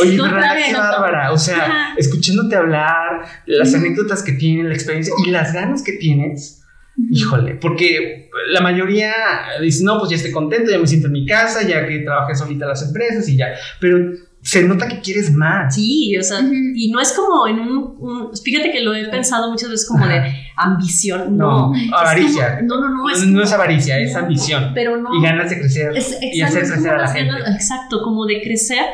Oye, 0.00 0.16
No, 0.16 0.24
bien, 0.24 0.40
qué 0.66 0.72
no, 0.72 0.78
bárbara. 0.78 1.32
O 1.32 1.38
sea, 1.38 1.56
Ajá. 1.64 1.94
escuchándote 1.96 2.56
hablar, 2.56 3.22
las 3.46 3.74
anécdotas 3.74 4.22
que 4.22 4.32
tienes, 4.32 4.66
la 4.66 4.74
experiencia 4.74 5.12
y 5.24 5.30
las 5.30 5.52
ganas 5.52 5.82
que 5.82 5.92
tienes. 5.92 6.62
Híjole, 7.10 7.54
porque 7.54 8.30
la 8.48 8.60
mayoría 8.60 9.12
dice, 9.60 9.82
no, 9.84 9.98
pues 9.98 10.10
ya 10.10 10.16
estoy 10.16 10.30
contento, 10.32 10.70
ya 10.70 10.78
me 10.78 10.86
siento 10.86 11.06
en 11.06 11.12
mi 11.14 11.26
casa, 11.26 11.62
ya 11.62 11.86
que 11.86 12.00
trabajé 12.00 12.34
solita 12.34 12.64
en 12.66 12.68
las 12.70 12.82
empresas 12.82 13.28
y 13.28 13.36
ya. 13.36 13.48
Pero 13.80 13.98
se 14.42 14.64
nota 14.64 14.88
que 14.88 15.00
quieres 15.00 15.32
más. 15.32 15.74
Sí, 15.74 16.16
o 16.16 16.22
sea, 16.22 16.40
y 16.74 16.90
no 16.90 17.00
es 17.00 17.12
como 17.12 17.46
en 17.46 17.60
un, 17.60 17.94
un- 17.98 18.30
Fíjate 18.36 18.72
que 18.72 18.80
lo 18.80 18.92
he 18.94 19.06
pensado 19.08 19.50
muchas 19.50 19.70
veces 19.70 19.86
como 19.88 20.04
Ajá. 20.04 20.12
de 20.14 20.34
ambición. 20.56 21.36
No, 21.36 21.68
No, 21.70 21.74
Es 21.74 21.92
avaricia. 21.92 22.56
como- 22.58 22.68
no, 22.68 22.80
no, 22.80 22.88
no. 23.04 23.10
Es, 23.10 23.20
No, 23.24 23.32
como- 23.32 23.42
es 23.42 23.52
avaricia, 23.52 23.98
es 24.00 24.12
no, 24.12 24.18
ambición. 24.20 24.72
Pero 24.74 24.96
no. 24.96 25.14
Y 25.16 25.22
ganas 25.22 25.48
de 25.50 25.58
crecer 25.60 25.96
Es, 25.96 26.18
y 26.20 26.40
exacto, 26.40 26.46
hacer 26.58 26.62
es 26.64 26.70
crecer 26.72 26.90
como 26.90 27.02
a 27.02 27.06
la 27.06 27.12
gente. 27.12 27.32
ganas- 27.32 27.54
exacto, 27.54 28.02
como 28.02 28.26
de 28.26 28.42
crecer 28.42 28.84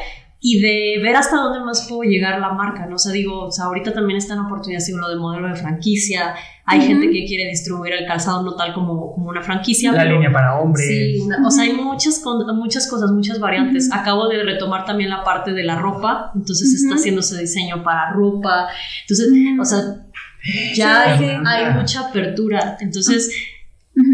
y 0.41 0.61
de 0.61 1.03
ver 1.03 1.17
hasta 1.17 1.37
dónde 1.37 1.65
más 1.65 1.87
puedo 1.89 2.03
llegar 2.09 2.39
la 2.41 2.51
marca, 2.53 2.87
¿no? 2.87 2.95
O 2.95 2.99
sea, 2.99 3.11
digo, 3.13 3.47
o 3.47 3.51
sea, 3.51 3.65
ahorita 3.65 3.93
también 3.93 4.19
está 4.19 4.35
en 4.35 4.41
oportunidad, 4.41 4.81
digo, 4.87 4.99
lo 4.99 5.09
de 5.09 5.17
modelo 5.17 5.49
de 5.49 5.57
franquicia. 5.57 6.35
Hay 6.71 6.83
gente 6.83 7.11
que 7.11 7.25
quiere 7.25 7.47
distribuir 7.49 7.95
el 7.95 8.07
calzado 8.07 8.43
no 8.43 8.55
tal 8.55 8.75
como, 8.75 9.13
como 9.15 9.29
una 9.31 9.43
franquicia. 9.43 9.91
La 9.93 10.03
pero- 10.03 10.15
línea 10.15 10.31
para 10.31 10.59
hombres. 10.61 10.87
Sí, 10.87 11.19
una- 11.21 11.47
o 11.47 11.51
sea, 11.51 11.65
hay 11.65 11.73
muchas, 11.73 12.23
muchas 12.55 12.87
cosas, 12.89 13.11
muchas 13.11 13.41
variantes. 13.41 13.91
Acabo 13.93 14.29
de 14.29 14.43
retomar 14.43 14.85
también 14.85 15.11
la 15.11 15.25
parte 15.25 15.53
de 15.53 15.65
la 15.65 15.77
ropa, 15.79 16.31
entonces 16.35 16.73
está 16.75 16.89
Ujú. 16.89 16.97
haciéndose 17.01 17.41
diseño 17.41 17.83
para 17.83 18.13
ropa. 18.13 18.69
Entonces, 19.03 19.29
o 19.61 19.65
sea, 19.65 19.81
ya 20.75 21.03
hay, 21.15 21.25
hay 21.47 21.75
mucha 21.75 22.09
apertura. 22.09 22.77
Entonces, 22.81 23.31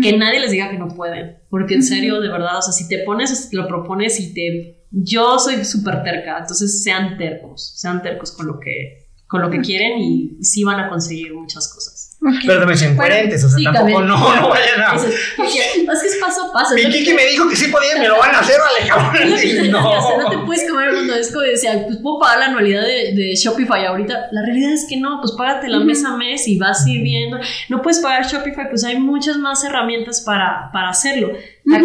que 0.02 0.16
nadie 0.16 0.40
les 0.40 0.50
diga 0.50 0.70
que 0.70 0.78
no 0.78 0.88
pueden, 0.88 1.36
porque 1.50 1.74
en 1.74 1.82
serio, 1.82 2.20
de 2.20 2.28
verdad, 2.28 2.56
o 2.58 2.62
sea, 2.62 2.72
si 2.72 2.88
te 2.88 2.98
pones, 3.04 3.50
lo 3.52 3.66
propones 3.68 4.18
y 4.20 4.32
te... 4.32 4.86
Yo 4.90 5.38
soy 5.38 5.64
súper 5.64 6.02
terca, 6.04 6.38
entonces 6.38 6.82
sean 6.82 7.18
tercos, 7.18 7.74
sean 7.76 8.00
tercos 8.00 8.30
con 8.32 8.46
lo 8.46 8.60
que, 8.60 9.08
con 9.26 9.42
lo 9.42 9.50
que 9.50 9.60
quieren 9.60 9.98
y 9.98 10.38
sí 10.42 10.62
van 10.64 10.78
a 10.80 10.88
conseguir 10.88 11.34
muchas 11.34 11.68
cosas. 11.74 12.03
Pero 12.46 12.58
también 12.58 12.78
son 12.78 12.96
Bueno, 12.96 13.04
incoherentes, 13.14 13.44
o 13.44 13.48
sea, 13.48 13.58
sí, 13.58 13.64
tampoco 13.64 14.00
no, 14.02 14.36
no 14.36 14.48
vayan 14.48 14.80
a. 14.80 14.94
Es, 14.96 15.04
es 15.04 16.02
que 16.02 16.08
es 16.08 16.16
paso 16.20 16.48
a 16.48 16.52
paso. 16.52 16.74
Mi 16.74 16.84
Kiki 16.88 17.12
me 17.12 17.26
dijo 17.26 17.48
que 17.48 17.56
sí 17.56 17.68
podían, 17.68 18.00
me 18.00 18.08
lo 18.08 18.18
van 18.18 18.34
a 18.34 18.38
hacer, 18.40 18.56
vale, 18.60 18.88
cabrón. 18.88 19.30
decía, 19.30 19.64
No. 19.64 19.90
o 19.90 20.08
sea, 20.08 20.16
no 20.22 20.30
te 20.30 20.38
puedes 20.38 20.68
comer 20.70 20.88
el 20.88 20.96
mundo. 20.96 21.14
Es 21.14 21.30
como 21.30 21.42
decía, 21.42 21.84
pues 21.86 21.98
puedo 21.98 22.18
pagar 22.18 22.38
la 22.38 22.44
anualidad 22.46 22.82
de, 22.82 23.12
de 23.14 23.34
Shopify 23.34 23.84
ahorita. 23.84 24.28
La 24.32 24.42
realidad 24.42 24.72
es 24.72 24.86
que 24.88 24.96
no, 24.96 25.20
pues 25.20 25.32
págate 25.32 25.68
la 25.68 25.80
mes 25.80 26.04
a 26.04 26.16
mes 26.16 26.48
y 26.48 26.58
vas 26.58 26.86
a 26.86 26.90
ir 26.90 27.02
viendo. 27.02 27.38
No 27.68 27.82
puedes 27.82 28.00
pagar 28.00 28.26
Shopify, 28.26 28.68
pues 28.70 28.84
hay 28.84 28.98
muchas 28.98 29.36
más 29.36 29.62
herramientas 29.64 30.22
para, 30.22 30.70
para 30.72 30.88
hacerlo. 30.90 31.32
La 31.64 31.78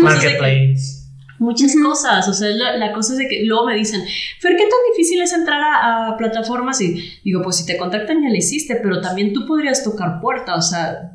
muchas 1.40 1.76
cosas, 1.82 2.28
o 2.28 2.34
sea, 2.34 2.50
la, 2.50 2.78
la 2.78 2.92
cosa 2.94 3.14
es 3.14 3.20
de 3.20 3.28
que 3.28 3.44
luego 3.46 3.66
me 3.66 3.76
dicen, 3.76 4.02
Fer, 4.40 4.52
¿qué 4.58 4.64
tan 4.64 4.80
difícil 4.92 5.22
es 5.22 5.34
entrar 5.34 5.62
a, 5.62 6.08
a 6.10 6.18
plataformas? 6.18 6.80
Y 6.82 7.02
digo, 7.24 7.42
pues 7.42 7.58
si 7.58 7.66
te 7.66 7.78
contactan 7.78 8.22
ya 8.22 8.30
le 8.30 8.38
hiciste, 8.38 8.76
pero 8.82 9.02
también 9.02 9.34
tú 9.34 9.46
podrías 9.46 9.84
tocar 9.84 10.20
puerta, 10.22 10.56
o 10.56 10.62
sea, 10.62 11.14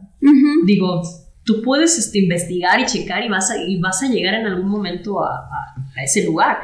digo, 0.66 1.02
tú 1.44 1.60
puedes 1.62 1.98
este, 1.98 2.18
investigar 2.20 2.80
y 2.80 2.86
checar 2.86 3.22
y 3.24 3.28
vas 3.28 3.50
a, 3.50 3.58
y 3.58 3.78
vas 3.78 4.02
a 4.02 4.08
llegar 4.08 4.34
en 4.34 4.46
algún 4.46 4.68
momento 4.70 5.22
a, 5.22 5.28
a- 5.28 5.74
a 5.96 6.02
ese 6.02 6.24
lugar. 6.24 6.58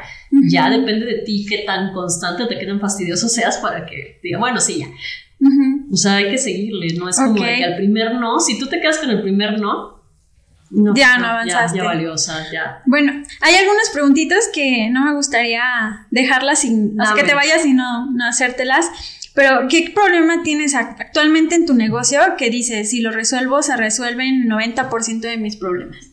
Ya 0.49 0.69
depende 0.69 1.05
de 1.05 1.19
ti 1.19 1.45
qué 1.47 1.59
tan 1.59 1.93
constante 1.93 2.43
o 2.43 2.47
qué 2.49 2.65
tan 2.65 2.79
fastidioso 2.81 3.29
seas 3.29 3.57
para 3.59 3.85
que 3.85 4.19
diga, 4.23 4.39
bueno, 4.39 4.59
sí, 4.59 4.79
ya. 4.79 4.87
O 5.91 5.95
sea, 5.95 6.15
hay 6.15 6.29
que 6.31 6.37
seguirle, 6.37 6.87
no 6.97 7.07
es 7.09 7.17
como 7.17 7.35
de 7.35 7.55
que 7.57 7.63
al 7.65 7.75
primer 7.77 8.15
no, 8.15 8.39
si 8.39 8.57
tú 8.59 8.67
te 8.67 8.79
quedas 8.81 8.97
con 8.99 9.09
el 9.11 9.21
primer 9.21 9.59
no, 9.59 10.00
no 10.71 10.93
Ya 10.95 11.17
no 11.17 11.27
avanzaste. 11.27 11.77
Ya, 11.77 11.83
sea, 12.17 12.51
ya. 12.51 12.81
Bueno, 12.85 13.11
hay 13.41 13.55
algunas 13.55 13.89
preguntitas 13.91 14.49
que 14.53 14.89
no 14.89 15.05
me 15.05 15.13
gustaría 15.13 15.61
dejarlas 16.11 16.61
sin, 16.61 16.99
o 16.99 17.05
sea, 17.05 17.13
que 17.15 17.23
te 17.23 17.33
vayas 17.35 17.65
y 17.65 17.73
no, 17.73 18.09
no 18.11 18.25
hacértelas. 18.27 18.89
Pero, 19.33 19.67
¿qué 19.69 19.91
problema 19.95 20.43
tienes 20.43 20.75
ac- 20.75 20.95
actualmente 20.99 21.55
en 21.55 21.65
tu 21.65 21.73
negocio 21.73 22.19
que 22.37 22.49
dices, 22.49 22.89
si 22.89 22.99
lo 23.01 23.11
resuelvo, 23.11 23.61
se 23.63 23.77
resuelven 23.77 24.47
90% 24.49 25.19
de 25.21 25.37
mis 25.37 25.55
problemas? 25.55 26.11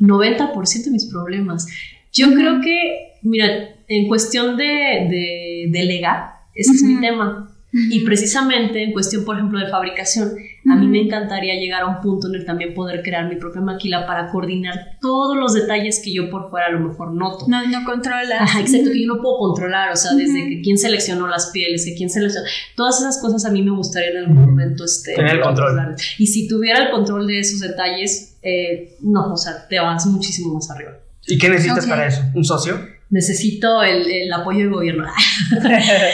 90% 0.00 0.84
de 0.84 0.90
mis 0.90 1.06
problemas. 1.06 1.66
Yo 2.12 2.32
creo 2.32 2.60
que, 2.60 3.12
mira, 3.22 3.46
en 3.88 4.06
cuestión 4.08 4.56
de, 4.56 4.64
de 4.64 5.66
delegar, 5.70 6.36
ese 6.54 6.72
es 6.72 6.82
mi 6.82 7.00
tema. 7.00 7.50
Y 7.72 8.04
precisamente 8.04 8.82
en 8.84 8.92
cuestión, 8.92 9.24
por 9.24 9.36
ejemplo, 9.36 9.58
de 9.58 9.68
fabricación, 9.68 10.32
a 10.70 10.76
mí 10.76 10.86
me 10.86 11.00
encantaría 11.02 11.54
llegar 11.54 11.82
a 11.82 11.86
un 11.86 12.00
punto 12.00 12.28
en 12.28 12.36
el 12.36 12.44
también 12.46 12.74
poder 12.74 13.02
crear 13.02 13.28
mi 13.28 13.36
propia 13.36 13.60
maquila 13.60 14.06
para 14.06 14.30
coordinar 14.30 14.96
todos 15.00 15.36
los 15.36 15.52
detalles 15.52 16.00
que 16.02 16.12
yo 16.12 16.30
por 16.30 16.50
fuera 16.50 16.66
a 16.66 16.70
lo 16.70 16.80
mejor 16.80 17.12
noto. 17.12 17.46
No, 17.48 17.66
no 17.66 17.84
controlas. 17.84 18.40
Ajá, 18.40 18.60
exacto, 18.60 18.90
que 18.90 19.02
yo 19.02 19.06
no 19.06 19.20
puedo 19.20 19.38
controlar, 19.38 19.92
o 19.92 19.96
sea, 19.96 20.14
desde 20.14 20.48
que 20.48 20.62
quién 20.62 20.78
seleccionó 20.78 21.26
las 21.26 21.50
pieles, 21.50 21.84
que 21.84 21.94
quién 21.94 22.08
seleccionó, 22.08 22.46
todas 22.76 23.00
esas 23.00 23.20
cosas 23.20 23.44
a 23.44 23.50
mí 23.50 23.62
me 23.62 23.72
gustaría 23.72 24.10
en 24.10 24.16
algún 24.18 24.40
momento 24.40 24.84
este, 24.84 25.14
Tener 25.14 25.36
el 25.36 25.40
control. 25.42 25.96
Y 26.18 26.26
si 26.26 26.48
tuviera 26.48 26.84
el 26.84 26.90
control 26.90 27.26
de 27.26 27.40
esos 27.40 27.60
detalles, 27.60 28.38
eh, 28.42 28.96
no, 29.00 29.32
o 29.32 29.36
sea, 29.36 29.68
te 29.68 29.78
vas 29.80 30.06
muchísimo 30.06 30.54
más 30.54 30.70
arriba. 30.70 30.92
¿Y 31.26 31.38
qué 31.38 31.48
necesitas 31.48 31.86
para 31.86 32.06
eso? 32.06 32.22
¿Un 32.34 32.44
socio? 32.44 32.93
Necesito 33.14 33.80
el, 33.84 34.10
el 34.10 34.32
apoyo 34.32 34.58
del 34.64 34.70
gobierno. 34.70 35.04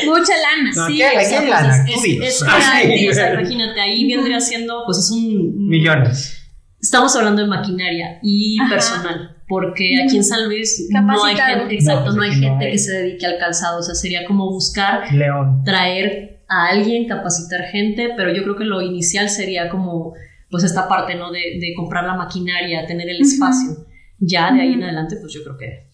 Mucha 0.06 0.32
lana. 0.36 0.70
No, 0.76 0.86
sí, 0.86 0.98
¿qué? 0.98 1.06
o 1.06 1.20
sea, 1.20 1.40
¿Qué 1.40 1.46
pues, 1.46 1.48
lana? 1.48 1.76
es- 1.76 1.86
Tú 1.86 1.92
es- 1.98 2.02
dinos. 2.04 2.26
es 2.28 2.42
Ah, 2.46 2.80
gratis, 2.82 3.00
sí. 3.00 3.08
o 3.08 3.12
sea, 3.14 3.32
imagínate, 3.40 3.80
ahí 3.80 4.14
vendría 4.14 4.40
siendo, 4.40 4.82
pues 4.84 4.98
es 4.98 5.10
un... 5.10 5.66
Millones. 5.68 6.36
Estamos 6.78 7.16
hablando 7.16 7.40
de 7.42 7.48
maquinaria 7.48 8.18
y 8.22 8.58
Ajá. 8.60 8.74
personal, 8.74 9.36
porque 9.48 10.02
aquí 10.04 10.16
en 10.18 10.24
San 10.24 10.46
Luis 10.46 10.88
no 10.90 11.24
hay 11.24 11.36
gente, 11.36 11.74
exacto, 11.74 12.04
No, 12.06 12.10
no, 12.12 12.16
pues 12.18 12.30
hay 12.32 12.40
no 12.40 12.48
gente 12.48 12.64
hay. 12.66 12.72
que 12.72 12.78
se 12.78 12.92
dedique 12.92 13.26
al 13.26 13.38
calzado, 13.38 13.78
o 13.80 13.82
sea, 13.82 13.94
sería 13.94 14.24
como 14.26 14.50
buscar 14.50 15.12
León. 15.12 15.62
traer 15.64 16.42
a 16.48 16.66
alguien, 16.68 17.06
capacitar 17.06 17.62
gente, 17.64 18.10
pero 18.16 18.32
yo 18.34 18.42
creo 18.42 18.56
que 18.56 18.64
lo 18.64 18.80
inicial 18.82 19.28
sería 19.30 19.68
como, 19.70 20.14
pues 20.50 20.64
esta 20.64 20.88
parte, 20.88 21.14
¿no? 21.14 21.30
De, 21.30 21.38
de 21.60 21.72
comprar 21.76 22.04
la 22.04 22.14
maquinaria, 22.14 22.86
tener 22.86 23.08
el 23.08 23.20
Ujú. 23.22 23.30
espacio. 23.30 23.86
Ya 24.18 24.50
de 24.52 24.60
ahí 24.62 24.72
en 24.74 24.82
adelante, 24.82 25.16
pues 25.20 25.32
yo 25.34 25.42
creo 25.44 25.56
que... 25.58 25.89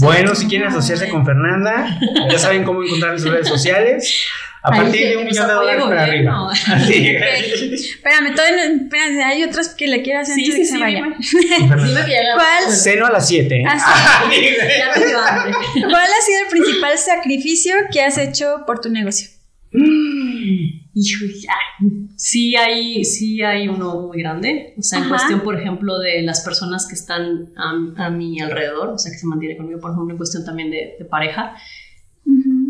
Bueno, 0.00 0.34
si 0.34 0.46
quieren 0.46 0.68
asociarse 0.68 1.08
con 1.08 1.24
Fernanda, 1.24 1.98
ya 2.30 2.38
saben 2.38 2.64
cómo 2.64 2.82
encontrar 2.82 3.12
en 3.14 3.20
sus 3.20 3.30
redes 3.30 3.48
sociales. 3.48 4.26
A 4.64 4.72
Ahí 4.72 4.80
partir 4.80 5.08
de 5.08 5.16
un 5.16 5.24
millón 5.24 5.48
de 5.48 5.54
dólares 5.54 5.82
para 5.82 6.02
arriba. 6.04 6.50
Así. 6.68 7.16
Espérame, 7.16 8.32
todavía 8.32 8.68
no, 8.68 8.84
espérate, 8.84 9.22
hay 9.24 9.42
otras 9.42 9.70
que 9.70 9.88
le 9.88 10.02
quiero 10.02 10.20
hacer 10.20 10.36
Sí, 10.36 10.44
antes 10.44 10.54
sí, 10.54 10.60
que 10.60 10.66
sí, 10.66 10.72
se 10.72 10.78
vaya. 10.78 11.02
¿Cuál? 12.36 12.72
Ceno 12.72 13.06
a 13.06 13.10
las 13.10 13.26
7. 13.26 13.64
Ah, 13.66 13.76
ya 14.30 15.00
me 15.00 15.06
dio 15.06 15.18
hambre. 15.18 15.52
¿Cuál 15.74 15.94
ha 15.94 16.24
sido 16.24 16.42
el 16.44 16.48
principal 16.48 16.96
sacrificio 16.96 17.74
que 17.92 18.02
has 18.02 18.18
hecho 18.18 18.62
por 18.64 18.80
tu 18.80 18.88
negocio? 18.88 19.28
Ya. 19.72 20.81
Sí 22.16 22.54
hay, 22.56 23.04
sí 23.04 23.42
hay 23.42 23.68
uno 23.68 24.08
muy 24.08 24.18
grande. 24.20 24.74
O 24.78 24.82
sea, 24.82 24.98
en 24.98 25.04
Ajá. 25.06 25.14
cuestión, 25.14 25.40
por 25.40 25.58
ejemplo, 25.58 25.98
de 25.98 26.22
las 26.22 26.42
personas 26.42 26.86
que 26.86 26.94
están 26.94 27.48
a, 27.56 28.06
a 28.06 28.10
mi 28.10 28.40
alrededor, 28.40 28.90
o 28.90 28.98
sea, 28.98 29.10
que 29.10 29.18
se 29.18 29.26
mantiene 29.26 29.56
conmigo, 29.56 29.80
por 29.80 29.92
ejemplo, 29.92 30.12
en 30.12 30.18
cuestión 30.18 30.44
también 30.44 30.70
de, 30.70 30.96
de 30.98 31.04
pareja. 31.04 31.54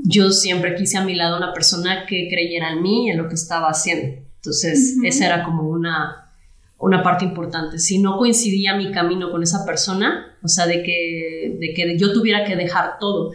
Yo 0.04 0.30
siempre 0.30 0.74
quise 0.74 0.98
a 0.98 1.04
mi 1.04 1.14
lado 1.14 1.36
una 1.36 1.52
persona 1.52 2.06
que 2.06 2.28
creyera 2.30 2.72
en 2.72 2.82
mí 2.82 3.06
y 3.06 3.10
en 3.10 3.18
lo 3.18 3.28
que 3.28 3.34
estaba 3.34 3.68
haciendo. 3.68 4.22
Entonces, 4.36 4.94
Ujú. 4.96 5.06
esa 5.06 5.26
era 5.26 5.44
como 5.44 5.68
una, 5.68 6.21
una 6.82 7.00
parte 7.00 7.24
importante. 7.24 7.78
Si 7.78 8.00
no 8.00 8.18
coincidía 8.18 8.74
mi 8.76 8.90
camino 8.90 9.30
con 9.30 9.42
esa 9.42 9.64
persona, 9.64 10.36
o 10.42 10.48
sea, 10.48 10.66
de 10.66 10.82
que, 10.82 11.56
de 11.60 11.72
que 11.74 11.96
yo 11.96 12.12
tuviera 12.12 12.44
que 12.44 12.56
dejar 12.56 12.98
todo 12.98 13.30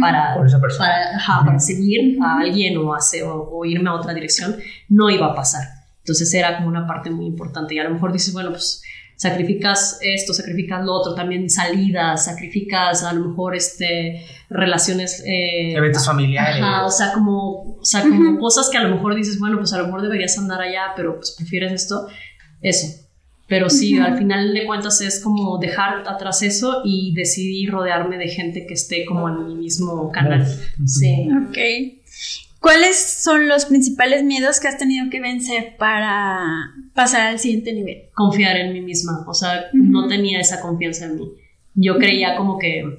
para, 0.00 0.34
Por 0.34 0.46
esa 0.46 0.60
persona. 0.60 0.88
para, 0.88 1.16
ajá, 1.16 1.44
para 1.46 1.60
seguir 1.60 2.18
a 2.20 2.40
alguien 2.40 2.76
o, 2.76 2.92
hacer, 2.92 3.22
o, 3.22 3.50
o 3.52 3.64
irme 3.64 3.88
a 3.88 3.94
otra 3.94 4.12
dirección, 4.14 4.56
no 4.88 5.10
iba 5.10 5.26
a 5.26 5.34
pasar. 5.34 5.62
Entonces 6.00 6.34
era 6.34 6.56
como 6.56 6.68
una 6.68 6.88
parte 6.88 7.08
muy 7.10 7.26
importante. 7.26 7.74
Y 7.74 7.78
a 7.78 7.84
lo 7.84 7.90
mejor 7.90 8.12
dices, 8.12 8.32
bueno, 8.32 8.50
pues 8.50 8.82
sacrificas 9.18 9.98
esto, 10.00 10.32
sacrificas 10.32 10.84
lo 10.84 10.92
otro, 10.92 11.14
también 11.14 11.50
salidas, 11.50 12.24
sacrificas 12.24 13.02
a 13.02 13.12
lo 13.12 13.28
mejor 13.28 13.56
este, 13.56 14.24
relaciones... 14.48 15.24
eh, 15.26 15.72
Eventos 15.74 16.06
familiares. 16.06 16.62
Ajá, 16.62 16.86
o 16.86 16.90
sea, 16.90 17.12
como, 17.12 17.78
o 17.78 17.84
sea, 17.84 18.02
como 18.02 18.38
cosas 18.38 18.68
que 18.70 18.78
a 18.78 18.82
lo 18.84 18.94
mejor 18.94 19.16
dices, 19.16 19.40
bueno, 19.40 19.58
pues 19.58 19.72
a 19.72 19.78
lo 19.78 19.86
mejor 19.86 20.02
deberías 20.02 20.38
andar 20.38 20.60
allá, 20.60 20.92
pero 20.96 21.16
pues 21.16 21.32
prefieres 21.36 21.72
esto, 21.72 22.06
eso. 22.62 23.08
Pero 23.48 23.70
sí, 23.70 23.96
al 23.96 24.18
final 24.18 24.52
de 24.52 24.66
cuentas 24.66 25.00
es 25.00 25.20
como 25.20 25.56
dejar 25.58 26.06
atrás 26.06 26.42
eso 26.42 26.82
y 26.84 27.14
decidir 27.14 27.70
rodearme 27.70 28.18
de 28.18 28.28
gente 28.28 28.66
que 28.66 28.74
esté 28.74 29.06
como 29.06 29.26
en 29.28 29.46
mi 29.46 29.54
mismo 29.54 30.12
canal. 30.12 30.46
Sí. 30.84 31.28
Ok. 31.48 31.58
¿Cuáles 32.60 32.98
son 33.22 33.48
los 33.48 33.66
principales 33.66 34.24
miedos 34.24 34.58
que 34.60 34.68
has 34.68 34.78
tenido 34.78 35.08
que 35.10 35.20
vencer 35.20 35.76
para 35.78 36.74
pasar 36.92 37.28
al 37.28 37.38
siguiente 37.38 37.72
nivel? 37.72 38.10
Confiar 38.14 38.56
en 38.56 38.72
mí 38.72 38.80
misma, 38.80 39.24
o 39.26 39.32
sea, 39.32 39.66
no 39.72 40.08
tenía 40.08 40.40
esa 40.40 40.60
confianza 40.60 41.06
en 41.06 41.16
mí. 41.16 41.28
Yo 41.74 41.96
creía 41.98 42.36
como 42.36 42.58
que, 42.58 42.98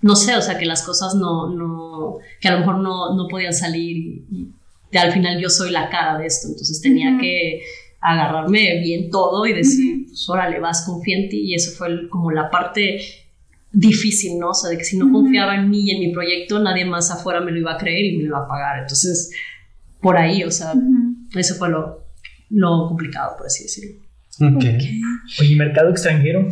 no 0.00 0.16
sé, 0.16 0.34
o 0.34 0.40
sea, 0.40 0.56
que 0.56 0.64
las 0.64 0.82
cosas 0.82 1.14
no, 1.14 1.50
no, 1.50 2.16
que 2.40 2.48
a 2.48 2.52
lo 2.52 2.60
mejor 2.60 2.78
no, 2.78 3.14
no 3.14 3.28
podían 3.28 3.52
salir 3.52 3.96
y, 3.96 4.48
al 4.96 5.12
final 5.12 5.38
yo 5.38 5.50
soy 5.50 5.70
la 5.70 5.90
cara 5.90 6.16
de 6.16 6.26
esto, 6.26 6.48
entonces 6.48 6.80
tenía 6.80 7.18
que 7.20 7.60
agarrarme 8.00 8.80
bien 8.82 9.10
todo 9.10 9.46
y 9.46 9.52
decir, 9.52 9.96
Ujú. 9.96 10.04
pues 10.08 10.28
órale, 10.28 10.60
vas, 10.60 10.84
confía 10.86 11.18
en 11.18 11.28
ti 11.28 11.40
y 11.50 11.54
eso 11.54 11.72
fue 11.76 11.88
el- 11.88 12.08
como 12.08 12.30
la 12.30 12.50
parte 12.50 12.98
difícil, 13.72 14.38
¿no? 14.38 14.50
O 14.50 14.54
sea, 14.54 14.70
de 14.70 14.78
que 14.78 14.84
si 14.84 14.96
no 14.96 15.10
confiaba 15.12 15.54
en 15.56 15.68
mí 15.68 15.80
y 15.84 15.90
en 15.90 16.00
mi 16.00 16.12
proyecto, 16.12 16.58
nadie 16.58 16.84
más 16.84 17.10
afuera 17.10 17.40
me 17.40 17.52
lo 17.52 17.58
iba 17.58 17.74
a 17.74 17.78
creer 17.78 18.04
y 18.06 18.16
me 18.16 18.22
lo 18.24 18.28
iba 18.30 18.38
a 18.44 18.48
pagar. 18.48 18.80
Entonces, 18.82 19.32
por 20.00 20.16
ahí, 20.16 20.44
o 20.44 20.50
sea, 20.50 20.72
eso 21.34 21.54
fue 21.56 21.68
lo, 21.68 22.04
lo 22.50 22.86
complicado, 22.88 23.36
por 23.36 23.46
así 23.46 23.64
decirlo. 23.64 24.02
Ok. 24.40 24.64
Oye, 25.40 25.56
mercado 25.56 25.90
extranjero. 25.90 26.48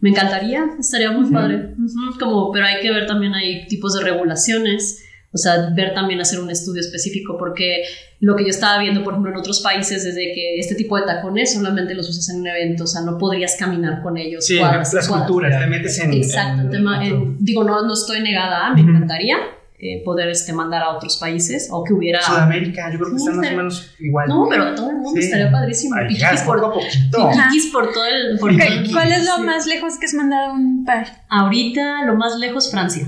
Me 0.00 0.10
encantaría, 0.10 0.64
estaría 0.78 1.10
muy 1.10 1.30
padre. 1.30 1.74
Como, 2.18 2.50
pero 2.52 2.66
hay 2.66 2.80
que 2.80 2.90
ver 2.92 3.06
también 3.06 3.34
hay 3.34 3.66
tipos 3.66 3.94
de 3.94 4.04
regulaciones, 4.04 5.04
o 5.32 5.36
sea, 5.38 5.70
ver 5.74 5.92
también 5.94 6.20
hacer 6.20 6.40
un 6.40 6.50
estudio 6.50 6.80
específico, 6.80 7.36
porque 7.38 7.82
lo 8.20 8.34
que 8.34 8.44
yo 8.44 8.50
estaba 8.50 8.78
viendo, 8.80 9.04
por 9.04 9.12
ejemplo, 9.12 9.30
en 9.32 9.38
otros 9.38 9.60
países, 9.60 10.02
desde 10.04 10.32
que 10.34 10.58
este 10.58 10.74
tipo 10.74 10.96
de 10.96 11.02
tacones 11.04 11.52
solamente 11.52 11.94
los 11.94 12.08
usas 12.08 12.28
en 12.30 12.40
un 12.40 12.46
evento, 12.48 12.84
o 12.84 12.86
sea, 12.86 13.02
no 13.02 13.18
podrías 13.18 13.56
caminar 13.58 14.02
con 14.02 14.16
ellos. 14.16 14.46
Sí, 14.46 14.58
cuadras 14.58 14.92
las 14.94 15.06
cuadras. 15.06 15.26
culturas, 15.28 15.60
te 15.60 15.66
metes 15.66 15.98
en. 16.00 16.12
Exacto, 16.14 16.62
en- 16.62 16.70
tema- 16.70 17.04
en- 17.06 17.36
digo, 17.38 17.62
no, 17.64 17.82
no 17.86 17.92
estoy 17.92 18.20
negada, 18.20 18.72
me 18.74 18.80
encantaría 18.80 19.36
eh, 19.80 20.02
poder 20.04 20.28
este, 20.28 20.52
mandar 20.52 20.82
a 20.82 20.90
otros 20.96 21.18
países 21.18 21.68
o 21.70 21.84
que 21.84 21.92
hubiera... 21.92 22.20
Sudamérica, 22.20 22.90
yo 22.92 22.98
creo 22.98 23.10
que 23.10 23.16
están 23.16 23.36
más 23.36 23.46
o 23.52 23.56
menos 23.56 23.90
igual. 24.00 24.28
No, 24.28 24.48
pero 24.50 24.74
todo 24.74 24.90
el 24.90 24.96
mundo 24.96 25.12
Sí. 25.20 25.26
estaría 25.26 25.52
padrísimo. 25.52 25.94
Piquis 26.08 26.40
por, 26.44 26.56
poco 26.60 26.66
a 26.70 26.74
poquito. 26.74 27.28
Ajá. 27.28 27.46
piquis 27.48 27.66
por 27.70 27.92
todo 27.92 28.04
el... 28.04 28.38
por 28.40 28.50
todo 28.56 28.60
el- 28.66 28.90
¿Cuál 28.90 29.12
es 29.12 29.24
lo 29.24 29.36
Sí. 29.36 29.42
más 29.42 29.66
lejos 29.68 29.96
que 30.00 30.06
has 30.06 30.14
mandado 30.14 30.52
un 30.54 30.84
par? 30.84 31.06
Ahorita 31.28 32.04
lo 32.06 32.16
más 32.16 32.36
lejos, 32.40 32.72
Francia. 32.72 33.06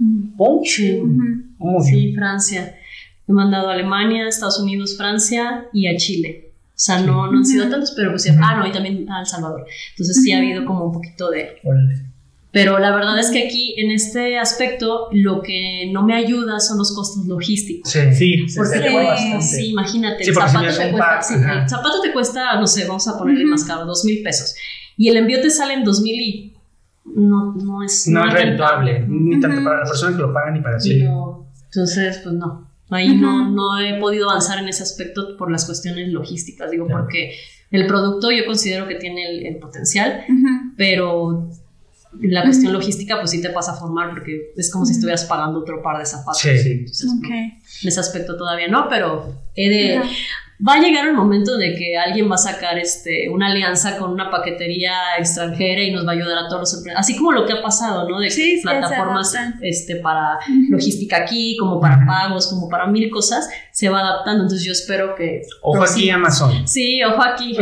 Muy 0.00 0.66
Sí. 0.66 2.12
Francia. 2.14 2.74
He 3.28 3.32
mandado 3.32 3.68
a 3.68 3.74
Alemania, 3.74 4.26
Estados 4.26 4.58
Unidos, 4.58 4.96
Francia 4.96 5.66
y 5.72 5.86
a 5.86 5.96
Chile. 5.96 6.50
O 6.68 6.82
sea, 6.82 7.00
no, 7.00 7.30
no 7.30 7.38
han 7.38 7.44
sido 7.44 7.68
tantos, 7.68 7.92
pero 7.94 8.10
pues. 8.10 8.26
Ah, 8.42 8.56
no, 8.56 8.66
y 8.66 8.72
también 8.72 9.08
a 9.10 9.20
El 9.20 9.26
Salvador. 9.26 9.66
Entonces 9.90 10.22
sí 10.22 10.32
ha 10.32 10.38
habido 10.38 10.64
como 10.64 10.86
un 10.86 10.92
poquito 10.92 11.30
de. 11.30 11.58
Pero 12.52 12.80
la 12.80 12.90
verdad 12.90 13.16
es 13.18 13.30
que 13.30 13.46
aquí, 13.46 13.74
en 13.76 13.92
este 13.92 14.36
aspecto, 14.38 15.08
lo 15.12 15.40
que 15.42 15.88
no 15.92 16.02
me 16.04 16.14
ayuda 16.14 16.58
son 16.58 16.78
los 16.78 16.92
costos 16.96 17.26
logísticos. 17.26 17.92
Sí. 17.92 18.00
Sí, 18.12 18.46
Porque, 18.56 18.80
bastante. 18.92 19.42
sí, 19.46 19.66
imagínate, 19.70 20.24
Sí, 20.24 20.30
el 20.30 20.34
si 20.34 20.40
zapato, 20.40 20.58
te 20.58 20.66
cuesta, 20.66 20.98
pack, 20.98 21.22
sí, 21.22 21.34
el 21.34 21.68
zapato 21.68 22.00
te 22.02 22.12
cuesta, 22.12 22.58
no 22.58 22.66
sé, 22.66 22.86
vamos 22.88 23.06
a 23.06 23.16
ponerle 23.16 23.44
más 23.44 23.62
caro, 23.64 23.84
dos 23.84 24.04
mil 24.04 24.20
pesos. 24.24 24.56
Y 24.96 25.08
el 25.08 25.16
envío 25.18 25.40
te 25.40 25.48
sale 25.50 25.74
en 25.74 25.84
dos 25.84 26.00
mil 26.00 26.20
y 26.20 26.49
no, 27.14 27.54
no 27.54 27.82
es, 27.82 28.06
No 28.08 28.26
es 28.26 28.32
rentable, 28.34 29.04
ni 29.08 29.38
tanto 29.40 29.62
para 29.64 29.78
la 29.80 29.84
persona 29.84 30.16
que 30.16 30.22
lo 30.22 30.32
paga 30.32 30.50
ni 30.50 30.60
para 30.60 30.78
Sí, 30.80 30.92
sí. 31.00 31.02
no. 31.04 31.46
Entonces, 31.64 32.18
pues 32.22 32.34
no. 32.34 32.68
Ahí 32.90 33.14
no, 33.14 33.48
no 33.50 33.78
he 33.78 33.98
podido 34.00 34.28
avanzar 34.28 34.58
en 34.58 34.68
ese 34.68 34.82
aspecto 34.82 35.36
por 35.36 35.50
las 35.50 35.64
cuestiones 35.64 36.08
logísticas. 36.08 36.70
Digo, 36.70 36.86
Claro. 36.86 37.02
porque 37.02 37.34
el 37.70 37.86
producto 37.86 38.32
yo 38.32 38.44
considero 38.46 38.88
que 38.88 38.96
tiene 38.96 39.24
el, 39.30 39.46
el 39.46 39.56
potencial, 39.58 40.24
pero 40.76 41.48
la 42.20 42.42
cuestión 42.42 42.72
logística, 42.72 43.18
pues 43.20 43.30
sí 43.30 43.40
te 43.40 43.50
pasa 43.50 43.72
a 43.72 43.74
formar 43.76 44.10
porque 44.10 44.52
es 44.56 44.70
como 44.72 44.84
si 44.84 44.92
estuvieras 44.94 45.24
pagando 45.26 45.60
otro 45.60 45.80
par 45.82 45.98
de 45.98 46.06
zapatos. 46.06 46.40
Sí. 46.40 46.48
Entonces, 46.48 47.06
no. 47.06 47.18
Ok. 47.20 47.30
En 47.32 47.88
ese 47.88 48.00
aspecto 48.00 48.36
todavía 48.36 48.66
no, 48.68 48.88
pero 48.88 49.32
he 49.54 49.68
de. 49.68 50.02
Va 50.66 50.74
a 50.74 50.80
llegar 50.80 51.06
el 51.08 51.14
momento 51.14 51.56
de 51.56 51.74
que 51.74 51.96
alguien 51.96 52.30
va 52.30 52.34
a 52.34 52.38
sacar 52.38 52.78
este, 52.78 53.30
una 53.30 53.46
alianza 53.46 53.96
con 53.96 54.10
una 54.10 54.30
paquetería 54.30 54.92
extranjera 55.18 55.82
y 55.82 55.90
nos 55.90 56.06
va 56.06 56.10
a 56.10 56.14
ayudar 56.14 56.38
a 56.38 56.48
todos 56.48 56.60
los 56.60 56.74
emprendedores. 56.74 57.00
Así 57.06 57.16
como 57.16 57.32
lo 57.32 57.46
que 57.46 57.54
ha 57.54 57.62
pasado, 57.62 58.08
¿no? 58.08 58.18
De 58.18 58.26
que 58.26 58.32
Sí, 58.32 58.60
plataformas 58.62 59.34
este, 59.62 59.96
para 59.96 60.38
logística 60.68 61.16
aquí, 61.16 61.56
como 61.58 61.80
para 61.80 62.04
pagos, 62.06 62.48
como 62.48 62.68
para 62.68 62.86
mil 62.86 63.08
cosas, 63.10 63.48
se 63.72 63.88
va 63.88 64.00
adaptando. 64.00 64.42
Entonces 64.42 64.66
yo 64.66 64.72
espero 64.72 65.14
que. 65.14 65.42
Ojo 65.62 65.82
aquí 65.82 66.02
sí, 66.02 66.10
Amazon. 66.10 66.68
Sí, 66.68 67.02
ojo 67.04 67.22
aquí. 67.22 67.56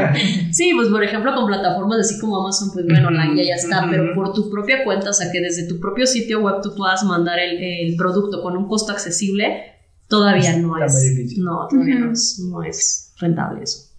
sí, 0.52 0.72
pues 0.74 0.88
por 0.88 1.02
ejemplo 1.02 1.34
con 1.34 1.46
plataformas 1.46 1.98
así 2.00 2.20
como 2.20 2.40
Amazon, 2.40 2.70
pues 2.72 2.86
bueno, 2.86 3.08
Ujú, 3.08 3.16
online 3.16 3.46
ya, 3.46 3.54
está, 3.54 3.86
pero 3.90 4.14
por 4.14 4.32
tu 4.32 4.48
propia 4.50 4.84
cuenta, 4.84 5.10
o 5.10 5.12
sea 5.12 5.30
que 5.32 5.40
desde 5.40 5.66
tu 5.66 5.80
propio 5.80 6.06
sitio 6.06 6.40
web 6.40 6.56
tú 6.62 6.74
puedas 6.76 7.02
mandar 7.04 7.38
el, 7.38 7.60
el 7.60 7.96
producto 7.96 8.42
con 8.42 8.56
un 8.56 8.68
costo 8.68 8.92
accesible, 8.92 9.73
todavía 10.18 10.56
no 10.58 10.76
es. 10.84 11.38
No, 11.38 11.66
todavía 11.68 11.98
no, 11.98 12.12
es, 12.12 12.38
no 12.50 12.62
es 12.62 13.12
rentable 13.18 13.64
eso. 13.64 13.93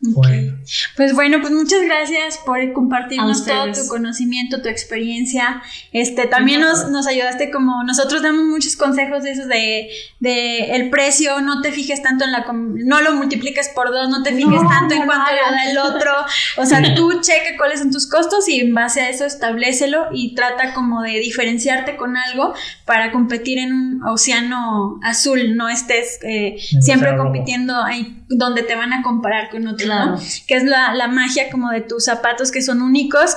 Bueno. 0.00 0.58
Pues 0.96 1.14
bueno, 1.14 1.38
pues 1.40 1.52
muchas 1.52 1.80
gracias 1.82 2.38
por 2.44 2.72
compartirnos 2.72 3.46
todo 3.46 3.72
tu 3.72 3.88
conocimiento, 3.88 4.60
tu 4.60 4.68
experiencia. 4.68 5.62
Este, 5.92 6.26
también 6.26 6.60
nos, 6.60 6.90
nos 6.90 7.06
ayudaste 7.06 7.50
como 7.50 7.82
nosotros 7.82 8.22
damos 8.22 8.44
muchos 8.44 8.76
consejos 8.76 9.22
de 9.22 9.30
esos 9.32 9.48
de, 9.48 9.88
de 10.20 10.76
el 10.76 10.90
precio, 10.90 11.40
no 11.40 11.62
te 11.62 11.72
fijes 11.72 12.02
tanto 12.02 12.24
en 12.24 12.32
la 12.32 12.44
no 12.52 13.00
lo 13.00 13.12
multipliques 13.14 13.70
por 13.74 13.90
dos, 13.90 14.08
no 14.08 14.22
te 14.22 14.34
fijes 14.34 14.62
No, 14.62 14.68
tanto 14.68 14.94
en 14.94 15.00
no 15.00 15.06
cuánto 15.06 15.30
da 15.30 15.48
hagas. 15.48 15.70
el 15.70 15.78
otro. 15.78 16.12
O 16.58 16.66
sea, 16.66 16.82
tú 16.94 17.20
checa 17.20 17.56
cuáles 17.56 17.80
son 17.80 17.90
tus 17.90 18.08
costos 18.08 18.48
y 18.48 18.60
en 18.60 18.74
base 18.74 19.00
a 19.00 19.08
eso 19.08 19.24
establecelo 19.24 20.08
y 20.12 20.34
trata 20.34 20.74
como 20.74 21.02
de 21.02 21.18
diferenciarte 21.18 21.96
con 21.96 22.16
algo 22.16 22.54
para 22.84 23.12
competir 23.12 23.58
en 23.58 23.72
un 23.72 24.04
océano 24.04 25.00
azul, 25.02 25.56
no 25.56 25.68
estés 25.68 26.18
eh, 26.22 26.56
siempre 26.80 27.16
compitiendo 27.16 27.82
ahí 27.82 28.22
donde 28.28 28.62
te 28.62 28.74
van 28.74 28.92
a 28.92 29.02
comparar 29.02 29.50
con 29.50 29.66
otro, 29.68 29.85
Claro. 29.86 30.10
¿no? 30.12 30.20
Que 30.46 30.54
es 30.54 30.64
la, 30.64 30.94
la 30.94 31.08
magia 31.08 31.50
como 31.50 31.70
de 31.70 31.80
tus 31.80 32.04
zapatos 32.04 32.50
que 32.50 32.62
son 32.62 32.82
únicos, 32.82 33.36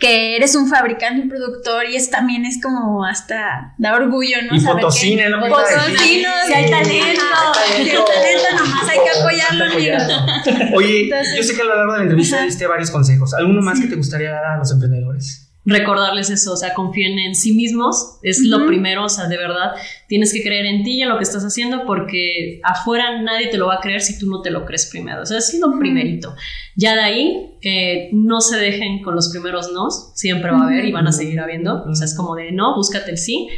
que 0.00 0.36
eres 0.36 0.54
un 0.56 0.68
fabricante, 0.68 1.22
un 1.22 1.28
productor 1.28 1.88
y 1.88 1.96
es 1.96 2.10
también 2.10 2.44
es 2.44 2.60
como 2.60 3.04
hasta 3.04 3.74
da 3.78 3.94
orgullo, 3.94 4.36
¿no? 4.50 4.56
Y 4.56 4.60
Saber 4.60 4.82
Potosina, 4.82 5.22
que- 5.24 5.32
a 5.34 5.40
decir. 5.40 5.50
Potosino, 5.50 6.28
si 6.46 6.52
hay 6.52 6.70
talento, 6.70 7.22
si 7.64 7.72
hay 7.72 7.86
talento, 7.86 8.64
nomás 8.64 8.88
hay 8.88 8.98
que 9.04 9.20
apoyarlo, 9.20 9.64
amigo. 9.64 10.76
Oye, 10.76 11.04
Entonces- 11.04 11.34
yo 11.36 11.42
sé 11.42 11.54
que 11.54 11.62
a 11.62 11.64
lo 11.64 11.76
largo 11.76 11.92
de 11.92 11.98
la 11.98 12.04
entrevista 12.04 12.42
diste 12.42 12.66
varios 12.66 12.90
consejos. 12.90 13.34
¿Alguno 13.34 13.62
más 13.62 13.80
que 13.80 13.86
te 13.86 13.94
gustaría 13.96 14.30
dar 14.32 14.44
a 14.44 14.56
los 14.58 14.70
emprendedores? 14.72 15.43
Recordarles 15.66 16.28
eso, 16.28 16.52
o 16.52 16.56
sea, 16.56 16.74
confíen 16.74 17.18
en 17.18 17.34
sí 17.34 17.54
mismos, 17.54 18.18
es 18.22 18.40
lo 18.42 18.66
primero, 18.66 19.04
o 19.04 19.08
sea, 19.08 19.28
de 19.28 19.38
verdad, 19.38 19.72
tienes 20.08 20.30
que 20.32 20.42
creer 20.42 20.66
en 20.66 20.82
ti 20.84 20.98
y 20.98 21.02
en 21.02 21.08
lo 21.08 21.16
que 21.16 21.24
estás 21.24 21.42
haciendo 21.42 21.86
porque 21.86 22.60
afuera 22.62 23.22
nadie 23.22 23.48
te 23.48 23.56
lo 23.56 23.68
va 23.68 23.76
a 23.76 23.80
creer 23.80 24.02
si 24.02 24.18
tú 24.18 24.26
no 24.28 24.42
te 24.42 24.50
lo 24.50 24.66
crees 24.66 24.86
primero, 24.90 25.22
o 25.22 25.26
sea, 25.26 25.38
es 25.38 25.58
lo 25.58 25.78
primerito. 25.78 26.34
Ya 26.76 26.94
de 26.94 27.00
ahí, 27.00 27.56
que 27.62 28.10
no 28.12 28.42
se 28.42 28.58
dejen 28.58 29.02
con 29.02 29.14
los 29.14 29.30
primeros 29.30 29.72
nos, 29.72 30.12
siempre 30.14 30.50
va 30.50 30.60
a 30.60 30.64
haber 30.64 30.84
y 30.84 30.92
van 30.92 31.06
a 31.06 31.12
seguir 31.12 31.40
habiendo, 31.40 31.82
o 31.82 31.94
sea, 31.94 32.04
es 32.04 32.14
como 32.14 32.34
de 32.34 32.52
no, 32.52 32.74
búscate 32.76 33.10
el 33.10 33.18
sí. 33.18 33.48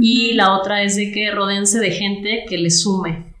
Y 0.00 0.32
la 0.32 0.56
otra 0.56 0.82
es 0.82 0.96
de 0.96 1.12
que 1.12 1.30
rodense 1.30 1.78
de 1.78 1.92
gente 1.92 2.46
que 2.48 2.58
le 2.58 2.70
sume. 2.70 3.32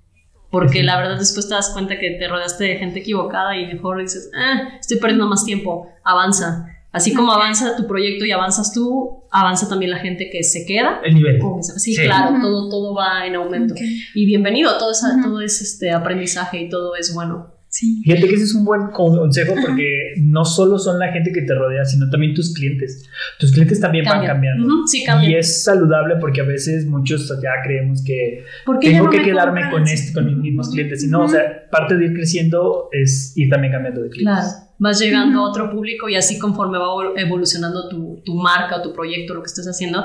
Porque 0.50 0.84
la 0.84 0.96
verdad 0.96 1.18
después 1.18 1.48
te 1.48 1.54
das 1.54 1.70
cuenta 1.70 1.98
que 1.98 2.10
te 2.10 2.28
rodeaste 2.28 2.62
de 2.62 2.76
gente 2.76 3.00
equivocada 3.00 3.56
y 3.56 3.66
mejor 3.66 4.00
dices, 4.00 4.30
ah, 4.36 4.78
estoy 4.78 4.98
perdiendo 4.98 5.26
más 5.26 5.44
tiempo, 5.44 5.88
avanza. 6.04 6.73
Así 6.94 7.12
como 7.12 7.32
avanza 7.32 7.76
tu 7.76 7.86
proyecto 7.86 8.24
y 8.24 8.30
avanzas 8.30 8.72
tú, 8.72 9.24
avanza 9.32 9.68
también 9.68 9.90
la 9.90 9.98
gente 9.98 10.30
que 10.30 10.42
se 10.44 10.64
queda. 10.64 11.00
El 11.04 11.14
nivel. 11.16 11.40
Sí, 11.60 11.94
Sí. 11.94 12.02
claro, 12.04 12.32
Ujú. 12.34 12.40
todo, 12.42 12.68
todo 12.70 12.94
va 12.94 13.26
en 13.26 13.34
aumento. 13.34 13.74
Ok. 13.74 13.80
Y 14.14 14.26
bienvenido, 14.26 14.78
todo, 14.78 14.92
esa- 14.92 15.14
Ujú. 15.16 15.22
todo 15.24 15.40
es 15.40 15.60
este 15.60 15.90
aprendizaje 15.90 16.60
y 16.62 16.68
todo 16.68 16.94
es 16.96 17.12
bueno. 17.12 17.52
Sí. 17.68 18.00
Fíjate 18.04 18.28
que 18.28 18.34
ese 18.36 18.44
es 18.44 18.54
un 18.54 18.64
buen 18.64 18.82
consejo 18.92 19.54
porque 19.60 20.14
no 20.18 20.44
solo 20.44 20.78
son 20.78 21.00
la 21.00 21.10
gente 21.10 21.32
que 21.32 21.42
te 21.42 21.56
rodea, 21.56 21.84
sino 21.84 22.08
también 22.08 22.32
tus 22.32 22.54
clientes. 22.54 23.04
Tus 23.40 23.50
clientes 23.50 23.80
también 23.80 24.04
van 24.04 24.18
Cambia. 24.24 24.28
cambiando. 24.32 24.86
Sí, 24.86 25.02
cambia. 25.04 25.28
Y 25.30 25.34
es 25.34 25.64
saludable 25.64 26.14
porque 26.20 26.42
a 26.42 26.44
veces 26.44 26.86
muchos 26.86 27.28
ya 27.42 27.50
creemos 27.64 28.04
que 28.04 28.44
¿Por 28.64 28.78
qué 28.78 28.86
ya 28.86 28.92
tengo 28.92 29.06
no 29.06 29.10
que 29.10 29.18
me 29.18 29.24
quedarme 29.24 29.60
compran? 29.62 29.82
con, 29.82 29.88
este, 29.92 30.12
con 30.12 30.26
mis 30.26 30.36
mismos 30.36 30.70
clientes. 30.70 31.02
Y 31.02 31.08
no, 31.08 31.24
o 31.24 31.28
sea, 31.28 31.68
parte 31.68 31.96
de 31.96 32.04
ir 32.04 32.14
creciendo 32.14 32.88
es 32.92 33.32
ir 33.36 33.50
también 33.50 33.72
cambiando 33.72 34.02
de 34.02 34.10
clientes. 34.10 34.44
Claro, 34.44 34.63
vas 34.78 34.98
llegando 35.00 35.38
Ujú. 35.38 35.46
a 35.46 35.50
otro 35.50 35.70
público 35.70 36.08
y 36.08 36.16
así 36.16 36.38
conforme 36.38 36.78
va 36.78 36.86
evol- 36.86 37.12
evolucionando 37.16 37.88
tu, 37.88 38.20
tu 38.24 38.34
marca 38.34 38.76
o 38.76 38.82
tu 38.82 38.92
proyecto, 38.92 39.34
lo 39.34 39.42
que 39.42 39.46
estés 39.48 39.66
haciendo, 39.66 40.04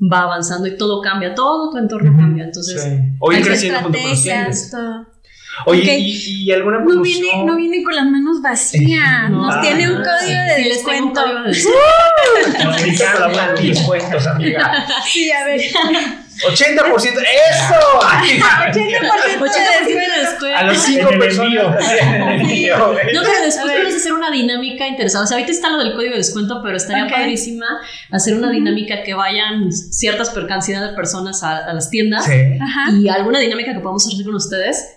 va 0.00 0.22
avanzando 0.22 0.66
y 0.66 0.76
todo 0.76 1.00
cambia, 1.00 1.34
todo 1.34 1.70
tu 1.70 1.78
entorno 1.78 2.10
Ujú. 2.10 2.20
cambia. 2.20 2.44
Entonces, 2.44 2.82
Sí. 2.82 2.90
O 3.20 3.30
ir 3.32 3.38
hay 3.38 3.44
creciendo 3.44 3.78
Estrategias, 3.78 4.70
todo. 4.70 5.06
Oye, 5.66 5.82
Ok. 5.82 5.88
¿y, 5.98 6.44
y 6.44 6.50
alguna 6.52 6.78
No 6.78 6.86
promoción? 6.86 7.20
viene, 7.22 7.44
no 7.44 7.56
viene 7.56 7.84
con 7.84 7.94
las 7.94 8.06
manos 8.06 8.40
vacías. 8.42 9.30
No. 9.30 9.46
Nos 9.46 9.60
tiene 9.60 9.90
un 9.92 10.00
Ah, 10.00 10.04
código 10.04 10.40
de 10.40 10.62
sí, 10.62 10.68
descuento. 10.70 11.20
No, 12.64 12.74
tiene 12.76 13.68
descuentos, 13.68 14.26
amiga. 14.26 14.86
Sí, 15.04 15.30
a 15.30 15.44
ver. 15.44 15.60
80%. 16.40 17.18
¡Eso! 17.50 17.74
80% 18.00 18.72
de 18.72 18.80
80% 18.80 19.40
descuento. 19.40 19.92
de 19.92 20.20
descuento. 20.20 20.58
A 20.58 20.62
los 20.64 20.78
cinco 20.78 21.08
En 21.08 21.14
el 21.14 21.18
personas. 21.20 21.52
No, 22.72 23.22
pero 23.22 23.44
después 23.44 23.72
puedes 23.72 23.96
hacer 23.96 24.12
una 24.12 24.30
dinámica 24.30 24.86
interesante. 24.86 25.24
O 25.24 25.26
sea, 25.26 25.36
ahorita 25.36 25.52
está 25.52 25.68
lo 25.70 25.78
del 25.78 25.92
código 25.94 26.12
de 26.12 26.18
descuento, 26.18 26.60
pero 26.62 26.76
estaría 26.76 27.04
Ok. 27.04 27.10
padrísima 27.12 27.66
hacer 28.10 28.34
una 28.34 28.50
dinámica 28.50 29.02
que 29.02 29.14
vayan 29.14 29.70
ciertas 29.72 30.30
per 30.30 30.46
cantidad 30.46 30.88
de 30.88 30.94
personas 30.96 31.42
a, 31.42 31.58
a 31.58 31.72
las 31.74 31.90
tiendas 31.90 32.24
Sí. 32.24 32.58
Ajá. 32.60 32.90
y 32.92 33.08
alguna 33.08 33.38
dinámica 33.38 33.72
que 33.72 33.80
podamos 33.80 34.06
hacer 34.06 34.24
con 34.24 34.34
ustedes 34.34 34.96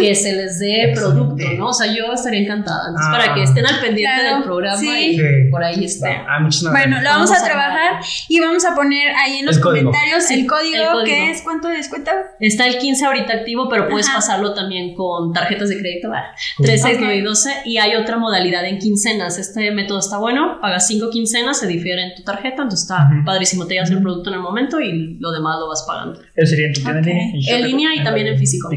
Que 0.00 0.14
se 0.14 0.32
les 0.34 0.58
dé 0.58 0.84
Excelente. 0.90 0.94
producto, 1.00 1.44
¿no? 1.58 1.66
O 1.68 1.72
sea, 1.72 1.86
yo 1.94 2.12
estaría 2.12 2.40
encantada. 2.40 2.88
Entonces, 2.88 3.06
Ah. 3.12 3.16
para 3.18 3.34
que 3.34 3.42
estén 3.42 3.66
al 3.66 3.78
pendiente 3.80 4.18
Claro, 4.20 4.34
del 4.36 4.44
programa 4.44 4.78
sí. 4.80 4.88
y 5.10 5.16
Sí. 5.16 5.22
por 5.50 5.62
ahí 5.62 5.84
esté. 5.84 6.08
Ah, 6.08 6.38
Bueno, 6.72 6.96
lo 6.96 7.04
vamos, 7.08 7.28
Vamos 7.28 7.30
a 7.32 7.42
a 7.42 7.44
trabajar 7.44 8.00
y 8.28 8.40
vamos 8.40 8.64
a 8.64 8.74
poner 8.74 9.12
ahí 9.14 9.38
en 9.40 9.46
los 9.46 9.56
El 9.58 9.62
código. 9.62 9.90
comentarios 9.92 10.30
el 10.30 10.46
código, 10.46 10.74
el 10.76 10.88
código. 10.88 11.04
que 11.04 11.30
es 11.30 11.42
cuánto 11.42 11.68
de 11.68 11.76
descuento. 11.76 12.10
Está 12.40 12.66
el 12.66 12.78
15 12.78 13.04
ahorita 13.04 13.32
activo, 13.34 13.68
pero 13.68 13.88
puedes 13.88 14.06
Ajá. 14.08 14.16
pasarlo 14.16 14.54
también 14.54 14.94
con 14.94 15.32
tarjetas 15.32 15.68
de 15.68 15.78
crédito. 15.78 16.10
ah, 16.14 16.24
3, 16.62 16.82
6, 16.82 16.96
9 16.98 17.16
y 17.16 17.20
12. 17.20 17.50
Y 17.66 17.76
hay 17.76 17.94
otra 17.94 18.16
modalidad 18.16 18.64
en 18.66 18.78
quincenas. 18.78 19.38
Este 19.38 19.70
método 19.70 19.98
está 20.00 20.16
bueno. 20.18 20.58
Pagas 20.62 20.86
5 20.88 21.10
quincenas, 21.10 21.60
se 21.60 21.66
difiere 21.66 22.02
en 22.02 22.14
tu 22.16 22.22
tarjeta. 22.24 22.62
Entonces 22.62 22.82
está 22.82 23.08
padrísimo. 23.24 23.66
Te 23.66 23.74
llevas 23.74 23.90
el 23.90 24.00
producto 24.02 24.30
en 24.30 24.36
el 24.36 24.40
momento 24.42 24.80
y 24.80 25.18
lo 25.20 25.30
demás 25.30 25.58
lo 25.60 25.68
vas 25.68 25.84
pagando. 25.86 26.20
Eso 26.34 26.50
sería 26.50 26.66
en 26.68 26.72
tu 26.72 26.80
tienda 26.80 27.00
Ok. 27.00 27.06
en 27.06 27.32
línea. 27.32 27.56
En 27.56 27.62
línea 27.66 27.88
y 27.94 28.02
también 28.02 28.26
en 28.28 28.38
físico. 28.38 28.68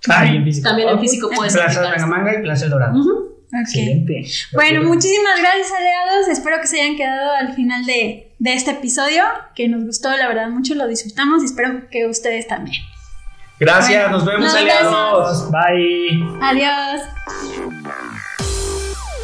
Kiki.mx. 0.00 0.10
Ah, 0.10 0.26
en 0.26 0.44
físico. 0.44 0.68
También 0.68 0.88
en 0.88 0.96
Ah, 0.96 1.00
físico 1.00 1.30
puedes 1.34 1.52
Plaza. 1.54 1.82
Tangamanga 1.82 2.34
y 2.38 2.42
Plaza 2.42 2.64
El 2.64 2.70
Dorado. 2.70 3.00
Excelente. 3.52 4.24
Bueno, 4.52 4.82
muchísimas 4.84 5.40
gracias 5.40 5.68
aliados. 5.76 6.28
Espero 6.28 6.60
que 6.60 6.66
se 6.68 6.80
hayan 6.80 6.96
quedado 6.96 7.32
al 7.32 7.52
final 7.54 7.84
de, 7.84 8.32
de 8.38 8.52
este 8.54 8.70
episodio, 8.70 9.24
que 9.56 9.66
nos 9.68 9.84
gustó, 9.84 10.16
la 10.16 10.28
verdad, 10.28 10.48
mucho, 10.48 10.74
lo 10.76 10.86
disfrutamos 10.86 11.42
y 11.42 11.46
espero 11.46 11.88
que 11.90 12.06
ustedes 12.06 12.46
también. 12.46 12.76
Gracias, 13.58 14.02
Bueno, 14.04 14.16
nos 14.18 14.24
vemos, 14.24 14.44
nos 14.44 14.54
aliados. 14.54 15.50
Bye. 15.50 16.24
Adiós. 16.40 17.00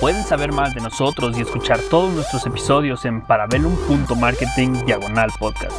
Pueden 0.00 0.22
saber 0.24 0.52
más 0.52 0.74
de 0.74 0.82
nosotros 0.82 1.38
y 1.38 1.42
escuchar 1.42 1.78
todos 1.88 2.12
nuestros 2.12 2.44
episodios 2.46 3.04
en 3.06 3.22
parabellum.marketing 3.22 4.84
diagonal 4.84 5.30
podcast. 5.38 5.72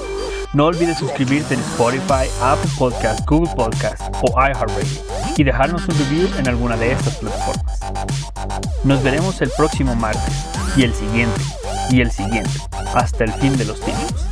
No 0.54 0.66
olvides 0.66 0.98
suscribirte 0.98 1.54
en 1.54 1.60
Spotify, 1.60 2.30
Apple 2.42 2.72
Podcast, 2.78 3.26
Google 3.28 3.54
Podcast 3.54 4.02
o 4.22 4.32
iHeartRadio 4.32 5.02
y 5.36 5.44
dejarnos 5.44 5.88
un 5.88 5.98
review 5.98 6.30
en 6.38 6.48
alguna 6.48 6.78
de 6.78 6.94
estas 6.94 7.18
plataformas. 7.18 7.80
Nos 8.84 9.04
veremos 9.04 9.42
el 9.42 9.52
próximo 9.52 9.94
martes 9.96 10.46
y 10.78 10.84
el 10.84 10.94
siguiente 10.94 11.42
y 11.90 12.02
el 12.02 12.12
siguiente 12.12 12.52
hasta 12.96 13.26
el 13.26 13.34
fin 13.34 13.58
de 13.58 13.66
los 13.66 13.80
tiempos. 13.82 14.26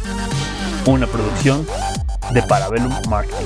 Una 0.86 1.06
producción 1.06 1.68
de 2.32 2.42
Parabellum 2.44 2.94
Marketing. 3.10 3.46